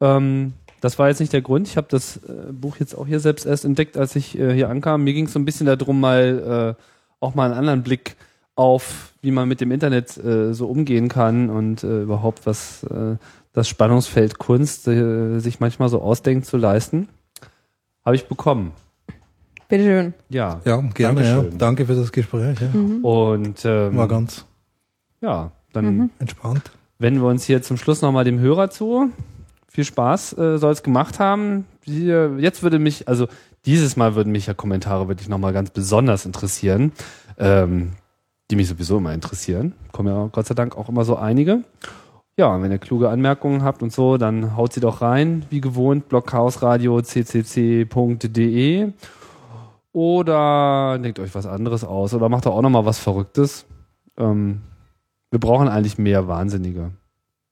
Ähm, 0.00 0.54
das 0.80 0.98
war 0.98 1.08
jetzt 1.08 1.20
nicht 1.20 1.32
der 1.32 1.42
Grund. 1.42 1.68
Ich 1.68 1.76
habe 1.76 1.86
das 1.88 2.18
äh, 2.18 2.52
Buch 2.52 2.76
jetzt 2.78 2.94
auch 2.94 3.06
hier 3.06 3.20
selbst 3.20 3.46
erst 3.46 3.64
entdeckt, 3.64 3.96
als 3.96 4.16
ich 4.16 4.38
äh, 4.38 4.52
hier 4.52 4.68
ankam. 4.68 5.04
Mir 5.04 5.14
ging 5.14 5.26
es 5.26 5.32
so 5.32 5.38
ein 5.38 5.44
bisschen 5.44 5.66
darum, 5.66 6.00
mal 6.00 6.76
äh, 6.78 6.82
auch 7.20 7.34
mal 7.34 7.46
einen 7.46 7.58
anderen 7.58 7.82
Blick 7.82 8.16
auf, 8.56 9.12
wie 9.22 9.30
man 9.30 9.48
mit 9.48 9.60
dem 9.60 9.70
Internet 9.70 10.16
äh, 10.16 10.52
so 10.52 10.66
umgehen 10.66 11.08
kann 11.08 11.50
und 11.50 11.84
äh, 11.84 12.02
überhaupt 12.02 12.46
was 12.46 12.82
äh, 12.84 13.16
das 13.56 13.68
Spannungsfeld 13.68 14.38
Kunst 14.38 14.86
äh, 14.86 15.38
sich 15.38 15.60
manchmal 15.60 15.88
so 15.88 16.02
ausdenkt 16.02 16.44
zu 16.44 16.58
leisten. 16.58 17.08
Habe 18.04 18.14
ich 18.14 18.28
bekommen. 18.28 18.72
Bitteschön. 19.66 20.12
Ja. 20.28 20.60
Ja, 20.66 20.76
gerne, 20.92 21.24
ja. 21.24 21.34
Dankeschön. 21.36 21.58
Danke 21.58 21.86
für 21.86 21.94
das 21.94 22.12
Gespräch. 22.12 22.58
Ja. 22.60 22.68
Und 23.00 23.64
ähm, 23.64 23.96
War 23.96 24.08
ganz 24.08 24.44
ja, 25.22 25.52
dann 25.72 26.10
entspannt. 26.18 26.70
wenden 26.98 27.22
wir 27.22 27.28
uns 27.28 27.44
hier 27.44 27.62
zum 27.62 27.78
Schluss 27.78 28.02
nochmal 28.02 28.24
dem 28.24 28.38
Hörer 28.38 28.68
zu. 28.68 29.10
Viel 29.68 29.84
Spaß 29.84 30.36
äh, 30.36 30.58
soll 30.58 30.72
es 30.72 30.82
gemacht 30.82 31.18
haben. 31.18 31.64
Hier, 31.82 32.36
jetzt 32.38 32.62
würde 32.62 32.78
mich, 32.78 33.08
also 33.08 33.26
dieses 33.64 33.96
Mal 33.96 34.14
würden 34.14 34.32
mich 34.32 34.46
ja 34.48 34.54
Kommentare 34.54 35.08
wirklich 35.08 35.30
nochmal 35.30 35.54
ganz 35.54 35.70
besonders 35.70 36.26
interessieren, 36.26 36.92
ähm, 37.38 37.92
die 38.50 38.56
mich 38.56 38.68
sowieso 38.68 38.98
immer 38.98 39.14
interessieren. 39.14 39.72
Kommen 39.92 40.08
ja 40.14 40.28
Gott 40.30 40.46
sei 40.46 40.54
Dank 40.54 40.76
auch 40.76 40.90
immer 40.90 41.06
so 41.06 41.16
einige. 41.16 41.64
Ja, 42.38 42.60
wenn 42.60 42.70
ihr 42.70 42.78
kluge 42.78 43.08
Anmerkungen 43.08 43.62
habt 43.62 43.82
und 43.82 43.94
so, 43.94 44.18
dann 44.18 44.56
haut 44.56 44.74
sie 44.74 44.80
doch 44.80 45.00
rein, 45.00 45.46
wie 45.48 45.62
gewohnt, 45.62 46.10
blockhausradio 46.10 47.00
ccc.de 47.00 48.92
oder 49.92 50.98
denkt 50.98 51.18
euch 51.18 51.34
was 51.34 51.46
anderes 51.46 51.82
aus 51.82 52.12
oder 52.12 52.28
macht 52.28 52.44
doch 52.44 52.54
auch 52.54 52.60
nochmal 52.60 52.84
was 52.84 52.98
Verrücktes. 52.98 53.64
Ähm, 54.18 54.60
wir 55.30 55.40
brauchen 55.40 55.68
eigentlich 55.68 55.96
mehr 55.96 56.28
Wahnsinnige. 56.28 56.90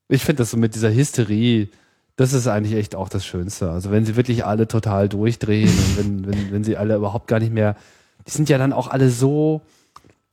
Ich 0.09 0.23
finde 0.23 0.43
das 0.43 0.51
so 0.51 0.59
mit 0.59 0.75
dieser 0.75 0.93
Hysterie, 0.93 1.71
das 2.17 2.35
ist 2.35 2.47
eigentlich 2.47 2.75
echt 2.75 2.95
auch 2.95 3.09
das 3.09 3.25
Schönste. 3.25 3.71
Also 3.71 3.91
wenn 3.91 4.05
sie 4.05 4.17
wirklich 4.17 4.45
alle 4.45 4.69
total 4.69 5.09
durchdrehen 5.09 5.71
und 5.71 5.97
wenn, 5.97 6.27
wenn, 6.27 6.53
wenn 6.53 6.65
sie 6.65 6.77
alle 6.77 6.97
überhaupt 6.97 7.27
gar 7.27 7.39
nicht 7.41 7.55
mehr, 7.55 7.75
die 8.27 8.33
sind 8.33 8.51
ja 8.51 8.59
dann 8.59 8.75
auch 8.75 8.89
alle 8.89 9.09
so, 9.09 9.63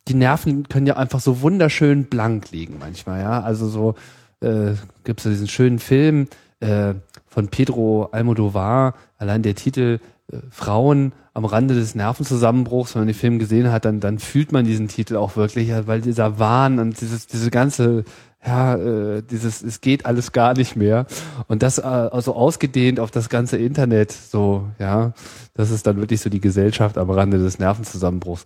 die 0.10 0.14
Nerven 0.14 0.68
können 0.68 0.88
ja 0.88 0.98
einfach 0.98 1.22
so 1.22 1.40
wunderschön 1.40 2.04
blank 2.04 2.52
liegen 2.52 2.80
manchmal, 2.80 3.22
ja. 3.22 3.40
Also 3.42 3.70
so 3.70 3.96
äh, 4.42 4.74
gibt 5.04 5.20
es 5.22 5.32
diesen 5.32 5.48
schönen 5.48 5.80
Film 5.80 6.28
äh, 6.60 6.94
von 7.28 7.48
Pedro 7.48 8.10
Almodovar, 8.12 8.96
allein 9.18 9.42
der 9.42 9.56
Titel 9.56 10.00
äh, 10.32 10.38
Frauen 10.50 11.14
am 11.34 11.46
Rande 11.46 11.76
des 11.76 11.96
Nervenzusammenbruchs, 11.96 12.94
wenn 12.94 13.02
man 13.02 13.08
den 13.08 13.16
Film 13.16 13.40
gesehen 13.40 13.72
hat, 13.72 13.86
dann, 13.86 14.00
dann 14.00 14.20
fühlt 14.20 14.52
man 14.52 14.66
diesen 14.66 14.88
Titel 14.90 15.16
auch 15.16 15.38
wirklich, 15.38 15.72
weil 15.88 16.02
dieser 16.02 16.40
Wahn 16.40 16.80
und 16.80 17.00
dieses, 17.00 17.26
diese 17.26 17.50
ganze, 17.50 18.04
ja, 18.46 18.76
äh, 18.76 19.24
dieses, 19.24 19.62
es 19.62 19.80
geht 19.80 20.06
alles 20.06 20.34
gar 20.34 20.56
nicht 20.56 20.76
mehr. 20.76 21.06
Und 21.48 21.64
das 21.64 21.78
äh, 21.78 21.84
also 21.84 22.36
ausgedehnt 22.36 23.00
auf 23.00 23.12
das 23.12 23.30
ganze 23.30 23.58
Internet, 23.58 24.12
so, 24.12 24.68
ja, 24.78 25.14
das 25.54 25.72
ist 25.72 25.88
dann 25.88 25.98
wirklich 25.98 26.20
so 26.20 26.30
die 26.30 26.42
Gesellschaft 26.42 26.98
am 26.98 27.10
Rande 27.10 27.38
des 27.38 27.60
Nervenzusammenbruchs. 27.60 28.46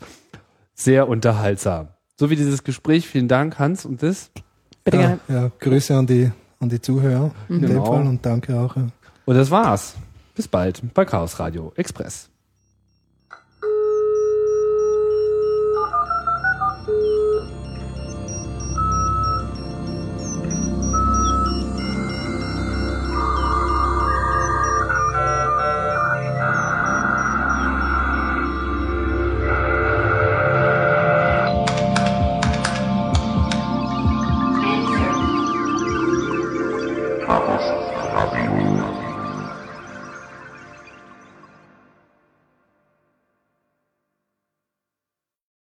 Sehr 0.76 1.08
unterhaltsam. 1.08 1.88
So 2.20 2.30
wie 2.30 2.36
dieses 2.36 2.64
Gespräch, 2.64 3.08
vielen 3.08 3.28
Dank, 3.28 3.58
Hans 3.58 3.86
und 3.86 4.04
das. 4.04 4.32
Bitte 4.86 4.98
Ja, 4.98 5.08
gerne. 5.08 5.20
ja, 5.28 5.52
Grüße 5.60 5.94
an 5.98 6.08
die, 6.08 6.32
an 6.62 6.70
die 6.70 6.80
Zuhörer 6.80 7.32
in 7.50 7.60
dem 7.60 7.70
Genau. 7.72 7.86
Fall 7.86 8.08
und 8.08 8.26
danke 8.26 8.58
auch. 8.58 8.76
Ja. 8.78 8.88
Und 9.26 9.36
das 9.36 9.52
war's. 9.52 9.96
Bis 10.36 10.48
bald 10.48 10.82
bei 10.94 11.04
Chaos 11.06 11.38
Radio 11.40 11.74
Express. 11.76 12.30